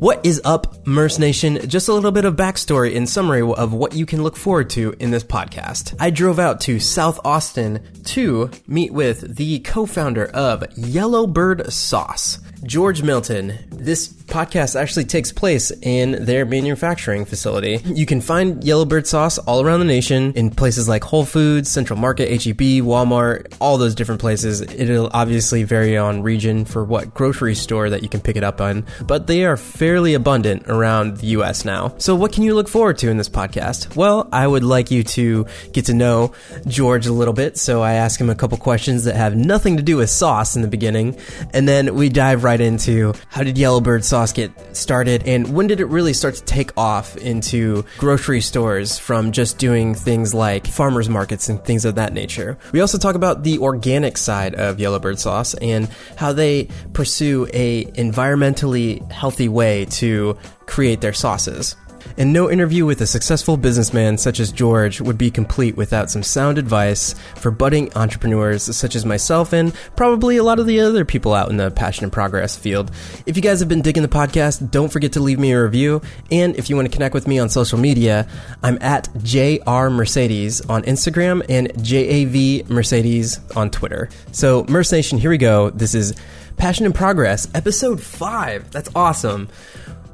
What 0.00 0.24
is 0.24 0.40
up, 0.46 0.86
Merce 0.86 1.18
Nation? 1.18 1.68
Just 1.68 1.88
a 1.88 1.92
little 1.92 2.10
bit 2.10 2.24
of 2.24 2.34
backstory 2.34 2.96
and 2.96 3.06
summary 3.06 3.42
of 3.42 3.74
what 3.74 3.94
you 3.94 4.06
can 4.06 4.22
look 4.22 4.34
forward 4.34 4.70
to 4.70 4.94
in 4.98 5.10
this 5.10 5.22
podcast. 5.22 5.94
I 6.00 6.08
drove 6.08 6.38
out 6.38 6.58
to 6.62 6.80
South 6.80 7.20
Austin 7.22 7.82
to 8.04 8.50
meet 8.66 8.94
with 8.94 9.36
the 9.36 9.58
co-founder 9.58 10.24
of 10.28 10.64
Yellowbird 10.74 11.70
Sauce, 11.70 12.38
George 12.64 13.02
Milton. 13.02 13.58
This 13.70 14.08
podcast 14.08 14.78
actually 14.78 15.06
takes 15.06 15.32
place 15.32 15.70
in 15.82 16.24
their 16.24 16.44
manufacturing 16.44 17.24
facility. 17.24 17.80
You 17.84 18.06
can 18.06 18.20
find 18.20 18.62
Yellowbird 18.62 19.06
sauce 19.06 19.38
all 19.38 19.62
around 19.62 19.80
the 19.80 19.86
nation 19.86 20.32
in 20.34 20.50
places 20.50 20.88
like 20.88 21.02
Whole 21.02 21.24
Foods, 21.24 21.70
Central 21.70 21.98
Market, 21.98 22.28
HEB, 22.28 22.84
Walmart, 22.84 23.54
all 23.60 23.78
those 23.78 23.94
different 23.94 24.20
places. 24.20 24.60
It'll 24.60 25.10
obviously 25.12 25.64
vary 25.64 25.96
on 25.96 26.22
region 26.22 26.64
for 26.64 26.84
what 26.84 27.14
grocery 27.14 27.54
store 27.54 27.90
that 27.90 28.02
you 28.02 28.08
can 28.08 28.20
pick 28.20 28.36
it 28.36 28.44
up 28.44 28.60
on, 28.60 28.86
but 29.06 29.26
they 29.26 29.44
are 29.44 29.56
fairly 29.56 30.14
abundant 30.14 30.64
around 30.68 31.16
the 31.16 31.28
US 31.28 31.64
now. 31.64 31.94
So 31.98 32.14
what 32.14 32.32
can 32.32 32.42
you 32.42 32.54
look 32.54 32.68
forward 32.68 32.98
to 32.98 33.10
in 33.10 33.16
this 33.16 33.28
podcast? 33.28 33.96
Well, 33.96 34.28
I 34.32 34.46
would 34.46 34.64
like 34.64 34.90
you 34.90 35.02
to 35.04 35.46
get 35.72 35.86
to 35.86 35.94
know 35.94 36.32
George 36.66 37.06
a 37.06 37.12
little 37.12 37.34
bit, 37.34 37.56
so 37.56 37.82
I 37.82 37.94
ask 37.94 38.20
him 38.20 38.30
a 38.30 38.34
couple 38.34 38.58
questions 38.58 39.04
that 39.04 39.16
have 39.16 39.34
nothing 39.34 39.78
to 39.78 39.82
do 39.82 39.96
with 39.96 40.10
sauce 40.10 40.56
in 40.56 40.62
the 40.62 40.68
beginning, 40.68 41.16
and 41.54 41.66
then 41.66 41.94
we 41.94 42.10
dive 42.10 42.44
right 42.44 42.49
into 42.58 43.12
how 43.28 43.42
did 43.42 43.58
Yellowbird 43.58 44.02
sauce 44.02 44.32
get 44.32 44.74
started 44.74 45.24
and 45.26 45.54
when 45.54 45.66
did 45.66 45.80
it 45.80 45.84
really 45.84 46.14
start 46.14 46.36
to 46.36 46.44
take 46.44 46.72
off 46.78 47.18
into 47.18 47.84
grocery 47.98 48.40
stores 48.40 48.98
from 48.98 49.32
just 49.32 49.58
doing 49.58 49.94
things 49.94 50.32
like 50.32 50.66
farmers 50.66 51.10
markets 51.10 51.50
and 51.50 51.62
things 51.64 51.84
of 51.84 51.96
that 51.96 52.14
nature. 52.14 52.56
We 52.72 52.80
also 52.80 52.96
talk 52.96 53.14
about 53.14 53.42
the 53.42 53.58
organic 53.58 54.16
side 54.16 54.54
of 54.54 54.80
Yellowbird 54.80 55.18
sauce 55.18 55.52
and 55.54 55.88
how 56.16 56.32
they 56.32 56.68
pursue 56.94 57.46
a 57.52 57.84
environmentally 57.84 59.10
healthy 59.12 59.48
way 59.48 59.84
to 59.84 60.38
create 60.66 61.00
their 61.00 61.12
sauces. 61.12 61.76
And 62.16 62.32
no 62.32 62.50
interview 62.50 62.86
with 62.86 63.00
a 63.00 63.06
successful 63.06 63.56
businessman 63.56 64.18
such 64.18 64.40
as 64.40 64.52
George 64.52 65.00
would 65.00 65.18
be 65.18 65.30
complete 65.30 65.76
without 65.76 66.10
some 66.10 66.22
sound 66.22 66.58
advice 66.58 67.14
for 67.36 67.50
budding 67.50 67.92
entrepreneurs 67.96 68.74
such 68.76 68.94
as 68.94 69.04
myself 69.04 69.52
and 69.52 69.74
probably 69.96 70.36
a 70.36 70.42
lot 70.42 70.58
of 70.58 70.66
the 70.66 70.80
other 70.80 71.04
people 71.04 71.34
out 71.34 71.50
in 71.50 71.56
the 71.56 71.70
passion 71.70 72.04
and 72.04 72.12
progress 72.12 72.56
field. 72.56 72.90
If 73.26 73.36
you 73.36 73.42
guys 73.42 73.60
have 73.60 73.68
been 73.68 73.82
digging 73.82 74.02
the 74.02 74.08
podcast, 74.08 74.70
don't 74.70 74.92
forget 74.92 75.12
to 75.12 75.20
leave 75.20 75.38
me 75.38 75.52
a 75.52 75.62
review. 75.62 76.02
And 76.30 76.56
if 76.56 76.70
you 76.70 76.76
want 76.76 76.90
to 76.90 76.92
connect 76.92 77.14
with 77.14 77.26
me 77.26 77.38
on 77.38 77.48
social 77.48 77.78
media, 77.78 78.28
I'm 78.62 78.78
at 78.80 79.08
JR 79.22 79.88
Mercedes 79.88 80.60
on 80.62 80.82
Instagram 80.82 81.44
and 81.48 81.72
JAV 81.84 82.68
Mercedes 82.70 83.40
on 83.56 83.70
Twitter. 83.70 84.08
So, 84.32 84.64
Merce 84.68 84.92
Nation, 84.92 85.18
here 85.18 85.30
we 85.30 85.38
go. 85.38 85.70
This 85.70 85.94
is 85.94 86.14
Passion 86.56 86.84
and 86.84 86.94
Progress, 86.94 87.48
episode 87.54 88.02
five. 88.02 88.70
That's 88.70 88.90
awesome. 88.94 89.48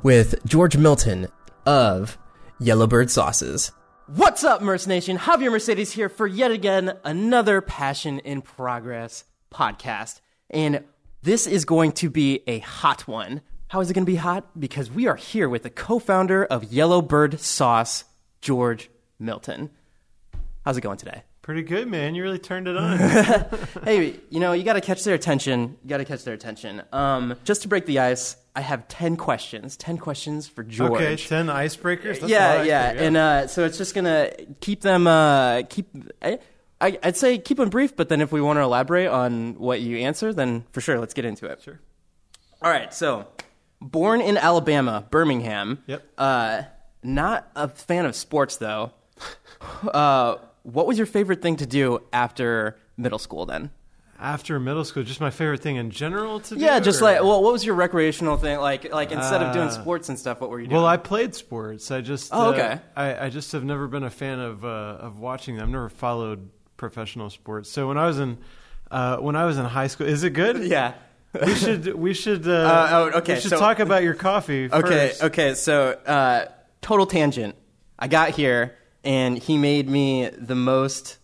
With 0.02 0.36
George 0.46 0.76
Milton, 0.76 1.26
of 1.66 2.16
Yellowbird 2.58 3.10
sauces. 3.10 3.72
What's 4.06 4.44
up, 4.44 4.62
Merce 4.62 4.86
Nation? 4.86 5.18
Javier 5.18 5.50
Mercedes 5.50 5.92
here 5.92 6.08
for 6.08 6.26
yet 6.26 6.52
again 6.52 6.96
another 7.04 7.60
Passion 7.60 8.20
in 8.20 8.40
Progress 8.40 9.24
podcast. 9.52 10.20
And 10.48 10.84
this 11.22 11.48
is 11.48 11.64
going 11.64 11.92
to 11.92 12.08
be 12.08 12.42
a 12.46 12.60
hot 12.60 13.08
one. 13.08 13.42
How 13.68 13.80
is 13.80 13.90
it 13.90 13.94
going 13.94 14.06
to 14.06 14.10
be 14.10 14.16
hot? 14.16 14.58
Because 14.58 14.90
we 14.90 15.08
are 15.08 15.16
here 15.16 15.48
with 15.48 15.64
the 15.64 15.70
co 15.70 15.98
founder 15.98 16.44
of 16.44 16.72
Yellowbird 16.72 17.40
Sauce, 17.40 18.04
George 18.40 18.88
Milton. 19.18 19.70
How's 20.64 20.76
it 20.76 20.82
going 20.82 20.98
today? 20.98 21.24
Pretty 21.42 21.62
good, 21.62 21.88
man. 21.88 22.14
You 22.14 22.22
really 22.22 22.38
turned 22.38 22.68
it 22.68 22.76
on. 22.76 22.98
hey, 23.84 24.20
you 24.30 24.38
know, 24.38 24.52
you 24.52 24.62
got 24.62 24.74
to 24.74 24.80
catch 24.80 25.02
their 25.02 25.14
attention. 25.14 25.76
You 25.82 25.88
got 25.88 25.98
to 25.98 26.04
catch 26.04 26.22
their 26.22 26.34
attention. 26.34 26.82
Um, 26.92 27.36
just 27.44 27.62
to 27.62 27.68
break 27.68 27.86
the 27.86 27.98
ice, 27.98 28.36
I 28.56 28.62
have 28.62 28.88
10 28.88 29.16
questions. 29.16 29.76
10 29.76 29.98
questions 29.98 30.48
for 30.48 30.64
George. 30.64 30.92
Okay, 30.92 31.16
10 31.16 31.46
icebreakers? 31.46 32.20
That's 32.20 32.28
yeah, 32.28 32.62
yeah. 32.62 32.92
yeah. 32.92 33.02
And 33.02 33.16
uh, 33.16 33.46
so 33.48 33.66
it's 33.66 33.76
just 33.76 33.94
going 33.94 34.06
to 34.06 34.46
keep 34.60 34.80
them, 34.80 35.06
uh, 35.06 35.62
keep, 35.68 35.88
I, 36.22 36.38
I, 36.80 36.98
would 37.04 37.16
say 37.16 37.36
keep 37.36 37.58
them 37.58 37.68
brief, 37.68 37.94
but 37.94 38.08
then 38.08 38.22
if 38.22 38.32
we 38.32 38.40
want 38.40 38.56
to 38.56 38.62
elaborate 38.62 39.08
on 39.08 39.58
what 39.58 39.82
you 39.82 39.98
answer, 39.98 40.32
then 40.32 40.64
for 40.72 40.80
sure, 40.80 40.98
let's 40.98 41.12
get 41.12 41.26
into 41.26 41.44
it. 41.46 41.62
Sure. 41.62 41.78
All 42.62 42.70
right, 42.70 42.92
so 42.94 43.28
born 43.82 44.22
in 44.22 44.38
Alabama, 44.38 45.06
Birmingham. 45.10 45.82
Yep. 45.86 46.04
Uh, 46.16 46.62
not 47.02 47.50
a 47.54 47.68
fan 47.68 48.06
of 48.06 48.16
sports, 48.16 48.56
though. 48.56 48.92
uh, 49.92 50.36
what 50.62 50.86
was 50.86 50.96
your 50.96 51.06
favorite 51.06 51.42
thing 51.42 51.56
to 51.56 51.66
do 51.66 52.00
after 52.10 52.78
middle 52.96 53.18
school 53.18 53.44
then? 53.44 53.70
After 54.18 54.58
middle 54.58 54.84
school, 54.84 55.02
just 55.02 55.20
my 55.20 55.30
favorite 55.30 55.60
thing 55.60 55.76
in 55.76 55.90
general 55.90 56.40
to 56.40 56.54
do. 56.54 56.60
Yeah, 56.60 56.80
just 56.80 57.00
or? 57.02 57.04
like 57.04 57.20
well, 57.22 57.42
what 57.42 57.52
was 57.52 57.64
your 57.66 57.74
recreational 57.74 58.36
thing? 58.38 58.58
Like 58.58 58.90
like 58.92 59.12
instead 59.12 59.42
of 59.42 59.52
doing 59.52 59.70
sports 59.70 60.08
and 60.08 60.18
stuff, 60.18 60.40
what 60.40 60.48
were 60.50 60.58
you 60.58 60.66
doing? 60.66 60.76
Well, 60.76 60.86
I 60.86 60.96
played 60.96 61.34
sports. 61.34 61.90
I 61.90 62.00
just 62.00 62.30
Oh, 62.32 62.48
uh, 62.48 62.52
okay. 62.52 62.80
I, 62.96 63.26
I 63.26 63.28
just 63.28 63.52
have 63.52 63.62
never 63.64 63.86
been 63.88 64.04
a 64.04 64.10
fan 64.10 64.38
of 64.40 64.64
uh, 64.64 64.68
of 64.68 65.18
watching 65.20 65.56
them. 65.56 65.64
I've 65.64 65.70
never 65.72 65.88
followed 65.90 66.48
professional 66.76 67.28
sports. 67.30 67.70
So 67.70 67.88
when 67.88 67.98
I 67.98 68.06
was 68.06 68.18
in 68.18 68.38
uh, 68.90 69.18
when 69.18 69.36
I 69.36 69.44
was 69.44 69.58
in 69.58 69.64
high 69.66 69.88
school, 69.88 70.06
is 70.06 70.24
it 70.24 70.30
good? 70.30 70.64
yeah. 70.64 70.94
we 71.44 71.54
should 71.54 71.94
we 71.94 72.14
should 72.14 72.48
uh, 72.48 72.50
Uh, 72.52 72.88
oh, 73.12 73.18
okay, 73.18 73.34
we 73.34 73.40
should 73.40 73.50
so- 73.50 73.58
talk 73.58 73.80
about 73.80 74.02
your 74.02 74.14
coffee. 74.14 74.70
Okay, 74.72 75.08
first. 75.08 75.22
okay. 75.24 75.54
So, 75.54 75.90
uh, 76.06 76.46
total 76.80 77.04
tangent. 77.04 77.54
I 77.98 78.08
got 78.08 78.30
here, 78.30 78.76
and 79.04 79.36
he 79.36 79.58
made 79.58 79.88
me 79.88 80.28
the 80.30 80.54
most, 80.54 81.18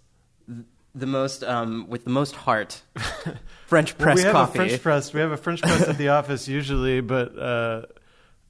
the 0.95 1.07
most, 1.07 1.43
um, 1.45 1.87
with 1.89 2.05
the 2.05 2.11
most 2.11 2.35
heart, 2.37 2.83
French 3.67 3.97
Well, 3.99 4.05
press 4.05 4.17
we 4.19 4.23
have 4.25 4.33
coffee. 4.33 4.59
a 4.59 4.67
French 4.69 4.83
press. 4.83 5.13
We 5.15 5.21
have 5.21 5.33
a 5.33 5.37
French 5.37 5.63
press 5.63 5.89
at 5.89 5.99
the 5.99 6.09
office 6.19 6.49
usually, 6.49 7.01
but 7.01 7.39
uh, 7.39 7.83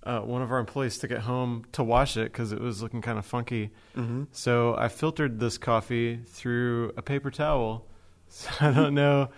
uh, 0.05 0.21
one 0.21 0.43
of 0.43 0.51
our 0.51 0.59
employees 0.59 0.99
took 0.99 1.11
it 1.13 1.21
home 1.21 1.65
to 1.73 1.85
wash 1.85 2.17
it 2.17 2.25
because 2.33 2.53
it 2.53 2.61
was 2.61 2.83
looking 2.83 3.01
kind 3.03 3.19
of 3.19 3.25
funky. 3.27 3.71
Mm-hmm. 3.97 4.25
So 4.33 4.75
I 4.77 4.89
filtered 4.89 5.39
this 5.39 5.59
coffee 5.59 6.21
through 6.27 6.93
a 6.97 7.03
paper 7.03 7.31
towel. 7.31 7.87
So 8.35 8.49
I 8.61 8.71
don't 8.71 8.95
know 8.95 9.29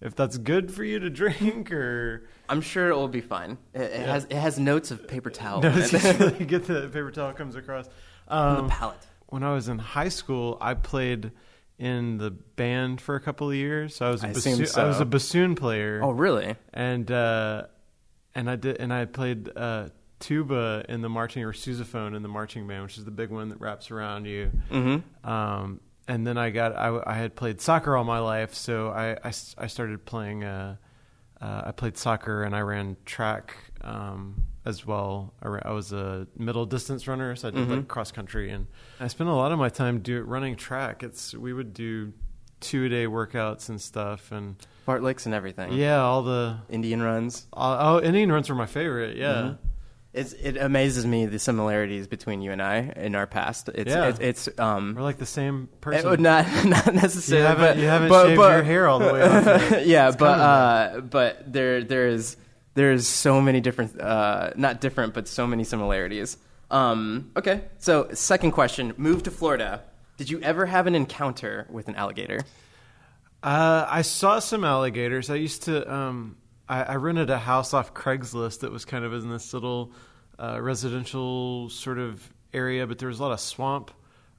if 0.00 0.16
that's 0.16 0.38
good 0.38 0.72
for 0.72 0.82
you 0.82 0.98
to 1.00 1.10
drink 1.10 1.70
or 1.70 2.26
I'm 2.48 2.62
sure 2.62 2.88
it 2.88 2.94
will 2.94 3.06
be 3.08 3.20
fine. 3.20 3.58
It, 3.74 3.82
it 3.82 4.06
has 4.08 4.24
it 4.24 4.36
has 4.36 4.58
notes 4.58 4.90
of 4.90 5.06
paper 5.06 5.28
towel 5.28 5.60
no, 5.60 5.68
in 5.68 5.78
it's 5.78 5.92
it. 5.92 6.00
just 6.00 6.18
really 6.18 6.46
good 6.46 6.64
that 6.64 6.80
the 6.80 6.88
paper 6.88 7.10
towel 7.10 7.34
comes 7.34 7.56
across. 7.56 7.90
on 8.26 8.56
Um, 8.56 8.64
the 8.64 8.70
palate. 8.72 9.06
when 9.26 9.42
I 9.42 9.52
was 9.52 9.68
in 9.68 9.78
high 9.78 10.08
school, 10.08 10.56
I 10.62 10.72
played 10.72 11.30
in 11.78 12.18
the 12.18 12.30
band 12.30 13.00
for 13.00 13.14
a 13.14 13.20
couple 13.20 13.48
of 13.48 13.54
years. 13.54 13.96
So 13.96 14.06
I 14.06 14.10
was 14.10 14.24
a 14.24 14.28
I 14.28 14.32
bassoon, 14.32 14.66
I 14.76 14.86
was 14.86 15.00
a 15.00 15.04
bassoon 15.04 15.54
player. 15.54 16.00
Oh, 16.02 16.10
really? 16.10 16.56
and 16.72 17.10
uh, 17.10 17.64
and 18.34 18.50
I 18.50 18.56
did 18.56 18.78
and 18.78 18.92
I 18.92 19.04
played 19.04 19.50
uh, 19.56 19.88
tuba 20.18 20.84
in 20.88 21.00
the 21.02 21.08
marching 21.08 21.44
or 21.44 21.52
sousaphone 21.52 22.16
in 22.16 22.22
the 22.22 22.28
marching 22.28 22.66
band, 22.66 22.82
which 22.82 22.98
is 22.98 23.04
the 23.04 23.10
big 23.10 23.30
one 23.30 23.48
that 23.50 23.60
wraps 23.60 23.90
around 23.90 24.26
you. 24.26 24.50
Mm-hmm. 24.70 25.28
Um, 25.28 25.80
and 26.06 26.26
then 26.26 26.36
I 26.38 26.50
got 26.50 26.76
I, 26.76 27.00
I 27.06 27.14
had 27.14 27.36
played 27.36 27.60
soccer 27.60 27.96
all 27.96 28.04
my 28.04 28.18
life, 28.18 28.54
so 28.54 28.88
I 28.88 29.12
I, 29.12 29.32
I 29.56 29.66
started 29.66 30.04
playing. 30.04 30.44
Uh, 30.44 30.76
uh, 31.40 31.62
I 31.66 31.70
played 31.70 31.96
soccer 31.96 32.42
and 32.42 32.54
I 32.54 32.62
ran 32.62 32.96
track 33.04 33.54
um, 33.82 34.42
as 34.64 34.86
well. 34.86 35.32
I, 35.42 35.70
was 35.72 35.92
a 35.92 36.26
middle 36.36 36.66
distance 36.66 37.06
runner, 37.08 37.34
so 37.36 37.48
I 37.48 37.50
did 37.52 37.68
like 37.68 37.88
cross 37.88 38.10
country, 38.12 38.50
and 38.50 38.66
I 39.00 39.08
spent 39.08 39.30
a 39.30 39.34
lot 39.34 39.52
of 39.52 39.58
my 39.58 39.68
time 39.68 40.00
do 40.00 40.20
running 40.22 40.56
track. 40.56 41.02
It's 41.02 41.34
we 41.34 41.52
would 41.52 41.72
do 41.74 42.12
two 42.60 42.84
a 42.84 42.88
day 42.88 43.06
workouts 43.06 43.68
and 43.68 43.80
stuff, 43.80 44.32
and 44.32 44.56
Fartleks 44.86 45.26
and 45.26 45.34
everything. 45.34 45.72
yeah, 45.74 46.00
all 46.00 46.22
the 46.22 46.58
Indian 46.68 47.02
runs. 47.02 47.46
uh, 47.52 47.76
oh, 47.80 48.00
Indian 48.02 48.30
runs 48.32 48.48
were 48.48 48.54
my 48.54 48.66
favorite. 48.66 49.16
Yeah, 49.16 49.32
Mhm. 49.34 49.58
It's, 50.14 50.32
it 50.32 50.56
amazes 50.56 51.04
me 51.06 51.26
the 51.26 51.38
similarities 51.38 52.06
between 52.08 52.40
you 52.40 52.50
and 52.50 52.62
I 52.62 52.92
in 52.96 53.14
our 53.14 53.26
past. 53.26 53.68
It's 53.74 53.90
Yeah. 53.90 54.08
it's, 54.08 54.18
it's 54.46 54.58
um 54.58 54.94
we're 54.96 55.02
like 55.02 55.18
the 55.18 55.26
same 55.26 55.68
It 55.70 55.80
person. 55.82 56.10
would 56.10 56.20
not 56.32 56.46
not 56.64 56.86
you 56.86 56.92
necessarily. 56.94 57.46
haven't, 57.46 57.64
but, 57.64 57.76
you 57.78 57.86
haven't 57.86 58.08
but, 58.08 58.26
shaved 58.28 58.36
but- 58.38 58.52
your 58.54 58.62
hair 58.64 58.88
all 58.88 58.98
the 58.98 59.12
way 59.12 59.22
off. 59.22 59.70
yeah, 59.86 60.08
It's 60.08 60.16
but 60.16 60.38
uh, 60.40 61.00
but 61.02 61.52
there 61.52 61.84
there 61.84 62.08
is 62.08 62.36
there 62.78 62.92
is 62.92 63.08
so 63.08 63.40
many 63.40 63.60
different, 63.60 64.00
uh, 64.00 64.50
not 64.54 64.80
different, 64.80 65.12
but 65.12 65.26
so 65.26 65.48
many 65.48 65.64
similarities. 65.64 66.36
Um, 66.70 67.32
okay, 67.36 67.62
so 67.78 68.08
second 68.12 68.52
question: 68.52 68.94
Move 68.96 69.24
to 69.24 69.32
Florida. 69.32 69.82
Did 70.16 70.30
you 70.30 70.40
ever 70.42 70.64
have 70.64 70.86
an 70.86 70.94
encounter 70.94 71.66
with 71.70 71.88
an 71.88 71.96
alligator? 71.96 72.40
Uh, 73.42 73.84
I 73.88 74.02
saw 74.02 74.38
some 74.38 74.62
alligators. 74.62 75.28
I 75.28 75.34
used 75.34 75.64
to. 75.64 75.92
Um, 75.92 76.36
I, 76.68 76.84
I 76.84 76.94
rented 76.96 77.30
a 77.30 77.38
house 77.38 77.74
off 77.74 77.94
Craigslist 77.94 78.60
that 78.60 78.70
was 78.70 78.84
kind 78.84 79.04
of 79.04 79.12
in 79.12 79.28
this 79.28 79.52
little 79.52 79.92
uh, 80.38 80.60
residential 80.62 81.70
sort 81.70 81.98
of 81.98 82.32
area, 82.54 82.86
but 82.86 82.98
there 82.98 83.08
was 83.08 83.18
a 83.18 83.22
lot 83.24 83.32
of 83.32 83.40
swamp 83.40 83.90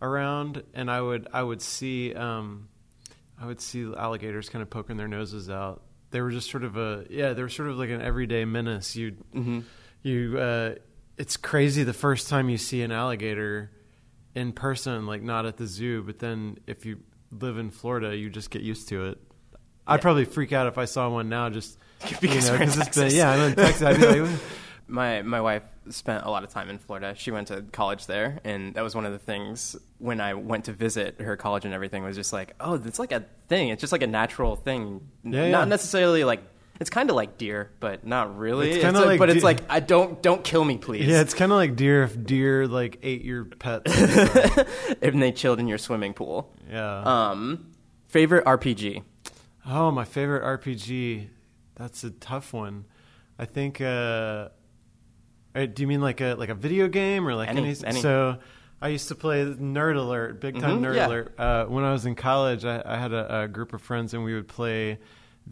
around, 0.01 0.63
and 0.73 0.89
I 0.89 1.01
would 1.01 1.27
I 1.33 1.43
would 1.43 1.61
see 1.61 2.13
um, 2.13 2.69
I 3.37 3.45
would 3.45 3.59
see 3.59 3.83
alligators 3.83 4.47
kind 4.47 4.61
of 4.61 4.69
poking 4.69 4.95
their 4.95 5.09
noses 5.09 5.49
out. 5.49 5.81
They 6.11 6.21
were 6.21 6.31
just 6.31 6.49
sort 6.49 6.63
of 6.63 6.77
a 6.77 7.05
yeah, 7.09 7.33
they 7.33 7.41
were 7.41 7.49
sort 7.49 7.69
of 7.69 7.77
like 7.77 7.89
an 7.89 8.01
everyday 8.01 8.45
menace. 8.45 8.95
You 8.95 9.11
Mm-hmm. 9.35 9.59
you 10.03 10.37
uh, 10.39 10.75
it's 11.17 11.37
crazy 11.37 11.83
the 11.83 11.93
first 11.93 12.29
time 12.29 12.49
you 12.49 12.57
see 12.57 12.81
an 12.81 12.91
alligator 12.91 13.71
in 14.35 14.51
person, 14.53 15.05
like 15.05 15.21
not 15.21 15.45
at 15.45 15.57
the 15.57 15.67
zoo, 15.67 16.01
but 16.03 16.19
then 16.19 16.57
if 16.67 16.85
you 16.85 16.99
live 17.31 17.57
in 17.57 17.69
Florida, 17.71 18.15
you 18.15 18.29
just 18.29 18.49
get 18.49 18.61
used 18.61 18.87
to 18.89 19.05
it. 19.07 19.17
I'd 19.85 20.01
probably 20.01 20.25
freak 20.25 20.53
out 20.53 20.67
if 20.67 20.77
I 20.77 20.85
saw 20.85 21.09
one 21.09 21.29
now, 21.29 21.49
just 21.49 21.77
Because 22.21 22.45
you 22.45 22.51
know, 22.53 22.57
we're 22.57 22.63
in 22.63 22.69
'cause 22.69 22.77
it's 22.87 22.97
been 22.97 23.11
yeah, 23.13 23.31
I'm 23.31 23.39
in 23.49 23.55
Texas. 23.55 23.81
I'd 23.83 23.99
be 23.99 24.21
like, 24.21 24.39
my 24.87 25.21
my 25.23 25.41
wife 25.41 25.63
spent 25.91 26.25
a 26.25 26.29
lot 26.29 26.43
of 26.43 26.49
time 26.49 26.69
in 26.69 26.77
Florida. 26.77 27.13
She 27.17 27.31
went 27.31 27.47
to 27.49 27.61
college 27.71 28.05
there, 28.07 28.39
and 28.43 28.73
that 28.75 28.81
was 28.83 28.95
one 28.95 29.05
of 29.05 29.11
the 29.11 29.19
things 29.19 29.75
when 29.97 30.19
I 30.21 30.33
went 30.33 30.65
to 30.65 30.73
visit 30.73 31.21
her 31.21 31.35
college 31.37 31.65
and 31.65 31.73
everything 31.73 32.03
was 32.03 32.15
just 32.15 32.31
like, 32.33 32.55
oh, 32.59 32.75
it's 32.75 32.99
like 32.99 33.11
a 33.11 33.25
thing. 33.47 33.69
It's 33.69 33.81
just 33.81 33.91
like 33.91 34.03
a 34.03 34.07
natural 34.07 34.55
thing. 34.55 35.01
Yeah, 35.23 35.49
Not 35.49 35.59
yeah. 35.59 35.65
necessarily 35.65 36.23
like 36.23 36.41
it's 36.79 36.89
kind 36.89 37.09
of 37.09 37.15
like 37.17 37.37
deer, 37.37 37.71
but 37.81 38.05
not 38.07 38.37
really. 38.37 38.71
It's 38.71 38.81
kinda 38.81 39.01
like 39.03 39.19
but 39.19 39.29
it's 39.29 39.43
like 39.43 39.59
I 39.69 39.81
don't 39.81 40.21
don't 40.21 40.43
kill 40.43 40.63
me, 40.63 40.77
please. 40.77 41.05
Yeah, 41.05 41.19
it's 41.19 41.33
kind 41.33 41.51
of 41.51 41.57
like 41.57 41.75
deer 41.75 42.03
if 42.03 42.23
deer 42.25 42.67
like 42.67 42.99
ate 43.03 43.23
your 43.25 43.43
pet, 43.45 43.81
if 43.85 45.13
they 45.13 45.31
chilled 45.33 45.59
in 45.59 45.67
your 45.67 45.77
swimming 45.77 46.13
pool. 46.13 46.53
yeah. 46.69 47.01
Um, 47.01 47.71
favorite 48.07 48.45
RPG. 48.45 49.03
Oh, 49.67 49.91
my 49.91 50.05
favorite 50.05 50.43
RPG. 50.43 51.27
That's 51.75 52.03
a 52.03 52.11
tough 52.11 52.53
one. 52.53 52.85
I 53.37 53.45
think. 53.45 53.81
Uh, 53.81 54.49
uh, 55.63 55.65
do 55.65 55.81
you 55.83 55.87
mean 55.87 56.01
like 56.01 56.21
a 56.21 56.35
like 56.35 56.49
a 56.49 56.55
video 56.55 56.87
game 56.87 57.27
or 57.27 57.35
like 57.35 57.49
Any- 57.49 57.61
any? 57.69 57.75
any. 57.85 58.01
So 58.01 58.37
I 58.81 58.87
used 58.89 59.07
to 59.09 59.15
play 59.15 59.43
Nerd 59.45 59.97
Alert, 59.97 60.39
big 60.39 60.59
time 60.59 60.79
Mhm, 60.81 60.85
Nerd 60.85 60.95
yeah. 60.95 61.07
Alert. 61.07 61.35
Uh, 61.37 61.65
when 61.65 61.83
I 61.83 61.91
was 61.91 62.05
in 62.05 62.15
college, 62.15 62.63
I, 62.65 62.81
I 62.85 62.97
had 62.97 63.11
a, 63.13 63.41
a 63.43 63.47
group 63.47 63.73
of 63.73 63.81
friends 63.81 64.13
and 64.13 64.23
we 64.23 64.33
would 64.33 64.47
play 64.47 64.99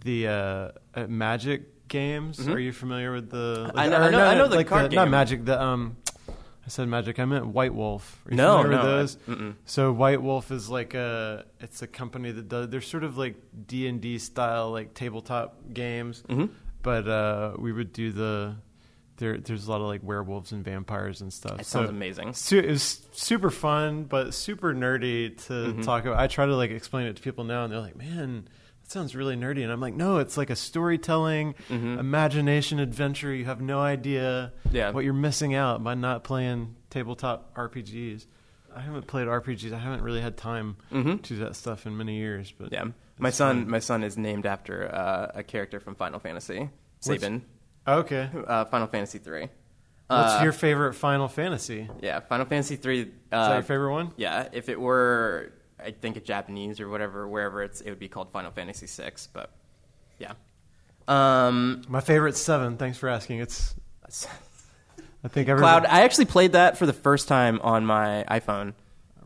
the 0.03 0.27
uh, 0.27 0.69
uh, 0.95 1.07
Magic 1.07 1.87
games. 1.87 2.45
Are 2.47 2.59
you 2.59 2.71
familiar 2.73 3.11
with 3.11 3.29
the? 3.29 3.67
Mm-hmm. 3.69 3.79
I 3.79 3.87
know- 3.87 3.97
I 3.97 4.09
know- 4.11 4.17
not- 4.17 4.27
I 4.27 4.35
know 4.35 4.47
the 4.47 4.55
like 4.57 4.67
card 4.67 4.91
Not 4.93 5.03
game. 5.05 5.11
Magic. 5.11 5.45
The 5.45 5.61
um. 5.61 5.97
I 6.29 6.69
said 6.69 6.89
Magic. 6.89 7.17
I 7.17 7.23
meant 7.23 7.47
White 7.47 7.73
Wolf. 7.73 8.21
Are 8.25 8.31
you 8.31 8.35
No, 8.37 8.57
familiar 8.61 8.77
no, 8.77 8.83
with 8.83 8.91
those? 8.91 9.15
mm-mm. 9.37 9.55
So 9.63 9.93
White 9.93 10.21
Wolf 10.21 10.51
is 10.51 10.69
like 10.69 10.93
a 10.95 11.45
it's 11.61 11.81
a 11.81 11.87
company 11.87 12.31
that 12.31 12.49
does 12.49 12.67
they're 12.67 12.81
sort 12.81 13.05
of 13.05 13.17
like 13.17 13.35
D 13.67 13.87
and 13.87 14.01
D 14.01 14.17
style 14.19 14.71
like 14.71 14.93
tabletop 14.93 15.55
games, 15.73 16.23
Mhm. 16.27 16.49
but 16.83 17.07
uh, 17.07 17.53
we 17.57 17.71
would 17.71 17.93
do 17.93 18.11
the 18.11 18.55
there. 19.17 19.37
There's 19.37 19.67
a 19.67 19.71
lot 19.71 19.81
of 19.81 19.87
like 19.87 20.01
werewolves 20.03 20.51
and 20.51 20.63
vampires 20.63 21.21
and 21.21 21.31
stuff. 21.33 21.57
That 21.57 21.65
so 21.65 21.79
sounds 21.79 21.89
amazing. 21.89 22.33
Su- 22.33 22.59
it 22.59 22.69
was 22.69 23.05
super 23.11 23.49
fun, 23.49 24.03
but 24.05 24.33
super 24.33 24.73
nerdy 24.73 25.35
to 25.47 25.53
Mm-hmm. 25.53 25.81
talk 25.81 26.05
about. 26.05 26.19
I 26.19 26.27
try 26.27 26.45
to 26.45 26.55
like 26.55 26.71
explain 26.71 27.07
it 27.07 27.15
to 27.17 27.21
people 27.21 27.43
now, 27.43 27.63
and 27.63 27.73
they're 27.73 27.79
like, 27.79 27.95
"Man, 27.97 28.47
that 28.83 28.91
sounds 28.91 29.15
really 29.15 29.35
nerdy." 29.35 29.63
And 29.63 29.71
I'm 29.71 29.81
like, 29.81 29.93
"No, 29.95 30.17
it's 30.19 30.37
like 30.37 30.49
a 30.49 30.55
storytelling, 30.55 31.55
imagination 31.69 32.79
adventure. 32.79 33.33
You 33.33 33.45
have 33.45 33.61
no 33.61 33.79
idea 33.79 34.51
Mm-hmm. 34.65 34.75
Yeah. 34.75 34.91
what 34.91 35.03
you're 35.03 35.13
missing 35.13 35.53
out 35.55 35.83
by 35.83 35.93
not 35.95 36.23
playing 36.23 36.75
tabletop 36.89 37.53
RPGs." 37.55 38.25
I 38.75 38.81
haven't 38.81 39.07
played 39.07 39.27
RPGs. 39.27 39.73
I 39.73 39.79
haven't 39.79 40.03
really 40.03 40.21
had 40.21 40.37
time 40.37 40.75
Mhm. 40.91 41.21
to 41.23 41.33
do 41.35 41.39
that 41.39 41.55
stuff 41.55 41.87
in 41.87 41.97
many 41.97 42.17
years. 42.17 42.53
But 42.55 42.71
Yeah, 42.71 42.85
my 43.17 43.31
son 43.31 43.61
fun. 43.63 43.69
my 43.71 43.79
son 43.79 44.03
is 44.03 44.17
named 44.17 44.45
after 44.45 44.93
uh, 44.93 45.31
a 45.33 45.41
character 45.43 45.79
from 45.79 45.95
Final 45.95 46.19
Fantasy. 46.19 46.59
What's- 46.59 47.21
Sabin, 47.21 47.43
Okay, 47.87 48.29
uh, 48.47 48.65
Final 48.65 48.87
Fantasy 48.87 49.17
three. 49.19 49.47
what's 50.07 50.33
Uh, 50.33 50.39
your 50.43 50.51
favorite 50.51 50.93
Final 50.93 51.27
Fantasy? 51.27 51.89
Yeah, 52.01 52.19
Final 52.19 52.45
Fantasy 52.45 52.75
three. 52.75 53.01
Is 53.01 53.07
that 53.31 53.51
Uh, 53.51 53.53
your 53.55 53.63
favorite 53.63 53.91
one? 53.93 54.11
Yeah, 54.17 54.49
if 54.51 54.67
it 54.69 54.79
were, 54.79 55.51
I 55.83 55.91
think, 55.91 56.17
a 56.17 56.19
Japanese 56.19 56.79
or 56.81 56.89
whatever, 56.89 57.27
wherever 57.27 57.63
it's, 57.63 57.81
it 57.81 57.89
would 57.89 57.99
be 57.99 58.09
called 58.09 58.31
Final 58.31 58.51
Fantasy 58.51 58.87
six. 58.87 59.27
But 59.31 59.51
yeah, 60.19 60.33
um, 61.07 61.83
My 61.87 62.01
favorite's 62.01 62.39
seven. 62.41 62.77
Thanks 62.77 62.97
for 62.97 63.07
asking. 63.09 63.39
It's 63.39 63.73
I 65.23 65.27
think 65.29 65.49
every 65.49 65.61
Cloud. 65.61 65.85
I 65.85 66.01
actually 66.01 66.25
played 66.25 66.53
that 66.53 66.77
for 66.77 66.85
the 66.85 66.93
first 66.93 67.27
time 67.27 67.59
on 67.61 67.85
my 67.85 68.25
iPhone. 68.29 68.73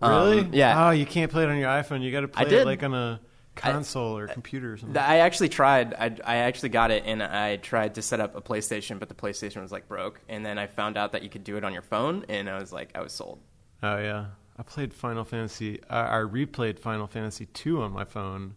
Really? 0.02 0.40
Um, 0.40 0.50
yeah. 0.54 0.88
Oh, 0.88 0.92
you 0.92 1.06
can't 1.06 1.32
play 1.32 1.44
it 1.44 1.50
on 1.50 1.58
your 1.58 1.70
iPhone. 1.70 2.02
You 2.02 2.12
got 2.12 2.22
to 2.22 2.28
play 2.28 2.46
did. 2.46 2.62
it 2.62 2.66
like 2.66 2.82
on 2.84 2.94
a 2.94 3.20
console 3.56 4.18
or 4.18 4.28
computer 4.28 4.74
or 4.74 4.78
something. 4.78 4.98
I 4.98 5.18
actually 5.18 5.50
tried. 5.50 5.94
I, 5.94 6.16
I 6.24 6.36
actually 6.38 6.70
got 6.70 6.92
it, 6.92 7.04
and 7.06 7.22
I 7.22 7.58
tried 7.58 7.96
to 7.96 8.02
set 8.02 8.20
up 8.20 8.36
a 8.36 8.42
PlayStation, 8.42 9.00
but 9.00 9.10
the 9.10 9.16
PlayStation 9.16 9.62
was 9.62 9.72
like 9.72 9.88
broke. 9.88 10.22
And 10.30 10.46
then 10.46 10.58
I 10.58 10.68
found 10.68 10.98
out 10.98 11.12
that 11.12 11.24
you 11.24 11.30
could 11.30 11.44
do 11.44 11.58
it 11.58 11.64
on 11.64 11.74
your 11.74 11.82
phone, 11.82 12.26
and 12.30 12.50
I 12.50 12.60
was 12.60 12.72
like, 12.72 12.90
I 12.96 13.02
was 13.02 13.14
sold. 13.14 13.40
oh 13.84 13.98
yeah, 13.98 14.26
I 14.58 14.64
played 14.64 14.94
Final 14.94 15.24
Fantasy. 15.26 15.80
I, 15.90 16.20
I 16.20 16.20
replayed 16.22 16.80
Final 16.80 17.08
Fantasy 17.08 17.46
two 17.48 17.82
on 17.82 17.92
my 17.92 18.06
phone 18.06 18.56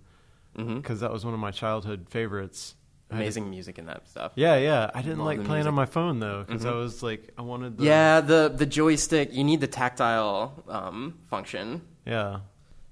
because 0.56 1.00
that 1.00 1.12
was 1.12 1.24
one 1.24 1.34
of 1.34 1.40
my 1.40 1.50
childhood 1.50 2.06
favorites. 2.08 2.76
Amazing 3.10 3.50
music 3.50 3.78
in 3.78 3.86
that 3.86 4.08
stuff. 4.08 4.32
Yeah, 4.34 4.56
yeah. 4.56 4.90
I 4.94 5.02
didn't 5.02 5.18
Love 5.18 5.26
like 5.26 5.36
playing 5.38 5.64
music. 5.64 5.68
on 5.68 5.74
my 5.74 5.86
phone 5.86 6.18
though 6.20 6.42
because 6.46 6.64
I 6.64 6.72
was 6.72 7.02
like, 7.02 7.32
I 7.38 7.42
wanted 7.42 7.76
the 7.78 7.84
Yeah, 7.84 8.20
the 8.20 8.52
the 8.54 8.66
joystick. 8.66 9.32
You 9.32 9.44
need 9.44 9.60
the 9.60 9.66
tactile 9.68 10.64
um, 10.68 11.18
function. 11.28 11.82
yeah. 12.06 12.40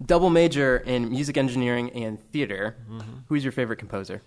Double 0.05 0.31
major 0.31 0.79
in 0.79 1.11
music 1.11 1.37
engineering 1.37 1.91
and 1.91 2.21
theater. 2.33 2.77
Mm-hmm. 2.91 3.11
Who's 3.29 3.45
your 3.45 3.53
favorite 3.53 3.77
composer? 3.79 4.23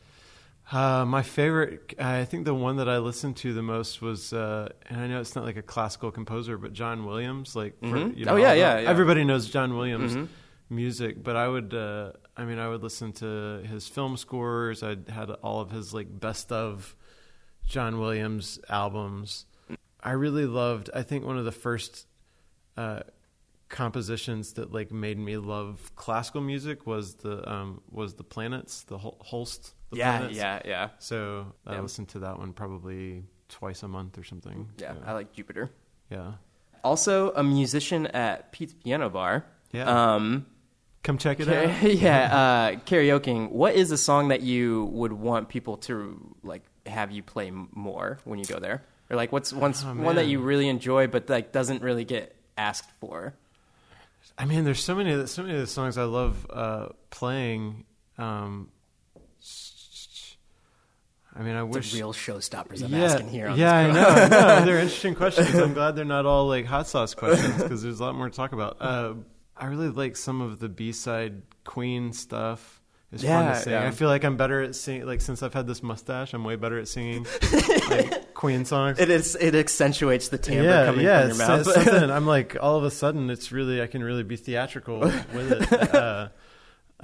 Uh, 0.72 1.06
my 1.06 1.22
favorite, 1.22 1.94
I 2.00 2.26
think 2.26 2.46
the 2.46 2.54
one 2.54 2.78
that 2.78 2.90
I 2.90 2.98
listened 2.98 3.38
to 3.38 3.54
the 3.54 3.62
most 3.62 4.02
was, 4.02 4.34
uh, 4.34 4.70
and 4.90 5.00
I 5.00 5.08
know 5.08 5.20
it's 5.22 5.36
not 5.36 5.46
like 5.46 5.58
a 5.58 5.62
classical 5.62 6.10
composer, 6.12 6.58
but 6.58 6.74
John 6.74 7.06
Williams. 7.06 7.56
Like, 7.56 7.78
for, 7.80 7.86
Mhm. 7.88 8.18
you 8.18 8.26
Oh, 8.28 8.36
yeah, 8.36 8.54
yeah, 8.54 8.80
yeah. 8.80 8.90
Everybody 8.90 9.24
knows 9.24 9.48
John 9.48 9.76
Williams 9.76 10.16
Mhm. 10.16 10.28
music, 10.70 11.24
but 11.24 11.36
I 11.36 11.48
would, 11.48 11.74
uh, 11.74 12.14
I 12.36 12.46
mean, 12.46 12.58
I 12.58 12.68
would 12.68 12.82
listen 12.82 13.12
to 13.14 13.62
his 13.64 13.88
film 13.88 14.18
scores. 14.18 14.82
I 14.82 14.98
had 15.10 15.30
all 15.44 15.62
of 15.62 15.70
his 15.72 15.94
like 15.94 16.20
best 16.20 16.52
of 16.52 16.96
John 17.68 18.00
Williams 18.00 18.60
albums. 18.70 19.46
I 20.02 20.12
really 20.12 20.46
loved. 20.46 20.90
I 20.96 21.04
think 21.04 21.26
one 21.26 21.38
of 21.38 21.46
the 21.46 21.52
first 21.52 22.08
uh, 22.78 23.02
compositions 23.70 24.54
that 24.54 24.72
like 24.72 24.92
made 24.92 25.18
me 25.18 25.38
love 25.38 25.92
classical 25.96 26.42
music 26.42 26.86
was 26.86 27.16
the 27.16 27.48
um, 27.52 27.82
was 27.92 28.16
the 28.16 28.24
planets, 28.24 28.84
the 28.84 28.98
Hol- 28.98 29.18
Holst. 29.22 29.74
The 29.92 29.98
yeah, 29.98 30.18
planets. 30.18 30.38
yeah, 30.38 30.62
yeah, 30.66 30.90
So 31.00 31.54
I 31.66 31.74
Yeah. 31.76 31.82
listen 31.82 32.06
to 32.08 32.20
that 32.20 32.40
one 32.40 32.54
probably 32.54 33.24
twice 33.50 33.84
a 33.84 33.88
month 33.88 34.18
or 34.18 34.24
something. 34.24 34.70
yeah. 34.78 34.94
So, 34.94 35.00
I 35.06 35.12
like 35.14 35.34
Jupiter. 35.34 35.70
yeah. 36.10 36.34
Also, 36.84 37.32
a 37.34 37.44
musician 37.44 38.08
at 38.08 38.52
Pete's 38.52 38.74
Piano 38.74 39.10
Bar. 39.10 39.46
Yeah. 39.72 40.14
Um, 40.16 40.46
Come 41.04 41.18
check 41.20 41.40
it 41.40 41.48
out. 41.48 41.84
yeah, 41.92 42.36
uh, 42.36 42.72
karaokeing. 42.86 43.52
What 43.52 43.76
is 43.76 43.92
a 43.92 43.98
song 43.98 44.30
that 44.30 44.42
you 44.42 44.86
would 44.86 45.14
want 45.14 45.50
people 45.50 45.78
to 45.78 46.36
like 46.44 46.64
have 46.88 47.12
you 47.12 47.22
play 47.24 47.52
more 47.52 48.18
when 48.24 48.40
you 48.40 48.46
go 48.46 48.60
there, 48.60 48.84
or 49.10 49.16
like 49.16 49.32
what's 49.32 49.52
one's 49.54 49.84
Oh, 49.84 49.94
one 49.94 50.16
that 50.16 50.26
you 50.28 50.40
really 50.40 50.68
enjoy 50.68 51.06
but 51.08 51.30
like 51.30 51.52
doesn't 51.52 51.82
really 51.84 52.06
get 52.06 52.36
asked 52.58 52.90
for? 53.00 53.36
I 54.38 54.46
mean, 54.46 54.64
there's 54.66 54.84
so 54.84 54.96
many, 54.96 55.26
so 55.28 55.44
many 55.44 55.56
of 55.56 55.62
the 55.62 55.68
songs 55.68 55.98
I 55.98 56.04
love 56.04 56.46
uh, 56.50 56.90
playing. 57.10 57.86
Um, 58.18 58.70
I 61.38 61.42
mean, 61.42 61.56
I 61.56 61.60
The 61.60 61.66
wish. 61.66 61.94
real 61.94 62.14
showstoppers 62.14 62.82
I'm 62.84 62.94
yeah, 62.94 63.04
asking 63.04 63.30
here. 63.30 63.48
On 63.48 63.58
yeah, 63.60 63.74
I 63.76 63.92
know, 63.92 64.08
I 64.08 64.28
know. 64.30 64.66
They're 64.66 64.80
interesting 64.80 65.16
questions. 65.16 65.54
I'm 65.56 65.74
glad 65.74 65.96
they're 65.96 66.06
not 66.06 66.26
all 66.26 66.48
like 66.48 66.66
hot 66.66 66.88
sauce 66.88 67.14
questions 67.14 67.62
because 67.62 67.84
there's 67.84 68.00
a 68.00 68.04
lot 68.04 68.16
more 68.16 68.30
to 68.30 68.36
talk 68.36 68.54
about. 68.54 68.78
Uh, 68.80 69.14
I 69.58 69.66
really 69.68 69.90
like 69.90 70.16
some 70.16 70.40
of 70.42 70.60
the 70.60 70.70
B-side 70.70 71.42
Queen 71.66 72.14
stuff. 72.14 72.82
It's 73.16 73.24
fun 73.24 73.46
Yeah, 73.46 73.54
to 73.54 73.60
sing. 73.60 73.74
yeah. 73.74 73.88
I 73.88 73.92
feel 73.92 74.08
like 74.10 74.24
I'm 74.24 74.38
better 74.38 74.62
at 74.62 74.76
singing. 74.76 75.06
Like 75.08 75.22
since 75.22 75.42
I've 75.42 75.54
had 75.54 75.66
this 75.68 75.82
mustache, 75.82 76.34
I'm 76.34 76.44
way 76.44 76.56
better 76.56 76.78
at 76.78 76.88
singing 76.88 77.26
like 77.90 78.34
Queen 78.34 78.66
songs. 78.66 79.00
It 79.00 79.10
is. 79.10 79.36
It 79.36 79.56
accentuates 79.56 80.30
the 80.30 80.38
timbre 80.38 80.64
yeah, 80.66 80.86
coming 80.86 81.06
yeah, 81.06 81.22
from 81.30 81.38
your 81.38 81.48
mouth. 81.48 81.66
something. 81.66 82.12
I'm 82.12 82.28
like 82.28 82.56
all 82.62 82.76
of 82.78 82.84
a 82.84 82.92
sudden, 82.92 83.30
it's 83.30 83.52
really 83.52 83.82
I 83.82 83.88
can 83.88 84.04
really 84.04 84.24
be 84.24 84.36
theatrical 84.36 85.00
with 85.00 85.52
it. 85.52 85.92
Uh, 85.96 86.30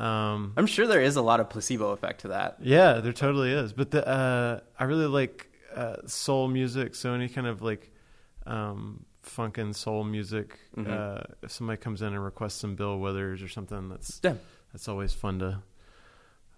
um, 0.02 0.54
I'm 0.58 0.68
sure 0.68 0.88
there 0.88 1.02
is 1.02 1.16
a 1.18 1.22
lot 1.22 1.40
of 1.42 1.50
placebo 1.50 1.90
effect 1.92 2.22
to 2.22 2.30
that. 2.30 2.58
yeah, 2.62 3.00
there 3.02 3.12
totally 3.14 3.52
is. 3.52 3.74
But 3.74 3.92
the 3.92 4.08
uh, 4.08 4.60
I 4.80 4.84
really 4.86 5.06
like 5.08 5.52
uh, 5.76 5.98
soul 6.08 6.48
music. 6.48 6.96
So 6.96 7.14
any 7.14 7.28
kind 7.30 7.46
of 7.48 7.62
like 7.62 7.92
um, 8.46 9.06
funk 9.22 9.58
and 9.58 9.76
soul 9.76 10.04
music. 10.04 10.60
Mhm. 10.78 10.88
Uh, 10.90 11.24
if 11.44 11.52
somebody 11.52 11.78
comes 11.78 12.02
in 12.02 12.08
and 12.08 12.24
requests 12.24 12.56
some 12.56 12.76
Bill 12.76 12.98
Withers 13.00 13.44
or 13.44 13.48
something, 13.50 13.90
that's 13.90 14.20
Yeah. 14.24 14.36
that's 14.74 14.88
always 14.88 15.14
fun 15.14 15.40
to 15.40 15.62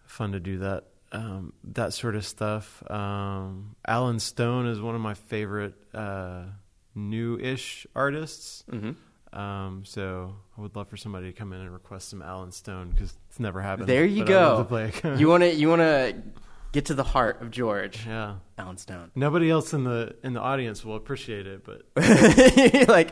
fun 0.05 0.31
to 0.33 0.39
do 0.39 0.59
that. 0.59 0.85
Um, 1.11 1.53
that 1.75 1.93
sort 1.93 2.15
of 2.15 2.25
stuff. 2.25 2.81
Um, 2.89 3.75
Allen 3.87 4.19
Stone 4.19 4.65
is 4.67 4.81
one 4.81 4.95
of 4.95 5.01
my 5.01 5.13
favorite 5.13 5.75
uh, 5.93 6.45
new-ish 6.95 7.85
artists. 7.95 8.63
hmm 8.69 8.91
Um, 9.31 9.83
so 9.85 10.35
I 10.57 10.61
would 10.61 10.75
love 10.75 10.87
for 10.89 10.97
somebody 10.97 11.31
to 11.31 11.33
come 11.37 11.53
in 11.53 11.61
and 11.61 11.71
request 11.71 12.09
some 12.09 12.21
Allen 12.21 12.51
Stone 12.51 12.91
because 12.91 13.13
it's 13.29 13.39
never 13.39 13.61
happened. 13.61 13.87
There 13.89 14.05
you 14.05 14.23
but 14.25 14.33
I'd 14.33 14.35
love 14.35 15.01
go. 15.01 15.13
You 15.15 15.27
want 15.27 15.43
to. 15.43 15.53
You 15.53 15.69
want 15.69 15.81
to 15.81 16.15
get 16.71 16.85
to 16.85 16.93
the 16.95 17.03
heart 17.03 17.41
of 17.41 17.51
George 17.51 18.05
yeah. 18.07 18.35
Allen 18.57 18.77
Stone. 18.77 19.11
Nobody 19.15 19.49
else 19.49 19.73
in 19.73 19.83
the 19.83 20.15
in 20.23 20.33
the 20.33 20.39
audience 20.39 20.83
will 20.83 20.95
appreciate 20.95 21.45
it, 21.47 21.63
but 21.63 21.83
like 22.89 23.11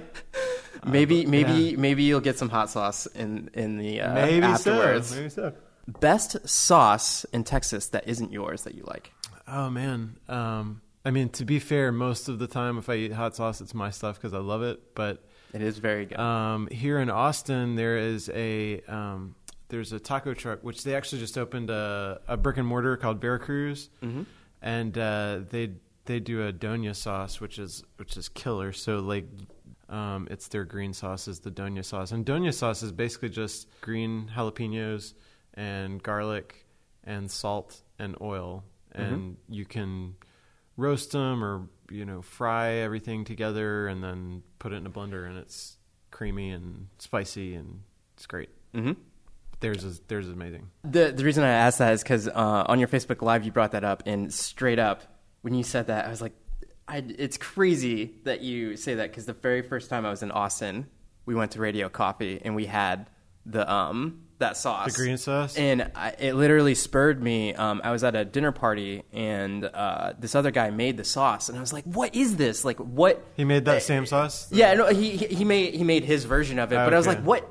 maybe 0.86 1.22
but- 1.24 1.30
maybe 1.32 1.52
yeah. 1.54 1.78
maybe 1.78 2.04
you'll 2.04 2.20
get 2.22 2.38
some 2.40 2.50
hot 2.50 2.70
sauce 2.72 3.06
in 3.08 3.50
in 3.54 3.78
the 3.78 4.02
uh, 4.02 4.14
maybe 4.16 4.44
afterwards. 4.46 5.10
so. 5.10 5.16
Maybe 5.16 5.30
so. 5.30 5.54
Best 5.88 6.48
sauce 6.48 7.26
in 7.34 7.44
Texas 7.44 7.88
that 7.88 8.08
isn't 8.08 8.32
yours 8.32 8.64
that 8.64 8.76
you 8.76 8.84
like. 8.86 9.12
Oh 9.48 9.70
man. 9.70 10.18
Um, 10.30 10.82
I 11.04 11.12
mean, 11.12 11.30
to 11.30 11.46
be 11.46 11.60
fair, 11.60 11.92
most 11.92 12.30
of 12.30 12.40
the 12.40 12.48
time 12.48 12.78
if 12.78 12.88
I 12.90 12.96
eat 12.96 13.12
hot 13.12 13.36
sauce, 13.36 13.60
it's 13.62 13.74
my 13.74 13.90
stuff 13.90 14.16
because 14.18 14.34
I 14.34 14.38
love 14.40 14.62
it. 14.62 14.94
But 14.96 15.24
It 15.54 15.62
is 15.62 15.80
very 15.80 16.06
good. 16.06 16.20
Um, 16.20 16.68
here 16.72 17.00
in 17.00 17.10
Austin, 17.10 17.76
there 17.76 17.98
is 17.98 18.30
a 18.34 18.82
um, 18.88 19.36
there's 19.70 19.92
a 19.94 20.00
taco 20.00 20.34
truck 20.34 20.64
which 20.64 20.84
they 20.84 20.96
actually 20.96 21.20
just 21.20 21.38
opened 21.38 21.70
a, 21.70 22.22
a 22.28 22.38
brick 22.38 22.58
and 22.58 22.68
mortar 22.68 22.96
called 22.98 23.20
Veracruz, 23.20 23.90
Mhm. 24.04 24.26
and 24.62 24.98
uh, 24.98 25.40
they 25.50 25.72
they 26.06 26.20
do 26.20 26.46
a 26.48 26.54
doña 26.54 26.96
sauce, 26.96 27.42
which 27.42 27.58
is 27.58 27.84
which 27.98 28.16
is 28.18 28.30
killer. 28.30 28.72
So 28.72 29.00
like, 29.00 29.26
um, 29.90 30.28
it's 30.30 30.48
their 30.50 30.64
green 30.66 30.94
sauce 30.94 31.28
is 31.28 31.40
the 31.40 31.52
doña 31.52 31.84
sauce, 31.84 32.12
and 32.12 32.26
doña 32.26 32.54
sauce 32.54 32.84
is 32.84 32.92
basically 32.92 33.30
just 33.30 33.68
green 33.82 34.30
jalapenos 34.36 35.14
and 35.54 36.02
garlic 36.02 36.66
and 37.04 37.30
salt 37.30 37.82
and 38.00 38.16
oil, 38.22 38.64
and 38.92 39.38
you 39.50 39.66
can 39.66 40.16
roast 40.78 41.12
them 41.12 41.44
or 41.44 41.68
you 41.90 42.06
know 42.06 42.22
fry 42.22 42.74
everything 42.76 43.26
together 43.26 43.88
and 43.88 44.04
then 44.04 44.44
put 44.60 44.74
it 44.74 44.78
in 44.78 44.86
a 44.86 44.90
blender, 44.90 45.28
and 45.28 45.38
it's 45.38 45.78
creamy 46.12 46.52
and 46.52 46.88
spicy 47.00 47.56
and 47.56 47.82
it's 48.16 48.26
great. 48.26 48.50
Mm-hmm. 48.74 48.94
Theirs 49.60 49.84
is 49.84 50.00
theirs 50.08 50.28
is 50.28 50.34
amazing. 50.34 50.70
The 50.84 51.12
the 51.12 51.24
reason 51.24 51.44
I 51.44 51.50
asked 51.50 51.80
that 51.80 51.94
is 51.94 52.04
because 52.04 52.28
uh, 52.28 52.66
on 52.68 52.80
your 52.80 52.88
Facebook 52.88 53.22
Live 53.22 53.46
you 53.46 53.52
brought 53.52 53.72
that 53.72 53.84
up, 53.84 54.04
and 54.06 54.34
straight 54.34 54.80
up 54.80 55.04
when 55.42 55.54
you 55.54 55.64
said 55.64 55.88
that, 55.88 56.06
I 56.06 56.10
was 56.10 56.22
like, 56.22 56.34
I, 56.88 57.04
it's 57.18 57.38
crazy 57.38 58.16
that 58.24 58.42
you 58.42 58.78
say 58.78 58.96
that 58.96 59.10
because 59.10 59.26
the 59.26 59.34
very 59.34 59.62
first 59.62 59.90
time 59.90 60.06
I 60.06 60.10
was 60.10 60.24
in 60.24 60.32
Austin, 60.32 60.88
we 61.26 61.36
went 61.36 61.52
to 61.52 61.60
Radio 61.60 61.90
Coffee 61.90 62.42
and 62.44 62.56
we 62.56 62.66
had 62.66 63.10
the 63.46 63.72
um 63.72 64.22
that 64.42 64.58
sauce, 64.58 64.94
The 64.94 64.98
green 65.04 65.18
sauce? 65.18 65.56
and 65.58 65.90
I, 65.96 66.10
it 66.20 66.36
literally 66.36 66.76
spurred 66.76 67.24
me. 67.24 67.56
Um, 67.56 67.82
I 67.84 67.92
was 67.92 68.04
at 68.04 68.16
a 68.16 68.24
dinner 68.26 68.52
party 68.52 69.04
and 69.14 69.64
uh, 69.66 70.14
this 70.20 70.36
other 70.36 70.52
guy 70.52 70.70
made 70.70 70.98
the 70.98 71.04
sauce, 71.04 71.50
and 71.50 71.58
I 71.58 71.62
was 71.62 71.74
like, 71.74 71.86
"What 71.86 72.14
is 72.14 72.36
this? 72.36 72.64
Like, 72.66 72.78
what?" 72.78 73.24
He 73.36 73.46
made 73.46 73.66
that 73.66 73.82
same 73.84 74.06
sauce. 74.06 74.48
Yeah, 74.52 74.74
no, 74.76 74.88
he 74.88 75.12
he 75.18 75.26
he 75.28 75.44
made 75.46 75.74
he 75.74 75.84
made 75.84 76.04
his 76.04 76.26
version 76.26 76.60
of 76.60 76.72
it, 76.72 76.76
but 76.76 76.94
I 76.94 76.98
was 76.98 77.08
Okay. 77.08 77.16
like, 77.18 77.26
what? 77.26 77.50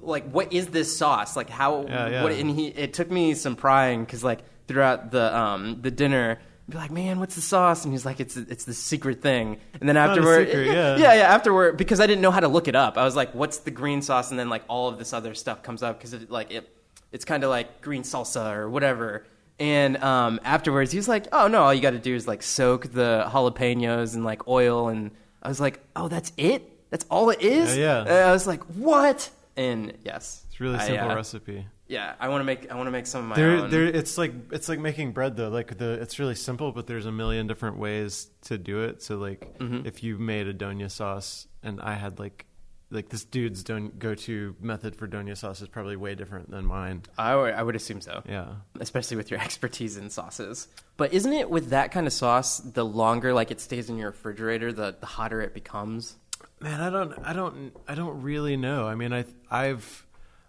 Like, 0.00 0.24
what 0.30 0.52
is 0.52 0.66
this 0.68 0.96
sauce? 0.96 1.36
Like, 1.36 1.48
how? 1.50 1.84
Yeah, 1.86 2.08
yeah. 2.08 2.22
What? 2.22 2.32
And 2.32 2.50
he, 2.50 2.68
it 2.68 2.92
took 2.92 3.10
me 3.10 3.34
some 3.34 3.54
prying 3.54 4.04
because, 4.04 4.24
like, 4.24 4.40
throughout 4.66 5.10
the 5.12 5.36
um 5.36 5.80
the 5.82 5.90
dinner, 5.92 6.40
be 6.68 6.76
like, 6.76 6.90
man, 6.90 7.18
what's 7.18 7.34
the 7.34 7.40
sauce? 7.40 7.84
And 7.84 7.92
he's 7.92 8.04
like, 8.04 8.20
it's 8.20 8.36
it's 8.36 8.64
the 8.64 8.74
secret 8.74 9.20
thing. 9.20 9.58
And 9.80 9.88
then 9.88 9.96
afterward, 9.96 10.46
secret, 10.48 10.66
yeah. 10.74 10.96
yeah, 10.96 11.14
yeah, 11.14 11.34
afterward, 11.34 11.76
because 11.76 12.00
I 12.00 12.06
didn't 12.06 12.22
know 12.22 12.30
how 12.30 12.40
to 12.40 12.48
look 12.48 12.68
it 12.68 12.76
up. 12.76 12.96
I 12.96 13.04
was 13.04 13.16
like, 13.16 13.34
what's 13.34 13.58
the 13.58 13.70
green 13.70 14.02
sauce? 14.02 14.30
And 14.30 14.38
then 14.38 14.48
like 14.48 14.62
all 14.68 14.88
of 14.88 14.98
this 14.98 15.12
other 15.12 15.34
stuff 15.34 15.62
comes 15.62 15.82
up 15.82 15.98
because 15.98 16.12
it 16.12 16.30
like 16.30 16.50
it, 16.50 16.68
it's 17.10 17.24
kind 17.24 17.44
of 17.44 17.50
like 17.50 17.80
green 17.80 18.02
salsa 18.02 18.54
or 18.54 18.70
whatever. 18.70 19.26
And 19.58 19.96
um, 20.02 20.40
afterwards, 20.44 20.92
he 20.92 20.98
was 20.98 21.08
like, 21.08 21.26
"Oh 21.30 21.46
no, 21.46 21.62
all 21.62 21.74
you 21.74 21.82
got 21.82 21.90
to 21.90 21.98
do 21.98 22.14
is 22.14 22.26
like 22.26 22.42
soak 22.42 22.92
the 22.92 23.24
jalapenos 23.28 24.14
in 24.14 24.24
like 24.24 24.48
oil." 24.48 24.88
And 24.88 25.10
I 25.42 25.48
was 25.48 25.60
like, 25.60 25.80
"Oh, 25.94 26.08
that's 26.08 26.32
it? 26.36 26.68
That's 26.90 27.04
all 27.10 27.30
it 27.30 27.42
is?" 27.42 27.76
Yeah, 27.76 28.04
yeah. 28.04 28.28
I 28.28 28.32
was 28.32 28.46
like, 28.46 28.62
"What?" 28.64 29.30
And 29.56 29.92
yes, 30.04 30.44
It's 30.48 30.58
a 30.58 30.62
really 30.64 30.78
I, 30.78 30.86
simple 30.86 31.10
uh, 31.10 31.14
recipe. 31.14 31.66
Yeah, 31.92 32.14
I 32.18 32.28
want 32.30 32.40
to 32.40 32.44
make 32.44 32.70
I 32.72 32.74
want 32.74 32.86
to 32.86 32.90
make 32.90 33.06
some 33.06 33.22
of 33.24 33.28
my 33.28 33.36
There, 33.36 33.50
own. 33.56 33.70
there. 33.70 33.84
It's 33.84 34.16
like 34.16 34.32
it's 34.50 34.68
like 34.68 34.78
making 34.78 35.12
bread 35.12 35.36
though. 35.36 35.50
Like 35.50 35.76
the, 35.76 35.92
it's 36.00 36.18
really 36.18 36.34
simple, 36.34 36.72
but 36.72 36.86
there's 36.86 37.04
a 37.04 37.12
million 37.12 37.46
different 37.46 37.76
ways 37.76 38.28
to 38.48 38.56
do 38.56 38.82
it. 38.84 39.02
So 39.02 39.16
like, 39.18 39.58
Mm-hmm. 39.58 39.86
if 39.86 40.02
you 40.02 40.16
made 40.18 40.46
a 40.48 40.54
doña 40.54 40.90
sauce, 40.90 41.46
and 41.62 41.80
I 41.82 41.94
had 41.94 42.18
like, 42.18 42.46
like 42.90 43.10
this 43.10 43.24
dude's 43.24 43.62
don- 43.62 43.92
go-to 43.98 44.56
method 44.60 44.96
for 44.96 45.06
doña 45.06 45.36
sauce 45.36 45.60
is 45.60 45.68
probably 45.68 45.96
way 45.96 46.14
different 46.14 46.50
than 46.50 46.64
mine. 46.64 47.02
I 47.18 47.36
would, 47.36 47.54
I 47.54 47.62
would 47.62 47.76
assume 47.76 48.00
so. 48.00 48.22
Yeah. 48.26 48.54
especially 48.80 49.18
with 49.18 49.30
your 49.30 49.40
expertise 49.48 49.96
in 49.98 50.08
sauces. 50.08 50.68
But 50.96 51.12
isn't 51.12 51.32
it 51.32 51.50
with 51.50 51.70
that 51.70 51.90
kind 51.92 52.06
of 52.06 52.12
sauce, 52.14 52.58
the 52.58 52.84
longer 52.86 53.34
like 53.34 53.50
it 53.50 53.60
stays 53.60 53.90
in 53.90 53.98
your 53.98 54.10
refrigerator, 54.10 54.72
the, 54.72 54.96
the 54.98 55.06
hotter 55.06 55.40
it 55.42 55.52
becomes? 55.54 56.16
Man, 56.60 56.80
I 56.80 56.88
don't, 56.90 57.12
I 57.24 57.32
don't, 57.34 57.72
I 57.88 57.94
don't 57.94 58.22
really 58.22 58.56
know. 58.56 58.86
I 58.88 58.94
mean, 58.94 59.12
I, 59.12 59.24
I've, 59.50 60.06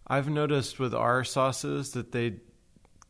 I've 0.07 0.29
noticed 0.29 0.79
with 0.79 0.93
our 0.93 1.23
sauces 1.23 1.91
that 1.91 2.11
they 2.11 2.37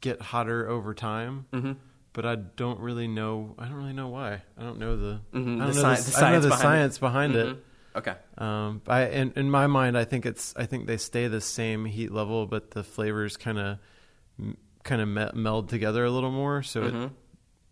get 0.02 0.22
hotter 0.22 0.68
over 0.70 0.94
time, 0.94 1.46
Mm-hmm. 1.54 1.72
but 2.14 2.26
I 2.26 2.36
don't 2.36 2.80
really 2.80 3.08
know. 3.08 3.56
I 3.58 3.66
don't 3.66 3.76
really 3.76 3.94
know 3.94 4.10
why. 4.10 4.42
I 4.58 4.64
don't 4.64 4.78
know 4.80 4.96
the, 4.98 5.22
Mhm, 5.34 5.62
I 5.62 5.66
don't 5.66 5.76
know 5.76 5.94
sci- 5.94 6.02
the, 6.04 6.12
the 6.12 6.18
I 6.18 6.32
don't 6.32 6.42
know 6.42 6.42
science 6.42 6.44
the 6.44 6.50
behind 6.50 6.56
it. 6.56 6.64
science 6.64 6.98
behind 7.00 7.36
it. 7.36 7.58
Okay. 7.96 8.16
Um, 8.40 8.82
I 8.88 9.06
in, 9.08 9.34
in 9.36 9.50
my 9.52 9.68
mind, 9.68 9.98
I 9.98 10.04
think 10.06 10.26
it's 10.26 10.54
I 10.58 10.66
think 10.66 10.88
they 10.88 10.98
stay 10.98 11.28
the 11.28 11.42
same 11.42 11.86
heat 11.86 12.12
level, 12.12 12.46
but 12.48 12.72
the 12.72 12.84
flavors 12.84 13.38
kind 13.38 13.60
of 13.60 13.78
kind 14.84 15.02
of 15.02 15.08
me- 15.08 15.30
meld 15.42 15.70
together 15.70 16.04
a 16.04 16.10
little 16.12 16.32
more. 16.32 16.64
So 16.64 16.84
it, 16.84 17.12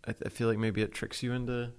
I, 0.06 0.14
I 0.26 0.28
feel 0.28 0.48
like 0.48 0.58
maybe 0.58 0.80
it 0.82 0.92
tricks 0.94 1.22
you 1.22 1.32
into 1.32 1.72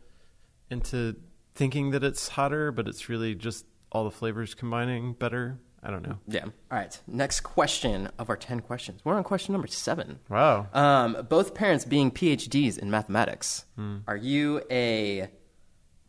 into 0.69 1.15
thinking 1.55 1.91
that 1.91 2.03
it's 2.03 2.27
hotter, 2.29 2.71
but 2.71 2.87
it's 2.87 3.07
really 3.09 3.33
just 3.35 3.65
all 3.91 4.03
the 4.03 4.11
flavors 4.11 4.53
combining 4.55 5.13
better. 5.13 5.57
I 5.83 5.91
don't 5.91 6.07
know. 6.07 6.17
Yeah. 6.27 6.45
All 6.45 6.51
right. 6.77 6.97
Next 7.07 7.41
question 7.41 8.09
of 8.17 8.29
our 8.29 8.37
10 8.37 8.61
questions. 8.61 9.01
We're 9.03 9.15
on 9.15 9.23
question 9.23 9.51
number 9.51 9.67
seven. 9.67 10.19
Wow. 10.29 10.67
Um, 10.73 11.25
both 11.29 11.53
parents 11.53 11.83
being 11.85 12.09
PhDs 12.09 12.77
in 12.77 12.89
mathematics, 12.89 13.65
are 14.07 14.15
you 14.15 14.61
a 14.71 15.27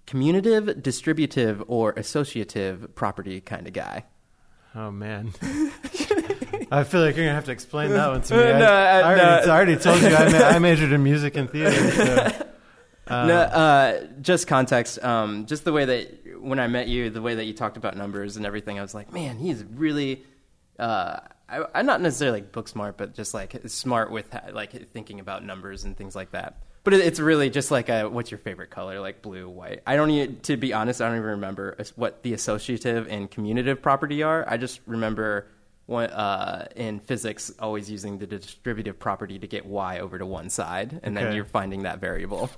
commutative, 0.07 0.83
distributive, 0.83 1.63
or 1.67 1.93
associative 1.97 2.95
property 2.95 3.41
kind 3.41 3.67
of 3.67 3.73
guy? 3.73 4.05
Oh 4.77 4.91
man. 4.91 5.33
I 6.71 6.83
feel 6.85 7.01
like 7.01 7.17
you're 7.17 7.27
gonna 7.27 7.35
have 7.35 7.45
to 7.45 7.53
explain 7.53 7.91
that 7.91 8.09
one 8.09 8.23
to 8.23 8.35
me. 8.37 8.43
No, 8.59 8.65
I, 8.67 9.01
uh, 9.01 9.01
I, 9.01 9.03
already, 9.03 9.47
no. 9.47 9.53
I 9.53 9.57
already 9.57 9.77
told 9.77 10.03
you 10.03 10.09
I, 10.09 10.33
ma- 10.33 10.47
I 10.47 10.59
majored 10.59 10.93
in 10.93 11.03
music 11.03 11.37
and 11.37 11.51
theater. 11.51 11.91
So. 11.91 12.47
Uh, 13.07 13.27
no, 13.27 13.37
uh, 13.37 14.07
just 14.23 14.47
context. 14.47 14.99
Um, 15.05 15.45
just 15.45 15.65
the 15.65 15.75
way 15.75 15.85
that 15.85 16.24
when 16.45 16.59
I 16.59 16.67
met 16.67 16.89
you, 16.89 17.11
the 17.11 17.23
way 17.23 17.35
that 17.37 17.45
you 17.45 17.53
talked 17.53 17.77
about 17.77 17.97
numbers 17.97 18.37
and 18.37 18.47
everything, 18.47 18.79
I 18.79 18.83
was 18.83 18.95
like, 18.95 19.13
man, 19.13 19.39
he's 19.39 19.65
really. 19.65 20.25
Uh, 20.79 21.21
I, 21.49 21.65
I'm 21.75 21.87
not 21.87 22.01
necessarily 22.01 22.41
like 22.41 22.53
book 22.53 22.69
smart, 22.69 22.97
but 22.97 23.15
just 23.15 23.35
like 23.35 23.61
smart 23.67 24.11
with 24.11 24.35
like 24.53 24.89
thinking 24.89 25.21
about 25.21 25.45
numbers 25.45 25.85
and 25.85 25.97
things 25.97 26.17
like 26.17 26.33
that. 26.33 26.57
But 26.85 26.95
it, 26.95 27.01
it's 27.01 27.21
really 27.21 27.51
just 27.51 27.71
like 27.71 27.89
a, 27.89 28.09
what's 28.09 28.31
your 28.31 28.39
favorite 28.39 28.71
color, 28.71 29.01
like 29.01 29.23
blue, 29.23 29.49
white. 29.49 29.83
I 29.87 29.97
don't 29.97 30.11
even, 30.11 30.41
to 30.41 30.57
be 30.57 30.73
honest, 30.73 31.01
I 31.01 31.07
don't 31.09 31.17
even 31.17 31.31
remember 31.31 31.77
what 31.97 32.23
the 32.23 32.35
associative 32.35 33.07
and 33.09 33.31
commutative 33.31 33.83
property 33.83 34.23
are. 34.23 34.45
I 34.49 34.57
just 34.57 34.81
remember 34.87 35.47
one, 35.87 36.11
uh, 36.11 36.69
in 36.77 37.01
physics 37.01 37.53
always 37.59 37.91
using 37.91 38.19
the 38.19 38.27
distributive 38.27 38.99
property 38.99 39.39
to 39.39 39.47
get 39.47 39.67
y 39.67 39.99
over 39.99 40.19
to 40.19 40.27
one 40.27 40.51
side, 40.51 41.01
and 41.03 41.17
then 41.17 41.35
you're 41.35 41.45
finding 41.45 41.83
that 41.83 42.01
variable. 42.01 42.51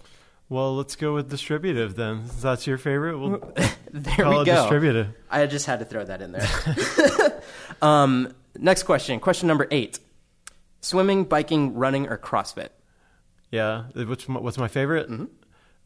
Well, 0.49 0.77
let's 0.77 0.95
go 0.95 1.15
with 1.15 1.29
distributive 1.29 1.97
then. 1.97 2.27
Since 2.27 2.43
that's 2.43 2.67
your 2.67 2.79
favorite. 2.79 3.19
We'll 3.19 3.39
There 3.93 4.17
call 4.17 4.31
we 4.37 4.41
it 4.43 4.47
go. 4.47 4.55
distributive. 4.63 5.09
I 5.31 5.47
just 5.47 5.67
had 5.67 5.79
to 5.81 5.85
throw 5.85 6.05
that 6.05 6.21
in 6.23 6.33
there. 6.33 7.43
um, 7.83 8.33
next 8.59 8.83
question. 8.85 9.19
Question 9.21 9.49
number 9.49 9.67
eight: 9.71 9.99
Swimming, 10.81 11.25
biking, 11.25 11.75
running, 11.75 12.07
or 12.09 12.19
CrossFit? 12.19 12.69
Yeah. 13.51 13.85
Which 13.95 14.29
what's 14.29 14.59
my 14.59 14.69
favorite? 14.69 15.09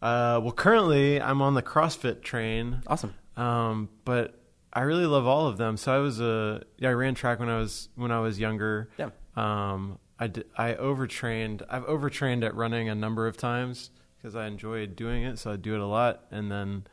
Uh, 0.02 0.40
well, 0.42 0.52
currently 0.52 1.20
I'm 1.20 1.40
on 1.42 1.54
the 1.54 1.62
CrossFit 1.62 2.22
train. 2.22 2.82
Awesome. 2.86 3.14
Um, 3.36 3.88
but 4.04 4.34
I 4.72 4.80
really 4.82 5.06
love 5.06 5.26
all 5.26 5.46
of 5.46 5.56
them. 5.56 5.76
So 5.76 5.94
I 5.94 5.98
was 5.98 6.20
a 6.20 6.62
yeah, 6.78 6.90
I 6.90 6.92
ran 6.92 7.14
track 7.14 7.38
when 7.38 7.48
I 7.48 7.58
was 7.58 7.88
when 7.94 8.10
I 8.10 8.20
was 8.20 8.38
younger. 8.40 8.90
Yeah. 8.98 9.10
Um, 9.36 9.98
I 10.18 10.26
did, 10.26 10.44
I 10.56 10.74
overtrained. 10.74 11.62
I've 11.70 11.84
overtrained 11.84 12.44
at 12.44 12.54
running 12.54 12.88
a 12.88 12.94
number 12.94 13.26
of 13.26 13.36
times 13.36 13.90
because 14.20 14.36
I 14.36 14.46
enjoyed 14.46 14.96
doing 14.96 15.22
it. 15.24 15.38
So 15.38 15.52
I 15.52 15.56
do 15.56 15.74
it 15.74 15.80
a 15.80 15.86
lot, 15.86 16.24
and 16.30 16.50
then 16.50 16.84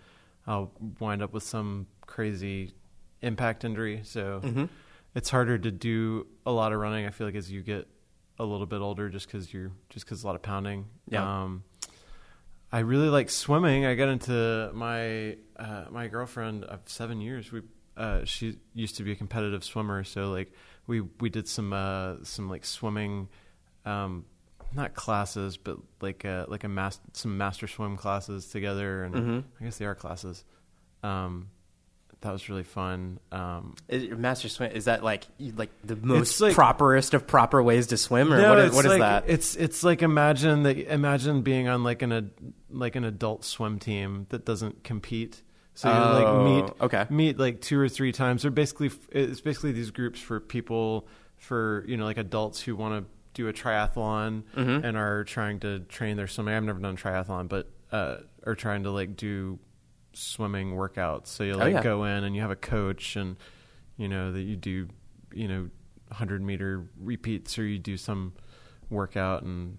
I'll 0.45 0.71
wind 0.99 1.21
up 1.21 1.33
with 1.33 1.43
some 1.43 1.87
crazy 2.05 2.73
impact 3.21 3.63
injury. 3.65 4.01
So 4.03 4.41
Mm-hmm. 4.43 4.65
it's 5.15 5.29
harder 5.29 5.57
to 5.57 5.71
do 5.71 6.27
a 6.45 6.51
lot 6.51 6.71
of 6.73 6.79
running. 6.79 7.05
I 7.05 7.09
feel 7.09 7.27
like 7.27 7.35
as 7.35 7.51
you 7.51 7.61
get 7.61 7.87
a 8.39 8.45
little 8.45 8.67
bit 8.67 8.79
older, 8.81 9.09
just 9.09 9.27
because 9.27 9.51
you're 9.53 9.71
just 9.89 10.05
because 10.05 10.23
a 10.23 10.27
lot 10.27 10.35
of 10.35 10.41
pounding. 10.41 10.85
Yeah. 11.09 11.43
Um, 11.43 11.63
I 12.71 12.79
really 12.79 13.07
like 13.09 13.29
swimming. 13.29 13.85
I 13.85 13.95
got 13.95 14.09
into 14.09 14.71
my 14.73 15.37
uh, 15.57 15.85
my 15.89 16.07
girlfriend 16.07 16.65
of 16.65 16.81
seven 16.85 17.21
years. 17.21 17.51
We 17.51 17.61
uh, 17.95 18.25
she 18.25 18.57
used 18.75 18.97
to 18.97 19.03
be 19.03 19.11
a 19.13 19.15
competitive 19.15 19.63
swimmer, 19.63 20.03
so 20.03 20.29
like 20.31 20.51
we 20.85 21.01
we 21.19 21.29
did 21.29 21.47
some 21.47 21.73
uh, 21.73 22.15
some 22.23 22.49
like 22.49 22.63
swimming, 22.65 23.29
um, 23.85 24.25
not 24.73 24.93
classes, 24.93 25.57
but 25.57 25.77
like 26.01 26.25
a, 26.25 26.45
like 26.47 26.63
a 26.63 26.67
mas- 26.67 26.99
some 27.13 27.37
master 27.37 27.67
swim 27.67 27.97
classes 27.97 28.47
together, 28.47 29.03
and 29.03 29.15
Mhm. 29.15 29.43
I 29.59 29.63
guess 29.63 29.77
they 29.77 29.85
are 29.85 29.95
classes. 29.95 30.43
Um, 31.03 31.49
that 32.21 32.31
was 32.31 32.49
really 32.49 32.63
fun. 32.63 33.19
Um, 33.31 33.75
Is, 33.87 34.09
master 34.17 34.49
swim 34.49 34.71
is 34.71 34.85
that 34.85 35.03
like 35.03 35.27
like 35.55 35.69
the 35.83 35.95
most 35.95 36.41
like- 36.41 36.55
properest 36.55 37.13
of 37.13 37.27
proper 37.27 37.61
ways 37.61 37.87
to 37.87 37.97
swim, 37.97 38.33
or 38.33 38.41
No, 38.41 38.49
what 38.49 38.59
is, 38.59 38.65
it's 38.67 38.75
what 38.75 38.85
is 38.85 38.89
like- 38.91 38.99
that? 38.99 39.23
It's 39.27 39.55
it's 39.55 39.83
like 39.83 40.01
imagine 40.01 40.63
that 40.63 40.77
imagine 40.91 41.43
being 41.43 41.67
on 41.67 41.83
like 41.83 42.01
an 42.01 42.11
ad, 42.11 42.31
like 42.71 42.95
an 42.95 43.03
adult 43.03 43.45
swim 43.45 43.77
team 43.79 44.25
that 44.29 44.45
doesn't 44.45 44.83
compete. 44.83 45.43
So 45.75 45.89
you 45.89 45.95
Oh, 45.95 46.11
like 46.19 46.65
meet 46.65 46.81
okay. 46.85 47.05
meet 47.13 47.37
like 47.37 47.61
two 47.61 47.79
or 47.79 47.87
three 47.87 48.11
times. 48.11 48.41
They're 48.41 48.49
basically 48.49 48.89
it's 49.11 49.41
basically 49.41 49.73
these 49.73 49.91
groups 49.91 50.19
for 50.19 50.39
people 50.39 51.07
for 51.37 51.85
you 51.87 51.97
know 51.97 52.05
like 52.05 52.17
adults 52.17 52.59
who 52.61 52.75
want 52.75 53.05
to 53.05 53.11
do 53.37 53.47
a 53.47 53.53
triathlon 53.53 54.43
Mhm. 54.55 54.83
and 54.83 54.97
are 54.97 55.23
trying 55.23 55.59
to 55.61 55.79
train 55.81 56.17
their 56.17 56.27
swimming. 56.27 56.55
I've 56.55 56.63
never 56.63 56.79
done 56.79 56.97
triathlon, 56.97 57.47
but 57.47 57.69
uh, 57.91 58.17
are 58.45 58.55
trying 58.55 58.83
to 58.83 58.91
like 58.91 59.15
do 59.15 59.59
swimming 60.13 60.71
workouts. 60.73 61.27
So 61.27 61.43
you 61.43 61.53
Oh, 61.53 61.57
like 61.57 61.73
yeah. 61.73 61.83
go 61.83 62.03
in 62.03 62.23
and 62.23 62.35
you 62.35 62.41
have 62.41 62.51
a 62.51 62.55
coach 62.55 63.15
and 63.15 63.37
you 63.95 64.07
know 64.07 64.31
that 64.31 64.41
you 64.41 64.55
do 64.55 64.87
you 65.33 65.47
know 65.47 65.69
100 66.09 66.41
meter 66.41 66.89
repeats 66.99 67.57
or 67.59 67.65
you 67.65 67.77
do 67.79 67.95
some 67.97 68.33
workout 68.89 69.43
and 69.43 69.77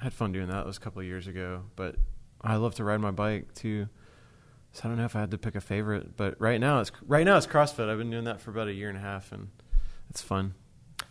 I 0.00 0.04
had 0.04 0.12
fun 0.12 0.32
doing 0.32 0.48
that. 0.48 0.60
It 0.60 0.66
was 0.66 0.76
a 0.76 0.80
couple 0.80 1.00
of 1.00 1.06
years 1.06 1.26
ago, 1.26 1.64
but 1.76 1.96
I 2.40 2.56
love 2.56 2.74
to 2.76 2.84
ride 2.84 3.00
my 3.00 3.10
bike 3.10 3.54
too. 3.54 3.88
So 4.72 4.82
I 4.84 4.88
don't 4.88 4.98
know 4.98 5.04
if 5.04 5.16
I 5.16 5.20
had 5.20 5.30
to 5.32 5.38
pick 5.38 5.54
a 5.54 5.60
favorite, 5.60 6.16
but 6.16 6.40
right 6.40 6.60
now 6.60 6.80
it's 6.80 6.90
right 7.06 7.24
now 7.24 7.36
it's 7.36 7.46
CrossFit. 7.46 7.88
I've 7.88 7.98
been 7.98 8.10
doing 8.10 8.24
that 8.24 8.40
for 8.40 8.50
about 8.50 8.68
a 8.68 8.72
year 8.74 8.88
and 8.88 8.98
a 8.98 9.00
half, 9.00 9.32
and 9.32 9.48
it's 10.10 10.20
fun. 10.22 10.54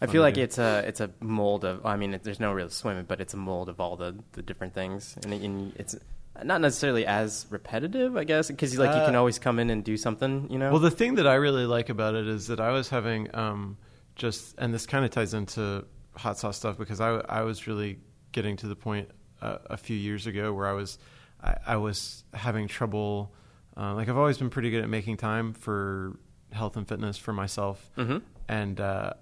I 0.01 0.05
feel 0.07 0.21
like 0.21 0.37
it's 0.37 0.57
a 0.57 0.83
it's 0.87 0.99
a 0.99 1.09
mold 1.21 1.65
of. 1.65 1.85
I 1.85 1.95
mean, 1.97 2.13
it, 2.13 2.23
there's 2.23 2.39
no 2.39 2.53
real 2.53 2.69
swimming, 2.69 3.05
but 3.05 3.19
it's 3.19 3.33
a 3.33 3.37
mold 3.37 3.67
of 3.69 3.79
all 3.79 3.95
the, 3.97 4.15
the 4.33 4.41
different 4.43 4.73
things, 4.73 5.17
and, 5.23 5.33
it- 5.33 5.41
and 5.41 5.73
it's 5.75 5.95
not 6.43 6.61
necessarily 6.61 7.03
as 7.05 7.47
repetitive, 7.49 8.15
I 8.15 8.23
guess, 8.23 8.47
because 8.47 8.77
like 8.77 8.93
you 8.95 9.01
can 9.05 9.15
Uh, 9.15 9.19
always 9.19 9.39
come 9.39 9.57
in 9.57 9.71
and 9.71 9.83
do 9.83 9.97
something, 9.97 10.47
you 10.51 10.59
know. 10.59 10.69
Well, 10.71 10.79
the 10.79 10.91
thing 10.91 11.15
that 11.15 11.25
I 11.25 11.33
really 11.35 11.65
like 11.65 11.89
about 11.89 12.13
it 12.13 12.27
is 12.27 12.45
that 12.47 12.59
I 12.59 12.69
was 12.71 12.89
having 12.89 13.33
um, 13.35 13.77
just, 14.15 14.53
and 14.59 14.71
this 14.71 14.85
kind 14.85 15.03
of 15.03 15.09
ties 15.09 15.33
into 15.33 15.83
hot 16.15 16.37
sauce 16.37 16.57
stuff 16.57 16.77
because 16.77 17.01
I, 17.01 17.15
I 17.27 17.41
was 17.41 17.65
really 17.65 17.97
getting 18.33 18.55
to 18.57 18.67
the 18.67 18.75
point 18.75 19.09
uh, 19.41 19.57
a 19.65 19.77
few 19.77 19.95
years 19.97 20.27
ago 20.27 20.53
where 20.53 20.67
I 20.67 20.73
was, 20.73 20.99
I, 21.43 21.55
I 21.65 21.77
was 21.77 22.23
having 22.35 22.67
trouble. 22.67 23.33
Uh, 23.75 23.95
like 23.95 24.07
I've 24.07 24.17
always 24.17 24.37
been 24.37 24.51
pretty 24.51 24.69
good 24.69 24.83
at 24.83 24.89
making 24.89 25.17
time 25.17 25.53
for 25.53 26.19
health 26.51 26.77
and 26.77 26.87
fitness 26.87 27.17
for 27.17 27.33
myself, 27.33 27.89
Mhm. 27.97 28.21
and 28.47 28.79
uh, 28.79 29.13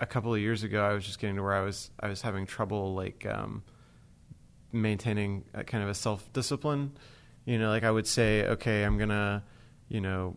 a 0.00 0.06
couple 0.06 0.32
of 0.34 0.40
years 0.40 0.62
ago, 0.62 0.84
I 0.84 0.92
was 0.92 1.04
just 1.04 1.18
getting 1.18 1.36
to 1.36 1.42
where 1.42 1.54
I 1.54 1.62
was, 1.62 1.90
I 2.00 2.08
was 2.08 2.22
having 2.22 2.46
trouble 2.46 2.94
like. 2.94 3.26
Um, 3.26 3.62
maintaining 4.72 5.44
a 5.54 5.64
kind 5.64 5.82
of 5.82 5.90
a 5.90 5.94
self 5.94 6.30
discipline. 6.32 6.92
You 7.44 7.58
know, 7.58 7.70
like 7.70 7.84
I 7.84 7.90
would 7.90 8.06
say, 8.06 8.44
okay, 8.44 8.84
I'm 8.84 8.98
gonna, 8.98 9.42
you 9.88 10.00
know, 10.00 10.36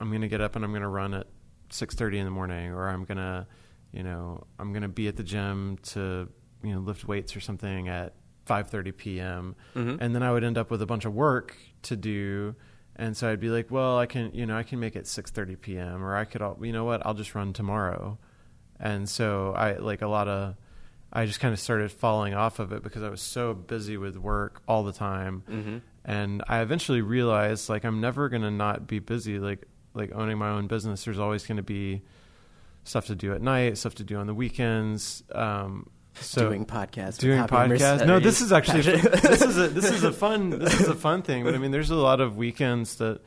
I'm 0.00 0.10
gonna 0.10 0.28
get 0.28 0.40
up 0.40 0.56
and 0.56 0.64
I'm 0.64 0.72
gonna 0.72 0.88
run 0.88 1.14
at 1.14 1.26
six 1.70 1.94
thirty 1.94 2.18
in 2.18 2.24
the 2.24 2.30
morning, 2.30 2.70
or 2.72 2.88
I'm 2.88 3.04
gonna, 3.04 3.46
you 3.92 4.02
know, 4.02 4.46
I'm 4.58 4.72
gonna 4.72 4.88
be 4.88 5.08
at 5.08 5.16
the 5.16 5.22
gym 5.22 5.78
to, 5.90 6.28
you 6.62 6.72
know, 6.72 6.78
lift 6.80 7.06
weights 7.06 7.36
or 7.36 7.40
something 7.40 7.88
at 7.88 8.14
five 8.46 8.70
thirty 8.70 8.92
p.m. 8.92 9.54
Mhm. 9.74 9.98
And 10.00 10.14
then 10.14 10.22
I 10.22 10.32
would 10.32 10.44
end 10.44 10.56
up 10.56 10.70
with 10.70 10.80
a 10.80 10.86
bunch 10.86 11.04
of 11.04 11.14
work 11.14 11.54
to 11.82 11.96
do. 11.96 12.54
And 12.98 13.14
so 13.14 13.30
I'd 13.30 13.40
be 13.40 13.50
like, 13.50 13.70
well, 13.70 13.98
I 13.98 14.06
can, 14.06 14.30
you 14.32 14.46
know, 14.46 14.56
I 14.56 14.62
can 14.62 14.80
make 14.80 14.96
it 14.96 15.04
6:30 15.04 15.60
p.m. 15.60 16.02
or 16.02 16.16
I 16.16 16.24
could, 16.24 16.40
you 16.62 16.72
know 16.72 16.84
what, 16.84 17.04
I'll 17.04 17.12
just 17.12 17.34
run 17.34 17.52
tomorrow. 17.52 18.18
And 18.80 19.08
so 19.08 19.52
I 19.56 19.74
like 19.76 20.02
a 20.02 20.06
lot 20.08 20.28
of 20.28 20.54
I 21.12 21.24
just 21.24 21.40
kind 21.40 21.54
of 21.54 21.60
started 21.60 21.90
falling 21.90 22.34
off 22.34 22.58
of 22.58 22.72
it 22.72 22.82
because 22.82 23.02
I 23.02 23.08
was 23.08 23.22
so 23.22 23.54
busy 23.54 23.96
with 23.96 24.16
work 24.16 24.60
all 24.68 24.82
the 24.82 24.92
time. 24.92 25.42
Mhm. 25.50 25.80
And 26.04 26.42
I 26.48 26.60
eventually 26.60 27.00
realized 27.00 27.68
like 27.68 27.84
I'm 27.84 28.00
never 28.00 28.28
going 28.28 28.42
to 28.42 28.50
not 28.50 28.86
be 28.86 28.98
busy 28.98 29.38
like 29.38 29.64
like 29.94 30.12
owning 30.14 30.36
my 30.38 30.50
own 30.50 30.66
business 30.66 31.04
there's 31.04 31.18
always 31.18 31.46
going 31.46 31.56
to 31.56 31.62
be 31.62 32.02
stuff 32.84 33.06
to 33.06 33.14
do 33.14 33.32
at 33.32 33.40
night, 33.40 33.78
stuff 33.78 33.94
to 33.96 34.04
do 34.04 34.16
on 34.16 34.26
the 34.26 34.34
weekends. 34.34 35.22
Um 35.34 35.88
so 36.20 36.48
doing 36.48 36.64
podcasts, 36.64 37.18
doing 37.18 37.42
podcasts. 37.44 38.06
No, 38.06 38.18
this 38.18 38.40
is 38.40 38.50
actually 38.52 38.80
this 39.00 39.42
is 39.42 39.58
a 39.58 39.68
this 39.68 39.90
is 39.90 40.02
a 40.04 40.12
fun 40.12 40.50
this 40.50 40.80
is 40.80 40.88
a 40.88 40.94
fun 40.94 41.22
thing. 41.22 41.44
But 41.44 41.54
I 41.54 41.58
mean, 41.58 41.70
there's 41.72 41.90
a 41.90 41.94
lot 41.96 42.20
of 42.20 42.36
weekends 42.36 42.96
that 42.96 43.20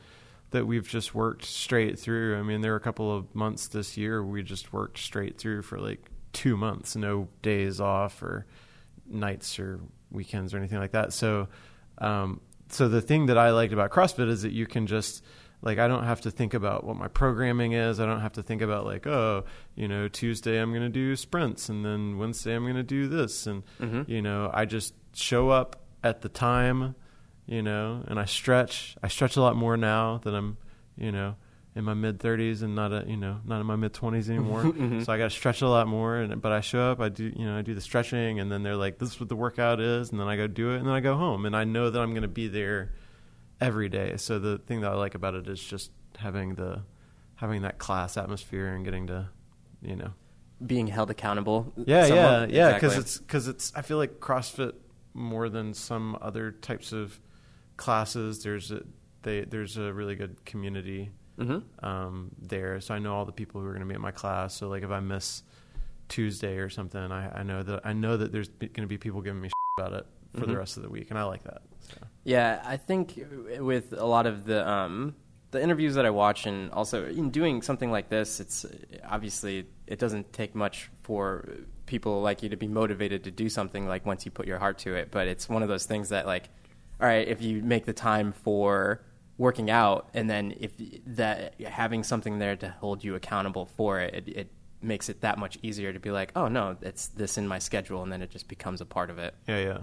that 0.50 0.66
we've 0.66 0.88
just 0.88 1.14
worked 1.14 1.44
straight 1.44 1.98
through. 1.98 2.36
I 2.38 2.42
mean, 2.42 2.60
there 2.60 2.72
were 2.72 2.76
a 2.76 2.80
couple 2.80 3.14
of 3.14 3.34
months 3.34 3.68
this 3.68 3.96
year 3.96 4.22
we 4.24 4.42
just 4.42 4.72
worked 4.72 4.98
straight 4.98 5.38
through 5.38 5.62
for 5.62 5.78
like 5.78 6.10
two 6.32 6.56
months, 6.56 6.96
no 6.96 7.28
days 7.42 7.80
off 7.80 8.22
or 8.22 8.46
nights 9.08 9.58
or 9.58 9.80
weekends 10.10 10.52
or 10.54 10.58
anything 10.58 10.78
like 10.78 10.92
that. 10.92 11.12
So, 11.12 11.48
um, 11.98 12.40
so 12.68 12.88
the 12.88 13.00
thing 13.00 13.26
that 13.26 13.38
I 13.38 13.50
liked 13.50 13.72
about 13.72 13.90
CrossFit 13.90 14.28
is 14.28 14.42
that 14.42 14.52
you 14.52 14.66
can 14.66 14.86
just 14.86 15.24
like 15.62 15.78
I 15.78 15.88
don't 15.88 16.04
have 16.04 16.22
to 16.22 16.30
think 16.30 16.54
about 16.54 16.84
what 16.84 16.96
my 16.96 17.08
programming 17.08 17.72
is. 17.72 18.00
I 18.00 18.06
don't 18.06 18.20
have 18.20 18.32
to 18.34 18.42
think 18.42 18.62
about 18.62 18.86
like 18.86 19.06
oh 19.06 19.44
you 19.74 19.88
know 19.88 20.08
Tuesday 20.08 20.58
I'm 20.58 20.70
going 20.70 20.82
to 20.82 20.88
do 20.88 21.14
sprints 21.16 21.68
and 21.68 21.84
then 21.84 22.16
Wednesday 22.16 22.54
I'm 22.54 22.62
going 22.64 22.76
to 22.76 22.82
do 22.82 23.08
this 23.08 23.46
and 23.46 23.62
Mhm. 23.80 24.08
you 24.08 24.22
know 24.22 24.50
I 24.54 24.64
just 24.64 24.94
show 25.14 25.50
up 25.50 25.82
at 26.02 26.22
the 26.22 26.28
time 26.30 26.94
you 27.46 27.62
know 27.62 28.04
and 28.06 28.18
I 28.18 28.24
stretch. 28.24 28.96
I 29.02 29.08
stretch 29.08 29.36
a 29.36 29.40
lot 29.40 29.56
more 29.56 29.76
now 29.76 30.18
that 30.24 30.34
I'm 30.34 30.56
you 30.96 31.12
know 31.12 31.36
in 31.76 31.84
my 31.84 31.94
mid 31.94 32.18
30s 32.18 32.62
and 32.62 32.74
not 32.74 32.92
a 32.92 33.04
you 33.06 33.16
know 33.16 33.40
not 33.44 33.60
in 33.60 33.66
my 33.66 33.76
mid 33.76 33.92
20s 33.92 34.28
anymore. 34.30 34.64
Mhm. 34.64 35.04
So 35.04 35.12
I 35.12 35.18
got 35.18 35.24
to 35.24 35.30
stretch 35.30 35.62
a 35.62 35.68
lot 35.68 35.86
more. 35.88 36.16
And 36.16 36.40
but 36.42 36.52
I 36.52 36.60
show 36.60 36.90
up, 36.90 37.00
I 37.00 37.08
do 37.08 37.24
you 37.34 37.44
know 37.44 37.56
I 37.58 37.62
do 37.62 37.74
the 37.74 37.80
stretching, 37.80 38.40
and 38.40 38.50
then 38.50 38.62
they're 38.62 38.76
like, 38.76 38.98
"This 38.98 39.10
is 39.10 39.20
what 39.20 39.28
the 39.28 39.36
workout 39.36 39.80
is," 39.80 40.10
and 40.10 40.20
then 40.20 40.28
I 40.28 40.36
go 40.36 40.46
do 40.46 40.72
it, 40.72 40.78
and 40.78 40.86
then 40.86 40.94
I 40.94 41.00
go 41.00 41.16
home, 41.16 41.46
and 41.46 41.54
I 41.56 41.64
know 41.64 41.90
that 41.90 42.00
I'm 42.00 42.10
going 42.10 42.22
to 42.22 42.28
be 42.28 42.48
there 42.48 42.92
every 43.60 43.88
day. 43.88 44.16
So 44.16 44.38
the 44.38 44.58
thing 44.58 44.80
that 44.80 44.90
I 44.92 44.94
like 44.94 45.14
about 45.14 45.34
it 45.34 45.46
is 45.48 45.62
just 45.62 45.90
having 46.18 46.54
the 46.54 46.82
having 47.36 47.62
that 47.62 47.78
class 47.78 48.16
atmosphere 48.16 48.68
and 48.74 48.84
getting 48.84 49.06
to 49.06 49.28
you 49.80 49.96
know 49.96 50.12
being 50.66 50.86
held 50.88 51.08
accountable. 51.10 51.72
yeah 51.86 52.04
somewhat. 52.06 52.50
yeah 52.50 52.68
yeah 52.68 52.74
because 52.74 52.92
Exactly. 52.96 53.00
it's 53.00 53.18
because 53.18 53.48
it's 53.48 53.72
I 53.74 53.82
feel 53.82 53.96
like 53.96 54.20
CrossFit 54.20 54.74
more 55.14 55.48
than 55.48 55.72
some 55.72 56.18
other 56.20 56.50
types 56.52 56.92
of 56.92 57.18
classes. 57.80 58.42
There's 58.44 58.70
a 58.70 58.82
they 59.22 59.40
there's 59.52 59.76
a 59.76 59.92
really 59.92 60.14
good 60.14 60.34
community 60.44 61.10
Mhm. 61.38 61.62
um, 61.82 62.30
there. 62.38 62.80
So 62.80 62.94
I 62.94 62.98
know 62.98 63.14
all 63.14 63.24
the 63.24 63.32
people 63.32 63.60
who 63.60 63.66
are 63.66 63.72
going 63.76 63.86
to 63.88 63.92
be 63.92 63.94
at 63.94 64.00
my 64.00 64.10
class. 64.22 64.54
So 64.54 64.68
like 64.68 64.82
if 64.82 64.90
I 64.90 65.00
miss 65.00 65.42
Tuesday 66.08 66.56
or 66.58 66.68
something, 66.68 67.00
I, 67.00 67.40
I 67.40 67.42
know 67.42 67.62
that 67.62 67.80
I 67.84 67.92
know 67.94 68.16
that 68.16 68.30
there's 68.32 68.48
going 68.48 68.72
to 68.74 68.86
be 68.86 68.98
people 68.98 69.20
giving 69.22 69.40
me 69.40 69.48
shit 69.48 69.78
about 69.86 69.92
it 70.00 70.06
for 70.38 70.46
the 70.46 70.52
Mhm. 70.52 70.58
rest 70.58 70.76
of 70.76 70.82
the 70.82 70.90
week, 70.90 71.10
and 71.10 71.18
I 71.18 71.24
like 71.24 71.42
that. 71.44 71.62
So. 71.80 71.96
Yeah, 72.24 72.62
I 72.64 72.76
think 72.76 73.18
with 73.58 73.92
a 73.92 74.04
lot 74.06 74.26
of 74.26 74.44
the 74.44 74.60
um, 74.68 75.14
the 75.50 75.60
interviews 75.62 75.94
that 75.94 76.06
I 76.06 76.10
watch, 76.10 76.46
and 76.46 76.70
also 76.72 77.06
in 77.06 77.30
doing 77.30 77.62
something 77.62 77.90
like 77.90 78.08
this, 78.10 78.38
it's 78.40 78.66
obviously 79.04 79.66
it 79.86 79.98
doesn't 79.98 80.32
take 80.32 80.54
much 80.54 80.90
for 81.02 81.48
people 81.86 82.20
like 82.22 82.42
you 82.44 82.48
to 82.50 82.56
be 82.56 82.68
motivated 82.68 83.24
to 83.24 83.30
do 83.32 83.48
something 83.48 83.86
like 83.88 84.06
once 84.06 84.24
you 84.24 84.30
put 84.30 84.46
your 84.46 84.58
heart 84.60 84.78
to 84.78 84.94
it. 84.94 85.10
But 85.10 85.26
it's 85.26 85.48
one 85.48 85.62
of 85.64 85.68
those 85.68 85.86
things 85.86 86.10
that 86.10 86.24
like, 86.26 86.48
all 87.00 87.08
right, 87.08 87.26
if 87.26 87.40
you 87.42 87.62
make 87.62 87.86
the 87.86 87.92
time 87.92 88.32
for 88.32 89.02
working 89.38 89.70
out, 89.70 90.08
and 90.12 90.28
then 90.28 90.54
if 90.60 90.72
that 91.06 91.60
having 91.60 92.02
something 92.02 92.38
there 92.38 92.56
to 92.56 92.68
hold 92.80 93.02
you 93.02 93.14
accountable 93.14 93.66
for 93.66 94.00
it, 94.00 94.14
it, 94.14 94.28
it 94.28 94.50
makes 94.82 95.08
it 95.08 95.22
that 95.22 95.38
much 95.38 95.58
easier 95.62 95.92
to 95.92 96.00
be 96.00 96.10
like, 96.10 96.32
oh 96.36 96.48
no, 96.48 96.76
it's 96.82 97.08
this 97.08 97.38
in 97.38 97.48
my 97.48 97.58
schedule, 97.58 98.02
and 98.02 98.12
then 98.12 98.22
it 98.22 98.30
just 98.30 98.48
becomes 98.48 98.80
a 98.80 98.86
part 98.86 99.10
of 99.10 99.18
it. 99.18 99.34
Yeah, 99.46 99.60
yeah. 99.60 99.78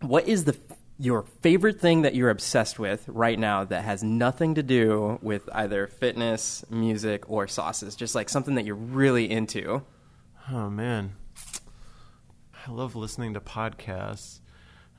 What 0.00 0.28
is 0.28 0.44
the 0.44 0.56
your 1.00 1.22
favorite 1.42 1.80
thing 1.80 2.02
that 2.02 2.14
you're 2.14 2.30
obsessed 2.30 2.78
with 2.78 3.08
right 3.08 3.38
now 3.38 3.64
that 3.64 3.84
has 3.84 4.02
nothing 4.02 4.56
to 4.56 4.62
do 4.62 5.18
with 5.22 5.48
either 5.52 5.86
fitness, 5.86 6.64
music, 6.70 7.28
or 7.28 7.48
sauces? 7.48 7.96
Just 7.96 8.14
like 8.14 8.28
something 8.28 8.54
that 8.56 8.64
you're 8.64 8.74
really 8.74 9.30
into. 9.30 9.82
Oh 10.50 10.70
man, 10.70 11.14
I 12.66 12.70
love 12.70 12.94
listening 12.94 13.34
to 13.34 13.40
podcasts. 13.40 14.40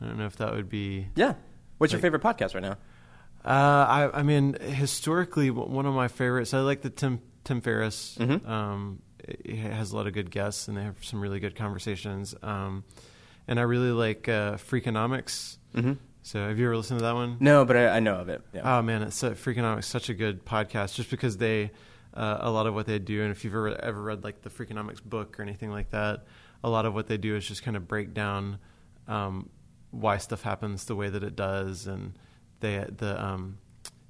I 0.01 0.05
don't 0.05 0.17
know 0.17 0.25
if 0.25 0.37
that 0.37 0.53
would 0.53 0.69
be. 0.69 1.07
Yeah. 1.15 1.33
What's 1.77 1.93
your 1.93 2.01
favorite 2.01 2.21
podcast 2.21 2.53
right 2.53 2.63
now? 2.63 2.77
Uh, 3.45 4.09
I, 4.13 4.19
I 4.19 4.23
mean, 4.23 4.53
historically, 4.59 5.49
one 5.49 5.85
of 5.85 5.93
my 5.93 6.07
favorites. 6.09 6.53
I 6.53 6.59
like 6.59 6.81
the 6.81 6.89
Tim 6.89 7.21
Tim 7.45 7.61
Ferriss. 7.61 8.17
Mhm. 8.19 8.47
Um, 8.47 9.01
he 9.45 9.57
has 9.57 9.91
a 9.91 9.95
lot 9.95 10.07
of 10.07 10.13
good 10.13 10.29
guests, 10.31 10.67
and 10.67 10.75
they 10.77 10.83
have 10.83 10.97
some 11.03 11.21
really 11.21 11.39
good 11.39 11.55
conversations. 11.55 12.35
Um, 12.41 12.83
and 13.47 13.59
I 13.59 13.63
really 13.63 13.91
like 13.91 14.27
uh, 14.27 14.55
Freakonomics. 14.55 15.57
Mm-hmm. 15.75 15.93
So, 16.21 16.47
have 16.47 16.59
you 16.59 16.65
ever 16.65 16.75
listened 16.77 16.99
to 16.99 17.05
that 17.05 17.15
one? 17.15 17.37
No, 17.39 17.63
but 17.65 17.77
I, 17.77 17.87
I 17.87 17.99
know 17.99 18.15
of 18.15 18.29
it. 18.29 18.41
Yeah. 18.53 18.77
Oh 18.77 18.81
man, 18.81 19.03
it's 19.03 19.21
Freakonomics 19.23 19.85
such 19.85 20.09
a 20.09 20.13
good 20.13 20.45
podcast 20.45 20.95
just 20.95 21.09
because 21.09 21.37
they 21.37 21.71
uh, 22.13 22.39
a 22.41 22.51
lot 22.51 22.67
of 22.67 22.73
what 22.73 22.87
they 22.87 22.99
do, 22.99 23.21
and 23.23 23.31
if 23.31 23.43
you've 23.45 23.53
ever 23.53 23.69
ever 23.81 24.01
read 24.01 24.23
like 24.23 24.41
the 24.41 24.49
Freakonomics 24.49 25.01
book 25.01 25.39
or 25.39 25.43
anything 25.43 25.71
like 25.71 25.91
that, 25.91 26.25
a 26.63 26.69
lot 26.69 26.85
of 26.85 26.93
what 26.93 27.07
they 27.07 27.17
do 27.17 27.35
is 27.35 27.47
just 27.47 27.63
kind 27.63 27.77
of 27.77 27.87
break 27.87 28.13
down 28.13 28.59
um, 29.07 29.49
why 29.91 30.17
stuff 30.17 30.41
happens 30.43 30.85
the 30.85 30.95
way 30.95 31.09
that 31.09 31.23
it 31.23 31.35
does, 31.35 31.87
and 31.87 32.17
they 32.59 32.85
the 32.97 33.23
um, 33.23 33.57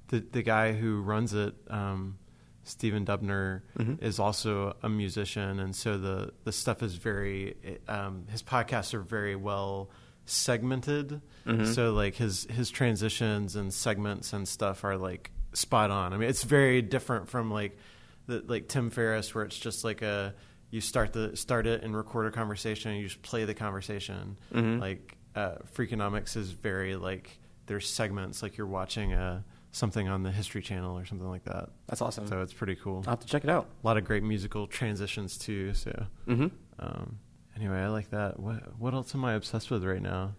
the 0.08 0.20
the 0.20 0.42
guy 0.42 0.72
who 0.72 1.00
runs 1.00 1.34
it. 1.34 1.54
Um, 1.68 2.18
Stephen 2.62 3.06
Dubner 3.06 3.62
Mhm. 3.78 4.02
is 4.02 4.18
also 4.18 4.76
a 4.82 4.88
musician, 4.88 5.58
and 5.58 5.74
so 5.74 5.96
the 5.98 6.32
the 6.44 6.52
stuff 6.52 6.82
is 6.82 6.94
very. 6.96 7.56
Um, 7.88 8.26
his 8.28 8.42
podcasts 8.42 8.92
are 8.94 9.00
very 9.00 9.34
well 9.34 9.90
segmented. 10.26 11.20
Mhm. 11.46 11.66
So 11.74 11.92
like 11.92 12.14
his 12.16 12.44
his 12.50 12.70
transitions 12.70 13.56
and 13.56 13.72
segments 13.72 14.32
and 14.32 14.46
stuff 14.46 14.84
are 14.84 14.96
like 14.96 15.30
spot 15.52 15.90
on. 15.90 16.12
I 16.12 16.16
mean, 16.18 16.28
it's 16.28 16.44
very 16.44 16.82
different 16.82 17.28
from 17.28 17.50
like 17.50 17.76
the 18.26 18.44
like 18.46 18.68
Tim 18.68 18.90
Ferriss, 18.90 19.34
where 19.34 19.44
it's 19.44 19.58
just 19.58 19.84
like 19.84 20.02
a 20.02 20.34
you 20.70 20.80
start 20.80 21.12
the 21.12 21.36
start 21.36 21.66
it 21.66 21.82
and 21.82 21.96
record 21.96 22.26
a 22.26 22.30
conversation, 22.30 22.92
and 22.92 23.00
you 23.00 23.08
just 23.08 23.22
play 23.22 23.44
the 23.44 23.54
conversation. 23.54 24.36
Mhm. 24.52 24.80
Like 24.80 25.16
uh, 25.36 25.56
Freakonomics 25.74 26.36
is 26.36 26.50
very 26.50 26.96
like 26.96 27.38
there's 27.66 27.88
segments, 27.88 28.42
like 28.42 28.56
you're 28.56 28.66
watching 28.66 29.12
a 29.12 29.44
something 29.72 30.08
on 30.08 30.22
the 30.24 30.32
History 30.32 30.62
Channel 30.62 30.98
or 30.98 31.04
something 31.06 31.28
like 31.28 31.44
that. 31.44 31.68
That's 31.86 32.02
awesome. 32.02 32.26
So 32.26 32.42
it's 32.42 32.52
pretty 32.52 32.74
cool. 32.74 33.04
I'll 33.06 33.12
have 33.12 33.20
to 33.20 33.26
check 33.26 33.44
it 33.44 33.50
out. 33.50 33.68
A 33.82 33.86
lot 33.86 33.96
of 33.96 34.04
great 34.04 34.22
musical 34.24 34.66
transitions 34.66 35.38
too. 35.38 35.74
So 35.74 36.06
Mm-hmm. 36.26 36.46
um, 36.80 37.18
anyway, 37.56 37.78
I 37.78 37.88
like 37.88 38.10
that. 38.10 38.40
What 38.40 38.78
what 38.78 38.94
else 38.94 39.14
am 39.14 39.24
I 39.24 39.34
obsessed 39.34 39.70
with 39.70 39.84
right 39.84 40.02
now? 40.02 40.34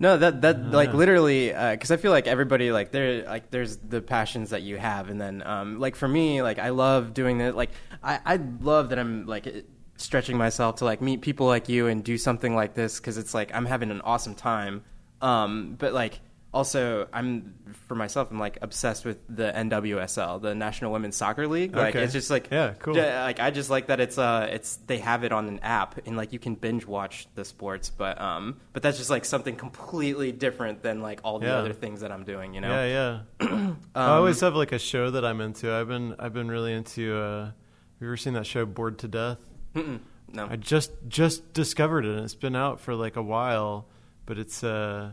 No, 0.00 0.16
that 0.16 0.42
that 0.42 0.56
Uh, 0.56 0.68
like 0.70 0.94
literally 0.94 1.48
because 1.48 1.90
I 1.90 1.96
feel 1.96 2.12
like 2.12 2.28
everybody 2.28 2.70
like 2.70 2.92
there 2.92 3.24
like 3.24 3.50
there's 3.50 3.78
the 3.78 4.00
passions 4.00 4.50
that 4.50 4.62
you 4.62 4.76
have, 4.76 5.08
and 5.10 5.20
then 5.20 5.42
um 5.44 5.80
like 5.80 5.96
for 5.96 6.06
me 6.06 6.40
like 6.40 6.60
I 6.60 6.68
love 6.68 7.12
doing 7.14 7.40
it. 7.40 7.56
Like 7.56 7.70
I 8.00 8.20
I 8.24 8.36
love 8.60 8.90
that 8.90 9.00
I'm 9.00 9.26
like 9.26 9.48
it- 9.48 9.68
stretching 9.98 10.36
myself 10.38 10.76
to 10.76 10.84
like 10.86 11.02
meet 11.02 11.20
people 11.20 11.46
like 11.46 11.68
you 11.68 11.86
and 11.88 12.02
do 12.02 12.16
something 12.16 12.54
like 12.56 12.72
this 12.74 12.98
because 12.98 13.18
it's 13.18 13.34
like 13.34 13.54
I'm 13.54 13.66
having 13.66 13.90
an 13.90 14.00
awesome 14.00 14.34
time. 14.34 14.82
Um, 15.20 15.74
but 15.78 15.92
like 15.92 16.20
also, 16.54 17.06
I'm 17.12 17.54
for 17.88 17.94
myself. 17.94 18.30
I'm 18.30 18.38
like 18.38 18.56
obsessed 18.62 19.04
with 19.04 19.18
the 19.28 19.52
NWSL, 19.54 20.40
the 20.40 20.54
National 20.54 20.92
Women's 20.92 21.14
Soccer 21.14 21.46
League. 21.46 21.76
Like 21.76 21.94
Okay. 21.94 22.04
it's 22.04 22.14
just 22.14 22.30
like 22.30 22.48
Yeah, 22.50 22.72
cool. 22.78 22.94
like 22.94 23.38
I 23.38 23.50
just 23.50 23.68
like 23.68 23.88
that 23.88 24.00
it's 24.00 24.16
uh 24.16 24.48
it's 24.50 24.76
they 24.86 24.96
have 24.98 25.24
it 25.24 25.32
on 25.32 25.46
an 25.48 25.58
app 25.60 26.06
and 26.06 26.16
like 26.16 26.32
you 26.32 26.38
can 26.38 26.54
binge 26.54 26.86
watch 26.86 27.26
the 27.34 27.44
sports, 27.44 27.90
but 27.90 28.18
um 28.20 28.56
but 28.72 28.82
that's 28.82 28.96
just 28.96 29.10
like 29.10 29.26
something 29.26 29.56
completely 29.56 30.32
different 30.32 30.82
than 30.82 31.02
like 31.02 31.20
all 31.22 31.38
the 31.38 31.46
Yeah. 31.48 31.56
other 31.58 31.74
things 31.74 32.00
that 32.00 32.10
I'm 32.12 32.24
doing. 32.24 32.54
You 32.54 32.62
know? 32.62 32.70
Yeah, 32.84 33.20
yeah. 33.40 33.74
I 33.94 34.06
always 34.16 34.40
have 34.40 34.54
like 34.54 34.72
a 34.72 34.78
show 34.78 35.10
that 35.10 35.24
I'm 35.26 35.42
into. 35.42 35.70
I've 35.70 35.88
been 35.88 36.14
I've 36.18 36.32
been 36.32 36.48
really 36.48 36.72
into. 36.72 37.14
Uh, 37.14 37.44
have 37.46 37.54
you 38.00 38.06
ever 38.06 38.16
seen 38.16 38.34
that 38.34 38.46
show 38.46 38.64
Bored 38.64 38.98
to 39.00 39.08
Death? 39.08 39.38
Mm-mm. 39.78 40.00
No. 40.32 40.46
I 40.50 40.56
just 40.56 40.92
just 41.08 41.52
discovered 41.52 42.04
it. 42.04 42.14
and 42.16 42.24
It's 42.24 42.34
been 42.34 42.56
out 42.56 42.80
for 42.80 42.94
like 42.94 43.16
a 43.16 43.22
while, 43.22 43.86
but 44.26 44.38
it's 44.38 44.62
uh, 44.62 45.12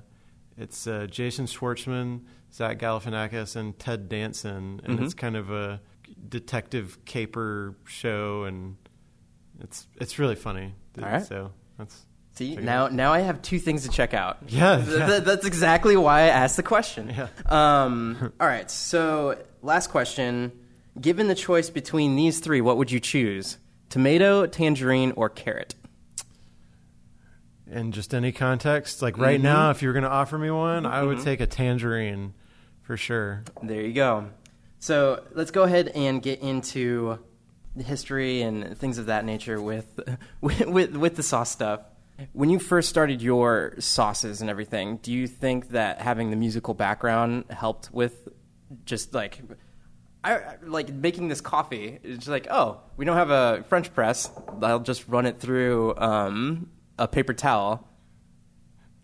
it's 0.58 0.88
uh, 0.88 1.08
Jason 1.10 1.45
Schwartzman, 1.45 2.21
Zach 2.54 2.80
Galifianakis, 2.80 3.56
and 3.56 3.78
Ted 3.80 4.10
Danson, 4.10 4.82
and 4.84 4.99
Mhm. 4.99 5.04
it's 5.06 5.13
kind 5.13 5.36
of 5.38 5.51
a 5.51 5.80
detective 6.28 6.97
caper 7.06 7.75
show, 7.86 8.43
and 8.43 8.75
it's 9.62 9.88
it's 10.01 10.19
really 10.19 10.36
funny. 10.36 10.73
All 11.01 11.06
right. 11.06 11.25
So 11.25 11.51
that's 11.78 12.06
See 12.34 12.58
now, 12.58 12.89
now 12.89 13.13
I 13.13 13.19
have 13.19 13.41
two 13.41 13.60
things 13.60 13.84
to 13.84 13.89
check 13.89 14.13
out. 14.13 14.39
Yeah, 14.49 14.84
yeah. 14.86 15.08
th- 15.08 15.23
that's 15.23 15.45
exactly 15.45 15.95
why 15.95 16.23
I 16.23 16.28
asked 16.28 16.58
the 16.58 16.63
question. 16.63 17.10
Yeah. 17.15 17.28
Um, 17.45 18.34
all 18.41 18.47
right. 18.47 18.69
So, 18.69 19.41
last 19.62 19.88
question: 19.89 20.51
Given 20.99 21.30
the 21.30 21.36
choice 21.36 21.69
between 21.69 22.17
these 22.17 22.39
three, 22.41 22.60
what 22.60 22.75
would 22.75 22.91
you 22.91 22.99
choose? 22.99 23.58
Tomato, 23.89 24.45
tangerine, 24.45 25.12
or 25.15 25.30
carrot? 25.30 25.76
in 27.67 27.91
just 27.91 28.13
any 28.13 28.32
context. 28.32 29.02
Like 29.02 29.17
right 29.17 29.39
Mhm. 29.39 29.43
now, 29.43 29.71
if 29.71 29.82
you 29.82 29.88
were 29.89 29.93
going 29.93 30.04
to 30.04 30.10
offer 30.10 30.38
me 30.38 30.52
one, 30.52 30.86
I 30.86 31.02
would 31.02 31.17
Mhm. 31.17 31.24
take 31.24 31.41
a 31.41 31.48
tangerine 31.48 32.36
for 32.84 32.95
sure. 32.95 33.43
There 33.63 33.82
you 33.82 33.91
go. 33.91 34.30
So 34.78 35.24
let's 35.34 35.50
go 35.50 35.63
ahead 35.63 35.88
and 35.95 36.21
get 36.21 36.41
into 36.41 37.17
history 37.76 38.43
and 38.43 38.78
things 38.78 39.00
of 39.00 39.08
that 39.08 39.26
nature 39.26 39.60
with 39.60 40.00
with 40.41 40.67
with, 40.67 40.95
with 40.95 41.15
the 41.15 41.24
sauce 41.24 41.50
stuff. 41.50 41.82
When 42.34 42.52
you 42.52 42.60
first 42.60 42.88
started 42.88 43.21
your 43.24 43.74
sauces 43.80 44.41
and 44.41 44.50
everything, 44.50 44.98
do 44.98 45.12
you 45.12 45.26
think 45.28 45.69
that 45.69 46.00
having 46.02 46.30
the 46.30 46.38
musical 46.38 46.76
background 46.76 47.45
helped 47.50 47.91
with 47.91 48.28
just 48.86 49.13
like 49.15 49.41
I 50.25 50.55
like 50.63 50.89
making 50.89 51.27
this 51.27 51.39
coffee? 51.39 51.99
It's 52.03 52.27
like, 52.27 52.47
oh, 52.49 52.81
we 52.97 53.05
don't 53.05 53.15
have 53.15 53.29
a 53.29 53.63
French 53.69 53.93
press. 53.93 54.31
I'll 54.61 54.79
just 54.79 55.07
run 55.07 55.27
it 55.27 55.39
through 55.39 55.95
um, 55.97 56.71
a 56.97 57.07
paper 57.07 57.33
towel. 57.33 57.88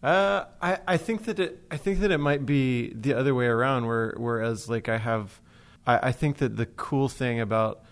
Uh, 0.02 0.46
I, 0.60 0.80
I 0.88 0.98
think 0.98 1.26
that 1.26 1.40
it 1.40 1.64
I 1.70 1.78
think 1.78 2.00
that 2.00 2.10
it 2.10 2.18
might 2.18 2.44
be 2.44 2.92
the 2.96 3.14
other 3.14 3.36
way 3.36 3.46
around. 3.46 3.86
Where 3.86 4.16
whereas 4.18 4.68
like 4.68 4.90
I 4.90 4.98
have, 4.98 5.40
I, 5.86 6.08
I 6.08 6.12
think 6.12 6.38
that 6.38 6.58
the 6.58 6.66
cool 6.66 7.08
thing 7.08 7.40
about 7.40 7.84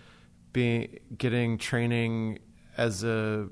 being 0.51 0.97
getting 1.15 1.59
training 1.59 2.39
as 2.77 3.03
a 3.03 3.49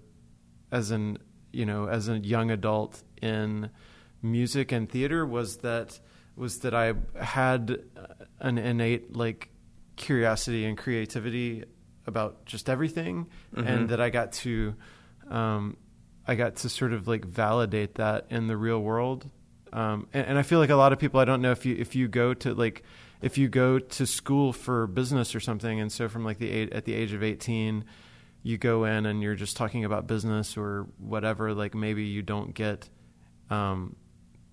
as 0.71 0.89
an 0.89 1.19
you 1.53 1.67
know 1.67 1.87
as 1.87 2.09
a 2.09 2.17
young 2.17 2.49
adult 2.49 3.03
in 3.21 3.69
music 4.23 4.71
and 4.71 4.89
theater 4.89 5.23
was 5.23 5.57
that 5.57 5.99
was 6.35 6.59
that 6.61 6.73
I 6.73 6.95
had 7.21 7.83
an 8.39 8.57
innate 8.57 9.15
like 9.15 9.51
curiosity 9.97 10.65
and 10.65 10.77
creativity 10.77 11.65
about 12.05 12.45
just 12.45 12.69
everything, 12.69 13.27
Mhm. 13.55 13.67
and 13.67 13.89
that 13.89 13.99
I 13.99 14.09
got 14.09 14.31
to 14.43 14.75
um, 15.29 15.75
I 16.25 16.35
got 16.35 16.55
to 16.57 16.69
sort 16.69 16.93
of 16.93 17.07
like 17.07 17.25
validate 17.25 17.95
that 17.95 18.27
in 18.29 18.47
the 18.47 18.55
real 18.57 18.79
world. 18.81 19.29
Um, 19.73 20.07
and, 20.13 20.25
and 20.27 20.37
I 20.37 20.43
feel 20.43 20.59
like 20.59 20.69
a 20.69 20.75
lot 20.75 20.93
of 20.93 20.99
people. 20.99 21.19
I 21.19 21.25
don't 21.25 21.41
know 21.41 21.51
if 21.51 21.65
you 21.65 21.75
if 21.77 21.95
you 21.95 22.07
go 22.07 22.33
to 22.33 22.53
like 22.53 22.83
if 23.21 23.37
you 23.37 23.49
go 23.49 23.79
to 23.79 24.05
school 24.05 24.53
for 24.53 24.87
business 24.87 25.35
or 25.35 25.39
something, 25.41 25.79
and 25.81 25.91
so 25.91 26.07
from 26.07 26.23
like 26.23 26.37
the 26.37 26.49
eight, 26.49 26.71
at 26.71 26.85
the 26.85 26.93
age 26.93 27.11
of 27.13 27.23
eighteen, 27.23 27.83
you 28.43 28.57
go 28.57 28.85
in 28.85 29.05
and 29.05 29.21
you're 29.21 29.35
just 29.35 29.57
talking 29.57 29.83
about 29.83 30.07
business 30.07 30.55
or 30.55 30.87
whatever. 30.97 31.53
Like 31.53 31.75
maybe 31.75 32.03
you 32.05 32.21
don't 32.21 32.53
get, 32.53 32.89
um, 33.49 33.95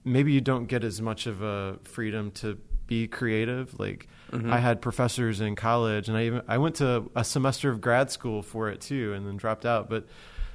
maybe 0.04 0.33
you 0.33 0.40
don't 0.40 0.66
get 0.66 0.83
as 0.83 1.00
much 1.00 1.26
of 1.26 1.42
a 1.42 1.78
freedom 1.85 2.30
to 2.33 2.59
be 2.87 3.07
creative. 3.07 3.78
Like 3.78 4.09
Mhm. 4.32 4.50
I 4.50 4.58
had 4.58 4.80
professors 4.82 5.40
in 5.40 5.54
college, 5.56 6.08
and 6.08 6.16
I 6.16 6.24
even 6.26 6.42
I 6.48 6.58
went 6.58 6.76
to 6.76 7.10
a 7.14 7.24
semester 7.24 7.70
of 7.70 7.80
grad 7.80 8.10
school 8.10 8.42
for 8.42 8.68
it 8.68 8.80
too, 8.80 9.12
and 9.14 9.26
then 9.26 9.37
dropped 9.37 9.64
out. 9.66 9.88
But 9.88 10.06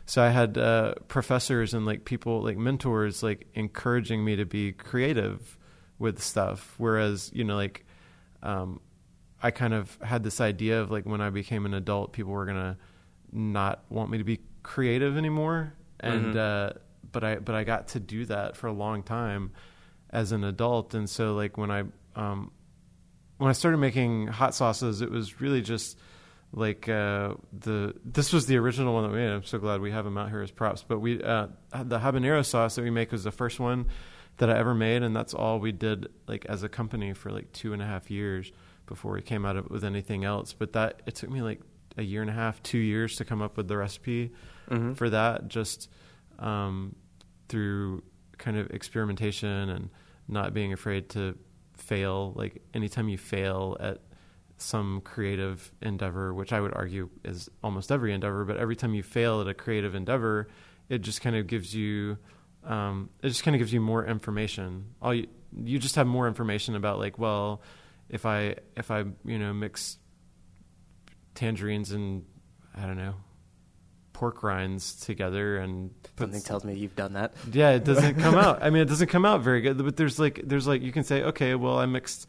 so 0.05 0.21
I 0.23 0.29
had 0.29 0.57
uh, 0.57 0.95
professors 1.07 1.73
and 1.73 1.85
like 1.85 2.03
people 2.03 2.41
like 2.41 2.57
mentors 2.57 3.21
like 3.23 3.47
encouraging 3.53 4.25
me 4.25 4.35
to 4.35 4.45
be 4.45 4.71
creative 4.73 5.57
with 5.99 6.21
stuff. 6.21 6.73
Whereas 6.77 7.29
you 7.33 7.43
know 7.43 7.55
like 7.55 7.85
um, 8.43 8.79
I 9.43 9.51
kind 9.51 9.73
of 9.73 9.97
had 10.03 10.23
this 10.23 10.41
idea 10.41 10.81
of 10.81 10.91
like 10.91 11.05
when 11.05 11.21
I 11.21 11.29
became 11.29 11.65
an 11.65 11.73
adult, 11.73 12.11
people 12.13 12.31
were 12.33 12.45
gonna 12.45 12.77
not 13.31 13.83
want 13.89 14.09
me 14.09 14.17
to 14.17 14.23
be 14.23 14.39
creative 14.63 15.15
anymore, 15.17 15.73
and 15.99 16.33
Mhm. 16.33 16.37
uh, 16.37 16.73
but 17.11 17.23
I 17.23 17.35
but 17.37 17.55
I 17.55 17.63
got 17.63 17.89
to 17.89 17.99
do 17.99 18.25
that 18.25 18.57
for 18.57 18.67
a 18.67 18.73
long 18.73 19.03
time 19.03 19.51
as 20.09 20.31
an 20.31 20.43
adult, 20.43 20.93
and 20.95 21.07
so 21.09 21.35
like 21.35 21.57
when 21.57 21.69
I 21.71 21.83
um, 22.15 22.51
when 23.39 23.49
I 23.49 23.53
started 23.53 23.77
making 23.79 24.27
hot 24.27 24.53
sauces, 24.53 25.01
it 25.01 25.09
was 25.09 25.41
really 25.41 25.61
just 25.61 25.97
like 26.53 26.87
uh, 26.87 27.33
the 27.51 27.93
this 28.05 28.31
was 28.31 28.45
the 28.45 28.57
original 28.57 28.93
one 28.93 29.03
that 29.03 29.09
we 29.11 29.17
made. 29.17 29.29
I'm 29.31 29.43
so 29.43 29.57
glad 29.59 29.81
we 29.81 29.91
have 29.91 30.05
them 30.05 30.17
out 30.17 30.29
here 30.29 30.41
as 30.41 30.51
props. 30.51 30.83
But 30.87 30.99
we 30.99 31.21
uh, 31.21 31.47
the 31.83 31.99
habanero 31.99 32.45
sauce 32.45 32.75
that 32.75 32.83
we 32.83 32.91
make 32.91 33.11
was 33.11 33.23
the 33.23 33.31
first 33.31 33.59
one 33.59 33.87
that 34.37 34.49
I 34.49 34.57
ever 34.57 34.73
made, 34.75 35.03
and 35.03 35.15
that's 35.15 35.33
all 35.33 35.59
we 35.59 35.71
did 35.71 36.07
like 36.27 36.45
as 36.45 36.63
a 36.63 36.69
company 36.69 37.13
for 37.13 37.31
like 37.31 37.51
two 37.51 37.73
and 37.73 37.81
a 37.81 37.85
half 37.85 38.09
years 38.11 38.51
before 38.85 39.13
we 39.13 39.21
came 39.21 39.45
out 39.45 39.57
of, 39.57 39.69
with 39.69 39.83
anything 39.83 40.23
else. 40.23 40.53
But 40.53 40.73
that 40.73 41.01
it 41.05 41.15
took 41.15 41.29
me 41.29 41.41
like 41.41 41.61
a 41.97 42.03
year 42.03 42.21
and 42.21 42.29
a 42.29 42.33
half, 42.33 42.61
two 42.63 42.77
years 42.77 43.15
to 43.17 43.25
come 43.25 43.41
up 43.41 43.57
with 43.57 43.67
the 43.67 43.75
recipe 43.77 44.31
Mhm. 44.69 44.95
for 44.95 45.09
that, 45.09 45.47
just 45.49 45.89
um, 46.39 46.95
through 47.49 48.03
kind 48.37 48.55
of 48.57 48.69
experimentation 48.71 49.69
and 49.69 49.89
not 50.27 50.53
being 50.53 50.71
afraid 50.73 51.09
to 51.09 51.37
fail. 51.89 52.33
Like 52.35 52.61
anytime 52.73 53.09
you 53.09 53.17
fail 53.17 53.75
at 53.79 53.99
some 54.57 55.01
creative 55.01 55.71
endeavor, 55.81 56.33
which 56.33 56.53
I 56.53 56.61
would 56.61 56.73
argue 56.73 57.09
is 57.25 57.49
almost 57.63 57.91
every 57.91 58.13
endeavor, 58.13 58.45
but 58.45 58.57
every 58.57 58.75
time 58.75 58.93
you 58.93 59.03
fail 59.03 59.41
at 59.41 59.47
a 59.47 59.53
creative 59.53 59.95
endeavor, 59.95 60.47
it 60.87 60.99
just 60.99 61.21
kind 61.21 61.35
of 61.35 61.47
gives 61.47 61.73
you, 61.73 62.17
um, 62.63 63.09
it 63.23 63.29
just 63.29 63.43
kind 63.43 63.55
of 63.55 63.59
gives 63.59 63.73
you 63.73 63.81
more 63.81 64.05
information. 64.05 64.93
All 65.01 65.13
you, 65.13 65.27
you 65.51 65.79
just 65.79 65.95
have 65.95 66.05
more 66.05 66.27
information 66.27 66.75
about 66.75 66.99
like, 66.99 67.17
well, 67.17 67.61
if 68.09 68.25
I 68.25 68.55
if 68.75 68.91
I 68.91 69.05
you 69.23 69.39
know 69.39 69.53
mix 69.53 69.97
tangerines 71.35 71.91
and 71.91 72.25
I 72.75 72.85
don't 72.85 72.97
know 72.97 73.15
pork 74.19 74.43
rinds 74.43 74.99
together 74.99 75.57
and 75.59 75.91
Something 76.17 76.41
tells 76.41 76.65
me 76.65 76.73
you've 76.75 76.95
done 76.97 77.13
that. 77.13 77.33
yeah, 77.53 77.69
it 77.71 77.85
doesn't 77.85 78.15
come 78.19 78.35
out. 78.45 78.61
I 78.61 78.69
mean, 78.69 78.81
it 78.81 78.89
doesn't 78.89 79.07
come 79.07 79.23
out 79.23 79.39
very 79.41 79.61
good. 79.61 79.77
But 79.77 79.95
there's 79.95 80.19
like, 80.19 80.41
there's 80.43 80.67
like, 80.67 80.81
you 80.81 80.91
can 80.91 81.05
say, 81.05 81.23
okay, 81.23 81.55
well, 81.55 81.77
I 81.79 81.85
mixed 81.85 82.27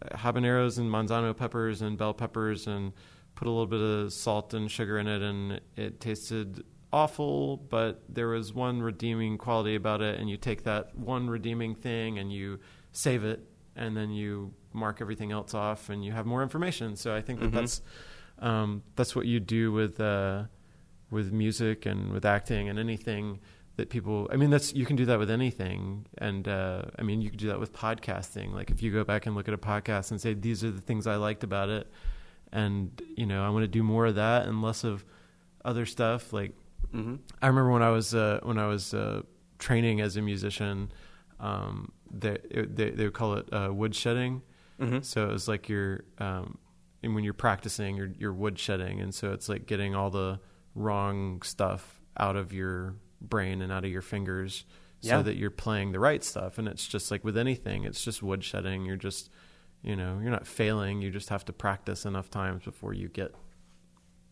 uh, 0.00 0.16
habaneros 0.16 0.78
and 0.78 0.90
manzano 0.90 1.36
peppers 1.36 1.82
and 1.82 1.98
bell 1.98 2.14
peppers 2.14 2.66
and 2.66 2.94
put 3.34 3.46
a 3.46 3.50
little 3.50 3.66
bit 3.66 3.80
of 3.82 4.14
salt 4.14 4.54
and 4.54 4.70
sugar 4.70 4.98
in 4.98 5.06
it, 5.06 5.20
and 5.20 5.60
it 5.76 6.00
tasted 6.00 6.64
awful. 6.90 7.58
But 7.58 8.02
there 8.08 8.28
was 8.28 8.54
one 8.54 8.80
redeeming 8.80 9.36
quality 9.36 9.74
about 9.74 10.00
it, 10.00 10.18
and 10.18 10.30
you 10.30 10.38
take 10.38 10.62
that 10.64 10.96
one 10.96 11.28
redeeming 11.28 11.74
thing 11.74 12.18
and 12.18 12.32
you 12.32 12.60
save 12.92 13.24
it, 13.24 13.46
and 13.76 13.94
then 13.94 14.10
you 14.10 14.54
mark 14.72 15.02
everything 15.02 15.32
else 15.32 15.52
off, 15.52 15.90
and 15.90 16.02
you 16.02 16.12
have 16.12 16.24
more 16.24 16.42
information. 16.42 16.96
So 16.96 17.14
I 17.14 17.20
think 17.20 17.40
that 17.40 17.50
Mhm. 17.50 17.54
that's 17.54 17.82
um, 18.38 18.82
that's 18.96 19.14
what 19.14 19.26
you 19.26 19.38
do 19.40 19.70
with. 19.72 20.00
Uh, 20.00 20.44
with 21.10 21.32
music 21.32 21.86
and 21.86 22.12
with 22.12 22.24
acting 22.24 22.68
and 22.68 22.78
anything 22.78 23.40
that 23.76 23.90
people 23.90 24.28
i 24.32 24.36
mean 24.36 24.50
that's 24.50 24.74
you 24.74 24.86
can 24.86 24.96
do 24.96 25.04
that 25.04 25.18
with 25.18 25.30
anything 25.30 26.06
and 26.18 26.48
uh, 26.48 26.82
i 26.98 27.02
mean 27.02 27.20
you 27.20 27.28
can 27.28 27.38
do 27.38 27.48
that 27.48 27.60
with 27.60 27.72
podcasting 27.72 28.52
like 28.52 28.70
if 28.70 28.82
you 28.82 28.90
go 28.90 29.04
back 29.04 29.26
and 29.26 29.36
look 29.36 29.48
at 29.48 29.54
a 29.54 29.58
podcast 29.58 30.10
and 30.10 30.20
say 30.20 30.32
these 30.32 30.64
are 30.64 30.70
the 30.70 30.80
things 30.80 31.06
i 31.06 31.16
liked 31.16 31.44
about 31.44 31.68
it 31.68 31.90
and 32.52 33.02
you 33.16 33.26
know 33.26 33.44
i 33.44 33.48
want 33.48 33.62
to 33.62 33.68
do 33.68 33.82
more 33.82 34.06
of 34.06 34.14
that 34.14 34.46
and 34.46 34.62
less 34.62 34.82
of 34.82 35.04
other 35.64 35.84
stuff 35.84 36.32
like 36.32 36.52
Mm-hmm. 36.94 37.16
I 37.42 37.46
remember 37.46 37.70
when 37.70 37.82
I 37.82 37.90
was 37.90 38.14
uh, 38.14 38.40
when 38.42 38.58
I 38.58 38.66
was 38.66 38.94
uh, 38.94 39.22
training 39.58 40.00
as 40.00 40.16
a 40.16 40.22
musician, 40.22 40.92
um, 41.40 41.92
they, 42.10 42.38
they 42.50 42.90
they 42.90 43.04
would 43.04 43.14
call 43.14 43.34
it 43.34 43.52
uh, 43.52 43.70
wood. 43.72 43.92
Mm-hmm. 43.92 44.98
So 45.02 45.28
it 45.28 45.32
was 45.32 45.48
like 45.48 45.68
you're, 45.68 46.04
um, 46.18 46.58
and 47.02 47.14
when 47.14 47.24
you're 47.24 47.34
practicing, 47.34 47.96
you're 47.96 48.12
you're 48.18 48.32
wood 48.32 48.58
shedding, 48.58 49.00
and 49.00 49.14
so 49.14 49.32
it's 49.32 49.48
like 49.48 49.66
getting 49.66 49.94
all 49.94 50.10
the 50.10 50.38
wrong 50.76 51.42
stuff 51.42 52.00
out 52.16 52.36
of 52.36 52.52
your 52.52 52.94
brain 53.20 53.62
and 53.62 53.72
out 53.72 53.84
of 53.84 53.90
your 53.90 54.02
fingers, 54.02 54.64
Yeah. 55.00 55.18
so 55.18 55.22
that 55.24 55.36
you're 55.36 55.50
playing 55.50 55.92
the 55.92 55.98
right 56.00 56.22
stuff. 56.22 56.58
And 56.58 56.68
it's 56.68 56.86
just 56.86 57.10
like 57.10 57.24
with 57.24 57.36
anything, 57.36 57.84
it's 57.84 58.04
just 58.04 58.20
woodshedding. 58.22 58.86
You're 58.86 58.96
just, 58.96 59.30
you 59.82 59.96
know, 59.96 60.18
you're 60.22 60.30
not 60.30 60.46
failing. 60.46 61.02
You 61.02 61.10
just 61.10 61.30
have 61.30 61.44
to 61.46 61.52
practice 61.52 62.04
enough 62.04 62.30
times 62.30 62.64
before 62.64 62.92
you 62.94 63.08
get, 63.08 63.34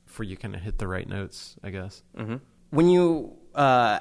before 0.07 0.25
you 0.25 0.37
kind 0.37 0.55
of 0.55 0.61
hit 0.61 0.79
the 0.79 0.87
right 0.89 1.09
notes. 1.09 1.57
I 1.65 1.71
guess. 1.71 2.03
hmm 2.17 2.37
When 2.71 2.89
you 2.89 3.37
uh, 3.55 4.01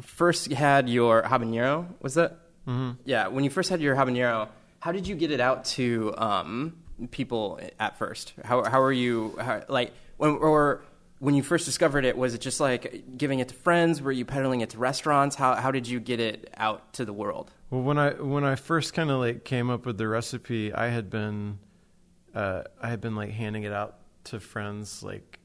first 0.00 0.50
had 0.52 0.88
your 0.88 1.22
habanero, 1.22 1.86
was 2.00 2.14
that 2.14 2.38
Mhm. 2.66 2.98
Yeah, 3.04 3.26
when 3.26 3.42
you 3.44 3.50
first 3.50 3.70
had 3.70 3.80
your 3.80 3.96
habanero, 3.96 4.48
how 4.78 4.92
did 4.92 5.06
you 5.08 5.16
get 5.16 5.32
it 5.32 5.40
out 5.40 5.64
to 5.76 6.14
um, 6.16 6.76
people 7.10 7.58
at 7.80 7.98
first? 7.98 8.34
How 8.44 8.62
how 8.64 8.80
were 8.80 8.92
you 8.92 9.36
how, 9.40 9.64
like 9.68 9.92
when 10.16 10.30
or 10.36 10.82
when 11.22 11.36
you 11.36 11.42
first 11.44 11.64
discovered 11.66 12.04
it? 12.04 12.16
Was 12.16 12.34
it 12.34 12.40
just 12.40 12.58
like 12.58 13.04
giving 13.16 13.38
it 13.38 13.46
to 13.50 13.54
friends? 13.54 14.02
Were 14.02 14.10
you 14.10 14.24
peddling 14.24 14.60
it 14.60 14.70
to 14.70 14.78
restaurants? 14.78 15.36
How 15.36 15.54
how 15.54 15.70
did 15.70 15.86
you 15.86 16.00
get 16.00 16.18
it 16.18 16.52
out 16.56 16.94
to 16.94 17.04
the 17.04 17.12
world? 17.12 17.52
Well, 17.70 17.82
when 17.82 17.96
I 17.96 18.14
when 18.14 18.42
I 18.42 18.56
first 18.56 18.92
kind 18.92 19.08
of 19.08 19.20
like 19.20 19.44
came 19.44 19.70
up 19.70 19.86
with 19.86 19.98
the 19.98 20.08
recipe, 20.08 20.72
I 20.72 20.88
had 20.88 21.10
been 21.10 21.60
uh, 22.34 22.64
I 22.80 22.88
had 22.88 23.00
been 23.00 23.14
like 23.14 23.30
handing 23.30 23.62
it 23.62 23.72
out 23.72 23.98
to 24.24 24.40
friends 24.40 25.04
like 25.04 25.38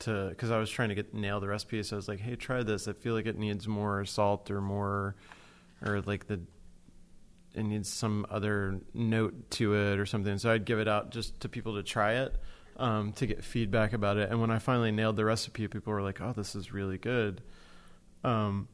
to 0.00 0.28
because 0.28 0.52
I 0.52 0.58
was 0.58 0.70
trying 0.70 0.90
to 0.90 0.94
get 0.94 1.12
nail 1.12 1.40
the 1.40 1.48
recipe. 1.48 1.82
So 1.82 1.96
I 1.96 1.98
was 1.98 2.06
like, 2.06 2.20
hey, 2.20 2.36
try 2.36 2.62
this. 2.62 2.86
I 2.86 2.92
feel 2.92 3.14
like 3.14 3.26
it 3.26 3.36
needs 3.36 3.66
more 3.66 4.04
salt 4.04 4.52
or 4.52 4.60
more 4.60 5.16
or 5.84 6.00
like 6.02 6.28
the 6.28 6.38
it 7.56 7.64
needs 7.64 7.92
some 7.92 8.24
other 8.30 8.78
note 8.94 9.50
to 9.50 9.74
it 9.74 9.98
or 9.98 10.06
something. 10.06 10.38
So 10.38 10.52
I'd 10.52 10.64
give 10.64 10.78
it 10.78 10.86
out 10.86 11.10
just 11.10 11.40
to 11.40 11.48
people 11.48 11.74
to 11.74 11.82
try 11.82 12.18
it. 12.18 12.36
Um, 12.78 13.12
to 13.14 13.26
get 13.26 13.42
feedback 13.42 13.92
about 13.92 14.18
it, 14.18 14.30
and 14.30 14.40
when 14.40 14.52
I 14.52 14.60
finally 14.60 14.92
nailed 14.92 15.16
the 15.16 15.24
recipe, 15.24 15.66
people 15.66 15.92
were 15.92 16.00
like, 16.02 16.20
"Oh, 16.20 16.32
this 16.32 16.54
is 16.54 16.72
really 16.72 16.96
good." 16.96 17.42
Um, 18.22 18.68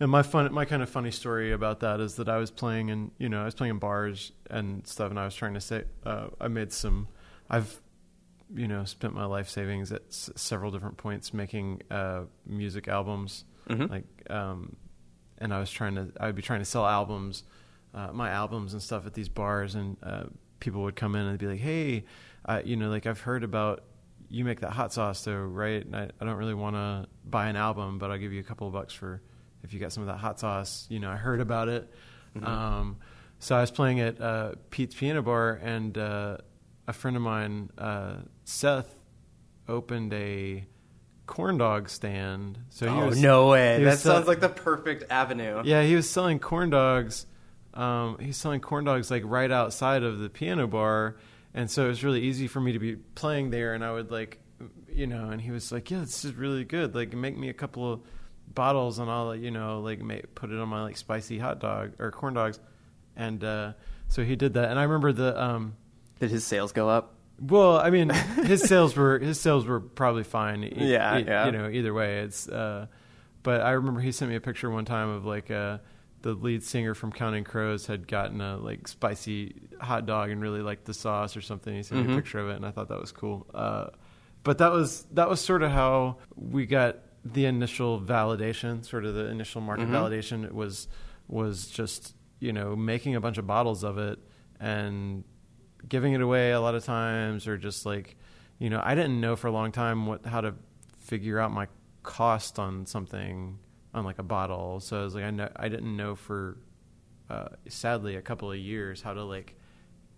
and 0.00 0.10
my 0.10 0.22
fun, 0.22 0.52
my 0.52 0.64
kind 0.64 0.82
of 0.82 0.88
funny 0.90 1.12
story 1.12 1.52
about 1.52 1.80
that 1.80 2.00
is 2.00 2.16
that 2.16 2.28
I 2.28 2.36
was 2.38 2.50
playing 2.50 2.88
in, 2.88 3.12
you 3.18 3.28
know, 3.28 3.42
I 3.42 3.44
was 3.44 3.54
playing 3.54 3.70
in 3.72 3.78
bars 3.78 4.32
and 4.50 4.84
stuff, 4.86 5.10
and 5.10 5.20
I 5.20 5.24
was 5.24 5.36
trying 5.36 5.54
to 5.54 5.60
say, 5.60 5.84
uh, 6.04 6.28
I 6.40 6.48
made 6.48 6.72
some, 6.72 7.06
I've, 7.48 7.80
you 8.52 8.66
know, 8.66 8.84
spent 8.84 9.14
my 9.14 9.24
life 9.24 9.48
savings 9.48 9.92
at 9.92 10.02
s- 10.08 10.30
several 10.34 10.72
different 10.72 10.96
points 10.96 11.32
making 11.32 11.82
uh, 11.92 12.22
music 12.46 12.88
albums, 12.88 13.44
Mhm. 13.68 13.88
like, 13.88 14.30
um, 14.30 14.74
and 15.38 15.54
I 15.54 15.60
was 15.60 15.70
trying 15.70 15.94
to, 15.94 16.08
I 16.18 16.26
would 16.26 16.34
be 16.34 16.42
trying 16.42 16.60
to 16.60 16.64
sell 16.64 16.86
albums, 16.86 17.44
uh, 17.94 18.10
my 18.12 18.30
albums 18.30 18.72
and 18.72 18.82
stuff 18.82 19.06
at 19.06 19.14
these 19.14 19.28
bars, 19.28 19.76
and 19.76 19.96
uh, 20.02 20.24
people 20.58 20.82
would 20.82 20.96
come 20.96 21.14
in 21.14 21.24
and 21.26 21.38
be 21.38 21.46
like, 21.46 21.60
hey, 21.60 22.04
uh, 22.44 22.62
you 22.64 22.76
know, 22.76 22.90
like 22.90 23.06
I've 23.06 23.20
heard 23.20 23.44
about 23.44 23.84
you 24.28 24.44
make 24.44 24.60
that 24.60 24.70
hot 24.70 24.92
sauce 24.92 25.24
though, 25.24 25.36
right? 25.36 25.84
And 25.84 25.94
I, 25.94 26.10
I 26.20 26.24
don't 26.24 26.36
really 26.36 26.54
want 26.54 26.76
to 26.76 27.06
buy 27.24 27.48
an 27.48 27.56
album, 27.56 27.98
but 27.98 28.10
I'll 28.10 28.18
give 28.18 28.32
you 28.32 28.40
a 28.40 28.44
couple 28.44 28.66
of 28.66 28.72
bucks 28.72 28.92
for 28.92 29.22
if 29.62 29.72
you 29.72 29.80
got 29.80 29.92
some 29.92 30.02
of 30.02 30.08
that 30.08 30.18
hot 30.18 30.40
sauce. 30.40 30.86
You 30.90 31.00
know, 31.00 31.10
I 31.10 31.16
heard 31.16 31.40
about 31.40 31.68
it. 31.68 31.92
Um, 32.42 32.96
so 33.38 33.56
I 33.56 33.60
was 33.60 33.70
playing 33.70 34.00
at 34.00 34.20
uh, 34.20 34.54
Pete's 34.70 34.94
Piano 34.94 35.22
Bar, 35.22 35.60
and 35.62 35.96
uh, 35.96 36.38
a 36.88 36.92
friend 36.92 37.16
of 37.16 37.22
mine, 37.22 37.70
uh, 37.78 38.16
Seth, 38.44 38.92
opened 39.68 40.12
a 40.14 40.66
corn 41.26 41.58
dog 41.58 41.88
stand. 41.88 42.58
So 42.70 42.86
he 42.86 43.00
oh 43.00 43.06
was, 43.06 43.20
no 43.20 43.48
way! 43.48 43.84
That 43.84 43.98
sell- 43.98 44.16
sounds 44.16 44.28
like 44.28 44.40
the 44.40 44.48
perfect 44.48 45.04
avenue. 45.10 45.62
yeah, 45.64 45.82
he 45.82 45.94
was 45.94 46.08
selling 46.08 46.38
corn 46.38 46.70
dogs. 46.70 47.26
Um, 47.72 48.18
he's 48.20 48.36
selling 48.36 48.60
corn 48.60 48.84
dogs 48.84 49.10
like 49.10 49.22
right 49.26 49.50
outside 49.50 50.02
of 50.02 50.20
the 50.20 50.28
piano 50.28 50.66
bar, 50.66 51.16
and 51.54 51.70
so 51.70 51.84
it 51.84 51.88
was 51.88 52.04
really 52.04 52.22
easy 52.22 52.46
for 52.48 52.60
me 52.60 52.72
to 52.72 52.78
be 52.78 52.96
playing 52.96 53.50
there. 53.50 53.74
And 53.74 53.84
I 53.84 53.92
would 53.92 54.10
like, 54.10 54.40
you 54.92 55.06
know, 55.06 55.30
and 55.30 55.40
he 55.40 55.50
was 55.50 55.70
like, 55.72 55.90
"Yeah, 55.90 56.00
this 56.00 56.24
is 56.24 56.34
really 56.34 56.64
good. 56.64 56.94
Like, 56.94 57.12
make 57.14 57.36
me 57.36 57.48
a 57.48 57.54
couple 57.54 57.92
of 57.92 58.00
bottles, 58.52 58.98
and 58.98 59.10
I'll, 59.10 59.34
you 59.34 59.50
know, 59.50 59.80
like 59.80 60.00
make, 60.00 60.34
put 60.34 60.50
it 60.50 60.58
on 60.58 60.68
my 60.68 60.82
like 60.82 60.96
spicy 60.96 61.38
hot 61.38 61.60
dog 61.60 61.92
or 61.98 62.10
corn 62.10 62.34
dogs." 62.34 62.58
And 63.16 63.42
uh, 63.44 63.72
so 64.08 64.24
he 64.24 64.36
did 64.36 64.54
that, 64.54 64.70
and 64.70 64.78
I 64.78 64.82
remember 64.82 65.12
the. 65.12 65.40
Um, 65.40 65.76
Did 66.20 66.30
his 66.30 66.44
sales 66.44 66.72
go 66.72 66.88
up? 66.88 67.12
well, 67.40 67.78
I 67.78 67.90
mean, 67.90 68.10
his 68.44 68.62
sales 68.62 68.96
were 68.96 69.18
his 69.18 69.40
sales 69.40 69.66
were 69.66 69.80
probably 69.80 70.24
fine. 70.24 70.64
e- 70.64 70.72
Yeah, 70.76 71.18
e- 71.18 71.24
yeah. 71.24 71.46
You 71.46 71.52
know, 71.52 71.68
either 71.68 71.92
way, 71.94 72.20
it's. 72.20 72.48
Uh, 72.48 72.86
but 73.42 73.60
I 73.60 73.72
remember 73.72 74.00
he 74.00 74.10
sent 74.12 74.30
me 74.30 74.36
a 74.36 74.40
picture 74.40 74.70
one 74.70 74.84
time 74.84 75.08
of 75.10 75.24
like 75.26 75.50
uh, 75.50 75.78
the 76.22 76.32
lead 76.34 76.62
singer 76.62 76.94
from 76.94 77.12
Counting 77.12 77.44
Crows 77.44 77.86
had 77.86 78.08
gotten 78.08 78.40
a 78.40 78.56
like 78.56 78.88
spicy 78.88 79.54
hot 79.84 80.06
dog 80.06 80.30
and 80.30 80.40
really 80.40 80.60
liked 80.62 80.84
the 80.84 80.94
sauce 80.94 81.36
or 81.36 81.40
something. 81.40 81.74
He 81.74 81.82
sent 81.82 82.00
me 82.00 82.08
Mhm. 82.08 82.12
a 82.12 82.16
picture 82.16 82.38
of 82.38 82.48
it, 82.48 82.56
and 82.56 82.66
I 82.66 82.70
thought 82.70 82.88
that 82.88 83.00
was 83.00 83.12
cool. 83.12 83.46
Uh, 83.54 83.88
but 84.42 84.58
that 84.58 84.72
was 84.72 85.04
that 85.12 85.28
was 85.28 85.40
sort 85.40 85.62
of 85.62 85.70
how 85.70 86.18
we 86.36 86.66
got 86.66 86.98
the 87.24 87.46
initial 87.46 88.00
validation. 88.00 88.84
Sort 88.84 89.04
of 89.04 89.14
the 89.14 89.26
initial 89.28 89.60
market 89.60 89.88
Mhm. 89.88 89.92
validation 89.92 90.52
was 90.52 90.88
was 91.28 91.68
just 91.68 92.14
you 92.40 92.52
know 92.52 92.76
making 92.76 93.14
a 93.14 93.20
bunch 93.20 93.38
of 93.38 93.46
bottles 93.46 93.82
of 93.84 93.96
it 93.96 94.18
and 94.60 95.24
giving 95.88 96.12
it 96.12 96.20
away 96.20 96.50
a 96.52 96.60
lot 96.60 96.74
of 96.74 96.84
times 96.84 97.46
or 97.46 97.56
just 97.56 97.86
like 97.86 98.16
you 98.58 98.68
know 98.70 98.80
i 98.84 98.94
didn't 98.94 99.20
know 99.20 99.36
for 99.36 99.46
a 99.48 99.50
long 99.50 99.72
time 99.72 100.06
what 100.06 100.24
how 100.26 100.40
to 100.40 100.54
figure 100.98 101.38
out 101.38 101.50
my 101.50 101.66
cost 102.02 102.58
on 102.58 102.84
something 102.86 103.58
on 103.94 104.04
like 104.04 104.18
a 104.18 104.22
bottle 104.22 104.80
so 104.80 105.00
i 105.00 105.04
was 105.04 105.14
like 105.14 105.24
i 105.24 105.30
know 105.30 105.48
i 105.56 105.68
didn't 105.68 105.96
know 105.96 106.14
for 106.14 106.58
uh, 107.30 107.48
sadly 107.68 108.16
a 108.16 108.22
couple 108.22 108.50
of 108.52 108.58
years 108.58 109.00
how 109.02 109.14
to 109.14 109.22
like 109.24 109.56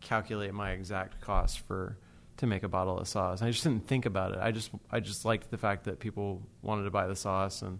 calculate 0.07 0.55
my 0.55 0.71
exact 0.71 1.21
cost 1.21 1.61
for 1.61 1.99
to 2.37 2.47
make 2.47 2.63
a 2.63 2.69
bottle 2.69 2.99
of 2.99 3.09
sauce 3.09 3.43
i 3.43 3.51
just 3.51 3.65
didn't 3.65 3.87
think 3.87 4.07
about 4.07 4.33
it 4.33 4.39
i 4.41 4.51
just 4.53 4.71
i 4.91 5.01
just 5.01 5.25
liked 5.25 5.51
the 5.51 5.59
fact 5.59 5.85
that 5.85 5.99
people 5.99 6.43
wanted 6.63 6.85
to 6.85 6.91
buy 6.91 7.07
the 7.07 7.17
sauce 7.17 7.63
and 7.63 7.79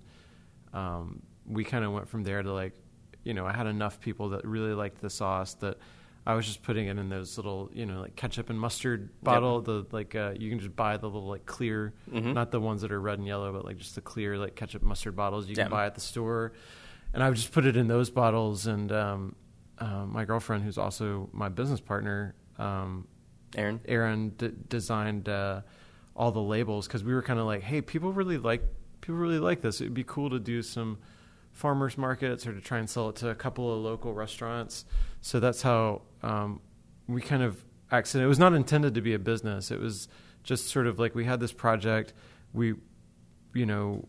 um, 0.73 1.23
we 1.47 1.63
kind 1.65 1.85
of 1.85 1.93
went 1.93 2.09
from 2.09 2.23
there 2.25 2.43
to 2.43 2.53
like 2.53 2.75
you 3.23 3.35
know 3.35 3.47
i 3.47 3.53
had 3.53 3.67
enough 3.67 4.01
people 4.01 4.31
that 4.31 4.45
really 4.45 4.75
liked 4.75 5.01
the 5.01 5.11
sauce 5.11 5.55
that 5.55 5.77
I 6.29 6.35
was 6.35 6.45
just 6.45 6.65
putting 6.65 6.89
it 6.89 6.99
in 6.99 7.09
those 7.09 7.37
little, 7.37 7.71
you 7.73 7.87
know, 7.87 8.01
like 8.01 8.17
ketchup 8.17 8.51
and 8.51 8.59
mustard 8.59 9.11
bottle. 9.23 9.61
The 9.61 9.87
like 9.93 10.17
uh, 10.17 10.33
you 10.37 10.51
can 10.51 10.59
just 10.59 10.75
buy 10.75 10.97
the 10.97 11.07
little 11.07 11.29
like 11.29 11.47
clear, 11.47 11.95
Mhm. 12.13 12.35
not 12.35 12.51
the 12.51 12.59
ones 12.59 12.83
that 12.83 12.91
are 12.91 13.01
red 13.01 13.19
and 13.21 13.29
yellow, 13.29 13.53
but 13.53 13.65
like 13.65 13.77
just 13.77 13.95
the 13.95 14.01
clear 14.01 14.37
like 14.37 14.57
ketchup 14.57 14.83
mustard 14.83 15.15
bottles 15.15 15.47
you 15.47 15.55
Yeah. 15.57 15.63
can 15.67 15.71
buy 15.71 15.87
at 15.87 15.95
the 15.95 16.01
store. 16.01 16.53
And 17.15 17.23
I 17.23 17.29
would 17.29 17.37
just 17.37 17.53
put 17.53 17.65
it 17.65 17.77
in 17.77 17.87
those 17.87 18.11
bottles. 18.11 18.67
And 18.67 18.91
um, 18.91 19.37
uh, 19.79 20.07
my 20.07 20.25
girlfriend, 20.25 20.65
who's 20.65 20.79
also 20.79 21.29
my 21.33 21.49
business 21.49 21.81
partner, 21.81 22.35
um, 22.59 23.07
Erin. 23.55 23.81
Erin 23.87 24.31
d- 24.31 24.53
designed 24.69 25.29
uh, 25.29 25.61
all 26.15 26.33
the 26.33 26.43
labels 26.43 26.87
because 26.87 27.05
we 27.05 27.15
were 27.15 27.23
kind 27.23 27.39
of 27.39 27.47
like, 27.47 27.63
hey, 27.63 27.81
people 27.81 28.13
really 28.13 28.39
like 28.39 28.63
people 29.01 29.17
really 29.17 29.39
like 29.39 29.61
this. 29.61 29.81
It'd 29.81 29.95
be 29.95 30.05
cool 30.05 30.31
to 30.31 30.39
do 30.39 30.63
some 30.63 30.99
farmers 31.53 31.97
markets 31.97 32.47
or 32.47 32.53
to 32.53 32.61
try 32.61 32.79
and 32.79 32.89
sell 32.89 33.09
it 33.09 33.17
to 33.17 33.31
a 33.31 33.35
couple 33.35 33.73
of 33.73 33.81
local 33.81 34.13
restaurants. 34.13 34.85
So 35.21 35.41
that's 35.41 35.63
how 35.63 36.03
um, 36.23 36.61
we 37.07 37.21
kind 37.21 37.43
of 37.43 37.65
accident. 37.91 38.25
It 38.25 38.29
was 38.29 38.39
not 38.39 38.53
intended 38.53 38.95
to 38.95 39.01
be 39.01 39.15
a 39.15 39.19
business. 39.19 39.71
It 39.71 39.81
was 39.81 40.09
just 40.43 40.69
sort 40.69 40.87
of 40.87 40.99
like 40.99 41.15
we 41.15 41.25
had 41.25 41.41
this 41.41 41.53
project. 41.53 42.13
We, 42.53 42.75
you 43.55 43.67
know, 43.67 44.09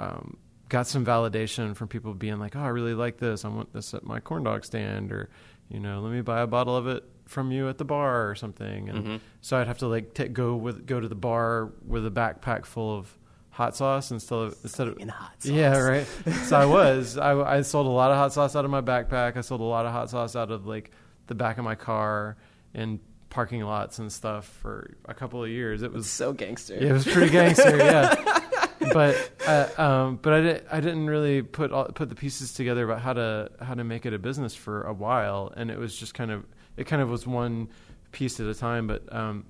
um, 0.00 0.38
got 0.68 0.86
some 0.86 1.04
validation 1.04 1.74
from 1.76 1.88
people 1.88 2.12
being 2.14 2.38
like, 2.38 2.56
"Oh, 2.56 2.60
I 2.60 2.68
really 2.68 2.94
like 2.94 3.18
this. 3.18 3.44
I 3.44 3.48
want 3.48 3.72
this 3.72 3.94
at 3.94 4.04
my 4.04 4.20
corn 4.20 4.42
dog 4.44 4.64
stand," 4.64 5.12
or 5.12 5.28
you 5.68 5.80
know, 5.80 6.00
let 6.00 6.12
me 6.12 6.20
buy 6.20 6.40
a 6.40 6.46
bottle 6.46 6.76
of 6.76 6.86
it 6.86 7.04
from 7.26 7.50
you 7.50 7.68
at 7.68 7.76
the 7.78 7.84
bar 7.84 8.28
or 8.30 8.34
something. 8.36 8.88
And 8.88 9.04
Mhm. 9.04 9.20
so 9.40 9.56
I'd 9.56 9.66
have 9.66 9.78
to 9.78 9.86
like 9.88 10.14
ta 10.14 10.24
go 10.32 10.54
with 10.56 10.86
go 10.86 11.00
to 11.00 11.08
the 11.08 11.14
bar 11.16 11.70
with 11.86 12.06
a 12.06 12.10
backpack 12.10 12.64
full 12.66 12.96
of 12.96 13.16
hot 13.50 13.74
sauce 13.74 14.10
instead 14.10 14.36
of 14.38 14.56
instead 14.62 14.86
of 14.86 15.00
hot 15.08 15.42
sauce. 15.42 15.50
yeah 15.50 15.76
right. 15.78 16.06
so 16.44 16.56
I 16.56 16.66
was 16.66 17.16
I, 17.18 17.32
I 17.40 17.60
sold 17.62 17.86
a 17.86 17.90
lot 17.90 18.10
of 18.10 18.16
hot 18.16 18.32
sauce 18.32 18.54
out 18.54 18.64
of 18.64 18.70
my 18.70 18.80
backpack. 18.82 19.36
I 19.36 19.40
sold 19.40 19.60
a 19.60 19.64
lot 19.64 19.86
of 19.86 19.92
hot 19.92 20.10
sauce 20.10 20.36
out 20.36 20.50
of 20.50 20.66
like 20.66 20.90
the 21.26 21.34
back 21.34 21.58
of 21.58 21.64
my 21.64 21.74
car 21.74 22.36
in 22.74 23.00
parking 23.30 23.62
lots 23.62 23.98
and 23.98 24.12
stuff 24.12 24.46
for 24.46 24.94
a 25.06 25.14
couple 25.14 25.42
of 25.42 25.50
years. 25.50 25.82
It 25.82 25.92
was 25.92 26.08
So 26.08 26.32
gangster. 26.32 26.74
yeah, 26.74 26.90
it 26.90 26.92
was 26.92 27.04
pretty 27.06 27.30
gangster. 27.32 27.76
yeah, 27.76 28.14
but 28.92 29.30
uh, 29.46 29.68
um, 29.80 30.18
but 30.22 30.32
I 30.32 30.40
didn't 30.40 30.66
I 30.72 30.80
didn't 30.80 31.06
really 31.06 31.42
put 31.42 31.72
all, 31.72 31.84
put 31.86 32.08
the 32.08 32.14
pieces 32.14 32.52
together 32.54 32.84
about 32.84 33.00
how 33.02 33.12
to 33.12 33.50
how 33.60 33.74
to 33.74 33.84
make 33.84 34.06
it 34.06 34.12
a 34.12 34.18
business 34.18 34.54
for 34.54 34.82
a 34.82 34.92
while, 34.92 35.52
and 35.56 35.70
it 35.70 35.78
was 35.78 35.96
just 35.96 36.14
kind 36.14 36.30
of 36.30 36.44
it 36.76 36.84
kind 36.86 37.02
of 37.02 37.08
was 37.08 37.26
one 37.26 37.68
piece 38.12 38.40
at 38.40 38.46
a 38.46 38.54
time. 38.54 38.86
But 38.86 39.12
um, 39.14 39.44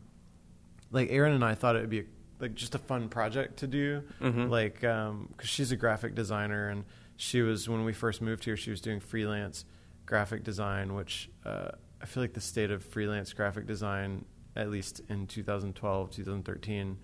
like 0.91 1.11
Erin 1.11 1.33
and 1.33 1.45
I 1.45 1.55
thought 1.55 1.77
it 1.77 1.81
would 1.81 1.91
be 1.91 2.01
a, 2.01 2.05
like 2.41 2.55
just 2.55 2.75
a 2.75 2.79
fun 2.79 3.09
project 3.09 3.59
to 3.59 3.67
do, 3.67 4.03
Mhm. 4.21 4.49
like 4.51 4.81
because 4.81 5.49
she's 5.49 5.73
a 5.73 5.77
graphic 5.77 6.15
designer 6.15 6.69
and 6.69 6.85
she 7.17 7.41
was 7.43 7.69
when 7.69 7.85
we 7.85 7.93
first 7.95 8.21
moved 8.21 8.45
here 8.45 8.59
she 8.59 8.69
was 8.71 8.81
doing 8.83 9.01
freelance 9.01 9.65
graphic 10.05 10.45
design, 10.45 10.95
which 10.95 11.31
uh, 11.45 11.69
I 12.01 12.07
feel 12.07 12.23
like 12.23 12.35
the 12.35 12.41
state 12.43 12.71
of 12.71 12.85
freelance 12.85 13.33
graphic 13.33 13.67
design, 13.67 14.25
at 14.55 14.71
least 14.71 15.01
in 15.09 15.27
2012, 15.27 16.11
2013, 16.11 16.99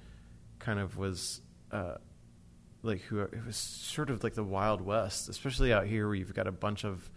kind 0.59 0.79
of 0.79 0.97
was 0.99 1.41
uh, 1.73 1.95
like 2.83 3.01
who 3.03 3.21
it 3.21 3.47
was 3.47 3.57
sort 3.57 4.11
of 4.11 4.23
like 4.25 4.35
the 4.35 4.45
wild 4.45 4.81
west, 4.81 5.29
especially 5.29 5.73
out 5.73 5.87
here 5.87 6.07
where 6.07 6.15
you've 6.17 6.35
got 6.35 6.47
a 6.47 6.53
bunch 6.53 6.85
of 6.85 7.11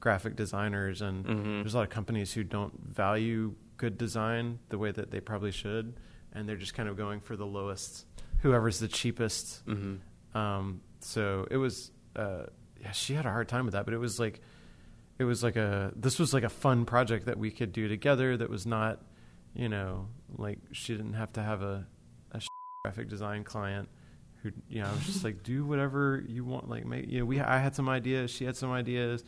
graphic 0.00 0.34
designers 0.34 1.00
and 1.00 1.24
Mhm. 1.24 1.62
there's 1.62 1.74
a 1.74 1.76
lot 1.78 1.84
of 1.84 1.90
companies 1.90 2.32
who 2.32 2.42
don't 2.42 2.72
value 2.88 3.54
good 3.76 3.96
design 3.96 4.58
the 4.68 4.78
way 4.78 4.90
that 4.90 5.10
they 5.10 5.20
probably 5.20 5.50
should, 5.52 5.94
and 6.32 6.48
they're 6.48 6.56
just 6.56 6.74
kind 6.74 6.88
of 6.88 6.96
going 6.96 7.20
for 7.20 7.36
the 7.36 7.46
lowest, 7.46 8.06
whoever's 8.40 8.78
the 8.80 8.88
cheapest. 8.88 9.64
Mhm. 9.66 10.00
Um, 10.34 10.80
so 11.00 11.46
it 11.50 11.56
was, 11.56 11.92
uh, 12.16 12.46
yeah, 12.80 12.90
she 12.92 13.14
had 13.14 13.26
a 13.26 13.30
hard 13.30 13.48
time 13.48 13.64
with 13.64 13.72
that, 13.74 13.84
but 13.84 13.94
it 13.94 13.98
was 13.98 14.18
like, 14.18 14.40
it 15.18 15.24
was 15.24 15.42
like 15.44 15.54
a, 15.56 15.92
this 15.94 16.18
was 16.18 16.34
like 16.34 16.42
a 16.42 16.48
fun 16.48 16.84
project 16.84 17.26
that 17.26 17.38
we 17.38 17.50
could 17.52 17.72
do 17.72 17.86
together 17.86 18.36
that 18.36 18.50
was 18.50 18.66
not, 18.66 19.04
you 19.54 19.68
know, 19.68 20.08
like 20.36 20.58
she 20.72 20.96
didn't 20.96 21.12
have 21.14 21.32
to 21.34 21.42
have 21.42 21.62
a, 21.62 21.86
a 22.32 22.40
graphic 22.84 23.08
design 23.08 23.44
client 23.44 23.88
who, 24.42 24.50
you 24.68 24.82
know, 24.82 24.88
I 24.88 24.92
was 24.92 25.04
just 25.06 25.24
like, 25.24 25.42
do 25.42 25.64
whatever 25.64 26.22
you 26.28 26.44
want. 26.44 26.68
Like, 26.68 26.84
make, 26.86 27.08
you 27.08 27.20
know, 27.20 27.24
we, 27.24 27.40
I 27.40 27.58
had 27.58 27.74
some 27.74 27.88
ideas, 27.88 28.30
she 28.30 28.44
had 28.44 28.56
some 28.56 28.70
ideas. 28.72 29.24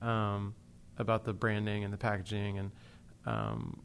um, 0.00 0.54
about 0.98 1.24
the 1.24 1.32
branding 1.32 1.84
and 1.84 1.92
the 1.92 1.96
packaging, 1.96 2.58
and 2.58 2.72
um, 3.24 3.80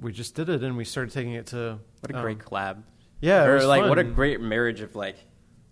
we 0.00 0.12
just 0.12 0.34
did 0.34 0.48
it, 0.48 0.62
and 0.62 0.76
we 0.76 0.84
started 0.84 1.12
taking 1.12 1.32
it 1.32 1.46
to 1.46 1.78
What 2.00 2.12
a 2.12 2.16
um, 2.16 2.22
great 2.22 2.38
collab. 2.38 2.82
yeah, 3.20 3.44
or 3.44 3.64
like 3.66 3.88
what 3.88 3.98
a 3.98 4.04
great 4.04 4.40
marriage 4.40 4.80
of 4.82 4.94
like 4.94 5.16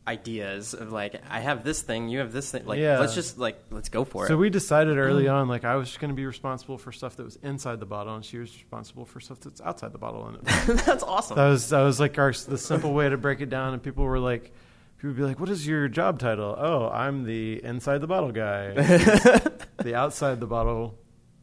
ideas 0.07 0.75
of 0.75 0.93
like 0.93 1.23
I 1.31 1.41
have 1.41 1.65
this 1.65 1.81
thing, 1.83 2.09
you 2.09 2.19
have 2.19 2.31
this 2.33 2.51
thing. 2.51 2.67
Like 2.67 2.79
Yeah. 2.79 2.99
let's 2.99 3.15
just 3.15 3.39
like 3.39 3.59
let's 3.71 3.89
go 3.89 4.05
for 4.05 4.23
So 4.23 4.25
it. 4.25 4.29
So 4.35 4.37
we 4.37 4.51
decided 4.51 4.99
early 4.99 5.25
Mm. 5.25 5.33
on, 5.35 5.49
like 5.49 5.65
I 5.65 5.77
was 5.77 5.89
just 5.89 6.01
going 6.01 6.11
to 6.11 6.15
be 6.15 6.27
responsible 6.27 6.77
for 6.77 6.93
stuff 6.93 7.17
that 7.17 7.25
was 7.25 7.37
inside 7.43 7.81
the 7.81 7.87
bottle, 7.87 8.15
and 8.15 8.25
she 8.25 8.39
was 8.39 8.53
responsible 8.55 9.05
for 9.07 9.21
stuff 9.21 9.41
that's 9.41 9.61
outside 9.63 9.93
the 9.93 9.99
bottle. 9.99 10.27
And 10.29 10.39
That's 10.81 11.03
awesome. 11.03 11.37
that 11.37 11.49
was 11.49 11.69
that 11.71 11.83
was 11.83 12.01
like 12.01 12.19
our 12.19 12.33
the 12.33 12.59
simple 12.59 12.93
way 12.93 13.09
to 13.09 13.17
break 13.17 13.41
it 13.41 13.49
down. 13.49 13.73
And 13.73 13.83
people 13.83 14.05
were 14.05 14.19
like, 14.19 14.53
people 14.99 15.11
would 15.11 15.17
be 15.17 15.23
like, 15.23 15.41
"What 15.41 15.49
is 15.49 15.67
your 15.67 15.89
job 15.89 16.19
title?" 16.19 16.55
Oh, 16.59 16.89
I'm 16.91 17.25
the 17.25 17.65
inside 17.65 17.99
the 18.03 18.07
bottle 18.07 18.31
guy, 18.33 18.73
the 19.79 19.95
outside 19.95 20.39
the 20.41 20.47
bottle, 20.47 20.99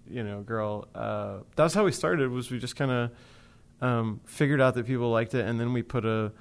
you 0.07 0.23
know, 0.23 0.41
girl. 0.41 0.87
Uh, 0.93 1.37
that's 1.55 1.73
how 1.73 1.83
we 1.83 1.91
started. 1.91 2.29
Was 2.29 2.51
we 2.51 2.59
just 2.59 2.75
kind 2.75 2.91
of 2.91 3.11
um, 3.81 4.21
figured 4.25 4.61
out 4.61 4.75
that 4.75 4.85
people 4.85 5.09
liked 5.09 5.33
it, 5.33 5.45
and 5.47 5.59
then 5.59 5.73
we 5.73 5.81
put 5.81 6.05
a, 6.05 6.31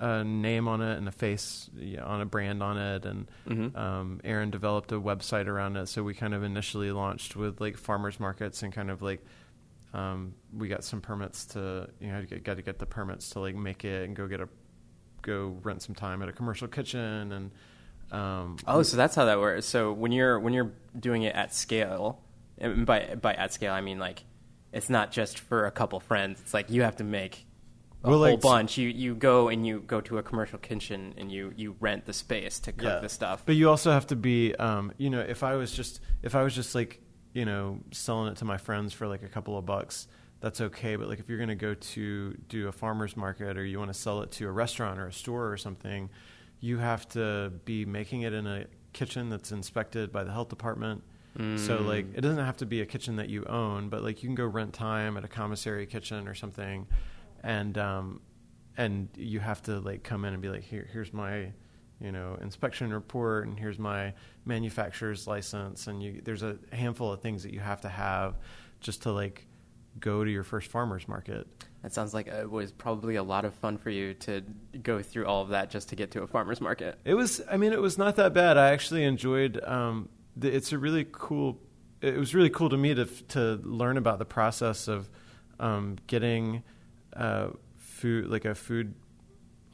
a 0.00 0.24
name 0.24 0.66
on 0.68 0.80
it 0.82 0.96
and 0.98 1.06
a 1.08 1.12
face 1.12 1.70
yeah, 1.76 2.02
on 2.02 2.20
a 2.20 2.26
brand 2.26 2.62
on 2.62 2.76
it, 2.78 3.04
and 3.06 3.26
Mhm. 3.46 3.76
um, 3.76 4.20
Erin 4.24 4.50
developed 4.50 4.90
a 4.92 5.00
website 5.00 5.46
around 5.46 5.76
it. 5.76 5.86
So 5.88 6.02
we 6.02 6.14
kind 6.14 6.34
of 6.34 6.42
initially 6.42 6.90
launched 6.92 7.36
with 7.36 7.60
like 7.60 7.76
farmers 7.76 8.18
markets 8.18 8.62
and 8.62 8.72
kind 8.72 8.90
of 8.90 9.02
like 9.02 9.24
um, 9.92 10.34
we 10.52 10.66
got 10.68 10.82
some 10.82 11.00
permits 11.00 11.46
to 11.46 11.88
you 12.00 12.08
know 12.08 12.24
got 12.42 12.56
to 12.56 12.62
get 12.62 12.78
the 12.80 12.86
permits 12.86 13.30
to 13.30 13.40
like 13.40 13.54
make 13.54 13.84
it 13.84 14.04
and 14.04 14.16
go 14.16 14.26
get 14.26 14.40
a 14.40 14.48
go 15.22 15.56
rent 15.62 15.80
some 15.82 15.94
time 15.94 16.20
at 16.22 16.28
a 16.28 16.32
commercial 16.32 16.68
kitchen 16.68 17.32
and 17.32 17.50
um, 18.12 18.56
Oh, 18.66 18.82
so 18.82 18.96
that's 18.96 19.14
how 19.14 19.24
that 19.24 19.38
works. 19.40 19.66
So 19.66 19.92
when 19.92 20.12
you're 20.12 20.38
when 20.40 20.52
you're 20.52 20.72
doing 20.98 21.22
it 21.22 21.34
at 21.34 21.54
scale, 21.54 22.20
and 22.58 22.84
by 22.84 23.14
by 23.20 23.34
at 23.34 23.52
scale 23.52 23.72
I 23.72 23.80
mean 23.80 23.98
like 23.98 24.24
it's 24.72 24.90
not 24.90 25.12
just 25.12 25.38
for 25.38 25.66
a 25.66 25.70
couple 25.70 26.00
friends. 26.00 26.40
It's 26.40 26.52
like 26.52 26.68
you 26.70 26.82
have 26.82 26.96
to 26.96 27.04
make 27.04 27.46
a 28.04 28.08
Well, 28.10 28.18
whole 28.18 28.30
like- 28.32 28.40
bunch. 28.40 28.76
You 28.78 28.88
you 28.88 29.14
go 29.14 29.48
and 29.48 29.66
you 29.66 29.80
go 29.80 30.00
to 30.02 30.18
a 30.18 30.22
commercial 30.22 30.58
kitchen 30.58 31.14
and 31.16 31.32
you 31.32 31.52
you 31.56 31.74
rent 31.80 32.04
the 32.06 32.12
space 32.12 32.60
to 32.60 32.72
cook 32.72 33.00
the 33.02 33.08
stuff. 33.08 33.42
But 33.46 33.56
you 33.56 33.68
also 33.70 33.90
have 33.90 34.06
to 34.08 34.16
be, 34.16 34.54
um, 34.56 34.92
you 34.98 35.10
know, 35.10 35.20
if 35.20 35.42
I 35.42 35.56
was 35.56 35.72
just 35.72 36.00
if 36.22 36.34
I 36.34 36.42
was 36.42 36.54
just 36.54 36.74
like, 36.74 37.00
you 37.32 37.44
know, 37.44 37.80
selling 37.90 38.30
it 38.30 38.36
to 38.38 38.44
my 38.44 38.58
friends 38.58 38.92
for 38.92 39.08
like 39.08 39.22
a 39.22 39.28
couple 39.28 39.56
of 39.58 39.64
bucks, 39.66 40.06
that's 40.40 40.60
okay. 40.60 40.96
But 40.96 41.08
like 41.08 41.18
if 41.18 41.28
you're 41.28 41.38
going 41.38 41.48
to 41.48 41.54
go 41.54 41.74
to 41.74 42.34
do 42.48 42.68
a 42.68 42.72
farmer's 42.72 43.16
market 43.16 43.56
or 43.56 43.64
you 43.64 43.78
want 43.78 43.90
to 43.92 43.98
sell 43.98 44.20
it 44.22 44.30
to 44.32 44.46
a 44.46 44.52
restaurant 44.52 44.98
or 45.00 45.06
a 45.06 45.12
store 45.12 45.50
or 45.50 45.56
something, 45.56 46.10
you 46.60 46.78
have 46.78 47.08
to 47.10 47.52
be 47.64 47.84
making 47.86 48.22
it 48.22 48.32
in 48.34 48.46
a 48.46 48.66
kitchen 48.92 49.30
that's 49.30 49.50
inspected 49.50 50.12
by 50.12 50.22
the 50.24 50.30
health 50.32 50.48
department. 50.50 51.02
So 51.36 51.78
Mm. 51.78 51.86
like 51.86 52.06
it 52.14 52.20
doesn't 52.20 52.44
have 52.44 52.58
to 52.58 52.66
be 52.66 52.80
a 52.80 52.86
kitchen 52.86 53.16
that 53.16 53.28
you 53.28 53.44
own, 53.46 53.88
but 53.88 54.04
like 54.04 54.22
you 54.22 54.28
can 54.28 54.36
go 54.36 54.46
rent 54.46 54.72
time 54.72 55.16
at 55.16 55.24
a 55.24 55.28
commissary 55.28 55.84
kitchen 55.84 56.28
or 56.28 56.34
something, 56.34 56.86
and 57.44 57.76
um, 57.78 58.20
and 58.76 59.08
you 59.16 59.38
have 59.38 59.62
to 59.64 59.78
like 59.78 60.02
come 60.02 60.24
in 60.24 60.32
and 60.32 60.42
be 60.42 60.48
like, 60.48 60.64
here, 60.64 60.88
here's 60.92 61.12
my, 61.12 61.52
you 62.00 62.10
know, 62.10 62.36
inspection 62.40 62.92
report, 62.92 63.46
and 63.46 63.58
here's 63.58 63.78
my 63.78 64.14
manufacturer's 64.44 65.28
license, 65.28 65.86
and 65.86 66.02
you, 66.02 66.20
there's 66.24 66.42
a 66.42 66.56
handful 66.72 67.12
of 67.12 67.20
things 67.20 67.44
that 67.44 67.52
you 67.52 67.60
have 67.60 67.82
to 67.82 67.88
have 67.88 68.36
just 68.80 69.02
to 69.02 69.12
like 69.12 69.46
go 70.00 70.24
to 70.24 70.30
your 70.30 70.42
first 70.42 70.70
farmers 70.70 71.06
market. 71.06 71.46
That 71.82 71.92
sounds 71.92 72.14
like 72.14 72.26
it 72.26 72.50
was 72.50 72.72
probably 72.72 73.16
a 73.16 73.22
lot 73.22 73.44
of 73.44 73.54
fun 73.54 73.76
for 73.76 73.90
you 73.90 74.14
to 74.14 74.42
go 74.82 75.02
through 75.02 75.26
all 75.26 75.42
of 75.42 75.50
that 75.50 75.70
just 75.70 75.90
to 75.90 75.96
get 75.96 76.10
to 76.12 76.22
a 76.22 76.26
farmer's 76.26 76.60
market. 76.60 76.98
It 77.04 77.14
was, 77.14 77.42
I 77.48 77.58
mean, 77.58 77.72
it 77.72 77.80
was 77.80 77.98
not 77.98 78.16
that 78.16 78.32
bad. 78.32 78.56
I 78.56 78.70
actually 78.70 79.04
enjoyed. 79.04 79.62
Um, 79.62 80.08
the, 80.34 80.52
it's 80.52 80.72
a 80.72 80.78
really 80.78 81.06
cool. 81.12 81.60
It 82.00 82.16
was 82.16 82.34
really 82.34 82.50
cool 82.50 82.70
to 82.70 82.76
me 82.76 82.94
to 82.94 83.04
to 83.04 83.60
learn 83.62 83.98
about 83.98 84.18
the 84.18 84.24
process 84.24 84.88
of 84.88 85.08
um, 85.60 85.96
getting 86.06 86.64
uh, 87.16 87.48
food, 87.76 88.28
like 88.28 88.44
a 88.44 88.54
food 88.54 88.94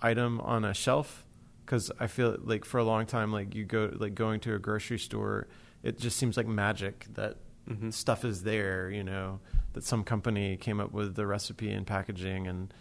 item 0.02 0.40
on 0.40 0.64
a 0.64 0.74
shelf, 0.74 1.24
because 1.64 1.90
I 2.00 2.06
feel 2.06 2.36
like 2.42 2.64
for 2.64 2.78
a 2.78 2.84
long 2.84 3.06
time, 3.06 3.32
like 3.32 3.54
you 3.54 3.64
go, 3.64 3.90
like 3.94 4.14
going 4.14 4.40
to 4.40 4.54
a 4.54 4.58
grocery 4.58 4.98
store, 4.98 5.48
it 5.82 5.98
just 5.98 6.16
seems 6.18 6.36
like 6.36 6.46
magic 6.46 7.06
that 7.14 7.36
Mhm. 7.68 7.92
stuff 7.92 8.24
is 8.24 8.42
there. 8.42 8.90
You 8.90 9.04
know, 9.04 9.40
that 9.74 9.84
some 9.84 10.02
company 10.04 10.56
came 10.56 10.80
up 10.80 10.92
with 10.92 11.14
the 11.14 11.26
recipe 11.26 11.70
and 11.70 11.86
packaging 11.86 12.46
and 12.48 12.72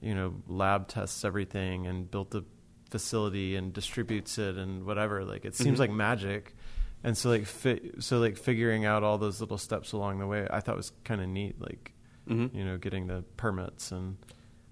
you 0.00 0.14
know 0.14 0.34
lab 0.48 0.88
tests 0.88 1.24
everything 1.24 1.86
and 1.86 2.10
built 2.10 2.30
the 2.32 2.42
facility 2.90 3.54
and 3.54 3.72
distributes 3.72 4.36
it 4.36 4.56
and 4.56 4.84
whatever 4.84 5.24
like 5.24 5.44
it 5.44 5.54
seems 5.54 5.76
Mhm. 5.76 5.80
like 5.80 5.90
magic 5.92 6.56
and 7.04 7.16
so 7.16 7.30
like 7.30 7.46
fi- 7.46 7.92
so 8.00 8.18
like 8.18 8.36
figuring 8.36 8.84
out 8.84 9.04
all 9.04 9.16
those 9.16 9.40
little 9.40 9.56
steps 9.58 9.92
along 9.92 10.18
the 10.18 10.26
way 10.26 10.46
i 10.50 10.58
thought 10.60 10.76
was 10.76 10.90
kind 11.04 11.20
of 11.22 11.28
neat 11.28 11.58
like 11.60 11.91
Mhm. 12.28 12.54
you 12.54 12.64
know 12.64 12.76
getting 12.78 13.06
the 13.08 13.24
permits 13.36 13.90
and 13.92 14.16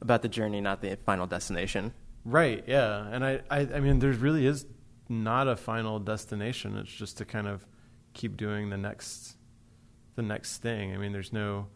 About 0.01 0.23
the 0.23 0.29
journey, 0.29 0.61
not 0.61 0.81
the 0.83 0.97
final 1.05 1.27
destination. 1.27 1.93
right 2.25 2.63
yeah 2.67 3.07
and 3.13 3.25
i 3.25 3.41
i, 3.51 3.61
I 3.61 3.81
mean 3.81 3.99
there 3.99 4.13
really 4.13 4.47
is 4.47 4.67
not 5.09 5.49
a 5.49 5.57
final 5.57 5.99
destination 5.99 6.77
it's 6.77 6.93
just 6.93 7.17
to 7.19 7.25
kind 7.25 7.49
of 7.49 7.67
keep 8.15 8.37
doing 8.37 8.71
the 8.71 8.77
next 8.77 9.37
the 10.17 10.23
next 10.23 10.59
thing 10.59 10.93
i 10.95 10.97
mean 10.99 11.13
there's 11.13 11.33
no 11.33 11.67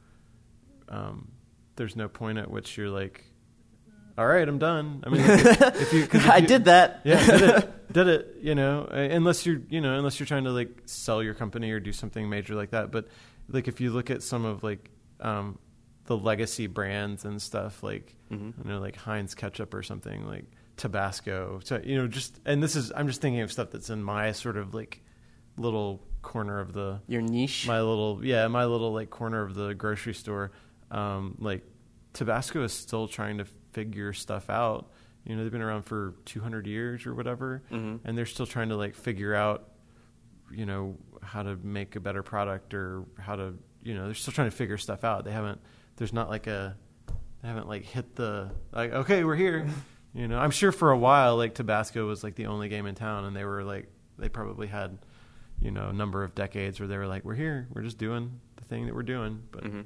um 0.89 1.29
there's 1.77 1.97
no 1.97 2.09
point 2.09 2.39
at 2.39 2.51
which 2.51 2.77
you're 2.77 2.91
like 2.91 3.25
all 4.19 4.27
right 4.27 4.49
i'm 4.49 4.59
done 4.59 5.03
i 5.07 5.09
mean 5.09 5.21
if, 5.23 5.61
if 5.83 5.93
you 5.93 6.03
if 6.05 6.29
I 6.37 6.37
you- 6.39 6.47
did 6.47 6.67
that. 6.67 7.01
yeah, 7.05 7.25
did 7.27 7.43
it, 7.43 7.93
did 7.93 8.07
it. 8.09 8.37
You 8.43 8.55
know, 8.55 8.89
uh, 8.91 8.97
unless 8.97 9.45
you're, 9.47 9.61
you 9.69 9.81
know, 9.81 9.97
unless 9.99 10.19
you're 10.21 10.27
trying 10.27 10.45
to 10.45 10.51
like 10.51 10.71
sell 10.87 11.23
your 11.23 11.35
company 11.35 11.71
or 11.71 11.81
do 11.81 11.93
something 11.93 12.29
major 12.29 12.55
like 12.55 12.71
that. 12.71 12.91
But 12.91 13.09
like, 13.49 13.69
if 13.69 13.81
you 13.81 13.91
look 13.91 14.11
at 14.11 14.23
some 14.23 14.45
of 14.45 14.63
like 14.63 14.91
um, 15.21 15.59
the 16.07 16.17
legacy 16.17 16.67
brands 16.67 17.25
and 17.25 17.40
stuff, 17.40 17.83
like 17.83 18.17
Mhm. 18.31 18.53
you 18.64 18.71
know, 18.71 18.81
like 18.81 18.97
Heinz 18.97 19.35
ketchup 19.35 19.73
or 19.75 19.83
something, 19.83 20.27
like 20.27 20.45
Tabasco. 20.77 21.61
So 21.64 21.81
you 21.85 21.97
know, 21.97 22.07
just 22.09 22.40
and 22.45 22.62
this 22.62 22.77
is 22.77 22.93
I'm 22.95 23.07
just 23.07 23.21
thinking 23.21 23.40
of 23.40 23.51
stuff 23.51 23.71
that's 23.71 23.90
in 23.90 24.03
my 24.03 24.33
sort 24.33 24.57
of 24.57 24.75
like 24.75 25.03
little 25.57 26.07
corner 26.23 26.59
of 26.61 26.73
the 26.73 27.01
Your 27.07 27.21
niche. 27.23 27.67
my 27.67 27.81
little 27.81 28.21
yeah 28.25 28.49
my 28.49 28.64
little 28.64 28.93
like 28.93 29.11
corner 29.11 29.43
of 29.43 29.55
the 29.55 29.75
grocery 29.75 30.14
store 30.14 30.53
um 30.90 31.37
like 31.38 31.62
tabasco 32.14 32.62
is 32.64 32.73
still 32.73 33.07
trying 33.07 33.37
to 33.38 33.45
figure 33.73 34.12
stuff 34.14 34.49
out 34.49 34.90
you 35.25 35.37
know 35.37 35.43
they've 35.43 35.53
been 35.53 35.61
around 35.62 35.83
for 35.83 36.14
200 36.25 36.67
years 36.67 37.07
or 37.07 37.14
whatever 37.14 37.62
Mhm. 37.71 38.01
and 38.05 38.17
they're 38.17 38.25
still 38.27 38.47
trying 38.47 38.71
to 38.71 38.77
like 38.77 38.95
figure 38.95 39.35
out 39.35 39.69
you 40.51 40.64
know 40.67 40.97
how 41.23 41.43
to 41.43 41.57
make 41.57 41.95
a 41.95 42.01
better 42.01 42.23
product 42.23 42.73
or 42.75 43.05
how 43.19 43.37
to 43.37 43.55
you 43.83 43.95
know 43.95 44.07
they're 44.07 44.14
still 44.14 44.33
trying 44.33 44.51
to 44.51 44.57
figure 44.57 44.79
stuff 44.79 45.05
out 45.05 45.25
they 45.27 45.33
haven't 45.33 45.61
there's 45.97 46.13
not 46.13 46.29
like 46.29 46.47
a 46.47 46.77
they 47.43 47.49
haven't 47.49 47.69
like 47.69 47.85
hit 47.85 48.15
the 48.17 48.51
like 48.73 48.93
okay 48.93 49.25
we're 49.25 49.37
here 49.37 49.67
you 50.15 50.29
know 50.29 50.39
i'm 50.39 50.51
sure 50.51 50.73
for 50.73 50.91
a 50.91 50.99
while 50.99 51.37
like 51.37 51.55
tabasco 51.55 52.07
was 52.07 52.23
like 52.25 52.35
the 52.35 52.47
only 52.47 52.69
game 52.69 52.87
in 52.87 52.95
town 52.95 53.25
and 53.25 53.35
they 53.37 53.45
were 53.45 53.63
like 53.65 53.89
they 54.19 54.29
probably 54.29 54.67
had 54.67 54.99
you 55.61 55.71
know 55.71 55.89
a 55.89 55.93
number 55.93 56.25
of 56.25 56.35
decades 56.35 56.79
where 56.81 56.89
they 56.89 56.97
were 56.97 57.07
like 57.07 57.25
we're 57.25 57.35
here 57.35 57.67
we're 57.73 57.83
just 57.83 57.99
doing 57.99 58.41
the 58.57 58.65
thing 58.65 58.87
that 58.87 58.95
we're 58.95 59.03
doing 59.03 59.43
but 59.51 59.65
Mhm. 59.65 59.85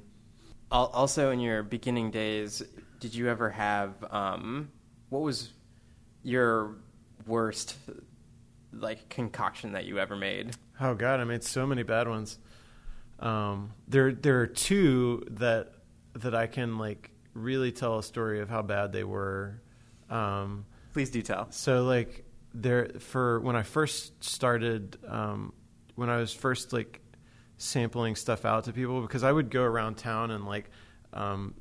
Also, 0.71 1.31
in 1.31 1.39
your 1.39 1.63
beginning 1.63 2.11
days, 2.11 2.61
did 2.99 3.15
you 3.15 3.27
ever 3.27 3.49
have 3.49 3.95
um, 4.11 4.69
what 5.09 5.23
was 5.23 5.51
your 6.21 6.75
worst 7.25 7.75
like 8.71 9.09
concoction 9.09 9.71
that 9.71 9.85
you 9.85 9.97
ever 9.97 10.15
made? 10.15 10.55
oh 10.79 10.93
god 10.93 11.19
i 11.19 11.23
made 11.23 11.43
so 11.43 11.65
many 11.65 11.81
bad 11.81 12.07
ones 12.07 12.37
um 13.19 13.71
there 13.87 14.11
there 14.13 14.39
are 14.41 14.47
two 14.47 15.25
that 15.31 15.73
that 16.15 16.33
i 16.35 16.47
can 16.47 16.77
like 16.77 17.11
really 17.33 17.71
tell 17.71 17.99
a 17.99 18.03
story 18.03 18.39
of 18.41 18.49
how 18.49 18.61
bad 18.61 18.91
they 18.91 19.03
were 19.03 19.61
um 20.09 20.65
Please 20.93 21.11
do 21.11 21.21
tell. 21.21 21.51
So 21.51 21.83
like 21.83 22.25
there 22.53 22.89
for 22.99 23.39
when 23.41 23.55
I 23.55 23.61
first 23.61 24.23
started, 24.23 24.97
um, 25.07 25.53
when 25.93 26.09
I 26.09 26.17
was 26.17 26.33
first 26.33 26.73
like 26.73 26.99
sampling 27.57 28.15
stuff 28.15 28.43
out 28.43 28.63
to 28.63 28.73
people, 28.73 29.01
because 29.03 29.23
I 29.23 29.31
would 29.31 29.51
go 29.51 29.61
around 29.61 29.97
town 29.97 30.31
and 30.31 30.45
like 30.45 30.71
um, 31.13 31.53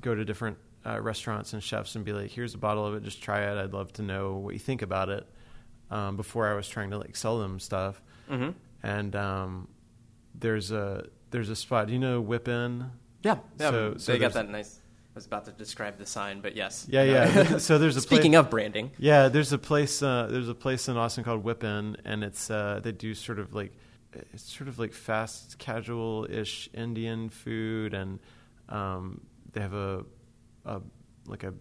go 0.00 0.16
to 0.16 0.24
different 0.24 0.58
uh, 0.84 1.00
restaurants 1.00 1.52
and 1.52 1.62
chefs 1.62 1.94
and 1.94 2.04
be 2.04 2.12
like, 2.12 2.30
"Here's 2.32 2.54
a 2.54 2.58
bottle 2.58 2.84
of 2.84 2.94
it, 2.96 3.04
just 3.04 3.22
try 3.22 3.42
it. 3.52 3.56
I'd 3.56 3.72
love 3.72 3.92
to 3.94 4.02
know 4.02 4.34
what 4.34 4.52
you 4.54 4.58
think 4.60 4.82
about 4.82 5.08
it." 5.10 5.24
Um, 5.92 6.16
before 6.16 6.48
I 6.50 6.54
was 6.54 6.68
trying 6.68 6.90
to 6.90 6.98
like 6.98 7.14
sell 7.14 7.38
them 7.38 7.60
stuff, 7.60 8.02
Mm-hmm. 8.28 8.50
and 8.82 9.14
um, 9.14 9.68
there's 10.34 10.72
a 10.72 11.06
there's 11.30 11.50
a 11.50 11.56
spot. 11.56 11.86
Do 11.86 11.92
you 11.92 12.00
know 12.00 12.20
Whip 12.20 12.48
In? 12.48 12.90
Yeah, 13.22 13.38
yeah. 13.58 13.70
So- 13.70 13.94
so 13.98 14.12
they 14.12 14.18
got 14.18 14.32
that 14.34 14.48
nice. 14.50 14.78
I 15.14 15.14
was 15.16 15.26
about 15.26 15.44
to 15.44 15.52
describe 15.52 15.98
the 15.98 16.06
sign, 16.06 16.40
but 16.40 16.56
yes. 16.56 16.86
Yeah, 16.88 17.02
yeah. 17.02 17.58
so 17.58 17.76
there's 17.78 17.96
a 17.96 18.00
Speaking 18.10 18.32
place, 18.32 18.40
of 18.40 18.50
branding, 18.50 18.90
Yeah, 18.98 19.28
there's 19.28 19.52
a 19.52 19.58
place. 19.58 20.02
Uh, 20.02 20.26
there's 20.30 20.48
a 20.48 20.54
place 20.54 20.88
in 20.88 20.96
Austin 20.96 21.22
called 21.22 21.44
Whip 21.44 21.62
In, 21.64 21.96
and 22.06 22.24
it's 22.24 22.50
uh, 22.50 22.80
they 22.82 22.92
do 22.92 23.14
sort 23.14 23.38
of 23.38 23.54
like 23.54 23.72
it's 24.32 24.42
sort 24.42 24.68
of 24.68 24.78
like 24.78 24.94
fast 24.94 25.58
casual 25.58 26.26
ish 26.30 26.70
Indian 26.72 27.28
food, 27.28 27.92
and 27.92 28.20
um, 28.70 29.20
they 29.52 29.60
have 29.60 29.74
a, 29.74 30.04
a 30.64 30.80
like 31.26 31.44
a 31.44 31.52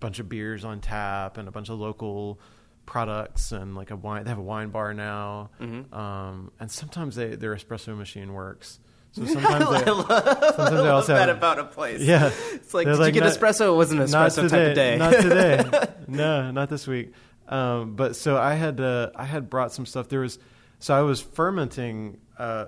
bunch 0.00 0.18
of 0.18 0.30
beers 0.30 0.64
on 0.64 0.80
tap 0.80 1.36
and 1.36 1.46
a 1.46 1.50
bunch 1.50 1.68
of 1.68 1.78
local 1.78 2.40
products 2.86 3.52
and 3.52 3.74
like 3.74 3.90
a 3.90 3.96
wine. 3.96 4.24
They 4.24 4.30
have 4.30 4.38
a 4.38 4.42
wine 4.42 4.70
bar 4.70 4.94
now, 4.94 5.50
Mm-hmm. 5.60 5.94
um, 5.94 6.52
and 6.58 6.70
sometimes 6.70 7.16
they, 7.16 7.34
their 7.36 7.54
espresso 7.54 7.94
machine 7.96 8.32
works. 8.32 8.80
So 9.14 9.24
sometimes 9.26 9.70
they, 9.70 9.84
sometimes 9.84 10.70
they 10.70 10.88
also 10.88 11.14
that 11.14 11.28
have, 11.28 11.36
about 11.36 11.60
a 11.60 11.64
place. 11.64 12.00
yeah. 12.02 12.30
It's 12.52 12.74
like, 12.74 12.86
did 12.86 12.98
like, 12.98 13.14
you 13.14 13.20
get 13.20 13.26
not- 13.26 13.38
espresso? 13.38 13.68
It 13.72 13.76
wasn't 13.76 14.00
espresso 14.00 14.42
today, 14.48 14.48
type 14.48 14.68
of 14.68 14.74
day. 14.74 14.96
Not 14.96 15.12
today. 15.22 15.92
no, 16.08 16.50
not 16.50 16.68
this 16.68 16.86
week. 16.88 17.12
Um, 17.48 17.94
but 17.94 18.16
so 18.16 18.36
I 18.36 18.54
had 18.54 18.80
uh, 18.80 19.10
I 19.14 19.24
had 19.24 19.48
brought 19.48 19.72
some 19.72 19.86
stuff. 19.86 20.08
There 20.08 20.20
was 20.20 20.38
so 20.80 20.94
I 20.94 21.02
was 21.02 21.20
fermenting. 21.20 22.18
Uh, 22.36 22.66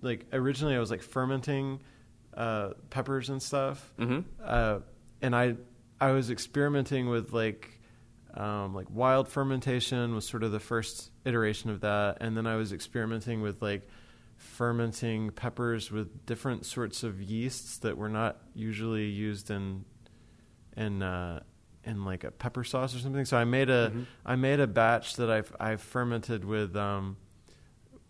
like 0.00 0.26
originally, 0.32 0.76
I 0.76 0.78
was 0.78 0.90
like 0.90 1.02
fermenting 1.02 1.80
uh, 2.34 2.70
peppers 2.90 3.28
and 3.30 3.42
stuff. 3.42 3.92
Mhm. 3.98 4.24
Uh, 4.44 4.78
and 5.20 5.34
I 5.34 5.56
I 6.00 6.12
was 6.12 6.30
experimenting 6.30 7.08
with 7.08 7.32
like 7.32 7.80
um, 8.34 8.74
like 8.74 8.86
wild 8.90 9.26
fermentation 9.28 10.14
was 10.14 10.24
sort 10.26 10.44
of 10.44 10.52
the 10.52 10.60
first 10.60 11.10
iteration 11.24 11.70
of 11.70 11.80
that, 11.80 12.18
and 12.20 12.36
then 12.36 12.46
I 12.46 12.54
was 12.56 12.72
experimenting 12.72 13.40
with 13.42 13.60
like 13.60 13.88
fermenting 14.62 15.30
peppers 15.30 15.92
with 15.92 16.26
different 16.26 16.66
sorts 16.66 17.04
of 17.04 17.22
yeasts 17.22 17.78
that 17.78 17.96
were 17.96 18.08
not 18.08 18.38
usually 18.54 19.04
used 19.06 19.52
in 19.52 19.84
in 20.76 21.00
uh, 21.00 21.40
in 21.84 22.04
like 22.04 22.24
a 22.24 22.32
pepper 22.32 22.64
sauce 22.64 22.92
or 22.92 22.98
something. 22.98 23.24
So 23.24 23.36
I 23.36 23.44
made 23.44 23.70
a 23.70 23.92
I 24.26 24.34
Mhm. 24.34 24.40
made 24.40 24.58
a 24.58 24.66
batch 24.66 25.14
that 25.14 25.30
I've 25.30 25.54
I 25.60 25.76
fermented 25.76 26.44
with 26.44 26.74
um, 26.76 27.16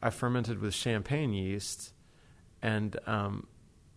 I 0.02 0.08
fermented 0.08 0.58
with 0.58 0.72
champagne 0.72 1.34
yeast, 1.34 1.92
and 2.62 2.96
um, 3.06 3.46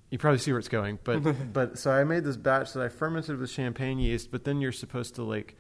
you 0.10 0.18
probably 0.18 0.40
see 0.40 0.52
where 0.52 0.60
it's 0.60 0.68
going. 0.68 1.00
But 1.06 1.22
but 1.54 1.80
so 1.80 1.90
I 1.90 2.04
made 2.04 2.26
this 2.26 2.36
batch 2.36 2.74
that 2.74 2.84
I 2.84 2.90
fermented 2.90 3.40
with 3.40 3.50
champagne 3.50 3.98
yeast. 3.98 4.30
But 4.30 4.44
then 4.44 4.60
you're 4.60 4.74
supposed 4.74 5.16
to 5.16 5.24
like, 5.24 5.56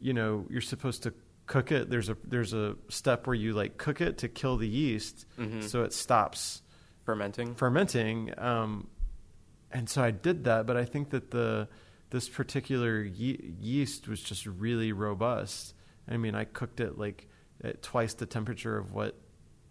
you 0.00 0.12
know, 0.12 0.46
you're 0.48 0.60
supposed 0.60 1.02
to 1.02 1.12
cook 1.52 1.70
it. 1.70 1.90
There's 1.90 2.08
a 2.08 2.16
there's 2.24 2.52
a 2.54 2.76
step 2.88 3.26
where 3.26 3.34
you 3.34 3.52
like 3.52 3.76
cook 3.76 4.00
it 4.00 4.18
to 4.18 4.28
kill 4.28 4.56
the 4.56 4.68
yeast, 4.68 5.26
Mhm. 5.38 5.62
so 5.62 5.82
it 5.84 5.92
stops 5.92 6.62
Fermenting. 7.04 7.54
fermenting. 7.54 8.32
Um, 8.38 8.88
and 9.70 9.88
so 9.88 10.02
I 10.02 10.10
did 10.12 10.44
that, 10.44 10.66
but 10.66 10.76
I 10.76 10.84
think 10.84 11.10
that 11.10 11.30
the 11.30 11.68
this 12.10 12.28
particular 12.28 13.02
ye- 13.02 13.54
yeast 13.60 14.06
was 14.08 14.20
just 14.22 14.46
really 14.46 14.92
robust. 14.92 15.74
I 16.08 16.16
mean, 16.16 16.34
I 16.34 16.44
cooked 16.44 16.80
it 16.80 16.98
like 16.98 17.28
at 17.62 17.82
twice 17.82 18.14
the 18.14 18.26
temperature 18.26 18.76
of 18.78 18.92
what 18.92 19.14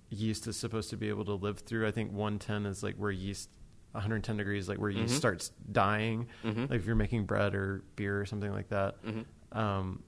yeast 0.10 0.48
is 0.48 0.58
supposed 0.58 0.90
to 0.92 0.98
be 0.98 1.10
able 1.10 1.26
to 1.26 1.34
live 1.34 1.60
through. 1.60 1.88
I 1.88 1.92
think 1.92 2.12
110 2.12 2.66
is 2.66 2.84
like 2.84 2.96
where 2.96 3.12
yeast 3.12 3.50
110 3.94 4.38
degrees 4.38 4.70
like 4.70 4.78
where 4.80 4.90
yeast 4.90 5.14
Mhm. 5.16 5.18
starts 5.18 5.52
dying 5.72 6.28
Mhm. 6.44 6.70
like 6.70 6.80
if 6.80 6.86
you're 6.86 6.96
making 6.96 7.26
bread 7.26 7.54
or 7.56 7.84
beer 7.96 8.20
or 8.22 8.26
something 8.26 8.52
like 8.52 8.70
that 8.70 9.04
Mhm. 9.04 9.26
um, 9.58 10.02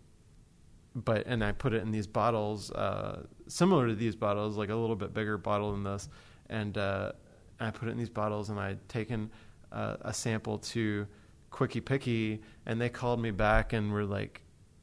but 0.96 1.26
and 1.26 1.44
I 1.44 1.52
put 1.52 1.74
it 1.74 1.82
in 1.82 1.92
these 1.92 2.08
bottles, 2.08 2.72
uh, 2.72 3.24
similar 3.48 3.88
to 3.88 3.96
these 3.96 4.16
bottles, 4.16 4.58
like 4.58 4.70
a 4.70 4.76
little 4.76 4.96
bit 4.96 5.14
bigger 5.14 5.38
bottle 5.38 5.72
than 5.72 5.84
this, 5.84 6.10
and 6.50 6.78
uh, 6.78 7.14
I 7.60 7.72
put 7.72 7.88
it 7.88 7.92
in 7.92 7.98
these 7.98 8.10
bottles, 8.10 8.50
and 8.50 8.60
I'd 8.60 8.88
taken 8.90 9.32
uh, 9.72 9.98
a 10.02 10.14
sample 10.14 10.60
to 10.60 11.08
Quickie 11.50 11.82
Pickie, 11.82 12.42
and 12.66 12.80
they 12.80 12.90
called 12.90 13.20
me 13.20 13.32
back 13.32 13.74
and 13.74 13.92
were 13.92 14.06
like, 14.06 14.42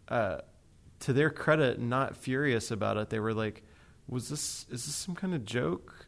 uh, 0.08 0.38
to 1.00 1.12
their 1.12 1.30
credit, 1.30 1.80
not 1.80 2.16
furious 2.16 2.70
about 2.70 2.96
it. 2.96 3.10
They 3.10 3.20
were 3.20 3.34
like, 3.34 3.62
"Was 4.06 4.28
this 4.28 4.66
is 4.70 4.86
this 4.86 4.94
some 4.94 5.14
kind 5.14 5.34
of 5.34 5.44
joke?" 5.44 5.99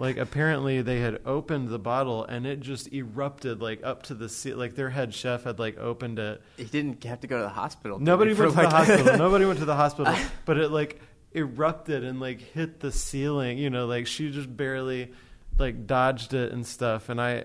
Like 0.00 0.16
apparently 0.16 0.80
they 0.80 1.00
had 1.00 1.20
opened 1.26 1.68
the 1.68 1.78
bottle 1.78 2.24
and 2.24 2.46
it 2.46 2.60
just 2.60 2.90
erupted 2.90 3.60
like 3.60 3.84
up 3.84 4.04
to 4.04 4.14
the 4.14 4.30
ce- 4.30 4.56
like 4.56 4.74
their 4.74 4.88
head 4.88 5.12
chef 5.12 5.44
had 5.44 5.58
like 5.58 5.76
opened 5.76 6.18
it 6.18 6.40
He 6.56 6.64
didn't 6.64 7.04
have 7.04 7.20
to 7.20 7.26
go 7.26 7.36
to 7.36 7.42
the 7.42 7.50
hospital. 7.50 7.98
Nobody 7.98 8.32
went 8.32 8.52
to 8.52 8.56
the 8.62 8.70
hospital. 8.70 9.16
Nobody 9.18 9.44
went 9.44 9.58
to 9.58 9.66
the 9.66 9.76
hospital. 9.76 10.16
But 10.46 10.56
it 10.56 10.70
like 10.70 11.02
erupted 11.32 12.02
and 12.02 12.18
like 12.18 12.40
hit 12.40 12.80
the 12.80 12.90
ceiling. 12.90 13.58
You 13.58 13.68
know, 13.68 13.84
like 13.86 14.06
she 14.06 14.30
just 14.30 14.56
barely 14.56 15.12
like 15.58 15.86
dodged 15.86 16.32
it 16.32 16.50
and 16.50 16.66
stuff. 16.66 17.10
And 17.10 17.20
I 17.20 17.44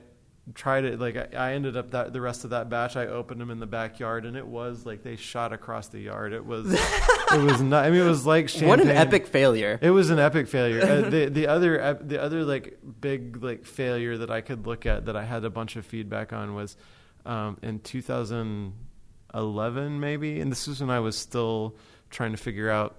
tried 0.54 0.82
to 0.82 0.98
Like 0.98 1.16
I, 1.16 1.30
I 1.36 1.54
ended 1.54 1.76
up 1.76 1.90
that 1.92 2.14
the 2.14 2.22
rest 2.22 2.44
of 2.44 2.52
that 2.52 2.70
batch. 2.70 2.96
I 2.96 3.08
opened 3.08 3.42
them 3.42 3.50
in 3.50 3.60
the 3.60 3.66
backyard, 3.66 4.26
and 4.26 4.38
it 4.38 4.46
was 4.46 4.86
like 4.86 5.02
they 5.02 5.16
shot 5.16 5.54
across 5.54 5.88
the 5.88 6.00
yard. 6.00 6.34
It 6.34 6.46
was 6.46 6.72
it 6.72 7.42
was 7.42 7.62
not. 7.62 7.86
I 7.86 7.90
mean, 7.90 8.02
it 8.02 8.06
was 8.06 8.26
like 8.26 8.50
champagne. 8.50 8.70
What 8.70 8.82
an 8.82 8.90
epic 8.90 9.28
failure. 9.28 9.80
It 9.82 9.90
was 9.90 10.12
an 10.12 10.20
epic 10.20 10.48
failure. 10.48 10.84
Uh, 10.84 11.10
the 11.10 11.30
the 11.30 11.48
other 11.48 11.98
the 12.00 12.22
other 12.22 12.44
like 12.44 12.78
big 13.02 13.42
like 13.42 13.66
failure 13.66 14.20
that 14.20 14.30
I 14.30 14.42
could 14.42 14.68
look 14.68 14.86
at 14.86 15.06
that 15.06 15.16
I 15.16 15.24
had 15.24 15.44
a 15.46 15.50
bunch 15.50 15.78
of 15.78 15.86
feedback 15.86 16.32
on 16.32 16.54
was 16.54 16.78
um, 17.26 17.58
in 17.64 17.80
2011 17.80 20.00
maybe, 20.00 20.42
and 20.42 20.52
this 20.52 20.68
was 20.68 20.82
when 20.82 20.92
I 20.92 21.00
was 21.00 21.18
still 21.18 21.76
trying 22.10 22.32
to 22.32 22.38
figure 22.38 22.70
out. 22.70 22.98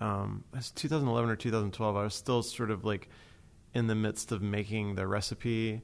Um, 0.00 0.44
it 0.54 0.56
was 0.56 0.70
2011 0.70 1.28
or 1.28 1.36
2012. 1.36 1.96
I 1.96 2.04
was 2.04 2.14
still 2.14 2.42
sort 2.42 2.70
of 2.70 2.86
like 2.86 3.10
in 3.74 3.86
the 3.86 3.94
midst 3.94 4.32
of 4.32 4.40
making 4.40 4.94
the 4.94 5.06
recipe 5.06 5.82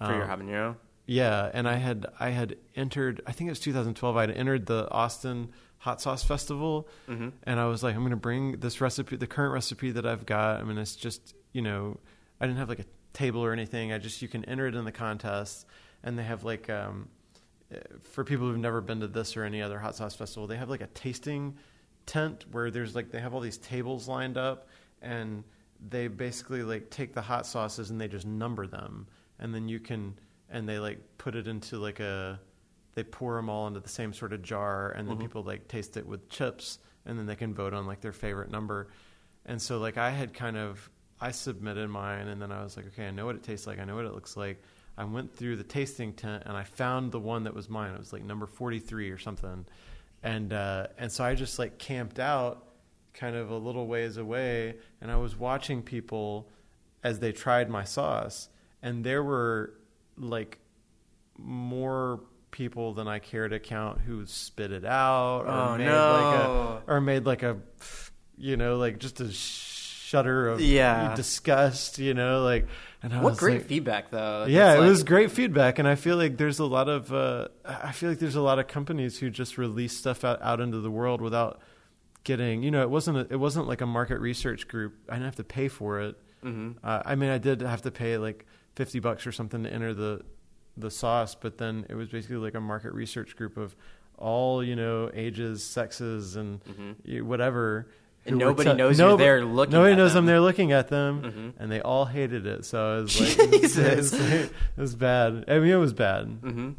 for 0.00 0.12
your 0.14 0.30
Um, 0.30 0.40
habanero. 0.40 0.76
yeah, 1.06 1.50
and 1.52 1.68
I 1.68 1.76
had 1.76 2.06
I 2.18 2.30
had 2.30 2.56
entered. 2.74 3.20
I 3.26 3.32
think 3.32 3.48
it 3.48 3.52
was 3.52 3.60
2012. 3.60 4.16
I 4.16 4.22
had 4.22 4.30
entered 4.30 4.66
the 4.66 4.90
Austin 4.90 5.50
Hot 5.78 6.00
Sauce 6.00 6.22
Festival, 6.24 6.88
Mhm. 7.08 7.32
and 7.44 7.58
I 7.60 7.66
was 7.66 7.82
like, 7.82 7.94
I'm 7.94 8.00
going 8.02 8.10
to 8.10 8.16
bring 8.16 8.60
this 8.60 8.80
recipe, 8.80 9.16
the 9.16 9.26
current 9.26 9.52
recipe 9.52 9.90
that 9.92 10.06
I've 10.06 10.26
got. 10.26 10.60
I 10.60 10.64
mean, 10.64 10.78
it's 10.78 10.96
just 10.96 11.34
you 11.52 11.62
know, 11.62 11.98
I 12.40 12.46
didn't 12.46 12.58
have 12.58 12.68
like 12.68 12.78
a 12.80 12.84
table 13.12 13.44
or 13.44 13.52
anything. 13.52 13.92
I 13.92 13.98
just 13.98 14.22
you 14.22 14.28
can 14.28 14.44
enter 14.44 14.66
it 14.66 14.74
in 14.74 14.84
the 14.84 14.92
contest, 14.92 15.66
and 16.02 16.18
they 16.18 16.22
have 16.24 16.44
like 16.44 16.70
um, 16.70 17.08
uh, 17.74 17.76
for 18.02 18.24
people 18.24 18.46
who've 18.46 18.58
never 18.58 18.80
been 18.80 19.00
to 19.00 19.08
this 19.08 19.36
or 19.36 19.44
any 19.44 19.60
other 19.62 19.78
hot 19.78 19.96
sauce 19.96 20.14
festival, 20.14 20.46
they 20.46 20.56
have 20.56 20.68
like 20.70 20.80
a 20.80 20.86
tasting 20.88 21.56
tent 22.06 22.44
where 22.52 22.70
there's 22.70 22.94
like 22.94 23.10
they 23.10 23.20
have 23.20 23.34
all 23.34 23.40
these 23.40 23.58
tables 23.58 24.08
lined 24.08 24.36
up 24.38 24.66
and 25.02 25.44
they 25.88 26.08
basically 26.08 26.62
like 26.62 26.90
take 26.90 27.14
the 27.14 27.22
hot 27.22 27.46
sauces 27.46 27.90
and 27.90 28.00
they 28.00 28.08
just 28.08 28.26
number 28.26 28.66
them 28.66 29.06
and 29.40 29.52
then 29.54 29.68
you 29.68 29.80
can 29.80 30.16
and 30.48 30.68
they 30.68 30.78
like 30.78 30.98
put 31.18 31.34
it 31.34 31.48
into 31.48 31.78
like 31.78 31.98
a 32.00 32.38
they 32.94 33.02
pour 33.04 33.34
them 33.36 33.48
all 33.48 33.66
into 33.66 33.80
the 33.80 33.88
same 33.88 34.12
sort 34.12 34.32
of 34.32 34.42
jar 34.42 34.90
and 34.90 35.08
then 35.08 35.16
Mhm. 35.16 35.20
people 35.20 35.42
like 35.42 35.66
taste 35.68 35.96
it 35.96 36.06
with 36.06 36.28
chips 36.28 36.78
and 37.06 37.18
then 37.18 37.26
they 37.26 37.36
can 37.36 37.52
vote 37.54 37.72
on 37.74 37.86
like 37.86 38.00
their 38.00 38.12
favorite 38.12 38.50
number. 38.50 38.88
And 39.46 39.60
so 39.60 39.78
like 39.78 39.96
i 39.96 40.10
had 40.10 40.32
kind 40.34 40.56
of 40.56 40.88
i 41.20 41.30
submitted 41.32 41.88
mine 41.88 42.28
and 42.28 42.40
then 42.40 42.52
i 42.52 42.62
was 42.62 42.76
like 42.76 42.86
okay 42.88 43.06
i 43.08 43.10
know 43.10 43.26
what 43.26 43.34
it 43.36 43.42
tastes 43.42 43.66
like. 43.66 43.78
I 43.80 43.84
know 43.84 43.96
what 43.96 44.04
it 44.04 44.12
looks 44.14 44.36
like. 44.36 44.62
I 44.98 45.04
went 45.04 45.34
through 45.34 45.56
the 45.56 45.64
tasting 45.64 46.12
tent 46.12 46.42
and 46.46 46.56
i 46.56 46.62
found 46.64 47.10
the 47.12 47.20
one 47.20 47.44
that 47.44 47.54
was 47.54 47.68
mine. 47.70 47.92
It 47.94 47.98
was 47.98 48.12
like 48.12 48.22
number 48.24 48.46
43 48.46 49.10
or 49.10 49.18
something. 49.18 49.64
And 50.22 50.52
uh 50.52 50.88
and 50.98 51.10
so 51.10 51.24
i 51.24 51.34
just 51.34 51.58
like 51.58 51.78
camped 51.78 52.18
out 52.18 52.66
kind 53.14 53.34
of 53.34 53.50
a 53.50 53.56
little 53.56 53.86
ways 53.86 54.18
away 54.18 54.76
and 55.00 55.10
i 55.10 55.16
was 55.16 55.34
watching 55.36 55.82
people 55.82 56.48
as 57.02 57.18
they 57.20 57.32
tried 57.32 57.68
my 57.70 57.82
sauce 57.82 58.49
and 58.82 59.04
there 59.04 59.22
were 59.22 59.74
like 60.16 60.58
more 61.38 62.20
people 62.50 62.94
than 62.94 63.06
I 63.08 63.18
care 63.20 63.48
to 63.48 63.58
count 63.60 64.00
who 64.00 64.26
spit 64.26 64.72
it 64.72 64.84
out 64.84 65.42
or 65.46 65.48
Oh, 65.50 65.76
made 65.78 65.84
no. 65.86 65.92
like 65.92 66.34
a 66.88 66.92
or 66.92 67.00
made 67.00 67.24
like 67.26 67.42
a 67.42 67.58
you 68.36 68.56
know 68.56 68.76
like 68.76 68.98
just 68.98 69.20
a 69.20 69.30
shudder 69.30 70.48
of 70.48 70.60
Yeah. 70.60 71.14
disgust 71.14 71.98
you 71.98 72.14
know 72.14 72.42
like 72.42 72.66
and 73.02 73.14
I 73.14 73.22
What 73.22 73.38
great 73.38 73.60
like, 73.60 73.66
feedback, 73.66 74.10
though. 74.10 74.44
yeah, 74.46 74.74
It's 74.74 74.82
it 74.82 74.86
was 74.86 75.04
great 75.04 75.30
feedback, 75.30 75.78
and 75.78 75.88
I 75.88 75.94
feel 75.94 76.16
like 76.18 76.36
there's 76.36 76.58
a 76.58 76.66
lot 76.66 76.86
of 76.90 77.10
uh, 77.14 77.48
I 77.64 77.92
feel 77.92 78.10
like 78.10 78.18
there's 78.18 78.34
a 78.36 78.42
lot 78.42 78.58
of 78.58 78.66
companies 78.66 79.18
who 79.18 79.30
just 79.30 79.56
release 79.56 79.96
stuff 79.96 80.22
out, 80.22 80.42
out 80.42 80.60
into 80.60 80.80
the 80.80 80.90
world 80.90 81.22
without 81.22 81.62
getting 82.24 82.62
you 82.62 82.70
know 82.70 82.82
it 82.82 82.90
wasn't 82.90 83.16
a, 83.16 83.20
it 83.30 83.36
wasn't 83.40 83.66
like 83.66 83.80
a 83.80 83.86
market 83.86 84.18
research 84.20 84.68
group. 84.68 84.96
I 85.08 85.14
didn't 85.14 85.24
have 85.24 85.36
to 85.36 85.44
pay 85.44 85.68
for 85.68 86.00
it. 86.00 86.16
Mhm. 86.44 86.74
Uh, 86.84 87.00
I 87.06 87.14
mean, 87.14 87.30
I 87.30 87.38
did 87.38 87.62
have 87.62 87.80
to 87.82 87.90
pay 87.90 88.18
like 88.18 88.44
fifty 88.80 88.98
bucks 88.98 89.26
or 89.26 89.32
something 89.32 89.62
to 89.64 89.70
enter 89.72 89.92
the 89.92 90.22
the 90.76 90.90
sauce, 90.90 91.34
but 91.34 91.58
then 91.58 91.84
it 91.90 91.94
was 91.94 92.08
basically 92.08 92.36
like 92.38 92.54
a 92.54 92.60
market 92.60 92.92
research 92.94 93.36
group 93.36 93.56
of 93.58 93.76
all 94.16 94.64
you 94.64 94.74
know 94.74 95.10
ages, 95.12 95.62
sexes, 95.62 96.36
and 96.36 96.60
Mhm. 96.64 97.22
whatever. 97.22 97.88
And 98.24 98.38
nobody 98.38 98.72
knows 98.74 98.98
you're 98.98 99.16
there 99.18 99.44
looking 99.44 99.72
Nobody 99.72 99.96
knows 99.96 100.12
them. 100.14 100.24
I'm 100.24 100.26
there 100.26 100.40
looking 100.40 100.72
at 100.72 100.88
them, 100.88 101.22
Mhm. 101.22 101.52
and 101.60 101.70
they 101.72 101.80
all 101.82 102.04
hated 102.06 102.46
it. 102.46 102.64
So 102.64 102.98
it 102.98 103.02
was 103.02 103.20
like, 103.20 103.38
was, 103.38 103.38
it 103.54 103.60
Jesus. 103.62 104.12
was, 104.12 104.20
it 104.40 104.52
was 104.78 104.94
bad. 104.94 105.44
I 105.48 105.58
mean, 105.58 105.70
it 105.72 105.76
was 105.76 105.92
bad. 105.92 106.24
hmm 106.42 106.70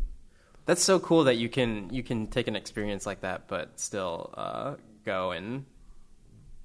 That's 0.66 0.82
so 0.84 1.00
cool 1.00 1.24
that 1.26 1.36
you 1.38 1.50
can 1.50 1.90
you 1.94 2.02
can 2.04 2.28
take 2.28 2.48
an 2.48 2.56
experience 2.56 3.06
like 3.06 3.22
that, 3.22 3.48
but 3.48 3.80
still 3.80 4.34
uh, 4.36 4.76
go 5.06 5.32
and 5.32 5.66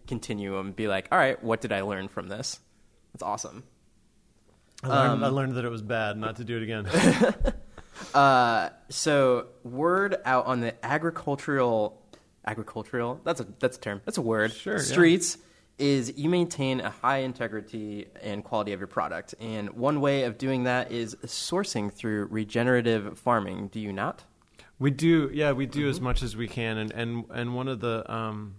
continue 0.06 0.58
and 0.58 0.74
be 0.76 0.88
like, 0.88 1.08
all 1.10 1.18
right, 1.18 1.42
what 1.42 1.60
did 1.60 1.72
I 1.72 1.80
learn 1.82 2.08
from 2.08 2.28
this? 2.28 2.60
That's 3.12 3.22
awesome. 3.22 3.64
I 4.82 4.88
learned, 4.88 5.12
Um, 5.12 5.24
I 5.24 5.28
learned 5.28 5.52
that 5.56 5.64
it 5.64 5.70
was 5.70 5.82
bad, 5.82 6.16
not 6.16 6.36
to 6.36 6.44
do 6.44 6.56
it 6.56 6.62
again. 6.62 6.86
Uh, 8.14 8.68
so 8.90 9.46
word 9.64 10.16
out 10.26 10.44
on 10.46 10.60
the 10.60 10.74
agricultural 10.84 12.00
agricultural 12.46 13.20
that's 13.24 13.40
a 13.40 13.46
that's 13.58 13.78
a 13.78 13.80
term 13.80 14.00
that's 14.04 14.18
a 14.18 14.22
word 14.22 14.52
Sure, 14.52 14.76
yeah. 14.76 14.82
streets 14.82 15.38
is 15.78 16.12
you 16.16 16.28
maintain 16.28 16.80
a 16.80 16.90
high 16.90 17.18
integrity 17.18 18.06
and 18.22 18.44
quality 18.44 18.72
of 18.74 18.80
your 18.80 18.86
product 18.86 19.34
and 19.40 19.70
one 19.70 20.00
way 20.02 20.24
of 20.24 20.36
doing 20.38 20.64
that 20.64 20.92
is 20.92 21.14
sourcing 21.24 21.90
through 21.92 22.26
regenerative 22.26 23.18
farming 23.18 23.68
do 23.68 23.80
you 23.80 23.92
not 23.92 24.24
We 24.78 24.90
do, 24.90 25.30
yeah, 25.32 25.52
we 25.52 25.64
do 25.66 25.80
Mm-hmm. 25.80 25.90
as 25.90 26.00
much 26.00 26.22
as 26.22 26.36
we 26.36 26.48
can, 26.48 26.76
and 26.76 26.92
and 26.92 27.24
and 27.30 27.54
one 27.56 27.66
of 27.68 27.80
the 27.80 28.04
um, 28.12 28.56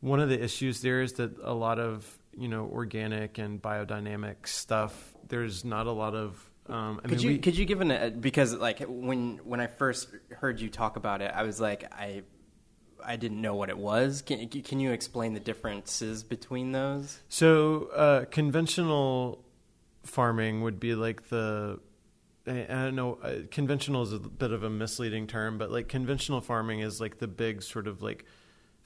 one 0.00 0.20
of 0.20 0.30
the 0.30 0.42
issues 0.42 0.80
there 0.80 1.02
is 1.02 1.12
that 1.14 1.38
a 1.42 1.52
lot 1.54 1.78
of 1.78 2.18
you 2.36 2.48
know 2.48 2.64
organic 2.72 3.38
and 3.38 3.60
biodynamic 3.60 4.46
stuff. 4.46 5.14
There's 5.28 5.64
not 5.64 5.86
a 5.86 5.92
lot 5.92 6.14
of. 6.14 6.48
Um, 6.68 7.00
I 7.04 7.08
Could 7.08 7.18
mean, 7.18 7.20
you 7.20 7.28
we- 7.32 7.38
could 7.38 7.56
you 7.56 7.64
give 7.64 7.80
an 7.80 7.90
a, 7.90 8.10
because 8.10 8.54
like 8.54 8.80
when 8.86 9.38
when 9.44 9.60
I 9.60 9.66
first 9.66 10.08
heard 10.30 10.60
you 10.60 10.68
talk 10.70 10.96
about 10.96 11.20
it, 11.22 11.32
I 11.34 11.42
was 11.42 11.60
like 11.60 11.92
I 11.92 12.22
I 13.04 13.16
didn't 13.16 13.40
know 13.40 13.54
what 13.56 13.68
it 13.68 13.76
was. 13.78 14.22
Can 14.22 14.48
can 14.48 14.78
you 14.80 14.92
explain 14.92 15.34
the 15.34 15.40
differences 15.40 16.22
between 16.22 16.72
those? 16.72 17.20
So 17.28 17.86
uh, 17.94 18.24
conventional 18.26 19.44
farming 20.04 20.62
would 20.62 20.78
be 20.80 20.94
like 20.94 21.28
the 21.28 21.80
I 22.46 22.62
I 22.62 22.66
don't 22.84 22.94
know. 22.96 23.18
Uh, 23.22 23.34
conventional 23.50 24.02
is 24.02 24.12
a 24.12 24.18
bit 24.20 24.52
of 24.52 24.62
a 24.62 24.70
misleading 24.70 25.26
term, 25.26 25.58
but 25.58 25.70
like 25.70 25.88
conventional 25.88 26.40
farming 26.40 26.80
is 26.80 27.00
like 27.00 27.18
the 27.18 27.28
big 27.28 27.62
sort 27.62 27.86
of 27.88 28.02
like 28.02 28.24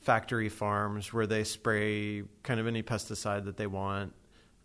factory 0.07 0.49
farms 0.49 1.13
where 1.13 1.27
they 1.27 1.45
spray 1.45 2.23
kind 2.43 2.61
of 2.61 2.67
any 2.67 2.83
pesticide 2.83 3.45
that 3.45 3.57
they 3.57 3.67
want 3.67 4.15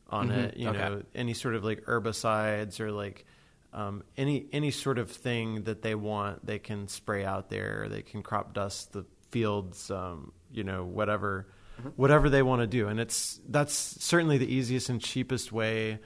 on 0.10 0.30
Mhm. 0.30 0.36
it. 0.46 0.58
You 0.58 0.70
Okay. 0.70 0.78
know, 0.80 1.04
any 1.16 1.34
sort 1.34 1.56
of 1.56 1.64
like 1.64 1.84
herbicides 1.86 2.80
or 2.80 2.92
like 2.92 3.26
um, 3.74 4.04
any 4.18 4.48
any 4.52 4.70
sort 4.70 5.00
of 5.00 5.10
thing 5.10 5.64
that 5.64 5.82
they 5.82 5.96
want, 5.96 6.46
they 6.46 6.60
can 6.60 6.88
spray 6.90 7.24
out 7.26 7.50
there. 7.50 7.88
They 7.90 8.02
can 8.02 8.22
crop 8.22 8.54
dust 8.54 8.92
the 8.94 9.06
fields. 9.32 9.90
Um, 9.90 10.32
you 10.52 10.64
know, 10.66 10.84
whatever 10.84 11.48
whatever 11.96 12.30
they 12.30 12.44
want 12.44 12.62
to 12.62 12.68
do, 12.68 12.88
and 12.90 13.00
it's 13.00 13.40
that's 13.48 13.74
certainly 13.74 14.38
the 14.38 14.54
easiest 14.54 14.90
and 14.90 15.02
cheapest 15.02 15.52
way 15.54 16.00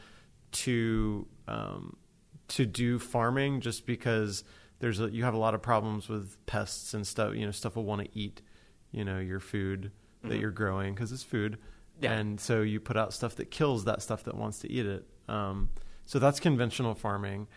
to 0.51 1.27
um, 1.47 1.97
to 2.49 2.65
do 2.67 2.99
farming, 2.99 3.61
just 3.61 3.85
because 3.87 4.43
there's 4.79 4.99
a, 4.99 5.09
you 5.09 5.23
have 5.23 5.33
a 5.33 5.37
lot 5.39 5.55
of 5.55 5.61
problems 5.63 6.07
with 6.07 6.37
pests 6.45 6.93
and 6.93 7.05
stuff. 7.05 7.35
You 7.35 7.45
know, 7.47 7.51
stuff 7.51 7.75
will 7.75 7.83
want 7.85 8.01
to 8.03 8.09
eat, 8.17 8.41
you 8.95 9.03
know, 9.03 9.19
your 9.19 9.39
food 9.39 9.91
that 10.23 10.31
Mhm. 10.33 10.41
you're 10.41 10.51
growing 10.51 10.93
because 10.95 11.11
it's 11.11 11.23
food, 11.23 11.57
Yeah. 12.01 12.13
and 12.13 12.39
so 12.39 12.61
you 12.61 12.79
put 12.79 12.97
out 12.97 13.13
stuff 13.13 13.35
that 13.35 13.51
kills 13.51 13.85
that 13.85 14.01
stuff 14.01 14.23
that 14.23 14.35
wants 14.35 14.59
to 14.59 14.71
eat 14.71 14.85
it. 14.85 15.05
Um, 15.27 15.69
so 16.05 16.17
that's 16.19 16.39
conventional 16.39 16.95
farming, 16.95 17.47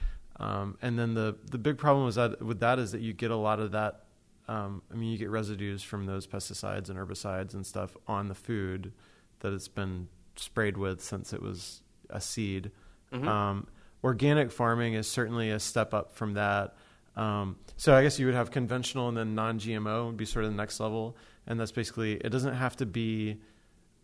um, 0.40 0.76
and 0.82 0.98
then 0.98 1.14
the 1.14 1.36
the 1.50 1.58
big 1.58 1.78
problem 1.78 2.06
with 2.06 2.16
that 2.16 2.42
with 2.42 2.60
that 2.60 2.78
is 2.78 2.92
that 2.92 3.00
you 3.00 3.12
get 3.12 3.30
a 3.30 3.36
lot 3.36 3.60
of 3.60 3.70
that. 3.72 4.04
Um, 4.48 4.82
I 4.90 4.94
mean, 4.96 5.12
you 5.12 5.18
get 5.18 5.28
residues 5.30 5.82
from 5.82 6.06
those 6.06 6.26
pesticides 6.26 6.88
and 6.88 6.98
herbicides 6.98 7.52
and 7.54 7.66
stuff 7.66 7.96
on 8.06 8.28
the 8.28 8.34
food 8.34 8.92
that 9.40 9.52
it's 9.52 9.68
been 9.68 10.08
sprayed 10.36 10.76
with 10.78 11.02
since 11.02 11.32
it 11.34 11.42
was 11.42 11.82
a 12.10 12.20
seed. 12.20 12.70
Mhm. 13.12 13.26
Um, 13.26 13.66
organic 14.02 14.50
farming 14.50 14.94
is 14.94 15.06
certainly 15.06 15.50
a 15.50 15.60
step 15.60 15.92
up 15.92 16.12
from 16.12 16.32
that. 16.34 16.74
Um, 17.18 17.56
so 17.76 17.94
I 17.94 18.02
guess 18.02 18.18
you 18.18 18.26
would 18.26 18.36
have 18.36 18.50
conventional 18.50 19.08
and 19.08 19.16
then 19.16 19.34
non-GMO 19.34 20.06
would 20.06 20.16
be 20.16 20.24
sort 20.24 20.44
of 20.44 20.52
the 20.52 20.56
next 20.56 20.78
level, 20.78 21.16
and 21.46 21.58
that's 21.58 21.72
basically 21.72 22.14
it 22.14 22.30
doesn't 22.30 22.54
have 22.54 22.76
to 22.76 22.86
be 22.86 23.40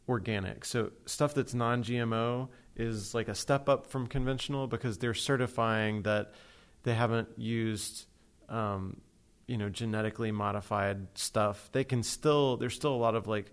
organic. 0.08 0.64
So 0.64 0.90
stuff 1.06 1.32
that's 1.32 1.54
non-GMO 1.54 2.48
is 2.76 3.14
like 3.14 3.28
a 3.28 3.34
step 3.34 3.68
up 3.68 3.86
from 3.86 4.08
conventional 4.08 4.66
because 4.66 4.98
they're 4.98 5.14
certifying 5.14 6.02
that 6.02 6.34
they 6.82 6.92
haven't 6.92 7.28
used 7.38 8.06
um, 8.48 9.00
you 9.46 9.56
know 9.56 9.68
genetically 9.68 10.32
modified 10.32 11.06
stuff. 11.16 11.70
They 11.70 11.84
can 11.84 12.02
still 12.02 12.56
there's 12.56 12.74
still 12.74 12.94
a 12.94 12.96
lot 12.96 13.14
of 13.14 13.28
like 13.28 13.52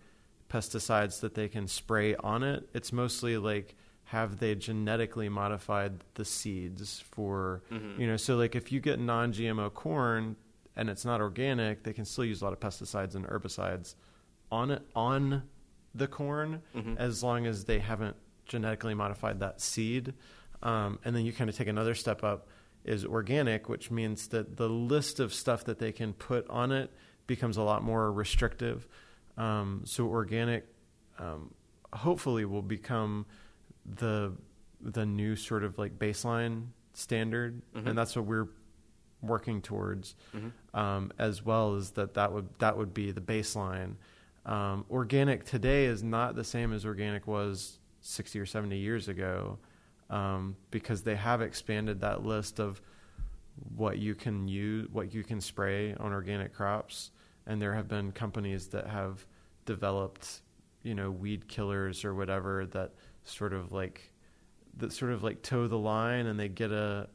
pesticides 0.49 1.21
that 1.21 1.35
they 1.35 1.47
can 1.47 1.67
spray 1.67 2.15
on 2.15 2.41
it. 2.41 2.67
It's 2.73 2.91
mostly 2.91 3.37
like 3.37 3.75
have 4.11 4.39
they 4.39 4.53
genetically 4.55 5.29
modified 5.29 6.03
the 6.15 6.25
seeds 6.25 6.99
for 6.99 7.63
Mhm. 7.71 7.97
you 7.99 8.05
know 8.07 8.17
so 8.17 8.35
like 8.35 8.55
if 8.55 8.71
you 8.71 8.79
get 8.81 8.99
non-GMO 8.99 9.69
corn 9.73 10.35
and 10.75 10.89
it's 10.89 11.05
not 11.05 11.19
organic, 11.21 11.83
they 11.83 11.93
can 11.93 12.05
still 12.05 12.25
use 12.25 12.41
a 12.41 12.45
lot 12.45 12.53
of 12.53 12.59
pesticides 12.59 13.15
and 13.15 13.25
herbicides 13.25 13.95
on 14.51 14.69
it 14.71 14.81
on 14.95 15.43
the 15.95 16.07
corn 16.07 16.61
Mhm. 16.75 16.97
as 16.97 17.23
long 17.23 17.45
as 17.45 17.65
they 17.65 17.79
haven't 17.79 18.15
genetically 18.45 18.93
modified 18.93 19.39
that 19.39 19.61
seed. 19.61 20.13
Um, 20.63 20.99
and 21.05 21.15
then 21.15 21.25
you 21.25 21.33
kind 21.33 21.49
of 21.49 21.55
take 21.55 21.67
another 21.67 21.95
step 21.95 22.23
up 22.23 22.47
is 22.83 23.05
organic, 23.05 23.69
which 23.69 23.91
means 23.91 24.27
that 24.29 24.57
the 24.57 24.69
list 24.69 25.19
of 25.19 25.33
stuff 25.33 25.63
that 25.65 25.79
they 25.79 25.91
can 25.91 26.13
put 26.13 26.47
on 26.49 26.71
it 26.71 26.91
becomes 27.27 27.55
a 27.57 27.63
lot 27.63 27.83
more 27.83 28.11
restrictive. 28.11 28.87
Um, 29.37 29.83
so 29.85 30.07
organic, 30.07 30.65
um, 31.19 31.53
hopefully, 31.93 32.43
will 32.45 32.61
become 32.61 33.25
the 33.85 34.33
the 34.83 35.05
new 35.05 35.35
sort 35.35 35.63
of 35.63 35.77
like 35.77 35.97
baseline 35.99 36.67
standard, 36.93 37.61
Mhm. 37.75 37.87
and 37.87 37.97
that's 37.97 38.15
what 38.15 38.25
we're 38.25 38.49
working 39.21 39.61
towards 39.61 40.15
Mhm. 40.33 40.51
um, 40.73 41.11
as 41.19 41.43
well 41.45 41.75
as 41.75 41.91
that 41.91 42.15
that 42.15 42.33
would 42.33 42.49
that 42.59 42.77
would 42.77 42.93
be 42.93 43.11
the 43.11 43.21
baseline. 43.21 43.95
Um, 44.45 44.85
organic 44.89 45.43
today 45.45 45.85
is 45.85 46.01
not 46.03 46.35
the 46.35 46.43
same 46.43 46.73
as 46.73 46.83
organic 46.85 47.27
was 47.27 47.79
60 47.99 48.39
or 48.39 48.45
70 48.47 48.79
years 48.79 49.07
ago 49.07 49.59
um, 50.09 50.55
because 50.71 51.03
they 51.03 51.15
have 51.15 51.41
expanded 51.43 51.99
that 52.01 52.25
list 52.25 52.59
of 52.59 52.81
what 53.75 53.99
you 53.99 54.15
can 54.15 54.47
use, 54.47 54.89
what 54.89 55.13
you 55.13 55.23
can 55.23 55.39
spray 55.39 55.93
on 55.95 56.11
organic 56.11 56.51
crops, 56.53 57.11
and 57.45 57.61
there 57.61 57.75
have 57.75 57.87
been 57.87 58.11
companies 58.11 58.69
that 58.69 58.87
have 58.87 59.27
developed, 59.65 60.41
you 60.81 60.95
know, 60.95 61.11
weed 61.11 61.47
killers 61.47 62.03
or 62.03 62.15
whatever 62.15 62.65
that 62.65 62.93
sort 63.23 63.53
of 63.53 63.71
like 63.71 64.11
that 64.77 64.91
sort 64.93 65.11
of 65.11 65.23
like 65.23 65.41
toe 65.41 65.67
the 65.67 65.77
line 65.77 66.25
and 66.27 66.39
they 66.39 66.47
get 66.49 66.71
a 66.71 67.07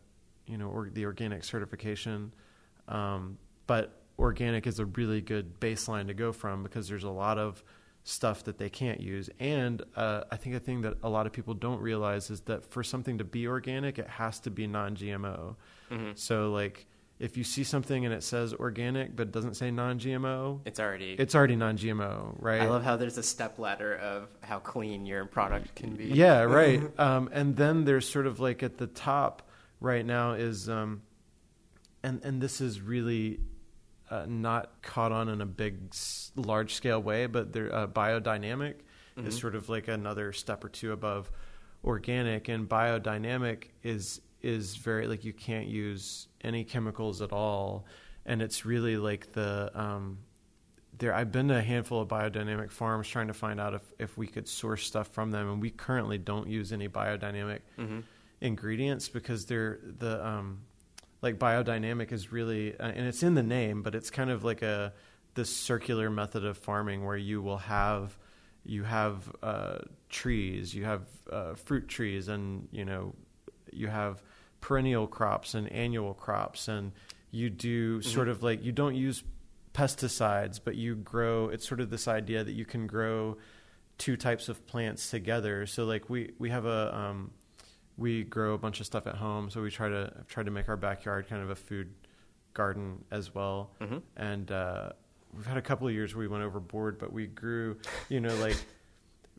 you 0.47 0.57
know 0.59 0.69
or 0.69 0.89
the 0.91 1.05
organic 1.05 1.43
certification. 1.45 2.33
Um, 2.89 3.39
but 3.67 4.01
organic 4.19 4.67
is 4.67 4.79
a 4.79 4.87
really 4.87 5.21
good 5.21 5.59
baseline 5.61 6.07
to 6.07 6.15
go 6.15 6.33
from 6.33 6.63
because 6.63 6.89
there's 6.89 7.05
a 7.05 7.11
lot 7.11 7.39
of 7.39 7.63
stuff 8.05 8.45
that 8.45 8.57
they 8.57 8.71
can't 8.71 9.01
use. 9.01 9.29
And 9.41 9.83
uh, 9.97 10.23
i 10.31 10.37
think 10.37 10.55
a 10.55 10.61
thing 10.61 10.83
that 10.83 10.95
a 11.03 11.09
lot 11.09 11.27
of 11.27 11.33
people 11.33 11.55
don't 11.55 11.81
realize 11.81 12.31
is 12.31 12.41
that 12.43 12.65
for 12.65 12.85
something 12.85 13.19
to 13.19 13.25
be 13.25 13.49
organic 13.49 13.99
it 13.99 14.07
has 14.09 14.39
to 14.41 14.51
be 14.51 14.67
non-gmo 14.69 15.57
Mhm. 15.91 16.17
so 16.17 16.53
like 16.53 16.87
if 17.19 17.37
you 17.37 17.45
see 17.45 17.65
something 17.65 18.05
and 18.05 18.13
it 18.13 18.23
says 18.23 18.53
organic 18.53 19.17
but 19.17 19.33
doesn't 19.33 19.55
say 19.55 19.71
non-gmo 19.71 20.61
It's 20.67 20.79
already. 20.79 21.13
it's 21.19 21.35
already 21.35 21.57
non-gmo 21.57 22.37
right 22.39 22.61
I 22.63 22.67
love 22.67 22.85
how 22.85 22.97
there's 22.97 23.17
a 23.19 23.23
step 23.23 23.59
ladder 23.59 23.95
of 23.97 24.29
how 24.43 24.59
clean 24.59 25.07
your 25.07 25.25
product 25.25 25.75
can 25.75 25.95
be. 25.95 26.07
Yeah, 26.07 26.43
right. 26.61 26.83
um, 26.99 27.31
and 27.33 27.57
then 27.57 27.85
there's 27.85 28.09
sort 28.09 28.27
of 28.27 28.39
like 28.41 28.63
at 28.63 28.77
the 28.79 28.87
top 28.87 29.49
right 29.81 30.05
now 30.05 30.33
is, 30.33 30.69
um, 30.69 31.03
and 32.03 32.23
and 32.25 32.41
this 32.41 32.61
is 32.61 32.81
really 32.81 33.41
uh, 34.11 34.25
not 34.29 34.83
caught 34.83 35.11
on 35.11 35.29
in 35.29 35.41
a 35.41 35.47
big, 35.47 35.93
large 36.37 36.75
scale 36.75 37.03
way, 37.03 37.27
but 37.27 37.53
there 37.53 37.75
uh, 37.75 37.87
biodynamic 37.87 38.75
is 39.17 39.35
Mhm. 39.37 39.41
sort 39.41 39.55
of 39.55 39.69
like 39.69 39.89
another 39.89 40.33
step 40.33 40.63
or 40.65 40.69
two 40.69 40.93
above 40.93 41.31
organic, 41.85 42.49
and 42.49 42.69
biodynamic 42.69 43.65
is 43.83 44.21
is 44.43 44.77
very 44.77 45.07
like 45.07 45.25
you 45.25 45.33
can't 45.33 45.67
use 45.67 46.29
any 46.43 46.65
chemicals 46.65 47.23
at 47.23 47.33
all, 47.33 47.85
and 48.25 48.43
it's 48.43 48.65
really 48.65 48.97
like 48.97 49.33
the 49.33 49.71
um, 49.75 50.19
there 50.99 51.15
I've 51.15 51.31
been 51.33 51.49
to 51.49 51.57
a 51.59 51.63
handful 51.63 52.01
of 52.01 52.09
biodynamic 52.09 52.71
farms 52.71 53.09
trying 53.09 53.27
to 53.29 53.35
find 53.35 53.61
out 53.61 53.75
if, 53.75 53.83
if 53.99 54.17
we 54.17 54.27
could 54.27 54.49
source 54.49 54.85
stuff 54.87 55.09
from 55.09 55.31
them 55.31 55.51
and 55.51 55.61
we 55.61 55.71
currently 55.71 56.17
don't 56.19 56.49
use 56.49 56.73
any 56.73 56.89
biodynamic 56.89 57.61
Mhm. 57.79 58.03
ingredients 58.41 59.09
because 59.09 59.47
they're 59.47 59.79
the 59.99 60.25
um 60.27 60.61
like 61.23 61.39
biodynamic 61.39 62.13
is 62.13 62.33
really 62.33 62.79
uh, 62.79 62.87
and 62.89 63.07
it's 63.07 63.23
in 63.23 63.35
the 63.35 63.43
name 63.43 63.83
but 63.83 63.95
it's 63.95 64.11
kind 64.11 64.31
of 64.31 64.45
like 64.45 64.63
a 64.63 64.93
this 65.35 65.55
circular 65.55 66.09
method 66.11 66.45
of 66.45 66.57
farming 66.57 67.05
where 67.05 67.17
you 67.17 67.43
will 67.43 67.59
have 67.59 68.17
you 68.65 68.83
have 68.85 69.31
uh, 69.43 69.79
trees 70.09 70.75
you 70.75 70.85
have 70.85 71.03
uh, 71.31 71.55
fruit 71.55 71.89
trees 71.89 72.29
and 72.29 72.69
you 72.73 72.85
know 72.85 73.15
you 73.77 73.89
have 73.89 74.23
perennial 74.61 75.07
crops 75.07 75.55
and 75.55 75.71
annual 75.73 76.15
crops 76.15 76.69
and 76.69 76.93
you 77.31 77.51
do 77.51 78.01
sort 78.03 78.29
of 78.29 78.43
like 78.43 78.65
you 78.65 78.73
don't 78.73 78.95
use 78.95 79.23
pesticides 79.75 80.59
but 80.65 80.75
you 80.75 80.95
grow 80.97 81.49
it's 81.51 81.69
sort 81.69 81.81
of 81.81 81.91
this 81.91 82.09
idea 82.09 82.43
that 82.43 82.53
you 82.53 82.65
can 82.65 82.87
grow 82.87 83.37
two 83.99 84.17
types 84.17 84.49
of 84.51 84.67
plants 84.67 85.11
together. 85.11 85.67
So 85.67 85.85
like 85.85 86.11
we 86.11 86.33
we 86.39 86.51
have 86.51 86.67
a 86.67 86.95
um, 86.95 87.31
we 87.97 88.25
grow 88.25 88.53
a 88.55 88.59
bunch 88.59 88.81
of 88.81 88.87
stuff 88.87 89.07
at 89.07 89.15
home 89.17 89.49
so 89.51 89.63
we 89.63 89.71
try 89.71 89.89
to 89.89 90.13
try 90.29 90.43
to 90.43 90.51
make 90.51 90.69
our 90.69 90.77
backyard 90.77 91.29
kind 91.29 91.43
of 91.43 91.49
a 91.51 91.55
food 91.57 91.93
garden 92.53 93.05
as 93.11 93.35
well. 93.35 93.71
Mhm. 93.81 94.03
and 94.17 94.51
uh, 94.53 94.91
we've 95.35 95.47
had 95.47 95.57
a 95.59 95.63
couple 95.63 95.87
of 95.87 95.93
years 95.95 96.15
where 96.15 96.21
we 96.21 96.29
went 96.29 96.43
overboard 96.45 96.99
but 96.99 97.13
we 97.13 97.27
grew 97.27 97.77
you 98.09 98.21
know 98.21 98.35
like 98.37 98.57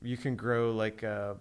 you 0.02 0.18
can 0.18 0.36
grow 0.36 0.72
like 0.72 1.04
uh, 1.04 1.34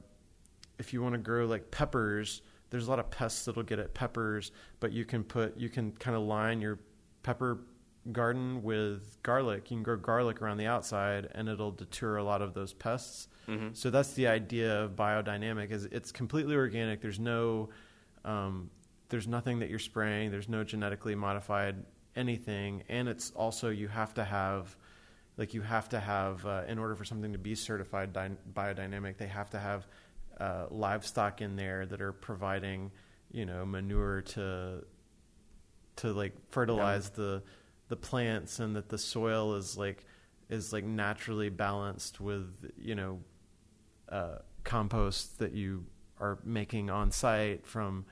if 0.78 0.92
you 0.92 1.02
want 1.02 1.12
to 1.14 1.18
grow 1.18 1.46
like 1.46 1.70
peppers 1.70 2.42
there's 2.76 2.86
a 2.88 2.90
lot 2.90 2.98
of 2.98 3.10
pests 3.10 3.46
that'll 3.46 3.62
get 3.62 3.78
at 3.78 3.94
peppers 3.94 4.52
but 4.80 4.92
you 4.92 5.04
can 5.04 5.24
put 5.24 5.56
you 5.56 5.68
can 5.70 5.92
kind 5.92 6.14
of 6.16 6.22
line 6.22 6.60
your 6.60 6.78
pepper 7.22 7.60
garden 8.12 8.62
with 8.62 9.16
garlic. 9.24 9.68
You 9.70 9.78
can 9.78 9.82
grow 9.82 9.96
garlic 9.96 10.40
around 10.40 10.58
the 10.58 10.66
outside 10.66 11.28
and 11.34 11.48
it'll 11.48 11.72
deter 11.72 12.18
a 12.18 12.22
lot 12.22 12.40
of 12.40 12.54
those 12.54 12.72
pests. 12.72 13.26
Mhm. 13.48 13.76
so 13.76 13.90
that's 13.90 14.12
the 14.12 14.26
idea 14.28 14.82
of 14.84 14.92
biodynamic 14.96 15.70
is 15.72 15.86
it's 15.86 16.12
completely 16.12 16.54
organic. 16.54 17.00
There's 17.00 17.18
no 17.18 17.70
um, 18.24 18.70
there's 19.08 19.26
nothing 19.26 19.58
that 19.60 19.70
you're 19.70 19.78
spraying. 19.80 20.30
There's 20.30 20.48
no 20.48 20.62
genetically 20.64 21.14
modified 21.14 21.84
anything. 22.14 22.82
And 22.88 23.08
it's 23.08 23.30
also 23.32 23.70
you 23.70 23.88
have 23.88 24.14
to 24.14 24.24
have 24.24 24.76
like 25.36 25.52
you 25.52 25.62
have 25.62 25.88
to 25.90 25.98
have 26.00 26.46
uh, 26.46 26.62
in 26.68 26.78
order 26.78 26.94
for 26.94 27.04
something 27.04 27.32
to 27.32 27.38
be 27.38 27.54
certified 27.54 28.12
dy- 28.12 28.36
biodynamic, 28.54 29.16
they 29.16 29.26
have 29.26 29.50
to 29.50 29.58
have 29.58 29.86
uh, 30.38 30.66
livestock 30.70 31.40
in 31.40 31.56
there 31.56 31.86
that 31.86 32.00
are 32.00 32.12
providing 32.12 32.90
you 33.30 33.46
know 33.46 33.64
manure 33.64 34.22
to 34.22 34.84
to 35.96 36.12
like 36.12 36.34
fertilize 36.50 37.10
yeah. 37.12 37.24
the 37.24 37.42
the 37.88 37.96
plants 37.96 38.58
and 38.58 38.76
that 38.76 38.88
the 38.88 38.98
soil 38.98 39.54
is 39.54 39.76
like 39.76 40.04
is 40.48 40.72
like 40.72 40.84
naturally 40.84 41.48
balanced 41.48 42.20
with 42.20 42.70
you 42.78 42.94
know 42.94 43.18
uh, 44.08 44.36
compost 44.64 45.38
that 45.38 45.52
you 45.52 45.84
are 46.20 46.38
making 46.44 46.90
on 46.90 47.10
site 47.10 47.66
from 47.66 48.04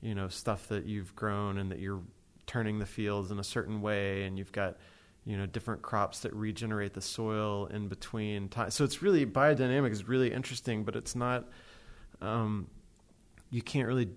you 0.00 0.14
know 0.14 0.28
stuff 0.28 0.68
that 0.68 0.86
you've 0.86 1.14
grown 1.14 1.58
and 1.58 1.70
that 1.70 1.78
you're 1.78 2.02
turning 2.46 2.78
the 2.78 2.86
fields 2.86 3.30
in 3.30 3.38
a 3.38 3.44
certain 3.44 3.80
way 3.80 4.24
and 4.24 4.38
you've 4.38 4.52
got 4.52 4.76
you 5.24 5.36
know 5.36 5.46
different 5.46 5.82
crops 5.82 6.20
that 6.20 6.32
regenerate 6.34 6.94
the 6.94 7.00
soil 7.00 7.66
in 7.66 7.88
between 7.88 8.48
time 8.48 8.70
so 8.70 8.84
it's 8.84 9.02
really 9.02 9.24
biodynamic 9.24 9.90
is 9.90 10.08
really 10.08 10.32
interesting 10.32 10.84
but 10.84 10.96
it's 10.96 11.14
not 11.14 11.48
um, 12.22 12.68
you 13.50 13.62
can't 13.62 13.86
really 13.86 14.08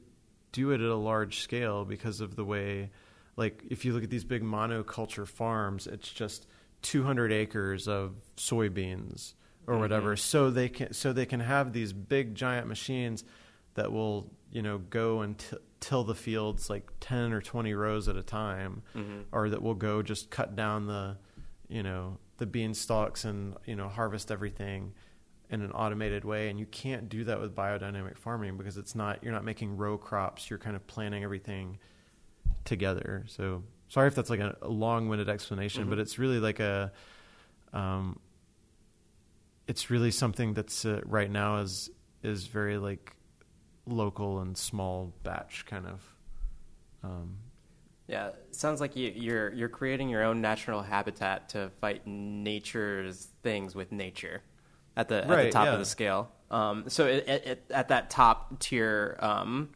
do 0.51 0.71
it 0.71 0.79
at 0.81 0.89
a 0.89 0.95
large 0.95 1.41
scale 1.41 1.83
because 1.83 2.21
of 2.21 2.35
the 2.35 2.45
way 2.45 2.89
like 3.35 3.63
if 3.69 3.83
you 3.83 3.93
look 3.93 4.03
at 4.03 4.09
these 4.09 4.23
big 4.23 4.41
monoculture 4.41 5.27
farms 5.27 5.85
it's 5.85 6.09
just 6.09 6.47
200 6.81 7.33
acres 7.33 7.87
of 7.87 8.15
soybeans 8.37 9.33
or 9.67 9.73
mm-hmm. 9.73 9.81
whatever 9.81 10.15
so 10.15 10.49
they 10.49 10.69
can 10.69 10.93
so 10.93 11.11
they 11.11 11.25
can 11.25 11.41
have 11.41 11.73
these 11.73 11.91
big 11.91 12.35
giant 12.35 12.67
machines 12.67 13.25
that 13.73 13.91
will 13.91 14.31
you 14.51 14.61
know 14.61 14.77
go 14.77 15.21
and 15.21 15.37
t- 15.37 15.57
till 15.81 16.05
the 16.05 16.15
fields 16.15 16.69
like 16.69 16.89
10 17.01 17.33
or 17.33 17.41
20 17.41 17.73
rows 17.73 18.07
at 18.07 18.15
a 18.15 18.23
time 18.23 18.81
mm-hmm. 18.95 19.21
or 19.33 19.49
that 19.49 19.61
will 19.61 19.75
go 19.75 20.01
just 20.01 20.29
cut 20.29 20.55
down 20.55 20.87
the 20.87 21.17
you 21.67 21.83
know 21.83 22.17
the 22.37 22.45
bean 22.45 22.73
stalks 22.73 23.25
and 23.25 23.55
you 23.65 23.75
know 23.75 23.89
harvest 23.89 24.31
everything 24.31 24.93
in 25.49 25.61
an 25.61 25.71
automated 25.71 26.25
way 26.25 26.49
and 26.49 26.59
you 26.59 26.65
can't 26.65 27.07
do 27.07 27.23
that 27.23 27.39
with 27.39 27.55
biodynamic 27.55 28.17
farming 28.17 28.57
because 28.57 28.77
it's 28.77 28.95
not 28.95 29.23
you're 29.23 29.33
not 29.33 29.43
making 29.43 29.77
row 29.77 29.97
crops 29.97 30.49
you're 30.49 30.59
kind 30.59 30.75
of 30.75 30.85
planting 30.87 31.23
everything 31.23 31.77
together 32.63 33.23
so 33.27 33.63
sorry 33.89 34.07
if 34.07 34.15
that's 34.15 34.29
like 34.29 34.39
a, 34.39 34.57
a 34.61 34.67
long-winded 34.67 35.29
explanation, 35.29 35.83
mm-hmm. 35.83 35.91
but 35.91 35.99
it's 35.99 36.17
really 36.19 36.39
like 36.39 36.59
a, 36.59 36.91
um, 37.73 38.19
it's 39.67 39.89
really 39.89 40.11
something 40.11 40.53
that's 40.53 40.85
uh, 40.85 41.01
right 41.05 41.29
now 41.29 41.57
is 41.57 41.89
is 42.23 42.47
very 42.47 42.77
like 42.77 43.15
local 43.85 44.39
and 44.39 44.57
small 44.57 45.13
batch 45.23 45.65
kind 45.65 45.85
of. 45.85 46.15
Um, 47.03 47.37
yeah, 48.07 48.31
sounds 48.51 48.81
like 48.81 48.95
you, 48.95 49.11
you're 49.15 49.53
you're 49.53 49.69
creating 49.69 50.09
your 50.09 50.23
own 50.23 50.41
natural 50.41 50.81
habitat 50.81 51.49
to 51.49 51.71
fight 51.81 52.05
nature's 52.05 53.29
things 53.43 53.75
with 53.75 53.91
nature 53.91 54.41
at 54.95 55.09
the 55.09 55.25
right, 55.27 55.39
at 55.39 55.43
the 55.45 55.51
top 55.51 55.65
yeah. 55.65 55.73
of 55.73 55.79
the 55.79 55.85
scale. 55.85 56.31
Um, 56.51 56.85
so 56.87 57.07
it, 57.07 57.27
it, 57.27 57.65
at 57.71 57.87
that 57.89 58.09
top 58.09 58.59
tier 58.59 59.17
um, 59.19 59.69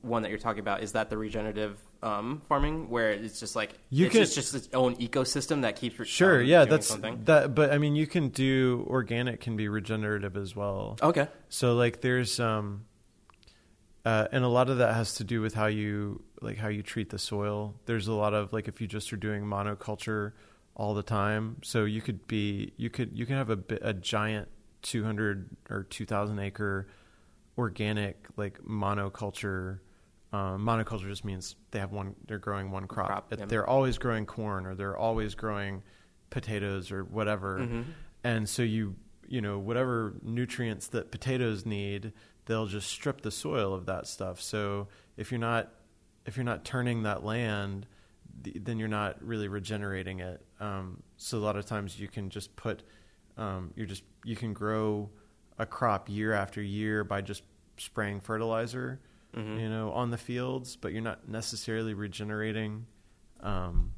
one 0.00 0.22
that 0.22 0.30
you're 0.30 0.38
talking 0.38 0.60
about 0.60 0.82
is 0.82 0.92
that 0.92 1.10
the 1.10 1.18
regenerative 1.18 1.78
um, 2.02 2.42
farming 2.48 2.88
where 2.88 3.10
it's 3.10 3.38
just 3.38 3.54
like 3.54 3.78
you 3.90 4.06
it's 4.06 4.12
can, 4.12 4.22
just, 4.22 4.34
just 4.34 4.54
its 4.54 4.68
own 4.74 4.96
ecosystem 4.96 5.62
that 5.62 5.76
keeps 5.76 6.08
sure 6.08 6.40
um, 6.40 6.46
yeah 6.46 6.64
that's 6.64 6.88
something. 6.88 7.22
that 7.24 7.54
but 7.54 7.72
i 7.72 7.78
mean 7.78 7.94
you 7.94 8.08
can 8.08 8.28
do 8.28 8.84
organic 8.90 9.40
can 9.40 9.56
be 9.56 9.68
regenerative 9.68 10.36
as 10.36 10.56
well 10.56 10.98
okay 11.00 11.28
so 11.48 11.74
like 11.74 12.00
there's 12.00 12.40
um 12.40 12.84
uh, 14.04 14.26
and 14.32 14.42
a 14.42 14.48
lot 14.48 14.68
of 14.68 14.78
that 14.78 14.94
has 14.96 15.14
to 15.14 15.22
do 15.22 15.40
with 15.40 15.54
how 15.54 15.66
you 15.66 16.20
like 16.40 16.58
how 16.58 16.66
you 16.66 16.82
treat 16.82 17.10
the 17.10 17.18
soil 17.20 17.74
there's 17.86 18.08
a 18.08 18.12
lot 18.12 18.34
of 18.34 18.52
like 18.52 18.66
if 18.66 18.80
you 18.80 18.88
just 18.88 19.12
are 19.12 19.16
doing 19.16 19.44
monoculture 19.44 20.32
all 20.74 20.94
the 20.94 21.02
time 21.02 21.56
so 21.62 21.84
you 21.84 22.00
could 22.00 22.26
be 22.26 22.72
you 22.76 22.88
could 22.88 23.10
you 23.16 23.26
can 23.26 23.36
have 23.36 23.50
a, 23.50 23.58
a 23.82 23.92
giant 23.92 24.48
200 24.82 25.56
or 25.70 25.84
2000 25.84 26.38
acre 26.38 26.88
organic 27.58 28.26
like 28.36 28.58
monoculture 28.62 29.78
um, 30.32 30.64
monoculture 30.64 31.08
just 31.08 31.24
means 31.24 31.56
they 31.72 31.78
have 31.78 31.92
one. 31.92 32.14
They're 32.26 32.38
growing 32.38 32.70
one 32.70 32.86
crop. 32.86 33.06
crop 33.06 33.34
yeah. 33.38 33.44
They're 33.44 33.68
always 33.68 33.98
growing 33.98 34.24
corn, 34.24 34.66
or 34.66 34.74
they're 34.74 34.96
always 34.96 35.34
growing 35.34 35.82
potatoes, 36.30 36.90
or 36.90 37.04
whatever. 37.04 37.58
Mm-hmm. 37.58 37.82
And 38.24 38.48
so 38.48 38.62
you, 38.62 38.96
you 39.28 39.42
know, 39.42 39.58
whatever 39.58 40.14
nutrients 40.22 40.88
that 40.88 41.10
potatoes 41.10 41.66
need, 41.66 42.12
they'll 42.46 42.66
just 42.66 42.88
strip 42.88 43.20
the 43.20 43.30
soil 43.30 43.74
of 43.74 43.86
that 43.86 44.06
stuff. 44.06 44.40
So 44.40 44.88
if 45.18 45.30
you're 45.30 45.40
not, 45.40 45.70
if 46.24 46.36
you're 46.36 46.44
not 46.44 46.64
turning 46.64 47.02
that 47.02 47.22
land, 47.22 47.86
then 48.42 48.78
you're 48.78 48.88
not 48.88 49.22
really 49.22 49.48
regenerating 49.48 50.20
it. 50.20 50.44
Um, 50.60 51.02
so 51.16 51.38
a 51.38 51.40
lot 51.40 51.56
of 51.56 51.66
times 51.66 51.98
you 51.98 52.08
can 52.08 52.30
just 52.30 52.54
put, 52.56 52.82
um, 53.36 53.72
you're 53.76 53.86
just 53.86 54.02
you 54.24 54.36
can 54.36 54.52
grow 54.52 55.10
a 55.58 55.66
crop 55.66 56.08
year 56.08 56.32
after 56.32 56.62
year 56.62 57.04
by 57.04 57.20
just 57.20 57.42
spraying 57.76 58.20
fertilizer 58.20 59.00
mm-hmm. 59.36 59.58
you 59.58 59.68
know, 59.68 59.92
on 59.92 60.10
the 60.10 60.18
fields, 60.18 60.76
but 60.76 60.92
you're 60.92 61.02
not 61.02 61.28
necessarily 61.28 61.94
regenerating. 61.94 62.86
Um, 63.40 63.92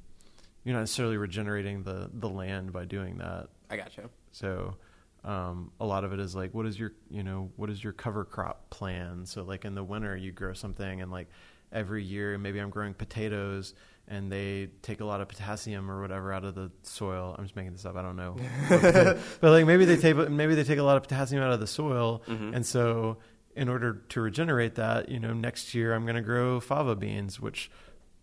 you're 0.65 0.75
not 0.75 0.81
necessarily 0.81 1.17
regenerating 1.17 1.83
the 1.83 2.11
the 2.13 2.29
land 2.29 2.73
by 2.73 2.85
doing 2.85 3.19
that. 3.19 3.49
I 3.71 3.77
got 3.77 3.97
you. 3.97 4.09
So 4.33 4.77
um, 5.25 5.73
a 5.81 5.87
lot 5.87 6.05
of 6.05 6.13
it 6.13 6.21
is 6.21 6.35
like, 6.35 6.55
what 6.55 6.67
is 6.67 6.79
your 6.79 6.93
you 7.11 7.23
know 7.23 7.51
what 7.57 7.71
is 7.71 7.83
your 7.83 7.93
cover 7.93 8.25
crop 8.25 8.71
plan? 8.71 9.27
So 9.27 9.43
like 9.43 9.65
in 9.65 9.75
the 9.75 9.85
winter, 9.85 10.17
you 10.17 10.33
grow 10.33 10.55
something, 10.55 11.03
and 11.03 11.11
like 11.11 11.29
every 11.73 12.03
year, 12.05 12.39
maybe 12.39 12.59
I'm 12.61 12.71
growing 12.71 12.95
potatoes, 12.95 13.75
and 14.09 14.31
they 14.31 14.69
take 14.83 15.01
a 15.01 15.05
lot 15.05 15.21
of 15.21 15.29
potassium 15.29 15.91
or 15.91 16.01
whatever 16.01 16.33
out 16.33 16.45
of 16.45 16.55
the 16.55 16.71
soil. 16.83 17.35
I'm 17.39 17.45
just 17.45 17.57
making 17.57 17.73
this 17.73 17.87
up. 17.87 17.97
I 17.97 18.03
don't 18.03 18.17
know, 18.17 18.37
but, 18.69 19.19
but, 19.41 19.51
like 19.51 19.67
maybe 19.67 19.85
they 19.85 19.97
take 19.97 20.17
maybe 20.29 20.55
they 20.55 20.65
take 20.65 20.79
a 20.79 20.83
lot 20.83 20.97
of 20.97 21.03
potassium 21.03 21.43
out 21.43 21.53
of 21.53 21.61
the 21.61 21.67
soil, 21.67 22.23
mm-hmm. 22.27 22.55
and 22.55 22.65
so 22.65 23.19
in 23.57 23.69
order 23.69 24.03
to 24.09 24.21
regenerate 24.21 24.75
that, 24.77 25.09
you 25.09 25.21
know, 25.21 25.33
next 25.33 25.75
year 25.75 25.95
I'm 25.95 26.05
going 26.05 26.17
to 26.17 26.23
grow 26.23 26.61
fava 26.61 26.97
beans, 26.97 27.41
which 27.41 27.71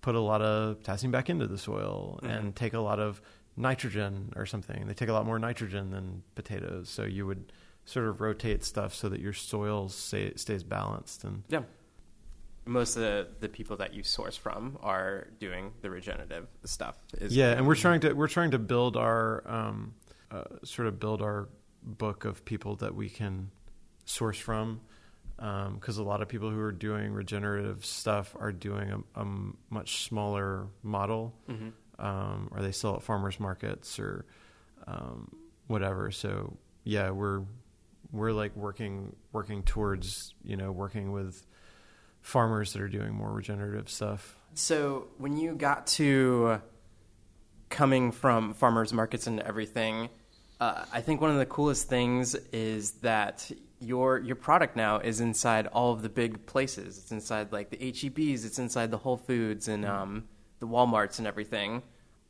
put 0.02 0.16
a 0.16 0.20
lot 0.20 0.42
of 0.42 0.80
potassium 0.80 1.12
back 1.12 1.30
into 1.30 1.48
the 1.48 1.58
soil 1.58 2.20
mm-hmm. 2.22 2.32
and 2.32 2.56
take 2.56 2.74
a 2.74 2.80
lot 2.80 3.00
of 3.00 3.22
nitrogen 3.56 4.34
or 4.36 4.46
something. 4.46 4.88
They 4.88 4.94
take 4.94 5.10
a 5.10 5.14
lot 5.14 5.26
more 5.26 5.40
nitrogen 5.40 5.92
than 5.92 6.24
potatoes, 6.36 6.90
so 6.90 7.04
you 7.04 7.26
would 7.28 7.52
sort 7.86 8.08
of 8.08 8.22
rotate 8.22 8.64
stuff 8.64 8.94
so 8.94 9.10
that 9.10 9.20
your 9.20 9.34
soil 9.34 9.90
stay, 9.90 10.34
stays 10.36 10.64
balanced. 10.64 11.24
And 11.24 11.44
yeah, 11.50 11.62
most 12.66 12.96
of 12.96 13.02
the, 13.02 13.28
the 13.40 13.50
people 13.50 13.78
that 13.78 13.94
you 13.94 14.04
source 14.04 14.38
from 14.38 14.78
are 14.82 15.28
doing 15.40 15.72
the 15.82 15.90
regenerative 15.90 16.48
stuff. 16.64 16.98
yeah, 17.20 17.52
and 17.52 17.66
we're 17.68 17.76
trying 17.76 18.02
to 18.02 18.14
we're 18.14 18.28
trying 18.28 18.52
to 18.52 18.60
build 18.60 18.98
our 18.98 19.44
um, 19.48 19.94
uh, 20.30 20.44
sort 20.64 20.88
of 20.88 21.00
build 21.00 21.22
our 21.22 21.50
book 21.84 22.26
of 22.26 22.46
people 22.46 22.76
that 22.78 22.96
we 22.96 23.10
can 23.10 23.50
source 24.06 24.38
from 24.38 24.82
because 25.38 25.98
um, 25.98 26.06
a 26.06 26.08
lot 26.08 26.22
of 26.22 26.28
people 26.28 26.52
who 26.52 26.60
are 26.60 26.72
doing 26.72 27.12
regenerative 27.14 27.84
stuff 27.84 28.36
are 28.40 28.52
doing 28.52 28.92
a, 28.92 29.22
a 29.22 29.26
much 29.72 30.04
smaller 30.04 30.68
model, 30.84 31.34
mm-hmm. 31.50 31.70
um, 31.98 32.48
or 32.52 32.62
they 32.62 32.72
sell 32.72 32.96
at 32.96 33.02
farmers 33.02 33.40
markets 33.40 33.98
or 33.98 34.26
um, 34.86 35.36
whatever. 35.66 36.12
So 36.12 36.58
yeah, 36.84 37.10
we're 37.10 37.42
we're 38.12 38.34
like 38.34 38.56
working 38.56 39.16
working 39.32 39.64
towards 39.64 40.36
you 40.44 40.58
know 40.58 40.72
working 40.72 41.12
with 41.12 41.44
farmers 42.22 42.74
that 42.74 42.82
are 42.82 42.88
doing 42.88 43.14
more 43.14 43.32
regenerative 43.32 43.90
stuff. 43.90 44.38
So 44.54 45.08
when 45.18 45.38
you 45.38 45.54
got 45.54 45.88
to 45.88 46.62
coming 47.70 48.12
from 48.12 48.54
farmers 48.54 48.94
markets 48.94 49.28
and 49.28 49.40
everything, 49.40 50.10
uh, 50.60 50.86
I 50.94 51.02
think 51.02 51.22
one 51.22 51.32
of 51.32 51.38
the 51.38 51.46
coolest 51.46 51.90
things 51.90 52.36
is 52.52 52.92
that 53.02 53.52
your 53.80 54.20
your 54.20 54.36
product 54.36 54.76
now 54.76 55.00
is 55.00 55.20
inside 55.20 55.68
all 55.68 55.92
of 55.92 56.04
the 56.04 56.10
big 56.10 56.46
places. 56.46 56.98
It's 57.00 57.12
inside 57.12 57.52
like 57.52 57.72
the 57.72 57.78
HEBs. 57.78 58.46
It's 58.46 58.60
inside 58.60 58.92
the 58.92 58.98
Whole 58.98 59.18
Foods 59.18 59.68
and 59.68 59.84
mm-hmm. 59.84 59.94
um, 59.94 60.24
the 60.60 60.68
WalMarts 60.68 61.18
and 61.18 61.28
everything. 61.28 61.82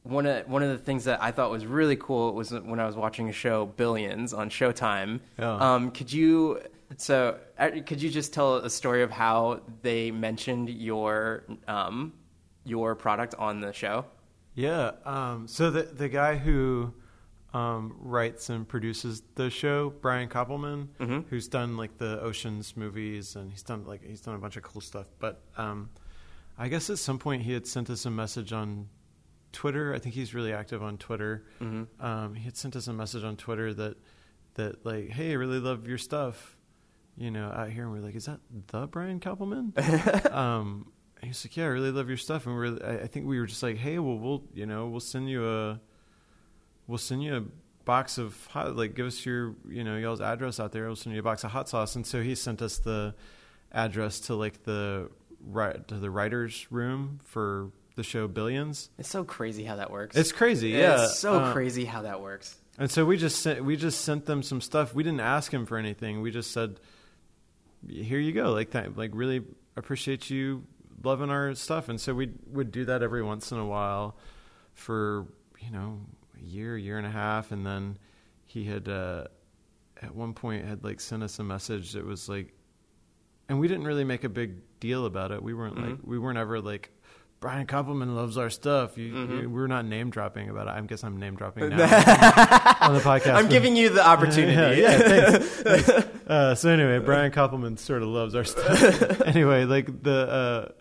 One 0.04 0.26
of 0.26 0.48
one 0.48 0.64
of 0.64 0.70
the 0.70 0.78
things 0.78 1.04
that 1.04 1.22
I 1.22 1.32
thought 1.32 1.52
was 1.52 1.66
really 1.66 1.98
cool 1.98 2.34
was 2.34 2.52
when 2.52 2.80
I 2.80 2.86
was 2.86 2.96
watching 2.96 3.30
a 3.30 3.34
show 3.34 3.66
Billions 3.66 4.34
on 4.34 4.50
Showtime. 4.50 5.20
Yeah. 5.38 5.56
Um, 5.56 5.92
could 5.92 6.12
you 6.12 6.62
so 6.98 7.40
uh, 7.58 7.70
could 7.86 8.02
you 8.02 8.10
just 8.10 8.34
tell 8.34 8.58
a 8.58 8.70
story 8.70 9.04
of 9.04 9.12
how 9.12 9.62
they 9.82 10.12
mentioned 10.12 10.70
your 10.70 11.44
um, 11.68 12.14
your 12.64 12.96
product 12.96 13.36
on 13.38 13.62
the 13.62 13.74
show? 13.74 14.06
Yeah. 14.56 14.92
Um, 15.06 15.48
so 15.48 15.72
the 15.72 15.84
the 15.84 16.10
guy 16.10 16.38
who 16.38 16.94
um, 17.54 17.96
writes 18.00 18.50
and 18.50 18.68
produces 18.68 19.24
the 19.36 19.50
show. 19.50 19.90
Brian 19.90 20.30
Koppelman, 20.30 20.88
mm-hmm. 21.00 21.20
who's 21.30 21.48
done 21.48 21.78
like 21.78 21.98
the 21.98 22.20
Ocean's 22.22 22.78
movies, 22.78 23.36
and 23.36 23.52
he's 23.52 23.64
done 23.64 23.86
like 23.86 24.04
he's 24.06 24.22
done 24.22 24.36
a 24.36 24.40
bunch 24.40 24.58
of 24.58 24.64
cool 24.64 24.82
stuff. 24.82 25.08
But 25.20 25.42
um, 25.58 25.90
I 26.58 26.68
guess 26.68 26.90
at 26.90 27.00
some 27.00 27.20
point 27.20 27.44
he 27.44 27.54
had 27.54 27.68
sent 27.68 27.90
us 27.90 28.06
a 28.06 28.12
message 28.12 28.54
on 28.54 28.88
Twitter. 29.52 29.94
I 29.94 30.00
think 30.00 30.16
he's 30.16 30.34
really 30.34 30.54
active 30.54 30.82
on 30.82 30.98
Twitter. 30.98 31.46
Mm-hmm. 31.62 32.06
Um, 32.06 32.36
he 32.36 32.44
had 32.44 32.56
sent 32.56 32.76
us 32.76 32.88
a 32.88 32.94
message 32.94 33.24
on 33.24 33.36
Twitter 33.36 33.74
that 33.74 33.98
that 34.56 34.86
like, 34.86 35.10
hey, 35.10 35.32
I 35.32 35.34
really 35.36 35.60
love 35.60 35.88
your 35.88 35.98
stuff. 35.98 36.58
You 37.18 37.30
know, 37.32 37.50
out 37.50 37.70
here, 37.70 37.84
and 37.84 37.92
we're 37.92 38.00
like, 38.00 38.16
is 38.16 38.26
that 38.26 38.40
the 38.68 38.88
Brian 38.88 39.20
Koppelman? 39.20 40.32
um, 40.34 40.92
he's 41.22 41.46
like, 41.46 41.56
yeah, 41.58 41.66
I 41.66 41.68
really 41.68 41.92
love 41.92 42.08
your 42.08 42.18
stuff, 42.18 42.46
and 42.48 42.56
we're 42.56 42.78
I, 42.84 43.04
I 43.04 43.08
think 43.08 43.28
we 43.28 43.40
were 43.40 43.46
just 43.46 43.62
like, 43.62 43.78
hey, 43.78 44.00
well, 44.00 44.18
we'll 44.18 44.44
you 44.54 44.66
know 44.66 44.88
we'll 44.88 45.00
send 45.02 45.30
you 45.30 45.48
a 45.48 45.80
we'll 46.88 46.98
send 46.98 47.24
you 47.24 47.36
a 47.38 47.44
box 47.86 48.18
of 48.18 48.48
hot, 48.48 48.76
like 48.76 48.96
give 48.96 49.06
us 49.08 49.26
your 49.26 49.56
you 49.68 49.84
know 49.84 49.98
y'all's 49.98 50.22
address 50.22 50.60
out 50.60 50.72
there. 50.72 50.88
We'll 50.88 50.96
send 50.96 51.14
you 51.14 51.20
a 51.20 51.24
box 51.24 51.44
of 51.44 51.52
hot 51.52 51.70
sauce. 51.70 51.96
And 51.96 52.06
so 52.08 52.22
he 52.22 52.34
sent 52.36 52.62
us 52.62 52.78
the 52.80 53.14
address 53.72 54.20
to 54.22 54.36
like 54.36 54.64
the 54.64 55.10
right 55.46 55.88
to 55.90 55.96
the 55.96 56.10
writers' 56.10 56.68
room 56.72 57.20
for 57.24 57.72
the 57.96 58.04
show 58.04 58.28
Billions. 58.28 58.90
It's 58.98 59.10
so 59.10 59.24
crazy 59.24 59.64
how 59.64 59.76
that 59.76 59.92
works. 59.92 60.16
It's 60.16 60.32
crazy, 60.32 60.70
yeah. 60.70 61.04
It's 61.06 61.20
so 61.20 61.36
Uh, 61.40 61.54
crazy 61.54 61.86
how 61.86 62.04
that 62.04 62.22
works. 62.22 62.56
And 62.78 62.90
so 62.90 63.06
we 63.06 63.18
just 63.18 63.42
sent 63.42 63.64
we 63.66 63.76
just 63.76 64.02
sent 64.02 64.26
them 64.26 64.42
some 64.44 64.62
stuff. 64.62 64.96
We 64.96 65.04
didn't 65.04 65.20
ask 65.20 65.54
him 65.54 65.66
for 65.66 65.78
anything. 65.78 66.22
We 66.22 66.32
just 66.32 66.52
said, 66.52 66.80
"Here 67.88 68.20
you 68.20 68.32
go." 68.32 68.52
Like 68.52 68.72
that. 68.72 68.98
Like 68.98 69.12
really 69.14 69.44
appreciate 69.76 70.30
you 70.30 70.64
loving 71.04 71.30
our 71.30 71.56
stuff. 71.56 71.90
And 71.90 72.00
so 72.00 72.14
we 72.14 72.32
would 72.48 72.72
do 72.72 72.86
that 72.86 73.02
every 73.02 73.24
once 73.24 73.52
in 73.52 73.58
a 73.58 73.66
while 73.66 74.18
for 74.74 75.28
you 75.60 75.72
know 75.72 76.00
a 76.40 76.44
year, 76.44 76.78
year 76.78 76.98
and 76.98 77.08
a 77.08 77.12
half, 77.12 77.52
and 77.52 77.66
then 77.66 77.98
he 78.46 78.66
had 78.66 78.88
uh, 78.88 79.26
at 80.02 80.14
one 80.14 80.34
point 80.34 80.66
had 80.66 80.84
like 80.84 81.00
sent 81.00 81.24
us 81.24 81.40
a 81.40 81.44
message 81.44 81.94
that 81.94 82.06
was 82.06 82.28
like, 82.28 82.54
and 83.50 83.60
we 83.60 83.68
didn't 83.68 83.86
really 83.86 84.04
make 84.04 84.24
a 84.24 84.30
big 84.30 84.56
deal 84.80 85.06
about 85.06 85.32
it. 85.32 85.42
We 85.42 85.54
weren't 85.54 85.78
like 85.78 85.98
we 86.04 86.18
weren't 86.20 86.38
ever 86.38 86.60
like. 86.60 86.92
Brian 87.42 87.66
Koppelman 87.66 88.16
loves 88.16 88.38
our 88.38 88.52
stuff. 88.52 89.00
You, 89.00 89.06
you, 89.06 89.50
we're 89.50 89.66
not 89.66 89.84
name 89.84 90.12
dropping 90.12 90.50
about 90.50 90.68
it. 90.68 90.72
I 90.72 90.82
guess 90.82 91.04
I'm 91.04 91.18
name 91.18 91.36
dropping 91.36 91.70
now 91.70 91.84
on 92.82 92.94
the 92.94 93.00
podcast. 93.00 93.34
I'm 93.34 93.50
giving 93.50 93.76
you 93.76 93.90
the 93.90 94.06
opportunity. 94.08 94.52
Yeah, 94.62 94.72
yeah, 94.74 94.98
thanks. 95.00 95.48
thanks. 95.48 95.90
Uh, 96.28 96.54
so 96.56 96.70
anyway, 96.70 97.00
Brian 97.00 97.32
Koppelman 97.32 97.80
sort 97.80 98.04
of 98.04 98.10
loves 98.10 98.36
our 98.36 98.44
stuff. 98.44 99.22
anyway, 99.22 99.66
like 99.66 100.04
the, 100.04 100.14
uh, 100.30 100.72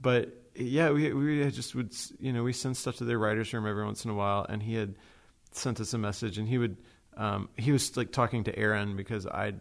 but 0.00 0.34
yeah, 0.54 0.90
we 0.90 1.12
we 1.12 1.50
just 1.50 1.74
would, 1.74 1.94
you 2.18 2.32
know, 2.32 2.42
we 2.42 2.54
send 2.54 2.78
stuff 2.78 2.96
to 2.96 3.04
their 3.04 3.18
writers' 3.18 3.52
room 3.52 3.66
every 3.66 3.84
once 3.84 4.06
in 4.06 4.10
a 4.10 4.14
while, 4.14 4.46
and 4.48 4.62
he 4.62 4.74
had 4.74 4.94
sent 5.50 5.78
us 5.78 5.92
a 5.92 5.98
message, 5.98 6.38
and 6.38 6.48
he 6.48 6.56
would, 6.56 6.78
um, 7.18 7.50
he 7.56 7.70
was 7.70 7.96
like 7.98 8.12
talking 8.12 8.44
to 8.44 8.58
Erin 8.58 8.96
because 8.96 9.26
I 9.26 9.52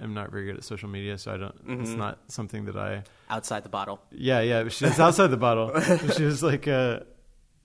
am 0.00 0.14
not 0.14 0.30
very 0.30 0.46
good 0.46 0.56
at 0.56 0.64
social 0.64 0.88
media, 0.88 1.18
so 1.18 1.32
I 1.32 1.36
don't. 1.36 1.54
It's 1.80 1.90
not 1.90 2.18
something 2.28 2.66
that 2.66 2.76
I. 2.76 3.02
Outside 3.30 3.62
the 3.64 3.68
bottle. 3.68 4.00
Yeah, 4.10 4.40
yeah. 4.40 4.68
She 4.68 4.84
was 4.84 4.98
outside 5.00 5.28
the 5.28 5.36
bottle. 5.36 5.78
she 6.16 6.24
was 6.24 6.42
like, 6.42 6.68
uh, 6.68 7.00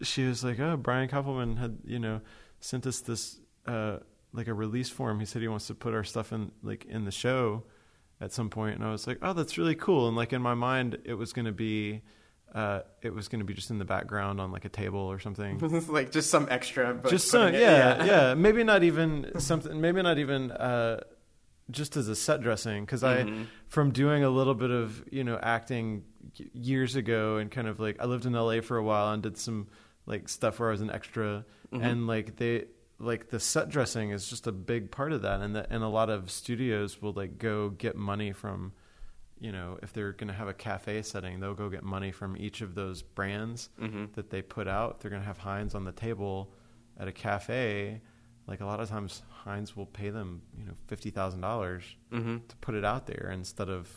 she 0.02 0.26
was 0.26 0.44
like, 0.44 0.60
oh, 0.60 0.78
Brian 0.78 1.10
Koppelman 1.10 1.58
had, 1.58 1.78
you 1.86 2.00
know, 2.00 2.22
sent 2.60 2.86
us 2.88 3.00
this, 3.02 3.40
uh, 3.68 3.98
like 4.34 4.48
a 4.48 4.54
release 4.54 4.90
form. 4.90 5.20
He 5.20 5.26
said 5.26 5.42
he 5.42 5.48
wants 5.48 5.68
to 5.68 5.76
put 5.76 5.94
our 5.94 6.04
stuff 6.04 6.32
in, 6.32 6.52
like, 6.64 6.86
in 6.86 7.06
the 7.06 7.12
show 7.12 7.64
at 8.22 8.32
some. 8.32 8.50
And 8.56 8.84
I 8.84 8.92
was 8.92 9.08
like, 9.08 9.18
oh, 9.22 9.34
that's 9.34 9.58
really 9.58 9.76
cool. 9.76 10.08
And 10.08 10.16
like 10.16 10.32
in 10.32 10.42
my 10.42 10.54
mind, 10.54 11.00
it 11.04 11.16
was 11.16 11.34
going 11.34 11.46
to 11.46 11.52
be, 11.52 12.02
uh, 12.54 12.82
it 13.02 13.14
was 13.14 13.28
going 13.28 13.40
to 13.40 13.46
be 13.46 13.54
just 13.54 13.72
in 13.72 13.80
the 13.80 13.86
background 13.86 14.40
on 14.40 14.52
like 14.52 14.64
a 14.66 14.70
table 14.70 15.00
or 15.00 15.20
something. 15.20 15.58
like 15.90 16.12
just 16.12 16.30
some 16.30 16.48
extra. 16.50 16.94
But 16.94 17.10
just 17.10 17.30
some, 17.30 17.48
putting 17.48 17.62
yeah, 17.62 18.04
it- 18.04 18.08
yeah, 18.08 18.34
Maybe 18.36 18.64
not 18.64 18.84
even 18.84 19.40
something. 19.40 19.82
Maybe 19.82 20.02
not 20.02 20.20
even 20.20 20.52
uh, 20.52 21.02
just 21.72 21.98
as 21.98 22.08
a 22.08 22.16
set 22.16 22.42
dressing. 22.42 22.86
Because 22.86 23.04
I, 23.04 23.24
mm-hmm. 23.24 23.44
from 23.68 23.92
doing 23.92 24.24
a 24.24 24.30
little 24.30 24.54
bit 24.54 24.72
of 24.72 25.04
you 25.12 25.24
know 25.24 25.40
acting 25.42 26.04
years 26.54 26.96
ago, 26.96 27.38
and 27.38 27.50
kind 27.50 27.68
of 27.68 27.80
like 27.80 27.98
I 28.00 28.06
lived 28.06 28.26
in 28.26 28.36
L.A. 28.36 28.62
for 28.62 28.78
a 28.78 28.84
while 28.84 29.14
and 29.14 29.24
did 29.24 29.38
some 29.38 29.68
like 30.06 30.30
stuff 30.30 30.60
where 30.60 30.70
I 30.70 30.72
was 30.72 30.82
an 30.82 30.92
extra, 30.92 31.46
mm-hmm. 31.72 31.84
and 31.84 32.08
like 32.08 32.36
they 32.38 32.66
like 33.00 33.30
the 33.30 33.40
set 33.40 33.70
dressing 33.70 34.12
is 34.12 34.28
just 34.28 34.48
a 34.48 34.52
big 34.52 34.92
part 34.92 35.12
of 35.12 35.24
that, 35.24 35.42
and 35.42 35.56
the, 35.56 35.72
and 35.72 35.84
a 35.84 35.88
lot 35.88 36.10
of 36.10 36.30
studios 36.30 37.02
will 37.02 37.14
like 37.14 37.38
go 37.38 37.70
get 37.70 37.96
money 37.96 38.32
from. 38.32 38.74
You 39.40 39.52
know, 39.52 39.80
if 39.82 39.92
they're 39.92 40.12
going 40.12 40.28
to 40.28 40.36
have 40.36 40.48
a 40.48 40.54
cafe 40.54 41.02
setting, 41.02 41.40
they'll 41.40 41.56
go 41.56 41.68
get 41.68 41.82
money 41.82 42.12
from 42.12 42.38
each 42.38 42.62
of 42.62 42.76
those 42.76 43.02
brands 43.02 43.70
mm-hmm. 43.82 44.06
that 44.14 44.30
they 44.30 44.44
put 44.44 44.68
out. 44.68 45.00
They're 45.00 45.10
going 45.10 45.24
to 45.24 45.28
have 45.28 45.40
Heinz 45.40 45.74
on 45.74 45.84
the 45.84 45.92
table 45.92 46.54
at 47.00 47.08
a 47.08 47.12
cafe, 47.12 48.02
like 48.48 48.60
a 48.62 48.66
lot 48.66 48.80
of 48.80 48.90
times 48.90 49.22
Heinz 49.30 49.76
will 49.76 49.86
pay 49.86 50.10
them, 50.10 50.42
you 50.58 50.66
know, 50.66 50.74
fifty 50.88 51.10
thousand 51.10 51.42
dollars 51.42 51.84
Mm-hmm. 52.12 52.38
to 52.48 52.56
put 52.58 52.76
it 52.76 52.84
out 52.84 53.08
there 53.08 53.30
instead 53.34 53.70
of, 53.70 53.90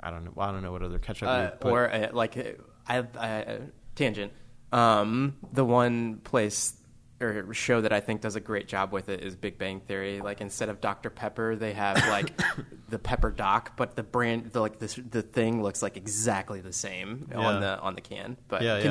I 0.00 0.10
don't 0.10 0.24
know, 0.24 0.32
I 0.38 0.50
don't 0.50 0.62
know 0.62 0.72
what 0.72 0.82
other 0.82 0.98
ketchup. 0.98 1.28
Uh, 1.28 1.48
would 1.50 1.60
put. 1.60 1.70
or 1.72 1.90
uh, 1.92 2.08
like 2.12 2.36
uh, 2.36 2.42
I, 2.88 2.98
I 3.18 3.58
tangent. 3.94 4.32
Um, 4.72 5.36
the 5.52 5.64
one 5.64 6.16
place 6.18 6.74
or 7.20 7.52
show 7.52 7.80
that 7.80 7.92
I 7.92 7.98
think 8.00 8.20
does 8.20 8.36
a 8.36 8.40
great 8.40 8.68
job 8.68 8.92
with 8.92 9.08
it 9.08 9.22
is 9.24 9.34
Big 9.34 9.58
Bang 9.58 9.80
Theory. 9.80 10.20
Like 10.20 10.40
instead 10.40 10.68
of 10.68 10.80
Dr 10.80 11.10
Pepper, 11.10 11.56
they 11.56 11.72
have 11.72 11.96
like 12.08 12.32
the 12.88 12.98
Pepper 12.98 13.30
Doc, 13.30 13.72
but 13.76 13.96
the 13.96 14.02
brand, 14.04 14.52
the, 14.52 14.60
like 14.60 14.78
this, 14.78 14.94
the 15.10 15.22
thing 15.22 15.62
looks 15.62 15.82
like 15.82 15.96
exactly 15.96 16.60
the 16.60 16.72
same 16.72 17.28
Yeah. 17.30 17.38
on 17.38 17.60
the 17.60 17.78
on 17.80 17.94
the 17.96 18.00
can. 18.02 18.36
But 18.46 18.62
Yeah, 18.62 18.76
yeah. 18.78 18.82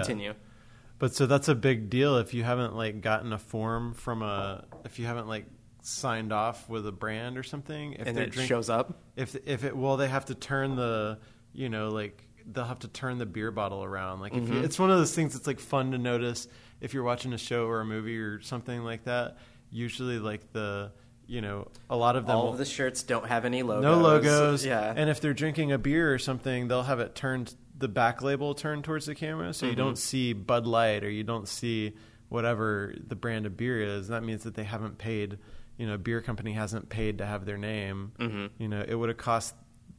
But 1.00 1.14
so 1.14 1.26
that's 1.28 1.48
a 1.48 1.56
big 1.56 1.90
deal 1.90 2.18
if 2.18 2.34
you 2.34 2.44
haven't 2.44 2.76
like 2.76 3.02
gotten 3.02 3.32
a 3.34 3.38
form 3.38 3.94
from 3.94 4.22
a 4.24 4.66
if 4.86 4.98
you 5.00 5.06
haven't 5.06 5.28
like 5.28 5.46
signed 5.84 6.34
off 6.34 6.68
with 6.70 6.86
a 6.88 6.92
brand 6.92 7.38
or 7.38 7.44
something. 7.44 7.94
If 7.94 8.08
And 8.08 8.18
it 8.18 8.32
drink- 8.32 8.48
shows 8.50 8.70
up. 8.70 9.00
if 9.16 9.36
if 9.46 9.64
it 9.64 9.76
well 9.78 9.98
they 9.98 10.08
have 10.08 10.26
to 10.26 10.36
turn 10.36 10.76
the 10.76 11.20
you 11.54 11.70
know 11.70 11.90
like 11.90 12.24
they'll 12.52 12.66
have 12.66 12.80
to 12.80 12.88
turn 12.88 13.18
the 13.18 13.26
beer 13.26 13.52
bottle 13.52 13.84
around 13.84 14.22
like 14.22 14.34
if 14.34 14.44
Mm-hmm. 14.44 14.54
you, 14.54 14.60
it's 14.64 14.80
one 14.80 14.90
of 14.90 14.98
those 14.98 15.14
things 15.14 15.34
that's 15.34 15.48
like 15.48 15.60
fun 15.60 15.92
to 15.92 15.98
notice 15.98 16.48
if 16.82 16.94
you're 16.94 17.04
watching 17.04 17.34
a 17.34 17.38
show 17.38 17.66
or 17.66 17.82
a 17.82 17.86
movie 17.86 18.18
or 18.18 18.40
something 18.42 18.84
like 18.84 19.04
that 19.04 19.38
usually 19.70 20.18
like 20.20 20.52
the 20.54 20.92
you 21.26 21.42
know 21.42 21.68
a 21.90 21.96
lot 21.98 22.16
of 22.16 22.26
them 22.26 22.36
All 22.38 22.44
will, 22.46 22.52
of 22.54 22.58
the 22.58 22.64
shirts 22.66 23.04
don't 23.04 23.28
have 23.28 23.44
any 23.44 23.64
logos. 23.64 23.84
no 23.84 23.98
logos 24.00 24.66
Yeah. 24.66 24.94
and 24.96 25.10
if 25.10 25.20
they're 25.20 25.34
drinking 25.34 25.74
a 25.74 25.78
beer 25.78 26.14
or 26.14 26.18
something 26.20 26.70
they'll 26.70 26.84
have 26.84 27.02
it 27.02 27.16
turned 27.16 27.54
the 27.78 27.88
back 27.88 28.22
label 28.22 28.54
turned 28.56 28.84
towards 28.84 29.06
the 29.06 29.16
camera 29.16 29.54
so 29.54 29.66
you 29.66 29.74
Mm-hmm. 29.74 29.82
don't 29.82 29.98
see 29.98 30.34
bud 30.34 30.66
light 30.66 31.04
or 31.04 31.10
you 31.10 31.24
don't 31.24 31.48
see 31.48 31.94
whatever 32.30 32.94
the 33.08 33.16
brand 33.16 33.46
of 33.46 33.56
beer 33.56 33.82
is 33.82 34.08
that 34.10 34.24
means 34.24 34.44
that 34.44 34.56
they 34.56 34.64
haven't 34.64 34.98
paid 34.98 35.38
you 35.78 35.86
know 35.88 35.94
a 35.94 35.98
beer 35.98 36.22
company 36.22 36.54
hasn't 36.54 36.90
paid 36.90 37.20
to 37.20 37.26
have 37.26 37.46
their 37.46 37.58
name 37.58 38.12
Mm-hmm. 38.20 38.46
you 38.62 38.68
know 38.68 38.84
it 38.88 38.96
would 38.96 39.10
have 39.10 39.18
cost 39.18 39.54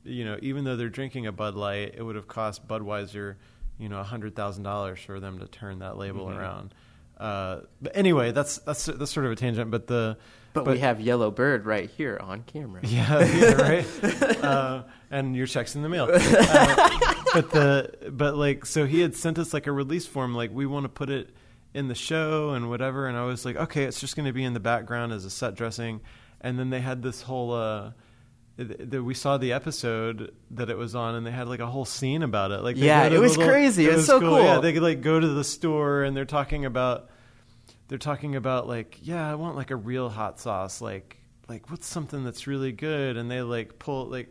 you 0.04 0.24
know 0.24 0.38
even 0.42 0.64
though 0.64 0.76
they're 0.76 0.88
drinking 0.88 1.26
a 1.26 1.32
bud 1.32 1.54
light 1.54 1.94
it 1.96 2.02
would 2.02 2.16
have 2.16 2.28
cost 2.28 2.66
budweiser 2.68 3.36
you 3.78 3.88
know 3.88 3.98
a 4.00 4.04
hundred 4.04 4.34
thousand 4.34 4.64
dollars 4.64 4.98
for 5.00 5.20
them 5.20 5.38
to 5.38 5.46
turn 5.46 5.78
that 5.80 5.96
label 5.96 6.26
Mm-hmm. 6.26 6.38
around 6.38 6.74
uh, 7.18 7.60
but 7.82 7.96
anyway 7.96 8.30
that's 8.32 8.58
that's 8.58 8.84
that's 8.86 9.10
sort 9.10 9.26
of 9.26 9.32
a 9.32 9.36
tangent 9.36 9.70
but 9.70 9.86
the 9.88 10.16
but, 10.54 10.66
we 10.66 10.78
have 10.78 11.00
Yellow 11.00 11.30
Bird 11.30 11.66
right 11.66 11.88
here 11.90 12.18
on 12.20 12.42
camera. 12.42 12.80
yeah, 12.82 13.24
yeah 13.24 13.52
right. 13.52 13.86
uh, 14.44 14.82
and 15.10 15.36
your 15.36 15.46
checks 15.46 15.76
in 15.76 15.82
the 15.82 15.88
mail. 15.88 16.08
Uh, 16.12 17.14
but 17.34 17.50
the 17.50 18.10
but 18.10 18.36
like 18.36 18.64
so 18.66 18.86
he 18.86 19.00
had 19.00 19.14
sent 19.14 19.38
us 19.38 19.52
like 19.54 19.66
a 19.66 19.72
release 19.72 20.06
form 20.06 20.34
like 20.34 20.50
we 20.52 20.66
want 20.66 20.84
to 20.84 20.88
put 20.88 21.10
it 21.10 21.30
in 21.74 21.88
the 21.88 21.94
show 21.94 22.50
and 22.50 22.68
whatever 22.70 23.06
and 23.06 23.16
I 23.16 23.24
was 23.24 23.44
like 23.44 23.56
okay 23.56 23.84
it's 23.84 24.00
just 24.00 24.16
going 24.16 24.26
to 24.26 24.32
be 24.32 24.44
in 24.44 24.54
the 24.54 24.60
background 24.60 25.12
as 25.12 25.24
a 25.24 25.30
set 25.30 25.54
dressing 25.54 26.00
and 26.40 26.58
then 26.58 26.70
they 26.70 26.80
had 26.80 27.02
this 27.02 27.22
whole 27.22 27.52
uh 27.52 27.92
th- 28.56 28.90
th- 28.90 29.02
we 29.02 29.14
saw 29.14 29.36
the 29.38 29.52
episode 29.52 30.34
that 30.52 30.70
it 30.70 30.76
was 30.78 30.94
on 30.94 31.14
and 31.14 31.26
they 31.26 31.30
had 31.30 31.48
like 31.48 31.60
a 31.60 31.66
whole 31.66 31.84
scene 31.84 32.22
about 32.22 32.50
it 32.50 32.62
like 32.62 32.76
they 32.76 32.86
Yeah, 32.86 33.04
it 33.06 33.18
was 33.20 33.36
crazy. 33.36 33.86
It 33.86 33.96
was 33.96 34.06
so 34.06 34.20
yeah 34.20 34.54
cool. 34.54 34.60
they 34.62 34.72
could 34.72 34.82
like 34.82 35.00
go 35.02 35.20
to 35.20 35.28
the 35.28 35.44
store 35.44 36.02
and 36.04 36.16
they're 36.16 36.24
talking 36.24 36.64
about 36.64 37.10
they're 37.88 37.98
talking 37.98 38.36
about 38.36 38.66
like 38.68 38.98
yeah 39.02 39.30
i 39.30 39.34
want 39.34 39.56
like 39.56 39.70
a 39.70 39.76
real 39.76 40.08
hot 40.10 40.38
sauce 40.40 40.80
like 40.82 41.16
like 41.48 41.70
what's 41.70 41.86
something 41.86 42.22
that's 42.24 42.46
really 42.46 42.72
good 42.72 43.16
and 43.16 43.30
they 43.30 43.40
like 43.42 43.78
pull 43.78 44.06
like 44.06 44.30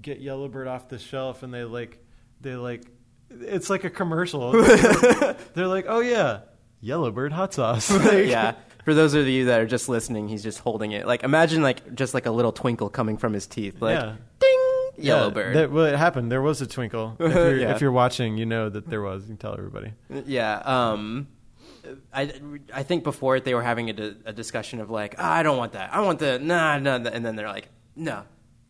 get 0.00 0.20
yellowbird 0.20 0.68
off 0.68 0.88
the 0.88 0.98
shelf 0.98 1.42
and 1.42 1.52
they 1.52 1.64
like 1.64 1.98
they 2.40 2.54
like 2.54 2.84
it's 3.30 3.68
like 3.68 3.84
a 3.84 3.90
commercial 3.90 4.52
they're 5.54 5.66
like 5.66 5.86
oh 5.88 6.00
yeah 6.00 6.40
yellowbird 6.80 7.32
hot 7.32 7.52
sauce 7.52 7.90
Like, 8.04 8.26
yeah. 8.26 8.54
For 8.84 8.94
those 8.94 9.12
of 9.14 9.26
you 9.26 9.46
that 9.46 9.60
are 9.60 9.66
just 9.66 9.86
listening, 9.90 10.28
he's 10.28 10.42
just 10.42 10.60
holding 10.60 10.92
it. 10.92 11.06
Like 11.06 11.22
imagine 11.22 11.60
like 11.62 11.94
just 11.94 12.14
like 12.14 12.24
a 12.24 12.30
little 12.30 12.52
twinkle 12.52 12.88
coming 12.88 13.18
from 13.18 13.34
his 13.34 13.46
teeth. 13.46 13.82
Like 13.82 13.98
Yeah. 14.00 14.14
ding, 14.40 14.90
Yeah, 14.96 15.28
that- 15.28 15.70
well 15.70 15.84
it 15.84 15.96
happened 15.98 16.32
there 16.32 16.40
was 16.40 16.62
a 16.62 16.66
twinkle 16.66 17.16
if 17.20 17.34
you're, 17.34 17.58
Yeah. 17.58 17.74
if 17.74 17.80
you're 17.82 17.92
watching 17.92 18.38
you 18.38 18.46
know 18.46 18.70
that 18.70 18.88
there 18.88 19.02
was 19.02 19.22
you 19.24 19.28
can 19.28 19.36
tell 19.36 19.52
everybody 19.54 19.92
Yeah. 20.26 20.58
Um, 20.64 21.28
I, 22.14 22.32
I 22.72 22.82
think 22.82 23.02
before 23.04 23.36
it 23.36 23.44
they 23.44 23.54
were 23.54 23.62
having 23.62 23.90
a, 23.90 24.14
a 24.26 24.32
discussion 24.32 24.80
of 24.80 24.88
like 24.90 25.14
"Ah, 25.18 25.32
I 25.34 25.42
don't 25.42 25.56
want 25.58 25.72
that 25.72 25.92
I 25.92 26.00
want 26.00 26.18
the 26.18 26.38
nah 26.38 26.78
nah 26.78 26.98
nah," 26.98 27.10
and 27.10 27.24
then 27.24 27.34
they're 27.36 27.48
like 27.48 27.68
no 27.96 28.22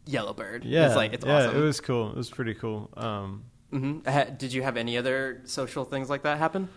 yellow 0.09 0.33
bird. 0.33 0.65
Yeah 0.65 0.87
it's 0.87 0.97
like 0.97 1.13
it's 1.13 1.25
yeah 1.25 1.47
awesome. 1.47 1.57
it 1.57 1.61
was 1.61 1.81
cool. 1.81 2.11
It 2.11 2.17
was 2.17 2.31
pretty 2.31 2.55
cool. 2.55 2.91
Um 2.97 3.45
hmm 3.71 3.99
ha- 4.07 4.31
did 4.37 4.53
you 4.53 4.63
have 4.63 4.77
any 4.77 4.97
other 4.97 5.43
social 5.45 5.85
things 5.85 6.09
like 6.11 6.23
that 6.23 6.39
happen? 6.39 6.69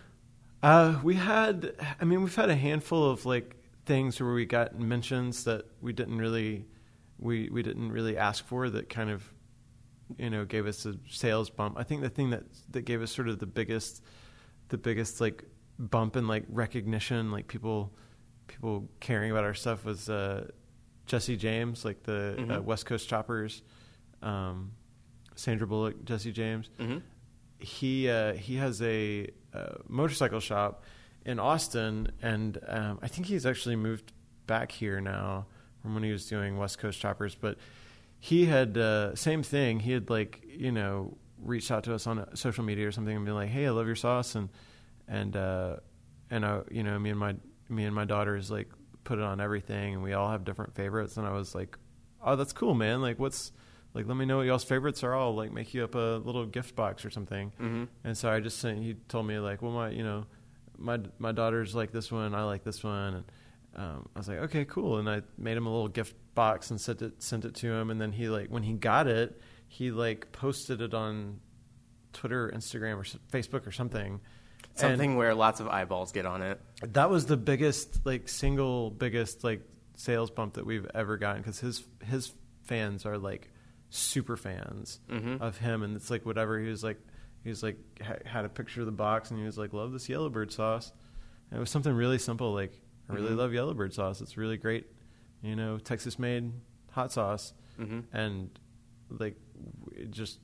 Uh, 0.62 1.00
we 1.02 1.16
had, 1.16 1.74
I 2.00 2.04
mean, 2.04 2.22
we've 2.22 2.36
had 2.36 2.48
a 2.48 2.54
handful 2.54 3.10
of 3.10 3.26
like 3.26 3.56
things 3.84 4.20
where 4.20 4.32
we 4.32 4.44
got 4.44 4.78
mentions 4.78 5.42
that 5.42 5.64
we 5.80 5.92
didn't 5.92 6.18
really, 6.18 6.66
we 7.18 7.48
we 7.50 7.62
didn't 7.64 7.90
really 7.90 8.16
ask 8.16 8.46
for 8.46 8.70
that 8.70 8.88
kind 8.88 9.10
of, 9.10 9.24
you 10.18 10.30
know, 10.30 10.44
gave 10.44 10.66
us 10.68 10.86
a 10.86 10.94
sales 11.10 11.50
bump. 11.50 11.76
I 11.78 11.82
think 11.82 12.02
the 12.02 12.10
thing 12.10 12.30
that 12.30 12.44
that 12.70 12.82
gave 12.82 13.02
us 13.02 13.10
sort 13.10 13.28
of 13.28 13.40
the 13.40 13.46
biggest, 13.46 14.04
the 14.68 14.78
biggest 14.78 15.20
like 15.20 15.42
bump 15.80 16.14
in 16.16 16.28
like 16.28 16.44
recognition, 16.48 17.32
like 17.32 17.48
people, 17.48 17.92
people 18.46 18.88
caring 19.00 19.32
about 19.32 19.42
our 19.42 19.54
stuff 19.54 19.84
was 19.84 20.08
uh, 20.08 20.46
Jesse 21.12 21.36
James, 21.36 21.84
like 21.84 22.02
the 22.04 22.34
uh, 22.38 22.42
Mhm. 22.42 22.64
West 22.64 22.86
Coast 22.86 23.06
Choppers, 23.06 23.60
um, 24.22 24.72
Sandra 25.34 25.66
Bullock, 25.66 26.02
Jesse 26.06 26.32
James 26.32 26.70
mm-hmm. 26.78 26.98
he 27.58 28.08
uh, 28.08 28.32
he 28.32 28.56
has 28.56 28.80
a 28.80 29.28
uh, 29.52 29.74
motorcycle 29.88 30.40
shop 30.40 30.84
in 31.26 31.38
Austin, 31.38 32.10
and 32.22 32.58
um, 32.66 32.98
I 33.02 33.08
think 33.08 33.26
he's 33.26 33.44
actually 33.44 33.76
moved 33.76 34.10
back 34.46 34.72
here 34.72 35.02
now 35.02 35.44
from 35.82 35.92
when 35.94 36.02
he 36.02 36.10
was 36.12 36.26
doing 36.26 36.56
West 36.56 36.78
Coast 36.78 36.98
Choppers. 36.98 37.34
But 37.34 37.58
he 38.18 38.46
had 38.46 38.78
uh, 38.78 39.14
same 39.14 39.42
thing. 39.42 39.80
He 39.80 39.92
had 39.92 40.08
like 40.08 40.40
you 40.48 40.72
know 40.72 41.18
reached 41.38 41.70
out 41.70 41.84
to 41.84 41.94
us 41.94 42.06
on 42.06 42.24
social 42.34 42.64
media 42.64 42.88
or 42.88 42.92
something 42.92 43.14
and 43.14 43.26
been 43.26 43.34
like, 43.34 43.50
"Hey, 43.50 43.66
I 43.66 43.70
love 43.70 43.86
your 43.86 43.96
sauce," 43.96 44.34
and 44.34 44.48
and 45.06 45.36
uh, 45.36 45.76
and 46.30 46.46
I, 46.46 46.62
you 46.70 46.82
know, 46.82 46.98
me 46.98 47.10
and 47.10 47.18
my 47.20 47.34
me 47.68 47.84
and 47.84 47.94
my 47.94 48.06
daughters 48.06 48.50
like 48.50 48.70
put 49.04 49.18
it 49.18 49.24
on 49.24 49.40
everything, 49.40 49.94
and 49.94 50.02
we 50.02 50.12
all 50.12 50.30
have 50.30 50.44
different 50.44 50.74
favorites. 50.74 51.16
And 51.16 51.26
I 51.26 51.32
was 51.32 51.54
like, 51.54 51.78
"Oh, 52.22 52.36
that's 52.36 52.52
cool, 52.52 52.74
man! 52.74 53.00
Like, 53.00 53.18
what's 53.18 53.52
like, 53.94 54.06
let 54.06 54.16
me 54.16 54.24
know 54.24 54.38
what 54.38 54.46
y'all's 54.46 54.64
favorites 54.64 55.02
are. 55.04 55.14
I'll 55.14 55.34
like 55.34 55.52
make 55.52 55.74
you 55.74 55.84
up 55.84 55.94
a 55.94 56.20
little 56.24 56.46
gift 56.46 56.76
box 56.76 57.04
or 57.04 57.10
something." 57.10 57.52
Mm-hmm. 57.60 57.84
And 58.04 58.16
so 58.16 58.30
I 58.30 58.40
just 58.40 58.58
sent. 58.58 58.82
He 58.82 58.94
told 59.08 59.26
me 59.26 59.38
like, 59.38 59.62
"Well, 59.62 59.72
my 59.72 59.90
you 59.90 60.04
know, 60.04 60.26
my 60.78 61.00
my 61.18 61.32
daughters 61.32 61.74
like 61.74 61.92
this 61.92 62.10
one. 62.10 62.34
I 62.34 62.44
like 62.44 62.64
this 62.64 62.82
one." 62.82 63.14
And 63.14 63.24
um, 63.76 64.08
I 64.14 64.18
was 64.18 64.28
like, 64.28 64.38
"Okay, 64.38 64.64
cool." 64.64 64.98
And 64.98 65.08
I 65.08 65.22
made 65.38 65.56
him 65.56 65.66
a 65.66 65.72
little 65.72 65.88
gift 65.88 66.16
box 66.34 66.70
and 66.70 66.80
sent 66.80 67.02
it 67.02 67.22
sent 67.22 67.44
it 67.44 67.54
to 67.56 67.72
him. 67.72 67.90
And 67.90 68.00
then 68.00 68.12
he 68.12 68.28
like 68.28 68.48
when 68.48 68.62
he 68.62 68.74
got 68.74 69.06
it, 69.06 69.40
he 69.68 69.90
like 69.90 70.32
posted 70.32 70.80
it 70.80 70.94
on 70.94 71.40
Twitter, 72.12 72.50
Instagram, 72.54 72.96
or 72.96 73.04
Facebook 73.30 73.66
or 73.66 73.72
something. 73.72 74.20
Something 74.74 75.16
where 75.16 75.34
lots 75.34 75.60
of 75.60 75.68
eyeballs 75.68 76.12
get 76.12 76.26
on 76.26 76.42
it. 76.42 76.60
That 76.82 77.10
was 77.10 77.26
the 77.26 77.36
biggest, 77.36 78.04
like, 78.06 78.28
single 78.28 78.90
biggest 78.90 79.44
like 79.44 79.62
sales 79.96 80.30
bump 80.30 80.54
that 80.54 80.64
we've 80.66 80.86
ever 80.94 81.16
gotten 81.18 81.42
because 81.42 81.60
his 81.60 81.84
his 82.04 82.32
fans 82.62 83.04
are 83.06 83.18
like 83.18 83.50
super 83.90 84.36
fans 84.36 85.00
Mhm. 85.08 85.40
of 85.40 85.58
him, 85.58 85.82
and 85.82 85.94
it's 85.96 86.10
like 86.10 86.24
whatever 86.24 86.58
he 86.58 86.68
was 86.68 86.82
like. 86.82 86.98
He 87.44 87.48
was 87.50 87.60
like 87.62 87.76
ha- 88.00 88.22
had 88.24 88.44
a 88.44 88.48
picture 88.48 88.80
of 88.80 88.86
the 88.86 88.92
box, 88.92 89.30
and 89.30 89.38
he 89.40 89.44
was 89.44 89.58
like, 89.58 89.72
"Love 89.72 89.92
this 89.92 90.08
Yellowbird 90.08 90.52
sauce." 90.52 90.92
And 91.50 91.58
it 91.58 91.60
was 91.60 91.70
something 91.70 91.92
really 91.92 92.18
simple, 92.18 92.52
like, 92.54 92.72
"I 93.10 93.14
really 93.14 93.30
Mhm. 93.30 93.36
love 93.36 93.52
Yellowbird 93.52 93.92
sauce. 93.92 94.20
It's 94.20 94.36
really 94.36 94.56
great, 94.56 94.86
you 95.42 95.56
know, 95.56 95.76
Texas 95.78 96.18
made 96.20 96.52
hot 96.92 97.10
sauce." 97.12 97.52
hmm 97.76 98.00
and 98.12 98.50
like 99.10 99.36
it 99.96 100.10
just 100.12 100.38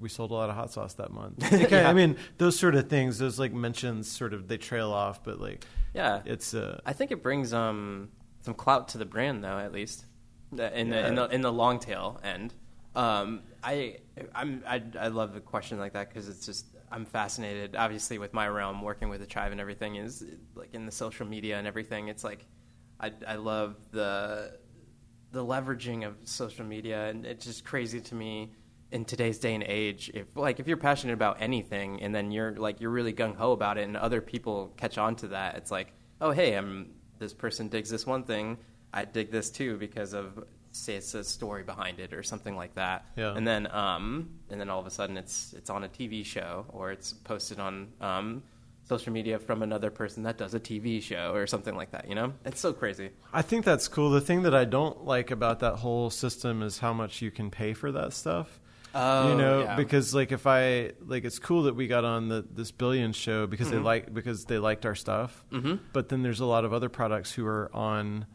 we 0.00 0.08
sold 0.08 0.30
a 0.30 0.34
lot 0.34 0.48
of 0.48 0.56
hot 0.56 0.72
sauce 0.72 0.94
that 0.94 1.12
month. 1.12 1.44
Yeah. 1.70 1.88
I 1.88 1.92
mean 1.92 2.16
those 2.38 2.58
sort 2.58 2.74
of 2.74 2.88
things, 2.88 3.18
those 3.18 3.38
like 3.38 3.52
mentions, 3.52 4.10
sort 4.10 4.32
of 4.32 4.48
they 4.48 4.56
trail 4.56 4.90
off, 4.90 5.22
but 5.22 5.40
like 5.40 5.64
Yeah, 5.94 6.22
it's 6.24 6.54
uh, 6.54 6.80
I 6.86 6.92
think 6.94 7.12
it 7.12 7.22
brings 7.22 7.52
um, 7.52 8.08
some 8.42 8.54
clout 8.54 8.88
to 8.88 8.98
the 8.98 9.04
brand, 9.04 9.44
though, 9.44 9.58
at 9.58 9.72
least 9.72 10.06
in 10.50 10.56
the 10.56 10.78
in 10.78 11.14
the 11.14 11.28
in 11.28 11.40
the 11.42 11.52
long 11.52 11.78
tail 11.78 12.18
end. 12.24 12.54
Um, 12.96 13.42
I 13.62 13.98
I'm 14.34 14.64
I, 14.66 14.82
I 14.98 15.08
love 15.08 15.36
a 15.36 15.40
question 15.40 15.78
like 15.78 15.92
that 15.92 16.08
because 16.08 16.28
it's 16.28 16.44
just 16.46 16.66
I'm 16.90 17.04
fascinated. 17.04 17.76
Obviously, 17.76 18.18
with 18.18 18.32
my 18.32 18.48
realm, 18.48 18.82
working 18.82 19.10
with 19.10 19.20
the 19.20 19.26
tribe 19.26 19.52
and 19.52 19.60
everything 19.60 19.96
is 19.96 20.24
like 20.54 20.74
in 20.74 20.86
the 20.86 20.92
social 20.92 21.26
media 21.26 21.58
and 21.58 21.66
everything. 21.66 22.08
It's 22.08 22.24
like 22.24 22.46
I 22.98 23.12
I 23.26 23.36
love 23.36 23.76
the 23.92 24.58
the 25.32 25.44
leveraging 25.44 26.06
of 26.06 26.16
social 26.24 26.64
media, 26.64 27.08
and 27.08 27.24
it's 27.24 27.44
just 27.44 27.64
crazy 27.64 28.00
to 28.00 28.14
me 28.14 28.52
in 28.92 29.04
today's 29.04 29.38
day 29.38 29.54
and 29.54 29.64
age. 29.64 30.10
If 30.14 30.36
like 30.36 30.60
if 30.60 30.66
you're 30.66 30.76
passionate 30.76 31.14
about 31.14 31.40
anything, 31.40 32.02
and 32.02 32.14
then 32.14 32.30
you're 32.30 32.54
like 32.56 32.80
you're 32.80 32.90
really 32.90 33.12
gung 33.12 33.36
ho 33.36 33.52
about 33.52 33.78
it, 33.78 33.82
and 33.82 33.96
other 33.96 34.20
people 34.20 34.72
catch 34.76 34.98
on 34.98 35.16
to 35.16 35.28
that, 35.28 35.56
it's 35.56 35.70
like, 35.70 35.92
oh 36.20 36.30
hey, 36.30 36.54
I'm 36.54 36.90
this 37.18 37.32
person 37.32 37.68
digs 37.68 37.90
this 37.90 38.06
one 38.06 38.24
thing, 38.24 38.58
I 38.92 39.04
dig 39.04 39.30
this 39.30 39.50
too 39.50 39.76
because 39.76 40.14
of 40.14 40.44
say 40.72 40.94
it's 40.94 41.14
a 41.14 41.24
story 41.24 41.64
behind 41.64 41.98
it 41.98 42.12
or 42.12 42.22
something 42.22 42.56
like 42.56 42.74
that. 42.74 43.04
Yeah. 43.16 43.34
And 43.34 43.46
then 43.46 43.70
um 43.72 44.30
and 44.50 44.60
then 44.60 44.70
all 44.70 44.80
of 44.80 44.86
a 44.86 44.90
sudden 44.90 45.16
it's 45.16 45.52
it's 45.52 45.70
on 45.70 45.84
a 45.84 45.88
TV 45.88 46.24
show 46.24 46.66
or 46.68 46.92
it's 46.92 47.12
posted 47.12 47.58
on 47.58 47.88
um 48.00 48.42
social 48.84 49.12
media 49.12 49.38
from 49.38 49.62
another 49.62 49.90
person 49.90 50.24
that 50.24 50.36
does 50.36 50.54
a 50.54 50.60
TV 50.60 51.02
show 51.02 51.32
or 51.32 51.46
something 51.46 51.76
like 51.76 51.92
that. 51.92 52.08
You 52.08 52.14
know, 52.14 52.32
it's 52.44 52.60
so 52.60 52.72
crazy. 52.72 53.10
I 53.32 53.42
think 53.42 53.64
that's 53.64 53.88
cool. 53.88 54.10
The 54.10 54.20
thing 54.20 54.42
that 54.42 54.54
I 54.54 54.64
don't 54.64 55.04
like 55.04 55.30
about 55.30 55.60
that 55.60 55.76
whole 55.76 56.10
system 56.10 56.62
is 56.62 56.78
how 56.78 56.92
much 56.92 57.22
you 57.22 57.30
can 57.30 57.50
pay 57.50 57.72
for 57.72 57.92
that 57.92 58.12
stuff. 58.12 58.59
Oh, 58.94 59.28
you 59.30 59.36
know, 59.36 59.60
yeah. 59.62 59.76
because 59.76 60.14
like 60.14 60.32
if 60.32 60.46
I 60.46 60.92
like, 61.06 61.24
it's 61.24 61.38
cool 61.38 61.62
that 61.64 61.76
we 61.76 61.86
got 61.86 62.04
on 62.04 62.28
the 62.28 62.44
this 62.50 62.70
billion 62.72 63.12
show 63.12 63.46
because 63.46 63.68
Mm-hmm. 63.68 63.76
they 63.76 63.82
like 63.82 64.14
because 64.14 64.44
they 64.46 64.58
liked 64.58 64.84
our 64.86 64.94
stuff. 64.96 65.44
Mhm. 65.52 65.78
But 65.92 66.08
then 66.08 66.22
there's 66.22 66.40
a 66.40 66.44
lot 66.46 66.64
of 66.64 66.72
other 66.72 66.88
products 66.88 67.32
who 67.32 67.46
are 67.46 67.70
on 67.74 68.26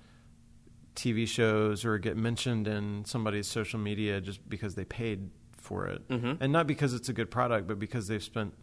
TV 0.95 1.27
shows 1.27 1.83
or 1.83 1.97
get 1.97 2.15
mentioned 2.15 2.67
in 2.67 3.03
somebody's 3.05 3.47
social 3.47 3.79
media 3.79 4.21
just 4.21 4.47
because 4.49 4.75
they 4.75 4.85
paid 4.85 5.29
for 5.57 5.87
it, 5.87 6.07
Mhm. 6.07 6.37
and 6.39 6.53
not 6.53 6.67
because 6.67 6.93
it's 6.93 7.09
a 7.09 7.13
good 7.13 7.29
product, 7.29 7.67
but 7.67 7.79
because 7.79 8.07
they've 8.07 8.23
spent. 8.23 8.53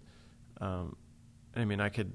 Um, 0.61 0.97
I 1.55 1.65
mean, 1.67 1.81
I 1.81 1.89
could. 1.91 2.13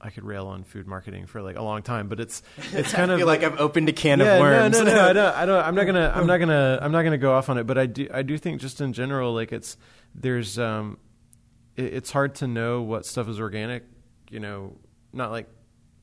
I 0.00 0.10
could 0.10 0.24
rail 0.24 0.46
on 0.46 0.64
food 0.64 0.86
marketing 0.86 1.26
for 1.26 1.42
like 1.42 1.56
a 1.56 1.62
long 1.62 1.82
time, 1.82 2.08
but 2.08 2.20
it's 2.20 2.42
it's 2.72 2.92
kind 2.92 3.10
of 3.10 3.18
feel 3.18 3.26
like, 3.26 3.42
I've 3.42 3.58
opened 3.58 3.88
a 3.88 3.92
can 3.92 4.20
yeah, 4.20 4.34
of 4.34 4.40
worms. 4.40 4.78
No, 4.78 4.84
no, 4.84 4.94
no, 4.94 5.08
I 5.08 5.12
don't, 5.12 5.34
I 5.34 5.46
don't. 5.46 5.64
I'm 5.64 5.74
not 5.74 5.84
gonna. 5.84 6.12
I'm 6.14 6.26
not 6.26 6.38
gonna. 6.38 6.78
I'm 6.80 6.92
not 6.92 7.02
gonna 7.02 7.18
go 7.18 7.34
off 7.34 7.48
on 7.48 7.58
it. 7.58 7.64
But 7.64 7.78
I 7.78 7.86
do. 7.86 8.08
I 8.12 8.22
do 8.22 8.36
think 8.38 8.60
just 8.60 8.80
in 8.80 8.92
general, 8.92 9.32
like 9.34 9.52
it's 9.52 9.76
there's 10.14 10.58
um, 10.58 10.98
it, 11.76 11.94
it's 11.94 12.10
hard 12.10 12.34
to 12.36 12.46
know 12.46 12.82
what 12.82 13.06
stuff 13.06 13.28
is 13.28 13.40
organic. 13.40 13.84
You 14.30 14.40
know, 14.40 14.76
not 15.12 15.30
like 15.30 15.48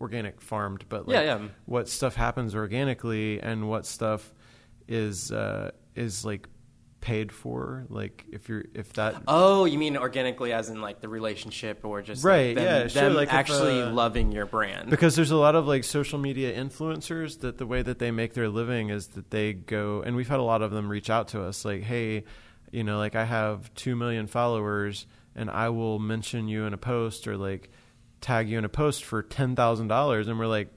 organic 0.01 0.41
farmed, 0.41 0.85
but 0.89 1.07
like 1.07 1.15
Yeah, 1.15 1.21
yeah. 1.21 1.47
what 1.65 1.87
stuff 1.87 2.15
happens 2.15 2.55
organically 2.55 3.41
and 3.41 3.69
what 3.69 3.85
stuff 3.85 4.33
is 4.87 5.31
uh, 5.31 5.71
is 5.95 6.25
like 6.25 6.47
paid 7.03 7.33
for. 7.33 7.85
Like 7.89 8.25
if 8.31 8.47
you're 8.47 8.63
if 8.73 8.93
that 8.93 9.23
Oh, 9.27 9.65
you 9.65 9.77
mean 9.77 9.97
organically, 9.97 10.53
as 10.53 10.69
in 10.69 10.79
like 10.79 11.01
the 11.01 11.09
relationship, 11.09 11.81
or 11.83 12.01
just 12.01 12.23
Right, 12.23 12.55
Like 12.55 12.55
them, 12.55 12.63
yeah, 12.63 12.87
sure, 12.87 13.01
them 13.01 13.13
like 13.13 13.27
if, 13.27 13.33
actually 13.33 13.81
uh, 13.81 13.91
loving 13.91 14.31
your 14.31 14.45
brand. 14.45 14.89
because 14.89 15.17
there's 15.17 15.31
a 15.31 15.35
lot 15.35 15.55
of 15.55 15.67
like 15.67 15.83
social 15.83 16.17
media 16.17 16.57
influencers 16.57 17.41
that 17.41 17.57
the 17.57 17.67
way 17.67 17.81
that 17.81 17.99
they 17.99 18.09
make 18.11 18.33
their 18.33 18.47
living 18.47 18.89
is 18.89 19.07
that 19.09 19.29
they 19.31 19.51
go 19.51 20.01
and 20.05 20.15
we've 20.15 20.29
had 20.29 20.39
a 20.39 20.43
lot 20.43 20.61
of 20.61 20.71
them 20.71 20.87
reach 20.87 21.09
out 21.09 21.27
to 21.29 21.43
us 21.43 21.65
like 21.65 21.83
hey 21.83 22.23
you 22.71 22.83
know 22.85 22.97
like 22.97 23.15
i 23.15 23.25
have 23.25 23.73
2 23.75 23.95
million 23.97 24.25
followers 24.27 25.05
and 25.35 25.49
i 25.49 25.67
will 25.69 25.99
mention 25.99 26.47
you 26.47 26.65
in 26.65 26.73
a 26.73 26.77
post 26.77 27.27
or 27.27 27.35
like 27.35 27.69
tag 28.21 28.47
you 28.47 28.57
in 28.57 28.63
a 28.63 28.69
post 28.69 29.03
for 29.03 29.21
$10,000 29.21 30.27
and 30.29 30.39
we're 30.39 30.47
like 30.47 30.69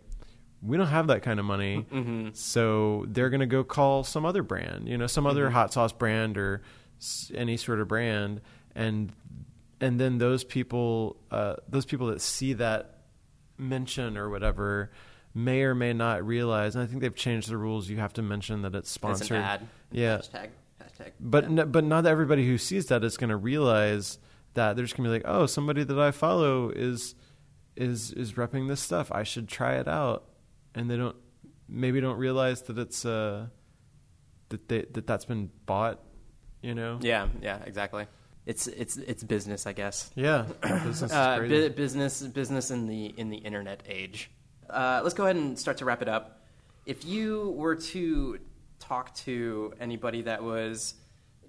we 0.62 0.76
don't 0.76 0.86
have 0.88 1.06
that 1.08 1.22
kind 1.22 1.38
of 1.38 1.44
money 1.46 1.86
Mm-hmm. 1.92 2.28
so 2.32 3.04
they're 3.08 3.30
going 3.30 3.40
to 3.40 3.46
go 3.46 3.62
call 3.64 4.04
some 4.04 4.24
other 4.24 4.42
brand 4.42 4.88
you 4.88 4.96
know 4.98 5.06
some 5.06 5.26
other 5.26 5.50
hot 5.50 5.72
sauce 5.72 5.92
brand 5.92 6.38
or 6.38 6.62
s- 6.98 7.30
any 7.34 7.56
sort 7.56 7.80
of 7.80 7.88
brand 7.88 8.40
and 8.74 9.12
and 9.80 10.00
then 10.00 10.18
those 10.18 10.42
people 10.44 11.16
uh, 11.30 11.54
those 11.68 11.84
people 11.84 12.06
that 12.08 12.20
see 12.20 12.54
that 12.54 13.00
mention 13.58 14.16
or 14.16 14.28
whatever 14.30 14.90
may 15.34 15.62
or 15.62 15.74
may 15.74 15.92
not 15.92 16.26
realize 16.26 16.74
and 16.74 16.82
i 16.82 16.86
think 16.86 17.00
they've 17.00 17.14
changed 17.14 17.48
the 17.50 17.56
rules 17.56 17.88
you 17.88 17.98
have 17.98 18.12
to 18.12 18.22
mention 18.22 18.62
that 18.62 18.74
it's 18.74 18.88
It's 18.88 18.90
sponsored 18.90 19.36
an 19.38 19.42
ad. 19.42 19.68
yeah 19.92 20.18
Hashtag. 20.18 20.48
Hashtag. 20.82 21.12
but 21.20 21.44
Yeah. 21.50 21.62
n- 21.62 21.70
but 21.70 21.84
not 21.84 22.06
everybody 22.06 22.46
who 22.46 22.56
sees 22.58 22.86
that 22.86 23.04
is 23.04 23.16
going 23.16 23.30
to 23.30 23.36
realize 23.36 24.18
that 24.54 24.74
they're 24.76 24.84
just 24.84 24.96
going 24.96 25.04
to 25.04 25.10
be 25.10 25.22
like 25.22 25.30
oh 25.30 25.44
somebody 25.46 25.84
that 25.84 25.98
i 25.98 26.10
follow 26.10 26.70
is 26.70 27.14
is 27.76 28.12
is 28.12 28.32
repping 28.34 28.68
this 28.68 28.80
stuff 28.80 29.12
i 29.12 29.22
should 29.22 29.48
try 29.48 29.74
it 29.74 29.86
out 29.88 30.24
and 30.76 30.88
they 30.88 30.96
don't 30.96 31.16
maybe 31.68 32.00
don't 32.00 32.18
realize 32.18 32.62
that 32.62 32.78
it's 32.78 33.04
uh 33.04 33.46
that 34.50 34.68
they 34.68 34.82
that 34.92 35.06
that's 35.06 35.24
been 35.24 35.50
bought 35.66 36.00
you 36.62 36.74
know 36.74 36.98
yeah, 37.02 37.28
yeah, 37.42 37.58
exactly. 37.64 38.06
It's 38.44 38.68
it's 38.68 38.96
it's 38.96 39.24
business, 39.24 39.66
I 39.66 39.72
guess. 39.72 40.10
yeah 40.14 40.46
business 40.62 41.02
is 41.02 41.12
Uh, 41.12 41.40
bu- 41.40 41.70
business 41.70 42.22
business 42.22 42.70
in 42.70 42.86
the 42.86 43.06
in 43.16 43.28
the 43.30 43.38
internet 43.38 43.82
age. 43.88 44.30
Uh, 44.70 45.00
let's 45.02 45.14
go 45.14 45.24
ahead 45.24 45.36
and 45.36 45.58
start 45.58 45.78
to 45.78 45.84
wrap 45.84 46.02
it 46.02 46.08
up. 46.08 46.44
If 46.86 47.04
you 47.04 47.50
were 47.56 47.74
to 47.76 48.38
talk 48.78 49.14
to 49.16 49.72
anybody 49.80 50.22
that 50.22 50.42
was 50.44 50.94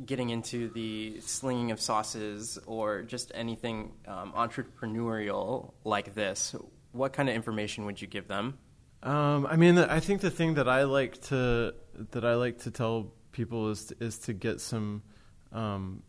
getting 0.05 0.29
into 0.29 0.69
the 0.69 1.19
slinging 1.21 1.71
of 1.71 1.79
sauces 1.81 2.57
or 2.67 3.01
just 3.03 3.31
anything 3.35 3.93
um, 4.07 4.33
entrepreneurial 4.33 5.73
like 5.83 6.13
this, 6.13 6.55
what 6.91 7.13
kind 7.13 7.29
of 7.29 7.35
information 7.35 7.85
would 7.85 8.01
you 8.01 8.07
give 8.07 8.27
them? 8.27 8.57
Um, 9.03 9.45
I 9.45 9.55
mean, 9.55 9.77
I 9.77 9.99
think 9.99 10.21
the 10.21 10.31
thing 10.31 10.55
that 10.55 10.67
I 10.67 10.83
like 10.83 11.21
to 11.23 11.75
that 12.11 12.25
I 12.25 12.35
like 12.35 12.59
to 12.59 12.71
tell 12.71 13.13
people 13.31 13.69
is 13.69 13.85
to, 13.85 13.95
is 13.99 14.17
to 14.19 14.33
get 14.33 14.59
some 14.59 15.03
um, 15.51 16.03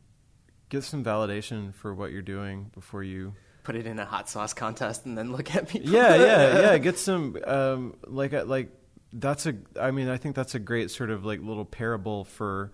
get 0.69 0.85
some 0.85 1.05
validation 1.05 1.75
for 1.75 1.95
what 1.95 2.13
you're 2.13 2.23
doing 2.23 2.71
before 2.75 3.03
you. 3.03 3.35
Put 3.65 3.77
it 3.77 3.87
in 3.87 3.99
a 3.99 4.05
hot 4.05 4.29
sauce 4.29 4.55
contest 4.55 5.05
and 5.05 5.17
then 5.17 5.33
look 5.33 5.55
at 5.55 5.69
people. 5.69 5.91
Yeah, 5.91 6.15
yeah, 6.15 6.61
yeah. 6.61 6.79
Get 6.79 6.99
some 6.99 7.37
um, 7.45 7.97
like 8.07 8.33
uh, 8.33 8.45
like 8.45 8.71
that's 9.13 9.47
a. 9.47 9.55
I 9.79 9.91
mean, 9.91 10.09
I 10.09 10.17
think 10.17 10.35
that's 10.35 10.55
a 10.55 10.59
great 10.59 10.91
sort 10.91 11.11
of 11.11 11.25
like 11.25 11.41
little 11.41 11.67
parable 11.67 12.25
for 12.25 12.73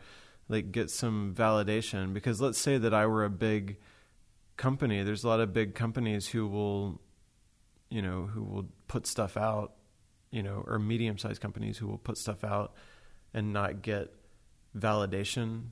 like 0.49 0.73
get 0.73 0.91
some 0.91 1.35
validation 1.37 2.13
because 2.13 2.41
let's 2.41 2.59
say 2.59 2.79
that 2.79 2.95
I 2.95 3.07
were 3.07 3.25
a 3.25 3.31
big 3.31 3.79
company. 4.57 5.03
There's 5.03 5.25
a 5.25 5.29
lot 5.29 5.41
of 5.41 5.53
big 5.53 5.75
companies 5.75 6.29
who 6.29 6.47
will, 6.47 7.01
you 7.91 8.03
know, 8.03 8.27
who 8.27 8.43
will 8.43 8.67
put 8.87 9.07
stuff 9.07 9.37
out, 9.37 9.73
you 10.35 10.43
know, 10.43 10.65
or 10.67 10.81
medium 10.81 11.17
sized 11.17 11.41
companies 11.41 11.79
who 11.79 11.87
will 11.87 11.97
put 11.97 12.19
stuff 12.19 12.43
out 12.43 12.75
and 13.33 13.53
not 13.53 13.83
get 13.83 14.13
validation, 14.77 15.67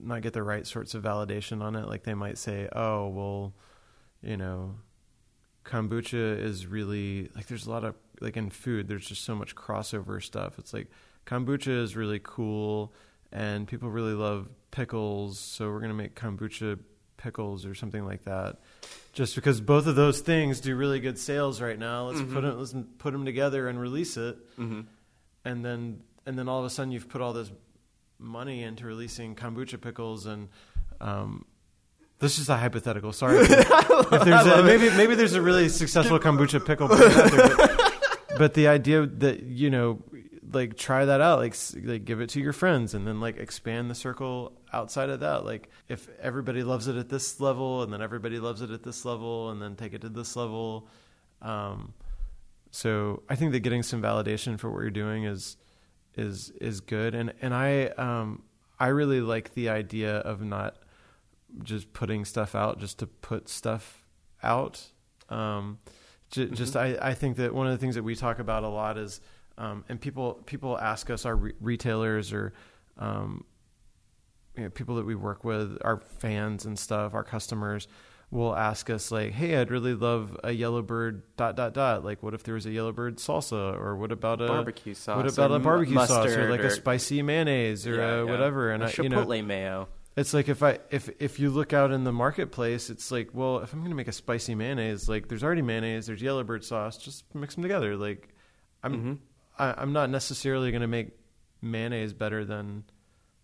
not 0.00 0.22
get 0.22 0.32
the 0.32 0.42
right 0.42 0.66
sorts 0.66 0.94
of 0.94 1.02
validation 1.02 1.60
on 1.60 1.76
it. 1.76 1.86
Like 1.86 2.04
they 2.04 2.14
might 2.14 2.38
say, 2.38 2.70
oh, 2.74 3.08
well, 3.08 3.54
you 4.22 4.38
know, 4.38 4.76
kombucha 5.62 6.42
is 6.42 6.66
really 6.66 7.28
like 7.36 7.48
there's 7.48 7.66
a 7.66 7.70
lot 7.70 7.84
of 7.84 7.94
like 8.22 8.38
in 8.38 8.48
food 8.48 8.88
there's 8.88 9.04
just 9.06 9.24
so 9.24 9.34
much 9.34 9.54
crossover 9.54 10.22
stuff. 10.22 10.58
It's 10.58 10.72
like 10.72 10.88
kombucha 11.26 11.82
is 11.82 11.94
really 11.94 12.20
cool 12.22 12.94
and 13.30 13.68
people 13.68 13.90
really 13.90 14.14
love 14.14 14.48
pickles, 14.70 15.38
so 15.38 15.68
we're 15.68 15.80
going 15.80 15.90
to 15.90 15.94
make 15.94 16.14
kombucha 16.14 16.78
pickles 17.18 17.66
or 17.66 17.74
something 17.74 18.06
like 18.06 18.24
that. 18.24 18.56
Just 19.12 19.34
because 19.34 19.60
both 19.60 19.86
of 19.86 19.94
those 19.96 20.20
things 20.20 20.60
do 20.60 20.74
really 20.74 21.00
good 21.00 21.18
sales 21.18 21.60
right 21.60 21.78
now, 21.78 22.06
let's 22.06 22.20
Mm-hmm. 22.20 22.34
put 22.34 22.44
it, 22.44 22.54
let's 22.56 22.74
put 22.96 23.12
them 23.12 23.26
together 23.26 23.68
and 23.68 23.78
release 23.78 24.16
it. 24.16 24.36
Mm-hmm. 24.58 24.80
And 25.44 25.64
then 25.64 26.00
and 26.24 26.38
then 26.38 26.48
all 26.48 26.60
of 26.60 26.64
a 26.64 26.70
sudden 26.70 26.90
you've 26.92 27.08
put 27.08 27.20
all 27.20 27.32
this 27.34 27.50
money 28.18 28.62
into 28.62 28.86
releasing 28.86 29.34
kombucha 29.36 29.80
pickles 29.80 30.26
and 30.26 30.48
um, 31.00 31.44
this 32.18 32.38
is 32.38 32.48
a 32.48 32.56
hypothetical. 32.56 33.12
Sorry, 33.12 33.38
if, 33.38 33.50
if 33.50 34.24
there's 34.24 34.46
a, 34.46 34.62
maybe 34.62 34.90
maybe 34.96 35.14
there's 35.14 35.34
a 35.34 35.42
really 35.42 35.68
successful 35.68 36.18
kombucha 36.18 36.64
pickle 36.64 36.88
there, 36.96 37.30
but, 37.30 37.90
but 38.38 38.54
the 38.54 38.66
idea 38.68 39.06
that 39.06 39.42
you 39.44 39.70
know, 39.70 40.02
like 40.52 40.76
try 40.76 41.04
that 41.04 41.20
out, 41.20 41.38
like 41.38 41.56
like 41.82 42.04
give 42.04 42.20
it 42.20 42.30
to 42.30 42.40
your 42.40 42.52
friends, 42.52 42.94
and 42.94 43.06
then 43.06 43.20
like 43.20 43.36
expand 43.36 43.90
the 43.90 43.94
circle 43.94 44.52
outside 44.72 45.10
of 45.10 45.20
that. 45.20 45.44
Like 45.44 45.68
if 45.88 46.08
everybody 46.20 46.62
loves 46.62 46.88
it 46.88 46.96
at 46.96 47.08
this 47.08 47.40
level, 47.40 47.82
and 47.82 47.92
then 47.92 48.02
everybody 48.02 48.38
loves 48.38 48.62
it 48.62 48.70
at 48.70 48.82
this 48.82 49.04
level, 49.04 49.50
and 49.50 49.60
then 49.60 49.76
take 49.76 49.94
it 49.94 50.00
to 50.02 50.08
this 50.08 50.36
level. 50.36 50.88
Um, 51.42 51.94
so 52.70 53.22
I 53.28 53.36
think 53.36 53.52
that 53.52 53.60
getting 53.60 53.82
some 53.82 54.02
validation 54.02 54.58
for 54.58 54.70
what 54.70 54.80
you're 54.80 54.90
doing 54.90 55.24
is 55.24 55.56
is 56.14 56.50
is 56.60 56.80
good, 56.80 57.14
and 57.14 57.32
and 57.40 57.54
I 57.54 57.86
um 57.88 58.42
I 58.78 58.88
really 58.88 59.20
like 59.20 59.54
the 59.54 59.68
idea 59.68 60.18
of 60.18 60.42
not 60.42 60.76
just 61.62 61.92
putting 61.92 62.24
stuff 62.24 62.54
out 62.54 62.78
just 62.78 62.98
to 62.98 63.06
put 63.06 63.48
stuff 63.48 64.04
out. 64.42 64.88
Um, 65.28 65.78
j- 66.30 66.50
Just 66.50 66.76
I, 66.76 66.96
I 67.00 67.14
think 67.14 67.36
that 67.36 67.54
one 67.54 67.66
of 67.66 67.72
the 67.72 67.78
things 67.78 67.94
that 67.94 68.02
we 68.02 68.14
talk 68.14 68.38
about 68.38 68.64
a 68.64 68.68
lot 68.68 68.98
is, 68.98 69.20
um, 69.58 69.84
and 69.88 70.00
people 70.00 70.34
people 70.46 70.78
ask 70.78 71.10
us, 71.10 71.26
our 71.26 71.36
re- 71.36 71.52
retailers 71.60 72.32
or 72.32 72.52
um, 72.98 73.44
you 74.56 74.64
know, 74.64 74.70
people 74.70 74.96
that 74.96 75.04
we 75.06 75.14
work 75.14 75.44
with, 75.44 75.78
our 75.82 76.00
fans 76.18 76.64
and 76.64 76.78
stuff, 76.78 77.14
our 77.14 77.22
customers 77.24 77.86
will 78.30 78.54
ask 78.54 78.90
us 78.90 79.10
like, 79.10 79.32
"Hey, 79.32 79.56
I'd 79.56 79.70
really 79.70 79.94
love 79.94 80.36
a 80.44 80.50
Yellowbird 80.50 81.22
dot 81.36 81.56
dot 81.56 81.74
dot. 81.74 82.04
Like, 82.04 82.22
what 82.22 82.34
if 82.34 82.42
there 82.42 82.54
was 82.54 82.66
a 82.66 82.70
Yellowbird 82.70 83.16
salsa, 83.18 83.74
or 83.78 83.96
what 83.96 84.12
about 84.12 84.40
a 84.42 84.46
Barbecue 84.48 84.94
sauce 84.94 85.16
What 85.16 85.32
about 85.32 85.52
a 85.52 85.58
barbecue 85.60 85.94
sauce, 86.06 86.34
or 86.34 86.50
like 86.50 86.60
or- 86.60 86.66
a 86.66 86.70
spicy 86.70 87.22
mayonnaise, 87.22 87.86
or 87.86 87.94
Yeah, 87.96 88.14
a 88.16 88.24
yeah. 88.24 88.30
whatever?" 88.30 88.70
And 88.72 88.82
A 88.82 88.86
I, 88.86 88.94
you 89.02 89.08
know, 89.08 89.24
Chipotle 89.24 89.44
mayo. 89.46 89.88
it's 90.16 90.34
like 90.34 90.48
if 90.48 90.62
I 90.62 90.78
if 90.90 91.08
if 91.20 91.38
you 91.40 91.48
look 91.50 91.72
out 91.72 91.90
in 91.92 92.04
the 92.04 92.12
marketplace, 92.12 92.90
it's 92.90 93.10
like, 93.10 93.30
well, 93.32 93.58
if 93.60 93.72
I'm 93.72 93.78
going 93.78 93.90
to 93.92 93.96
make 93.96 94.08
a 94.08 94.12
spicy 94.12 94.54
mayonnaise, 94.54 95.08
like 95.08 95.28
there's 95.28 95.42
already 95.44 95.62
mayonnaise, 95.62 96.06
there's 96.06 96.20
Yellowbird 96.20 96.64
sauce, 96.64 96.98
just 96.98 97.32
mix 97.34 97.54
them 97.54 97.62
together. 97.62 97.96
Like, 97.96 98.28
I'm 98.82 98.94
Mhm. 98.94 99.18
I, 99.58 99.74
I'm 99.76 99.92
not 99.92 100.10
necessarily 100.10 100.70
going 100.70 100.82
to 100.82 100.86
make 100.88 101.10
mayonnaise 101.60 102.12
better 102.12 102.44
than 102.44 102.84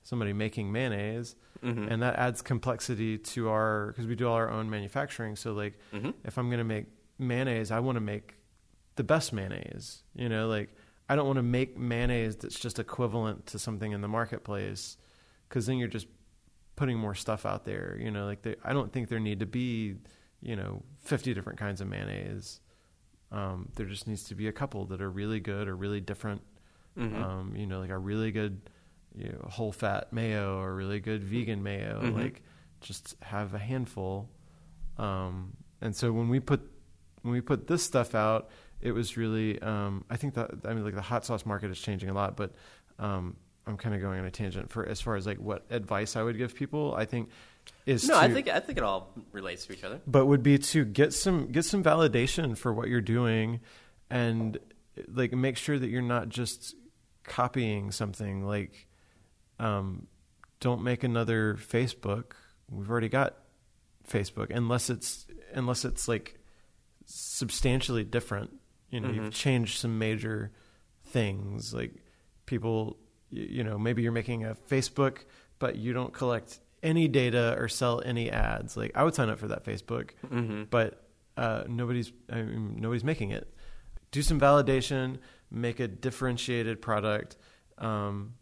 somebody 0.02 0.32
making 0.32 0.70
mayonnaise, 0.72 1.34
Mhm. 1.62 1.90
and 1.90 2.02
that 2.02 2.16
adds 2.16 2.42
complexity 2.42 3.16
to 3.18 3.48
our 3.48 3.86
because 3.88 4.06
we 4.06 4.14
do 4.14 4.28
all 4.28 4.34
our 4.34 4.50
own 4.50 4.68
manufacturing. 4.68 5.34
So 5.36 5.52
like, 5.54 5.78
Mhm. 5.92 6.12
if 6.24 6.36
I'm 6.38 6.48
going 6.48 6.58
to 6.58 6.64
make 6.64 6.86
mayonnaise, 7.18 7.70
I 7.70 7.80
want 7.80 7.96
to 7.96 8.00
make 8.02 8.36
the 8.96 9.04
best 9.04 9.32
mayonnaise. 9.32 10.02
You 10.14 10.28
know, 10.28 10.46
like 10.48 10.74
I 11.08 11.16
don't 11.16 11.26
want 11.26 11.38
to 11.38 11.42
make 11.42 11.76
mayonnaise 11.78 12.36
that's 12.36 12.58
just 12.60 12.78
equivalent 12.78 13.46
to 13.46 13.58
something 13.58 13.92
in 13.92 14.00
the 14.02 14.08
marketplace 14.08 14.96
because 15.48 15.66
then 15.66 15.78
you're 15.78 15.88
just 15.88 16.06
putting 16.76 16.98
more 16.98 17.14
stuff 17.14 17.46
out 17.46 17.64
there. 17.64 17.96
You 18.00 18.10
know, 18.10 18.26
like 18.26 18.42
they, 18.42 18.56
I 18.62 18.72
don't 18.72 18.92
think 18.92 19.08
there 19.08 19.20
need 19.20 19.40
to 19.40 19.46
be, 19.46 19.96
you 20.42 20.56
know, 20.56 20.82
50 21.00 21.32
different 21.34 21.58
kinds 21.58 21.80
of 21.80 21.88
mayonnaise. 21.88 22.60
Um, 23.34 23.68
there 23.74 23.86
just 23.86 24.06
needs 24.06 24.24
to 24.24 24.34
be 24.34 24.46
a 24.46 24.52
couple 24.52 24.84
that 24.86 25.02
are 25.02 25.10
really 25.10 25.40
good 25.40 25.66
or 25.68 25.76
really 25.76 26.00
different. 26.00 26.42
Mhm. 26.96 27.20
Um, 27.20 27.56
you 27.56 27.66
know, 27.66 27.80
like 27.80 27.90
a 27.90 27.98
really 27.98 28.30
good 28.30 28.60
you 29.16 29.28
know, 29.28 29.48
whole 29.48 29.72
fat 29.72 30.12
mayo 30.12 30.58
or 30.58 30.74
really 30.74 31.00
good 31.00 31.22
vegan 31.22 31.62
mayo. 31.62 32.00
Mhm. 32.02 32.14
Like 32.14 32.42
just 32.80 33.16
have 33.22 33.54
a 33.54 33.58
handful. 33.58 34.28
Um, 34.98 35.56
and 35.80 35.94
so 35.94 36.12
when 36.12 36.28
we 36.28 36.40
put 36.40 36.60
when 37.22 37.32
we 37.32 37.40
put 37.40 37.66
this 37.66 37.82
stuff 37.82 38.14
out, 38.14 38.50
it 38.80 38.92
was 38.92 39.16
really 39.16 39.60
um, 39.62 40.04
I 40.10 40.16
think 40.16 40.34
that 40.34 40.50
I 40.64 40.74
mean 40.74 40.84
like 40.84 40.94
the 40.94 41.02
hot 41.02 41.24
sauce 41.24 41.44
market 41.46 41.70
is 41.70 41.80
changing 41.80 42.10
a 42.10 42.14
lot, 42.14 42.36
but 42.36 42.52
um, 42.98 43.36
I'm 43.66 43.76
kind 43.76 43.94
of 43.94 44.00
going 44.00 44.20
on 44.20 44.26
a 44.26 44.30
tangent 44.30 44.70
for 44.70 44.86
as 44.86 45.00
far 45.00 45.16
as 45.16 45.26
like 45.26 45.38
what 45.38 45.64
advice 45.70 46.16
I 46.16 46.22
would 46.22 46.36
give 46.38 46.54
people. 46.54 46.94
I 46.96 47.04
think 47.04 47.30
is 47.86 48.06
No, 48.08 48.14
to, 48.14 48.20
I 48.20 48.30
think 48.32 48.48
I 48.48 48.60
think 48.60 48.78
it 48.78 48.84
all 48.84 49.10
relates 49.32 49.66
to 49.66 49.72
each 49.72 49.84
other. 49.84 50.00
but 50.06 50.26
would 50.26 50.42
be 50.42 50.58
to 50.58 50.84
get 50.84 51.12
some 51.12 51.52
get 51.52 51.64
some 51.64 51.82
validation 51.82 52.56
for 52.56 52.72
what 52.72 52.88
you're 52.88 53.00
doing 53.00 53.60
and 54.10 54.58
like 55.08 55.32
make 55.32 55.56
sure 55.56 55.78
that 55.78 55.88
you're 55.88 56.02
not 56.02 56.28
just 56.28 56.74
copying 57.24 57.90
something 57.90 58.44
like 58.46 58.86
um, 59.58 60.06
don't 60.60 60.82
make 60.82 61.04
another 61.04 61.54
facebook 61.54 62.32
we've 62.70 62.90
already 62.90 63.08
got 63.08 63.34
facebook 64.08 64.50
unless 64.54 64.90
it's 64.90 65.26
unless 65.54 65.84
it's 65.84 66.06
like 66.08 66.38
substantially 67.06 68.04
different 68.04 68.50
you 68.90 69.00
know 69.00 69.08
Mhm. 69.08 69.14
you've 69.16 69.34
changed 69.34 69.78
some 69.78 69.98
major 69.98 70.52
things 71.06 71.72
like 71.74 71.92
people 72.46 72.96
you 73.30 73.62
know 73.64 73.78
maybe 73.78 74.02
you're 74.02 74.12
making 74.12 74.44
a 74.44 74.54
facebook 74.54 75.18
but 75.58 75.76
you 75.76 75.92
don't 75.92 76.12
collect 76.12 76.60
any 76.84 77.08
data 77.08 77.56
or 77.58 77.66
sell 77.68 78.00
any 78.04 78.30
ads 78.30 78.76
like 78.76 78.92
i 78.94 79.02
would 79.02 79.14
sign 79.14 79.28
up 79.28 79.38
for 79.38 79.48
that 79.48 79.64
facebook 79.64 80.10
Mm-hmm. 80.30 80.64
but 80.70 81.00
uh, 81.36 81.64
nobody's 81.66 82.12
I 82.30 82.42
mean, 82.42 82.76
nobody's 82.78 83.02
making 83.02 83.30
it. 83.32 83.52
Do 84.12 84.22
some 84.22 84.38
validation, 84.38 85.18
make 85.50 85.80
a 85.80 85.88
differentiated 85.88 86.80
product, 86.80 87.36
um, 87.78 88.34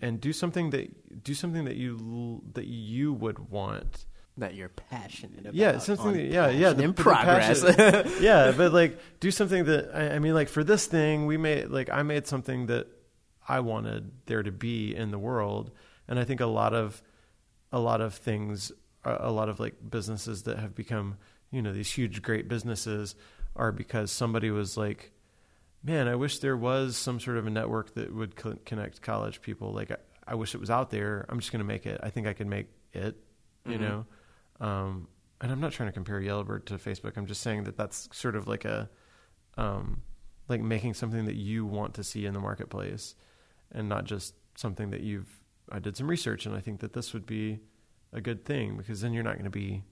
and 0.00 0.18
do 0.18 0.32
something 0.32 0.70
that 0.70 1.22
do 1.22 1.34
something 1.34 1.66
that 1.66 1.76
you 1.76 2.42
that 2.54 2.66
you 2.66 3.12
would 3.12 3.50
want. 3.50 4.06
That 4.38 4.54
you're 4.54 4.70
passionate 4.70 5.40
about. 5.40 5.54
Yeah, 5.54 5.76
something. 5.76 6.14
That, 6.14 6.24
yeah, 6.24 6.48
yeah. 6.48 6.72
passion 6.72 6.80
in 6.84 6.94
the 6.94 7.02
progress. 7.02 7.62
yeah, 8.22 8.54
but 8.56 8.72
like 8.72 8.98
do 9.20 9.30
something 9.30 9.64
that 9.66 9.90
I, 9.94 10.14
I 10.14 10.18
mean, 10.18 10.32
like 10.32 10.48
for 10.48 10.64
this 10.64 10.86
thing, 10.86 11.26
we 11.26 11.36
made 11.36 11.68
like 11.68 11.90
I 11.90 12.02
made 12.02 12.26
something 12.26 12.64
that 12.68 12.86
I 13.46 13.60
wanted 13.60 14.10
there 14.24 14.42
to 14.42 14.52
be 14.52 14.96
in 14.96 15.10
the 15.10 15.18
world, 15.18 15.70
and 16.08 16.18
I 16.18 16.24
think 16.24 16.40
a 16.40 16.46
lot 16.46 16.72
of 16.72 17.02
a 17.72 17.78
lot 17.80 18.00
of 18.00 18.14
things, 18.14 18.70
a 19.04 19.30
lot 19.32 19.48
of 19.48 19.58
like 19.58 19.74
businesses 19.90 20.42
that 20.44 20.58
have 20.58 20.74
become 20.74 21.16
you 21.50 21.60
know 21.62 21.72
these 21.72 21.90
huge 21.92 22.22
great 22.22 22.48
businesses 22.48 23.14
are 23.56 23.72
because 23.72 24.10
somebody 24.10 24.50
was 24.50 24.76
like, 24.76 25.12
man, 25.82 26.08
I 26.08 26.14
wish 26.14 26.38
there 26.38 26.56
was 26.56 26.96
some 26.96 27.20
sort 27.20 27.36
of 27.36 27.46
a 27.46 27.50
network 27.50 27.94
that 27.94 28.14
would 28.14 28.36
co- 28.36 28.58
connect 28.64 29.02
college 29.02 29.42
people. 29.42 29.72
Like 29.72 29.90
I, 29.90 29.96
I 30.28 30.34
wish 30.36 30.54
it 30.54 30.58
was 30.60 30.70
out 30.70 30.90
there. 30.90 31.26
I'm 31.28 31.40
just 31.40 31.52
going 31.52 31.58
to 31.60 31.66
make 31.66 31.84
it. 31.86 32.00
I 32.02 32.08
think 32.10 32.26
I 32.26 32.32
can 32.32 32.48
make 32.48 32.68
it. 32.92 33.16
You 33.66 33.76
Mhm. 33.76 33.80
know. 33.80 34.06
Um, 34.66 35.08
and 35.40 35.50
I'm 35.52 35.60
not 35.60 35.72
trying 35.72 35.88
to 35.88 35.92
compare 35.92 36.20
Yellowbird 36.20 36.66
to 36.66 36.74
Facebook. 36.74 37.16
I'm 37.16 37.26
just 37.26 37.40
saying 37.42 37.64
that 37.64 37.76
that's 37.76 38.08
sort 38.12 38.36
of 38.36 38.46
like 38.46 38.64
a, 38.64 38.88
um, 39.58 40.02
like 40.48 40.60
making 40.60 40.94
something 40.94 41.24
that 41.26 41.34
you 41.34 41.66
want 41.66 41.94
to 41.94 42.04
see 42.04 42.26
in 42.26 42.32
the 42.32 42.40
marketplace, 42.40 43.14
and 43.72 43.88
not 43.88 44.04
just 44.04 44.34
something 44.56 44.90
that 44.90 45.00
you've. 45.00 45.41
I 45.70 45.78
did 45.78 45.96
some 45.96 46.08
research, 46.08 46.46
and 46.46 46.54
I 46.54 46.60
think 46.60 46.80
that 46.80 46.92
this 46.92 47.12
would 47.12 47.26
be 47.26 47.60
a 48.12 48.20
good 48.20 48.44
thing 48.44 48.76
because 48.76 49.00
then 49.00 49.12
you're 49.12 49.22
not 49.22 49.34
going 49.34 49.44
to 49.44 49.50
be 49.50 49.84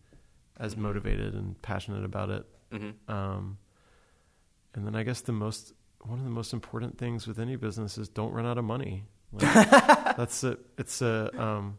as 0.58 0.74
Mhm. 0.74 0.78
motivated 0.78 1.34
and 1.34 1.60
passionate 1.62 2.04
about 2.04 2.30
it. 2.30 2.46
hmm 2.72 2.90
Um, 3.08 3.58
and 4.74 4.86
then 4.86 4.94
I 4.94 5.02
guess 5.02 5.20
the 5.22 5.32
most 5.32 5.72
one 6.02 6.18
of 6.18 6.24
the 6.24 6.30
most 6.30 6.54
important 6.54 6.96
things 6.96 7.26
with 7.26 7.38
any 7.38 7.56
business 7.56 7.98
is 7.98 8.08
don't 8.08 8.32
run 8.32 8.46
out 8.46 8.56
of 8.56 8.64
money. 8.64 9.04
Like, 9.32 9.42
that's 10.16 10.42
a 10.44 10.56
it's 10.78 11.02
a 11.02 11.30
um, 11.40 11.76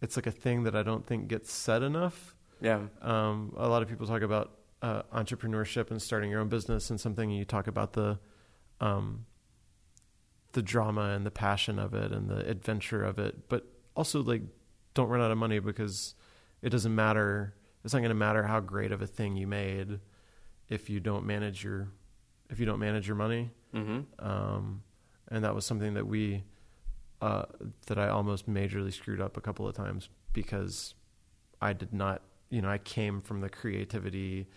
it's 0.00 0.16
like 0.16 0.26
a 0.26 0.32
thing 0.32 0.64
that 0.64 0.74
I 0.74 0.82
don't 0.82 1.06
think 1.06 1.28
gets 1.28 1.52
said 1.52 1.82
enough. 1.82 2.34
Yeah. 2.60 2.80
Um, 3.00 3.52
a 3.56 3.68
lot 3.68 3.82
of 3.82 3.88
people 3.88 4.06
talk 4.06 4.22
about 4.22 4.58
uh, 4.82 5.02
entrepreneurship 5.14 5.90
and 5.92 6.02
starting 6.02 6.28
your 6.30 6.40
own 6.40 6.48
business 6.48 6.90
and 6.90 7.00
something 7.00 7.30
you 7.30 7.44
talk 7.44 7.66
about 7.68 7.92
the 7.92 8.18
um, 8.80 9.26
the 10.52 10.62
drama 10.62 11.10
and 11.10 11.24
the 11.26 11.30
passion 11.30 11.78
of 11.78 11.94
it 11.94 12.12
and 12.12 12.28
the 12.28 12.46
adventure 12.48 13.02
of 13.04 13.18
it, 13.18 13.48
but 13.48 13.64
also 13.96 14.22
like 14.22 14.42
don't 14.94 15.08
run 15.08 15.20
out 15.20 15.30
of 15.30 15.38
money 15.38 15.58
because 15.58 16.14
it 16.60 16.70
doesn't 16.70 16.94
matter. 16.94 17.54
It's 17.84 17.92
not 17.94 18.00
going 18.00 18.10
to 18.10 18.14
matter 18.14 18.44
how 18.44 18.60
great 18.60 18.92
of 18.92 19.02
a 19.02 19.06
thing 19.06 19.36
you 19.36 19.46
made 19.46 19.98
if 20.68 20.88
you 20.90 21.00
don't 21.00 21.26
manage 21.26 21.64
your 21.64 21.88
if 22.50 22.60
you 22.60 22.66
don't 22.66 22.78
manage 22.78 23.06
your 23.06 23.16
money. 23.16 23.50
hmm 23.72 24.00
Um, 24.18 24.82
and 25.28 25.44
that 25.44 25.54
was 25.54 25.64
something 25.64 25.94
that 25.94 26.06
we 26.06 26.44
uh, 27.22 27.44
that 27.86 27.98
I 27.98 28.08
almost 28.08 28.48
majorly 28.48 28.92
screwed 28.92 29.20
up 29.20 29.36
a 29.36 29.40
couple 29.40 29.66
of 29.66 29.74
times 29.74 30.08
because 30.32 30.94
I 31.60 31.72
did 31.72 31.92
not, 31.94 32.22
you 32.50 32.60
know, 32.60 32.68
I 32.68 32.78
came 32.78 33.20
from 33.20 33.40
the 33.40 33.48
creativity, 33.48 34.48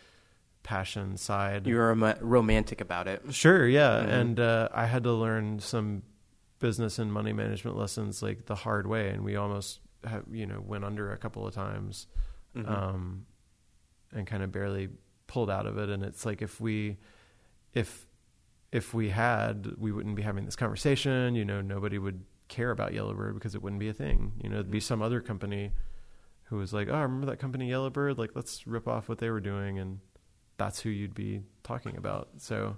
passion 0.66 1.16
side. 1.16 1.66
You 1.68 1.76
were 1.76 1.94
rom- 1.94 2.18
romantic 2.20 2.82
about 2.82 3.08
it. 3.08 3.22
Sure, 3.34 3.66
yeah, 3.68 4.02
Mhm. 4.04 4.10
and 4.10 4.40
uh, 4.40 4.70
I 4.74 4.88
had 4.88 5.04
to 5.04 5.14
learn 5.14 5.60
some 5.60 6.02
business 6.60 6.98
and 7.00 7.14
money 7.14 7.32
management 7.34 7.78
lessons 7.78 8.22
like 8.24 8.48
the 8.48 8.56
hard 8.56 8.88
way, 8.88 9.10
and 9.10 9.24
we 9.24 9.36
almost, 9.36 9.80
have, 10.04 10.24
you 10.32 10.46
know, 10.46 10.60
went 10.66 10.84
under 10.84 11.12
a 11.14 11.18
couple 11.18 11.46
of 11.48 11.54
times, 11.54 12.08
Mhm. 12.56 12.70
um, 12.70 13.26
and 14.12 14.26
kind 14.26 14.42
of 14.44 14.52
barely 14.52 14.90
pulled 15.28 15.50
out 15.50 15.66
of 15.68 15.78
it. 15.78 15.90
And 15.90 16.04
it's 16.04 16.26
like 16.26 16.42
if 16.42 16.60
we, 16.60 16.98
if 17.74 18.08
if 18.72 18.94
we 18.94 19.10
had, 19.10 19.72
we 19.78 19.92
wouldn't 19.94 20.16
be 20.18 20.22
having 20.22 20.44
this 20.44 20.56
conversation. 20.58 21.34
You 21.36 21.46
know, 21.46 21.62
nobody 21.62 21.98
would 21.98 22.26
care 22.50 22.72
about 22.72 22.94
Yellowbird 22.94 23.34
because 23.36 23.56
it 23.56 23.62
wouldn't 23.62 23.80
be 23.80 23.88
a 23.88 23.94
thing. 23.94 24.34
You 24.44 24.50
know, 24.50 24.56
it'd 24.56 24.70
be 24.72 24.82
some 24.82 25.02
other 25.02 25.22
company 25.22 25.72
who 26.46 26.58
was 26.58 26.74
like, 26.74 26.90
"Oh, 26.90 27.00
remember 27.02 27.26
that 27.28 27.38
company 27.40 27.70
Yellowbird? 27.70 28.18
Like, 28.18 28.32
let's 28.36 28.68
rip 28.68 28.86
off 28.88 29.08
what 29.08 29.20
they 29.20 29.30
were 29.30 29.40
doing," 29.40 29.80
and 29.80 30.00
that's 30.58 30.80
who 30.80 30.90
you'd 30.90 31.14
be 31.16 31.42
talking 31.64 31.98
about. 31.98 32.30
So 32.38 32.78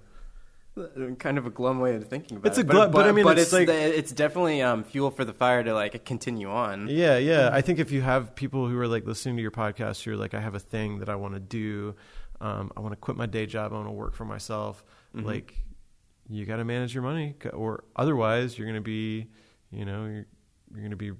kind 1.18 1.38
of 1.38 1.46
a 1.46 1.50
glum 1.50 1.80
way 1.80 1.96
of 1.96 2.06
thinking 2.08 2.36
about 2.36 2.48
It's 2.48 2.58
it. 2.58 2.62
It's 2.62 2.70
a 2.70 2.72
glum- 2.72 2.90
but 2.92 3.06
I 3.08 3.12
mean, 3.12 3.24
but 3.24 3.38
it's 3.38 3.52
it's 3.52 3.52
like- 3.52 3.68
it's 3.68 4.12
definitely 4.12 4.62
um, 4.62 4.84
fuel 4.84 5.10
for 5.10 5.24
the 5.24 5.32
fire 5.32 5.62
to 5.64 5.74
like 5.74 6.04
continue 6.04 6.50
on. 6.50 6.88
Yeah, 6.88 7.18
yeah. 7.18 7.50
I 7.52 7.62
think 7.62 7.78
if 7.80 7.90
you 7.90 8.00
have 8.02 8.34
people 8.34 8.68
who 8.68 8.78
are 8.78 8.86
like 8.88 9.04
listening 9.04 9.36
to 9.36 9.42
your 9.42 9.50
podcast, 9.50 10.04
you're 10.06 10.16
like, 10.16 10.34
I 10.34 10.40
have 10.40 10.54
a 10.54 10.60
thing 10.60 11.00
that 11.00 11.08
I 11.08 11.16
want 11.16 11.34
to 11.34 11.40
do. 11.40 11.94
Um, 12.40 12.70
I 12.76 12.80
want 12.80 12.92
to 12.92 12.96
quit 12.96 13.16
my 13.16 13.26
day 13.26 13.46
job. 13.46 13.72
I 13.72 13.76
want 13.76 13.88
to 13.88 13.92
work 13.92 14.14
for 14.14 14.24
myself. 14.24 14.84
Mhm. 15.16 15.24
Like, 15.24 15.56
you 16.28 16.44
got 16.46 16.56
to 16.58 16.64
manage 16.64 16.94
your 16.94 17.02
money, 17.02 17.34
or 17.52 17.82
otherwise, 17.96 18.56
you're 18.56 18.66
going 18.66 18.76
to 18.76 18.80
be, 18.80 19.28
you 19.72 19.84
know, 19.84 20.04
you're, 20.04 20.26
you're 20.72 20.80
going 20.80 20.90
to 20.90 20.96
be, 20.96 21.10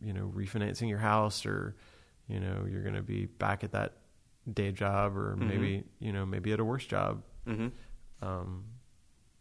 you 0.00 0.12
know, 0.12 0.32
refinancing 0.34 0.88
your 0.88 0.98
house, 0.98 1.46
or, 1.46 1.76
you 2.26 2.40
know, 2.40 2.66
you're 2.68 2.82
going 2.82 2.94
to 2.96 3.02
be 3.02 3.26
back 3.26 3.62
at 3.62 3.72
that 3.72 3.97
day 4.52 4.72
job, 4.72 5.16
or 5.16 5.36
Mhm. 5.36 5.46
maybe, 5.46 5.84
you 6.00 6.12
know, 6.12 6.24
maybe 6.26 6.52
at 6.52 6.60
a 6.60 6.64
worse 6.64 6.86
job. 6.86 7.22
hmm 7.46 7.68
Um, 8.22 8.64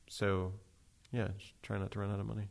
so, 0.08 0.54
yeah, 1.12 1.30
just 1.38 1.54
try 1.64 1.78
not 1.78 1.92
to 1.92 2.00
run 2.00 2.12
out 2.12 2.20
of 2.20 2.26
money. 2.26 2.48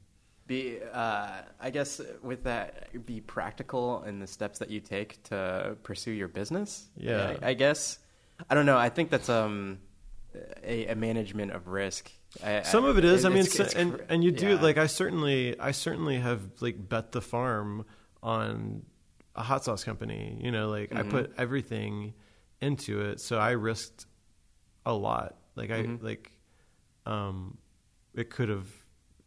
Be 0.46 0.78
uh, 0.92 1.42
I 1.60 1.70
guess 1.70 2.00
with 2.22 2.44
that, 2.44 3.04
be 3.04 3.20
practical 3.20 4.02
in 4.04 4.20
the 4.20 4.26
steps 4.26 4.60
that 4.60 4.70
you 4.70 4.80
take 4.80 5.22
to 5.24 5.76
pursue 5.82 6.12
your 6.12 6.28
business. 6.28 6.88
Yeah. 6.96 7.36
I, 7.42 7.48
I 7.50 7.54
guess 7.54 7.98
I 8.48 8.54
don't 8.54 8.66
know. 8.66 8.78
I 8.78 8.88
think 8.88 9.10
that's 9.10 9.28
um 9.28 9.78
a, 10.62 10.86
a 10.88 10.94
management 10.94 11.50
of 11.52 11.66
risk. 11.66 12.12
I, 12.44 12.62
Some 12.62 12.84
of 12.84 12.96
it 12.98 13.04
is. 13.04 13.24
I 13.24 13.28
mean, 13.30 13.38
it's- 13.38 13.58
it's 13.58 13.74
and 13.74 14.00
and 14.08 14.22
you 14.22 14.30
do 14.30 14.50
yeah. 14.50 14.60
like 14.62 14.78
I 14.78 14.86
certainly 14.86 15.58
I 15.58 15.72
certainly 15.72 16.18
have 16.18 16.40
like 16.60 16.88
bet 16.88 17.10
the 17.10 17.20
farm 17.22 17.84
on 18.22 18.84
a 19.34 19.42
hot 19.42 19.64
sauce 19.64 19.82
company. 19.82 20.38
You 20.40 20.52
know, 20.52 20.68
like 20.68 20.94
I 20.94 21.02
Mhm. 21.02 21.10
put 21.10 21.32
everything 21.38 22.14
into 22.60 23.00
it, 23.00 23.20
so 23.20 23.38
I 23.38 23.50
risked 23.52 24.06
a 24.84 24.92
lot. 24.94 25.36
Like 25.56 25.70
I 25.70 25.82
Mhm. 25.84 26.02
like, 26.02 26.32
um, 27.04 27.58
it 28.14 28.30
could 28.30 28.48
have, 28.48 28.68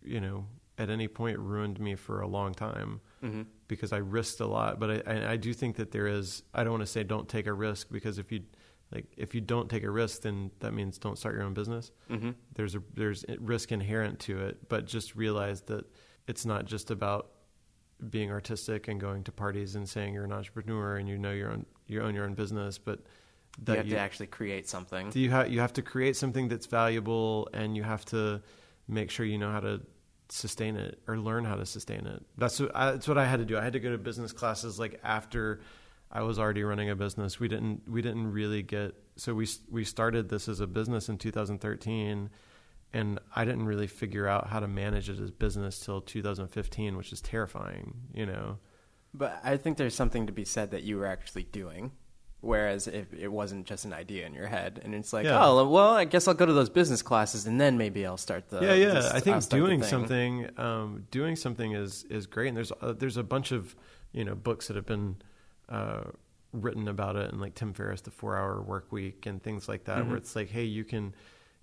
you 0.02 0.20
know, 0.20 0.48
at 0.78 0.90
any 0.90 1.08
point 1.08 1.38
ruined 1.40 1.80
me 1.80 1.96
for 1.96 2.22
a 2.22 2.28
long 2.28 2.54
time 2.54 3.02
Mhm. 3.22 3.46
because 3.68 3.92
I 3.94 3.98
risked 3.98 4.40
a 4.40 4.48
lot. 4.48 4.80
But 4.80 5.08
I, 5.08 5.14
I, 5.14 5.32
I 5.34 5.38
do 5.38 5.54
think 5.54 5.76
that 5.76 5.92
there 5.92 6.08
is. 6.08 6.44
I 6.54 6.64
don't 6.64 6.72
want 6.72 6.82
to 6.84 6.88
say 6.88 7.04
don't 7.04 7.28
take 7.28 7.48
a 7.48 7.54
risk 7.54 7.90
because 7.92 8.18
if 8.18 8.32
you 8.32 8.44
like 8.92 9.06
if 9.18 9.36
you 9.36 9.42
don't 9.42 9.70
take 9.70 9.84
a 9.84 9.92
risk, 9.92 10.22
then 10.22 10.52
that 10.60 10.74
means 10.74 10.98
don't 10.98 11.18
start 11.18 11.36
your 11.36 11.44
own 11.44 11.54
business 11.54 11.92
Mhm. 12.10 12.34
there's 12.56 12.74
a 12.76 12.82
there's 12.96 13.24
risk 13.40 13.72
inherent 13.72 14.20
to 14.22 14.40
it, 14.40 14.68
but 14.70 14.86
just 14.88 15.16
realize 15.16 15.62
that 15.64 15.86
it's 16.28 16.46
not 16.46 16.66
just 16.66 16.90
about 16.90 17.32
being 18.10 18.32
artistic 18.32 18.88
and 18.88 19.00
going 19.00 19.24
to 19.26 19.32
parties 19.32 19.76
and 19.76 19.88
saying 19.88 20.14
you're 20.14 20.24
an 20.24 20.32
entrepreneur 20.32 20.96
and 20.96 21.08
you 21.10 21.18
know 21.18 21.32
your 21.34 21.52
own 21.52 21.66
you 21.90 22.02
own 22.02 22.16
your 22.16 22.26
own 22.26 22.34
business, 22.34 22.78
but 22.78 23.00
You 23.58 23.66
that 23.66 23.78
have 23.78 23.88
you 23.88 23.96
to 23.96 24.00
actually 24.00 24.28
create 24.28 24.68
something. 24.68 25.10
Do 25.10 25.20
you 25.20 25.30
have 25.32 25.50
you 25.50 25.60
have 25.60 25.74
to 25.74 25.82
create 25.82 26.16
something 26.16 26.48
that's 26.48 26.66
valuable 26.66 27.50
and 27.54 27.76
you 27.76 27.84
have 27.84 28.06
to 28.06 28.42
make 28.88 29.12
sure 29.12 29.26
you 29.26 29.38
know 29.38 29.52
how 29.52 29.60
to 29.60 29.82
sustain 30.30 30.76
it 30.76 31.00
or 31.08 31.18
learn 31.18 31.44
how 31.44 31.56
to 31.56 31.66
sustain 31.66 32.06
it. 32.06 32.24
That's 32.38 32.60
what 32.60 32.72
I, 32.76 32.92
that's 32.92 33.08
what 33.08 33.18
I 33.18 33.26
had 33.26 33.40
to 33.40 33.46
do. 33.46 33.58
I 33.58 33.64
had 33.64 33.74
to 33.74 33.80
go 33.80 33.92
to 33.92 33.98
business 33.98 34.32
classes 34.32 34.80
like 34.80 35.00
after 35.04 35.62
I 36.12 36.22
was 36.22 36.40
already 36.40 36.64
running 36.64 36.90
a 36.90 36.96
business. 36.96 37.40
We 37.40 37.48
didn't 37.48 37.90
we 37.90 38.02
didn't 38.02 38.32
really 38.32 38.62
get 38.62 38.96
so 39.16 39.34
we 39.34 39.48
we 39.70 39.84
started 39.84 40.30
this 40.30 40.48
as 40.48 40.60
a 40.60 40.68
business 40.68 41.10
in 41.10 41.18
2013 41.18 42.30
and 42.92 43.20
I 43.36 43.46
didn't 43.46 43.66
really 43.66 43.88
figure 43.88 44.28
out 44.28 44.48
how 44.48 44.60
to 44.60 44.68
manage 44.68 45.10
it 45.10 45.20
as 45.20 45.30
a 45.30 45.34
business 45.34 45.80
till 45.80 46.02
2015, 46.02 46.98
which 46.98 47.14
is 47.14 47.22
terrifying, 47.22 47.94
you 48.14 48.26
know. 48.26 48.58
But 49.14 49.40
I 49.44 49.58
think 49.58 49.78
there's 49.78 49.96
something 49.96 50.28
to 50.28 50.32
be 50.34 50.46
said 50.46 50.72
that 50.72 50.84
you 50.84 50.98
were 50.98 51.06
actually 51.08 51.44
doing. 51.44 51.92
Whereas 52.42 52.88
if 52.88 53.14
it 53.14 53.28
wasn't 53.28 53.66
just 53.66 53.84
an 53.84 53.92
idea 53.92 54.26
in 54.26 54.34
your 54.34 54.48
head, 54.48 54.80
and 54.82 54.96
it's 54.96 55.12
like, 55.12 55.26
Yeah. 55.26 55.44
oh 55.46 55.68
well, 55.68 55.90
I 55.94 56.06
guess 56.06 56.26
I'll 56.26 56.34
go 56.34 56.46
to 56.46 56.54
those 56.54 56.70
business 56.70 57.02
classes, 57.02 57.46
and 57.46 57.60
then 57.60 57.78
maybe 57.78 58.06
I'll 58.06 58.16
start 58.16 58.48
the 58.50 58.62
yeah, 58.62 58.74
yeah. 58.76 58.94
this- 58.94 59.12
I 59.12 59.20
think 59.20 59.34
I'll 59.36 59.42
start 59.42 59.60
the 59.62 59.68
doing 59.68 59.84
something, 59.84 60.50
um, 60.58 61.06
doing 61.12 61.36
something 61.36 61.74
is 61.74 62.06
is 62.06 62.28
great. 62.28 62.48
And 62.48 62.56
there's 62.56 62.72
uh, 62.82 62.94
there's 62.94 63.18
a 63.18 63.24
bunch 63.24 63.52
of 63.52 63.76
you 64.14 64.24
know 64.24 64.36
books 64.36 64.68
that 64.68 64.78
have 64.78 64.86
been 64.86 65.18
uh, 65.68 66.04
written 66.54 66.88
about 66.88 67.18
it, 67.18 67.30
and 67.30 67.42
like 67.42 67.56
Tim 67.56 67.74
Ferriss, 67.74 68.02
the 68.02 68.12
Four 68.12 68.38
Hour 68.38 68.62
Work 68.62 68.90
Week, 68.92 69.26
and 69.26 69.44
things 69.44 69.68
like 69.68 69.84
that, 69.86 69.98
Mhm. 70.04 70.08
where 70.08 70.16
it's 70.18 70.34
like, 70.34 70.50
hey, 70.50 70.64
you 70.64 70.86
can, 70.86 71.14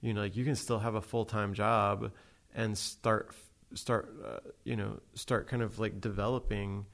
you 0.02 0.12
know, 0.12 0.20
like 0.20 0.36
you 0.36 0.44
can 0.44 0.56
still 0.56 0.80
have 0.80 0.94
a 0.94 1.00
full 1.00 1.24
time 1.24 1.54
job 1.54 2.12
and 2.54 2.76
start 2.76 3.34
start 3.72 4.12
uh, 4.22 4.40
you 4.64 4.76
know 4.76 5.00
start 5.14 5.48
kind 5.48 5.62
of 5.62 5.78
like 5.78 6.02
developing 6.02 6.84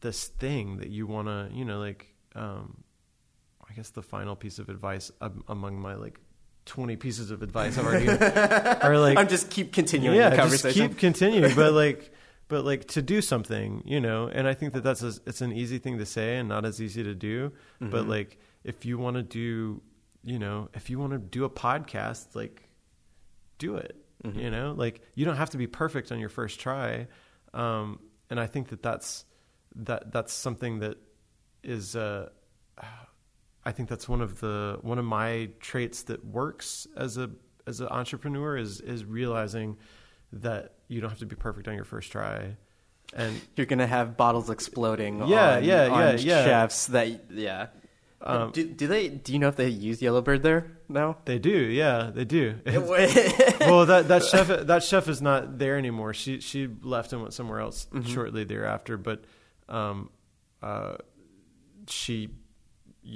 this 0.00 0.26
thing 0.28 0.76
that 0.78 0.88
you 0.90 1.06
want 1.06 1.28
to 1.28 1.48
you 1.52 1.64
know 1.64 1.78
like 1.78 2.14
um, 2.34 2.82
I 3.68 3.72
guess 3.74 3.90
the 3.90 4.02
final 4.02 4.36
piece 4.36 4.58
of 4.58 4.68
advice 4.68 5.10
um, 5.20 5.42
among 5.48 5.80
my 5.80 5.94
like 5.94 6.20
20 6.66 6.96
pieces 6.96 7.30
of 7.30 7.42
advice 7.42 7.78
I've 7.78 7.86
already 7.86 8.08
are 8.82 8.98
like 8.98 9.16
I'm 9.18 9.28
just 9.28 9.50
keep 9.50 9.72
continuing 9.72 10.16
yeah, 10.16 10.30
the 10.30 10.36
just 10.48 10.68
keep 10.68 10.98
continuing, 10.98 11.54
but 11.54 11.72
like, 11.84 12.12
but 12.48 12.64
like 12.64 12.86
to 12.88 13.02
do 13.02 13.20
something, 13.22 13.82
you 13.86 14.00
know. 14.00 14.28
And 14.28 14.46
I 14.48 14.54
think 14.54 14.72
that 14.74 14.82
that's 14.84 15.02
a, 15.02 15.12
it's 15.26 15.40
an 15.40 15.52
easy 15.52 15.78
thing 15.78 15.98
to 15.98 16.06
say 16.06 16.36
and 16.36 16.48
not 16.48 16.64
as 16.64 16.80
easy 16.80 17.02
to 17.04 17.14
do. 17.14 17.52
But 17.80 18.04
Mhm. 18.04 18.08
like, 18.08 18.38
if 18.64 18.84
you 18.84 18.98
want 18.98 19.16
to 19.16 19.22
do, 19.22 19.80
you 20.24 20.38
know, 20.38 20.68
if 20.74 20.90
you 20.90 20.98
want 20.98 21.12
to 21.12 21.18
do 21.18 21.44
a 21.44 21.50
podcast, 21.50 22.34
like, 22.34 22.68
do 23.58 23.76
it. 23.76 23.96
Mhm. 24.24 24.36
You 24.42 24.50
know, 24.50 24.74
like 24.76 25.00
you 25.14 25.24
don't 25.24 25.36
have 25.36 25.50
to 25.50 25.56
be 25.58 25.66
perfect 25.68 26.10
on 26.12 26.18
your 26.18 26.28
first 26.28 26.58
try. 26.60 27.06
Um, 27.54 28.00
and 28.28 28.38
I 28.40 28.46
think 28.46 28.68
that 28.68 28.82
that's 28.82 29.24
that 29.76 30.12
that's 30.12 30.32
something 30.32 30.80
that 30.80 30.96
is. 31.62 31.96
Uh, 31.96 32.28
I 33.64 33.72
think 33.72 33.88
that's 33.88 34.08
one 34.08 34.20
of 34.20 34.40
the 34.40 34.78
one 34.82 34.98
of 34.98 35.04
my 35.04 35.50
traits 35.60 36.02
that 36.04 36.24
works 36.24 36.86
as 36.96 37.16
a 37.18 37.30
as 37.66 37.80
an 37.80 37.88
entrepreneur 37.88 38.56
is 38.56 38.80
is 38.80 39.04
realizing 39.04 39.76
that 40.32 40.74
you 40.88 41.00
don't 41.00 41.10
have 41.10 41.18
to 41.18 41.26
be 41.26 41.36
perfect 41.36 41.66
on 41.68 41.74
your 41.74 41.84
first 41.84 42.12
try. 42.12 42.56
And 43.14 43.40
You're 43.56 43.66
gonna 43.66 43.86
have 43.86 44.16
bottles 44.16 44.50
exploding. 44.50 45.26
Yeah, 45.26 45.56
on, 45.56 45.64
yeah, 45.64 45.86
on 45.86 46.00
yeah, 46.00 46.12
yeah. 46.16 46.44
Chefs 46.44 46.86
that 46.88 47.30
yeah. 47.30 47.68
Um, 48.20 48.50
do, 48.50 48.66
do 48.66 48.86
they? 48.86 49.08
Do 49.08 49.32
you 49.32 49.38
know 49.38 49.48
if 49.48 49.56
they 49.56 49.68
use 49.68 50.00
Yellowbird 50.00 50.42
there 50.42 50.78
now? 50.88 51.18
they 51.26 51.38
do, 51.38 51.50
yeah, 51.50 52.10
they 52.12 52.24
do. 52.24 52.56
well, 52.66 53.86
that 53.86 54.08
that 54.08 54.24
chef 54.24 54.48
that 54.48 54.82
chef 54.82 55.08
is 55.08 55.20
not 55.20 55.58
there 55.58 55.76
anymore. 55.76 56.14
She 56.14 56.40
she 56.40 56.66
left 56.82 57.12
and 57.12 57.20
went 57.22 57.34
somewhere 57.34 57.60
else 57.60 57.86
Mhm. 57.92 58.06
shortly 58.06 58.44
thereafter. 58.44 58.96
But 58.96 59.24
um, 59.68 60.10
uh, 60.62 60.96
she 61.88 62.28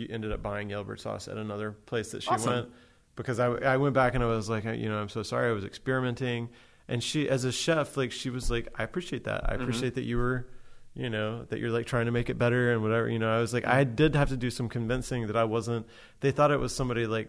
ended 0.08 0.32
up 0.32 0.42
buying 0.42 0.70
Yellowbird 0.70 1.00
sauce 1.00 1.26
at 1.28 1.36
another 1.36 1.72
place 1.72 2.12
that 2.12 2.22
she 2.22 2.30
Awesome. 2.30 2.52
went 2.52 2.68
because 3.16 3.40
I 3.40 3.46
I 3.48 3.76
went 3.76 3.94
back 3.94 4.14
and 4.14 4.22
I 4.22 4.26
was 4.28 4.48
like, 4.48 4.64
you 4.64 4.88
know, 4.88 4.98
I'm 4.98 5.08
so 5.08 5.22
sorry. 5.22 5.48
I 5.50 5.52
was 5.52 5.64
experimenting, 5.64 6.48
and 6.88 7.02
she 7.02 7.28
as 7.28 7.44
a 7.44 7.52
chef, 7.52 7.96
like 7.96 8.12
she 8.12 8.30
was 8.30 8.50
like, 8.50 8.68
I 8.78 8.82
appreciate 8.84 9.24
that. 9.24 9.50
I 9.50 9.56
Mhm. 9.56 9.62
appreciate 9.62 9.94
that 9.96 10.02
you 10.04 10.16
were. 10.18 10.46
You 10.92 11.08
know 11.08 11.44
that 11.44 11.60
you're 11.60 11.70
like 11.70 11.86
trying 11.86 12.06
to 12.06 12.10
make 12.10 12.30
it 12.30 12.36
better 12.36 12.72
and 12.72 12.82
whatever. 12.82 13.08
You 13.08 13.20
know, 13.20 13.30
I 13.32 13.40
was 13.40 13.54
like, 13.54 13.64
I 13.64 13.84
did 13.84 14.16
have 14.16 14.30
to 14.30 14.36
do 14.36 14.50
some 14.50 14.68
convincing 14.68 15.28
that 15.28 15.36
I 15.36 15.44
wasn't. 15.44 15.86
They 16.18 16.32
thought 16.32 16.50
it 16.50 16.58
was 16.58 16.74
somebody 16.74 17.06
like 17.06 17.28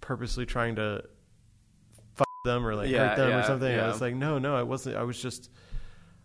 purposely 0.00 0.46
trying 0.46 0.76
to 0.76 1.04
fuck 2.14 2.26
them 2.46 2.66
or 2.66 2.74
like 2.74 2.88
Yeah, 2.88 3.08
hurt 3.08 3.16
them 3.18 3.28
or 3.34 3.40
yeah, 3.40 3.46
something. 3.46 3.78
I 3.78 3.88
was 3.88 4.00
like, 4.00 4.14
no, 4.14 4.38
no, 4.38 4.56
I 4.56 4.62
wasn't. 4.62 4.96
I 4.96 5.02
was 5.02 5.20
just, 5.20 5.50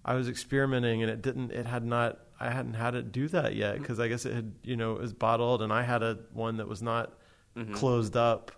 I 0.05 0.13
was 0.15 0.29
experimenting, 0.29 1.01
and 1.01 1.11
it 1.11 1.21
didn't. 1.21 1.51
It 1.51 1.65
had 1.65 1.83
not. 1.83 2.17
I 2.39 2.49
hadn't 2.49 2.75
had 2.75 2.95
it 2.95 3.11
do 3.11 3.27
that 3.29 3.55
yet 3.55 3.73
Mm-hmm. 3.73 3.81
because 3.83 3.99
I 3.99 4.07
guess 4.07 4.25
it 4.25 4.33
had, 4.33 4.53
you 4.63 4.75
know, 4.77 4.93
it 4.95 5.01
was 5.01 5.13
bottled, 5.13 5.61
and 5.61 5.73
I 5.73 5.83
had 5.83 6.01
a 6.03 6.19
one 6.33 6.57
that 6.57 6.67
was 6.67 6.81
not 6.81 7.13
Mhm. 7.57 7.73
closed 7.75 8.15
up, 8.15 8.51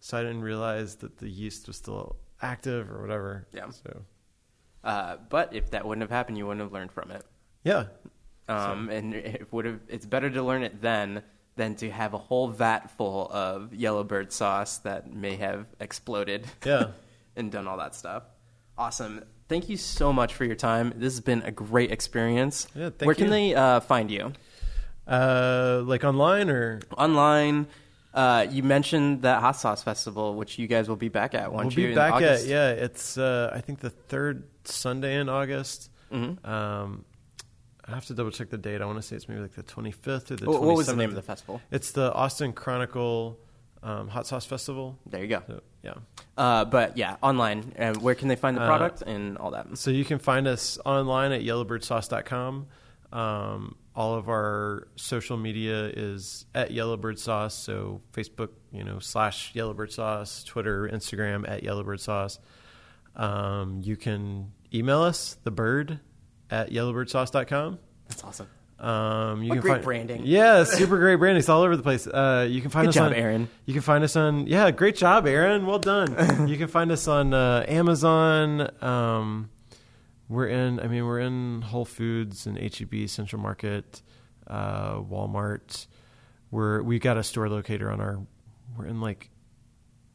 so 0.00 0.18
I 0.18 0.22
didn't 0.22 0.42
realize 0.42 0.96
that 0.96 1.18
the 1.18 1.28
yeast 1.28 1.66
was 1.68 1.76
still 1.76 2.16
active 2.42 2.90
or 2.90 3.00
whatever. 3.00 3.46
Yeah. 3.52 3.70
So 3.70 4.02
Uh, 4.82 5.16
but 5.30 5.54
if 5.54 5.70
that 5.70 5.86
wouldn't 5.86 6.02
have 6.02 6.10
happened, 6.10 6.36
you 6.38 6.46
wouldn't 6.46 6.60
have 6.62 6.72
learned 6.72 6.92
from 6.92 7.10
it. 7.10 7.24
yeah, 7.62 7.86
Um, 8.48 8.90
and 8.90 9.14
it 9.14 9.50
would 9.52 9.64
have. 9.64 9.80
It's 9.88 10.04
better 10.06 10.28
to 10.30 10.42
learn 10.42 10.62
it 10.62 10.82
then 10.82 11.22
than 11.56 11.74
to 11.76 11.90
have 11.90 12.12
a 12.14 12.18
whole 12.18 12.48
vat 12.48 12.90
full 12.90 13.30
of 13.32 13.72
Yellowbird 13.72 14.32
sauce 14.32 14.78
that 14.78 15.10
may 15.12 15.36
have 15.36 15.66
exploded. 15.80 16.46
yeah. 16.64 16.88
and 17.36 17.50
done 17.52 17.66
all 17.68 17.78
that 17.78 17.94
stuff. 17.94 18.24
Awesome. 18.76 19.22
Thank 19.48 19.68
you 19.68 19.76
so 19.76 20.12
much 20.12 20.34
for 20.34 20.44
your 20.44 20.54
time. 20.54 20.92
This 20.96 21.12
has 21.14 21.20
been 21.20 21.42
a 21.42 21.50
great 21.50 21.90
experience. 21.92 22.66
Yeah, 22.74 22.90
thank 22.90 23.06
Where 23.06 23.14
can 23.14 23.30
they 23.30 23.54
uh, 23.54 23.80
find 23.80 24.10
you? 24.10 24.32
Uh, 25.06 25.82
like 25.84 26.04
online 26.04 26.48
or 26.48 26.80
Online. 26.96 27.66
Uh, 28.14 28.46
you 28.48 28.62
mentioned 28.62 29.22
that 29.22 29.40
hot 29.40 29.56
sauce 29.56 29.82
festival, 29.82 30.34
which 30.36 30.56
you 30.58 30.68
guys 30.68 30.88
will 30.88 30.96
be 30.96 31.08
back 31.08 31.34
at, 31.34 31.52
we'll 31.52 31.64
you? 31.64 31.88
be 31.88 31.94
back 31.94 32.22
at 32.22 32.44
yeah. 32.44 32.70
It's 32.70 33.18
uh, 33.18 33.50
I 33.52 33.60
think 33.60 33.80
the 33.80 33.90
third 33.90 34.44
Sunday 34.64 35.18
in 35.18 35.28
August. 35.28 35.90
Mhm. 36.12 36.46
Um, 36.46 37.04
I 37.86 37.90
have 37.90 38.06
to 38.06 38.14
double 38.14 38.30
check 38.30 38.50
the 38.50 38.56
date. 38.56 38.80
I 38.80 38.86
want 38.86 38.98
to 38.98 39.02
say 39.02 39.16
it's 39.16 39.28
maybe 39.28 39.40
like 39.40 39.54
the 39.54 39.62
25th 39.64 40.30
or 40.30 40.36
the. 40.36 40.46
What, 40.48 40.62
what 40.62 40.76
was 40.76 40.86
the 40.86 40.92
27th. 40.94 40.96
name 40.96 41.08
of 41.10 41.16
the 41.16 41.22
festival? 41.22 41.60
It's 41.72 41.90
the 41.90 42.12
Austin 42.14 42.52
Chronicle 42.52 43.36
um, 43.84 44.08
Hot 44.08 44.26
Sauce 44.26 44.44
Festival. 44.46 44.98
There 45.06 45.20
you 45.22 45.28
go. 45.28 45.42
So, 45.46 45.60
yeah. 45.82 45.94
Uh, 46.36 46.64
but 46.64 46.96
yeah, 46.96 47.16
online. 47.22 47.72
And 47.76 47.96
where 48.02 48.14
can 48.16 48.26
they 48.28 48.34
find 48.36 48.56
the 48.56 48.62
Uh, 48.62 48.66
product 48.66 49.02
and 49.02 49.38
all 49.38 49.52
that? 49.52 49.78
So 49.78 49.90
you 49.92 50.04
can 50.04 50.18
find 50.18 50.48
us 50.48 50.78
online 50.84 51.30
at 51.32 51.42
yellowbirdsauce.com. 51.42 52.66
Um, 53.12 53.76
all 53.94 54.14
of 54.14 54.28
our 54.28 54.88
social 54.96 55.36
media 55.36 55.86
is 55.94 56.46
at 56.54 56.72
Yellowbird 56.72 57.18
Sauce. 57.18 57.54
So 57.54 58.00
Facebook, 58.12 58.48
you 58.72 58.82
know, 58.82 58.98
slash 58.98 59.54
Yellowbird 59.54 59.92
Sauce, 59.92 60.42
Twitter, 60.42 60.88
Instagram 60.92 61.48
at 61.48 61.62
Yellowbird 61.62 62.00
Sauce. 62.00 62.40
Um, 63.14 63.80
you 63.84 63.96
can 63.96 64.50
email 64.72 65.02
us, 65.02 65.36
the 65.44 65.52
bird 65.52 66.00
at 66.50 66.70
yellowbirdsauce.com. 66.70 67.78
That's 68.08 68.24
awesome. 68.24 68.48
Um, 68.78 69.42
you 69.42 69.50
What 69.50 69.54
can 69.56 69.60
great 69.62 69.72
find, 69.72 69.84
branding. 69.84 70.22
Yeah, 70.24 70.64
super 70.64 70.98
great 70.98 71.16
branding. 71.16 71.38
It's 71.38 71.48
all 71.48 71.62
over 71.62 71.76
the 71.76 71.82
place. 71.82 72.06
Uh, 72.06 72.46
you 72.50 72.60
can 72.60 72.70
find 72.70 72.84
Good 72.86 72.90
us 72.90 72.94
job, 72.96 73.06
on 73.06 73.14
Erin. 73.14 73.48
You 73.66 73.72
can 73.72 73.82
find 73.82 74.02
us 74.04 74.16
on 74.16 74.46
yeah, 74.46 74.70
great 74.72 74.96
job, 74.96 75.26
Erin. 75.26 75.64
Well 75.66 75.78
done. 75.78 76.48
you 76.48 76.56
can 76.58 76.68
find 76.68 76.90
us 76.92 77.06
on 77.08 77.32
uh, 77.32 77.64
Amazon. 77.68 78.68
Um, 78.82 79.50
we're 80.28 80.48
in. 80.48 80.80
I 80.80 80.88
mean, 80.88 81.04
we're 81.06 81.20
in 81.20 81.62
Whole 81.62 81.84
Foods 81.84 82.46
and 82.46 82.58
HEB, 82.58 83.08
Central 83.08 83.40
Market, 83.40 84.02
uh, 84.46 84.96
Walmart. 84.96 85.86
We're 86.50 86.82
we 86.82 86.98
got 86.98 87.16
a 87.16 87.22
store 87.22 87.48
locator 87.48 87.90
on 87.90 88.00
our. 88.00 88.20
We're 88.76 88.86
in 88.86 89.00
like 89.00 89.30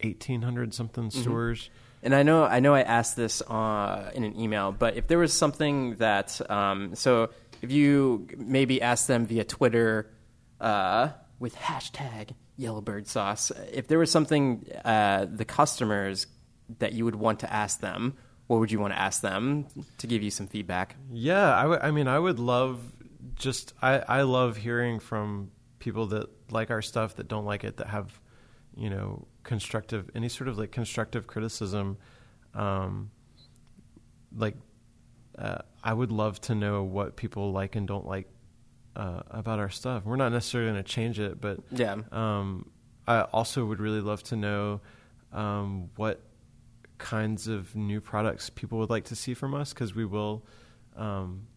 eighteen 0.02 0.42
hundred 0.42 0.74
something 0.74 1.06
Mm-hmm. 1.10 1.22
stores. 1.22 1.70
And 2.02 2.16
I 2.16 2.24
know, 2.24 2.46
I 2.46 2.62
know, 2.62 2.74
I 2.74 2.82
asked 2.82 3.18
this 3.18 3.42
uh, 3.42 4.12
in 4.16 4.24
an 4.24 4.40
email, 4.40 4.72
but 4.72 4.96
if 4.96 5.08
there 5.08 5.18
was 5.18 5.34
something 5.34 5.96
that, 5.96 6.40
um, 6.50 6.96
so 6.96 7.30
if 7.62 7.72
you 7.72 8.28
maybe 8.38 8.82
ask 8.82 9.08
them 9.08 9.26
via 9.26 9.44
Twitter 9.44 10.12
uh, 10.60 11.10
with 11.40 11.56
hashtag 11.56 12.32
Yellowbird 12.58 13.08
Sauce, 13.08 13.52
if 13.72 13.88
there 13.88 14.00
was 14.00 14.12
something 14.12 14.66
uh, 14.84 15.26
the 15.30 15.46
customers 15.46 16.28
that 16.80 16.94
you 16.94 17.06
would 17.06 17.16
want 17.16 17.40
to 17.40 17.52
ask 17.52 17.80
them, 17.80 18.16
what 18.48 18.60
would 18.60 18.72
you 18.72 18.80
want 18.80 18.94
to 18.94 19.00
ask 19.00 19.22
them 19.22 19.68
to 19.98 20.08
give 20.08 20.24
you 20.24 20.32
some 20.32 20.48
feedback? 20.48 20.96
Yeah, 21.12 21.78
I 21.82 21.92
mean, 21.92 22.08
I 22.08 22.20
would 22.20 22.40
love 22.40 22.82
just 23.36 23.74
I, 23.82 24.00
I 24.00 24.22
love 24.24 24.58
hearing 24.58 25.00
from 25.00 25.52
people 25.80 26.08
that 26.08 26.30
like 26.52 26.72
our 26.72 26.82
stuff 26.82 27.16
that 27.16 27.28
don't 27.28 27.46
like 27.46 27.64
it 27.64 27.78
that 27.78 27.88
have 27.88 28.20
you 28.76 28.90
know 28.90 29.28
constructive 29.44 30.10
any 30.16 30.30
sort 30.30 30.48
of 30.48 30.58
like 30.58 30.72
constructive 30.72 31.28
criticism. 31.28 31.98
Um, 32.54 33.12
like, 34.36 34.56
uh, 35.40 35.60
I 35.84 35.94
would 35.94 36.12
love 36.12 36.40
to 36.42 36.54
know 36.56 36.84
what 36.84 37.16
people 37.16 37.52
like 37.52 37.76
and 37.76 37.88
don't 37.88 38.06
like 38.06 38.28
uh, 38.96 39.22
about 39.32 39.58
our 39.60 39.70
stuff. 39.70 40.04
We're 40.06 40.18
not 40.18 40.32
necessarily 40.32 40.72
going 40.72 40.84
to 40.84 40.90
change 40.90 41.20
it, 41.20 41.40
but 41.40 41.60
Yeah. 41.72 41.96
um, 42.12 42.70
I 43.08 43.22
also 43.22 43.66
would 43.66 43.80
really 43.80 44.02
love 44.02 44.22
to 44.24 44.36
know 44.36 44.82
um, 45.32 45.90
what 45.96 46.20
kinds 46.98 47.48
of 47.48 47.74
new 47.76 48.02
products 48.02 48.50
people 48.50 48.78
would 48.80 48.90
like 48.90 49.06
to 49.06 49.16
see 49.16 49.34
from 49.34 49.54
us 49.56 49.74
because 49.74 49.96
we 49.96 50.04
will, 50.06 50.46
um, 50.98 51.48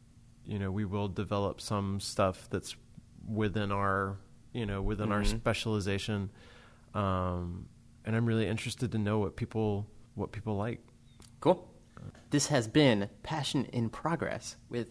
you 0.47 0.59
know, 0.59 0.71
we 0.71 0.85
will 0.85 1.09
develop 1.09 1.61
some 1.61 1.99
stuff 1.99 2.47
that's 2.51 2.77
within 3.27 3.73
our, 3.73 4.19
you 4.53 4.65
know, 4.67 4.81
within 4.81 5.11
our 5.11 5.23
Mhm. 5.23 5.39
specialization. 5.41 6.31
Um, 6.95 7.67
and 8.05 8.15
I'm 8.15 8.27
really 8.27 8.47
interested 8.47 8.93
to 8.93 8.99
know 8.99 9.19
what 9.19 9.35
people 9.37 9.87
what 10.15 10.31
people 10.31 10.57
like. 10.57 10.81
Cool. 11.41 11.67
This 12.31 12.49
has 12.49 12.69
been 12.69 13.11
Passion 13.23 13.67
in 13.67 13.91
Progress 13.91 14.57
with 14.69 14.89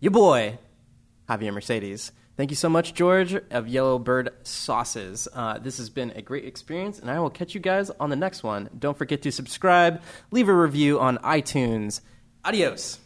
your 0.00 0.10
boy, 0.10 0.58
Javier 1.28 1.52
Mercedes. 1.52 2.12
Thank 2.36 2.50
you 2.50 2.56
so 2.56 2.68
much, 2.68 2.94
George, 2.94 3.34
of 3.50 3.68
Yellowbird 3.68 4.30
Sauces. 4.42 5.28
Uh, 5.32 5.58
this 5.58 5.78
has 5.78 5.88
been 5.88 6.10
a 6.16 6.22
great 6.22 6.44
experience, 6.44 6.98
and 6.98 7.08
I 7.10 7.20
will 7.20 7.30
catch 7.30 7.54
you 7.54 7.60
guys 7.60 7.90
on 8.00 8.10
the 8.10 8.16
next 8.16 8.42
one. 8.42 8.68
Don't 8.76 8.98
forget 8.98 9.22
to 9.22 9.30
subscribe, 9.30 10.02
leave 10.32 10.48
a 10.48 10.54
review 10.54 10.98
on 10.98 11.18
iTunes. 11.18 12.00
Adios. 12.44 12.98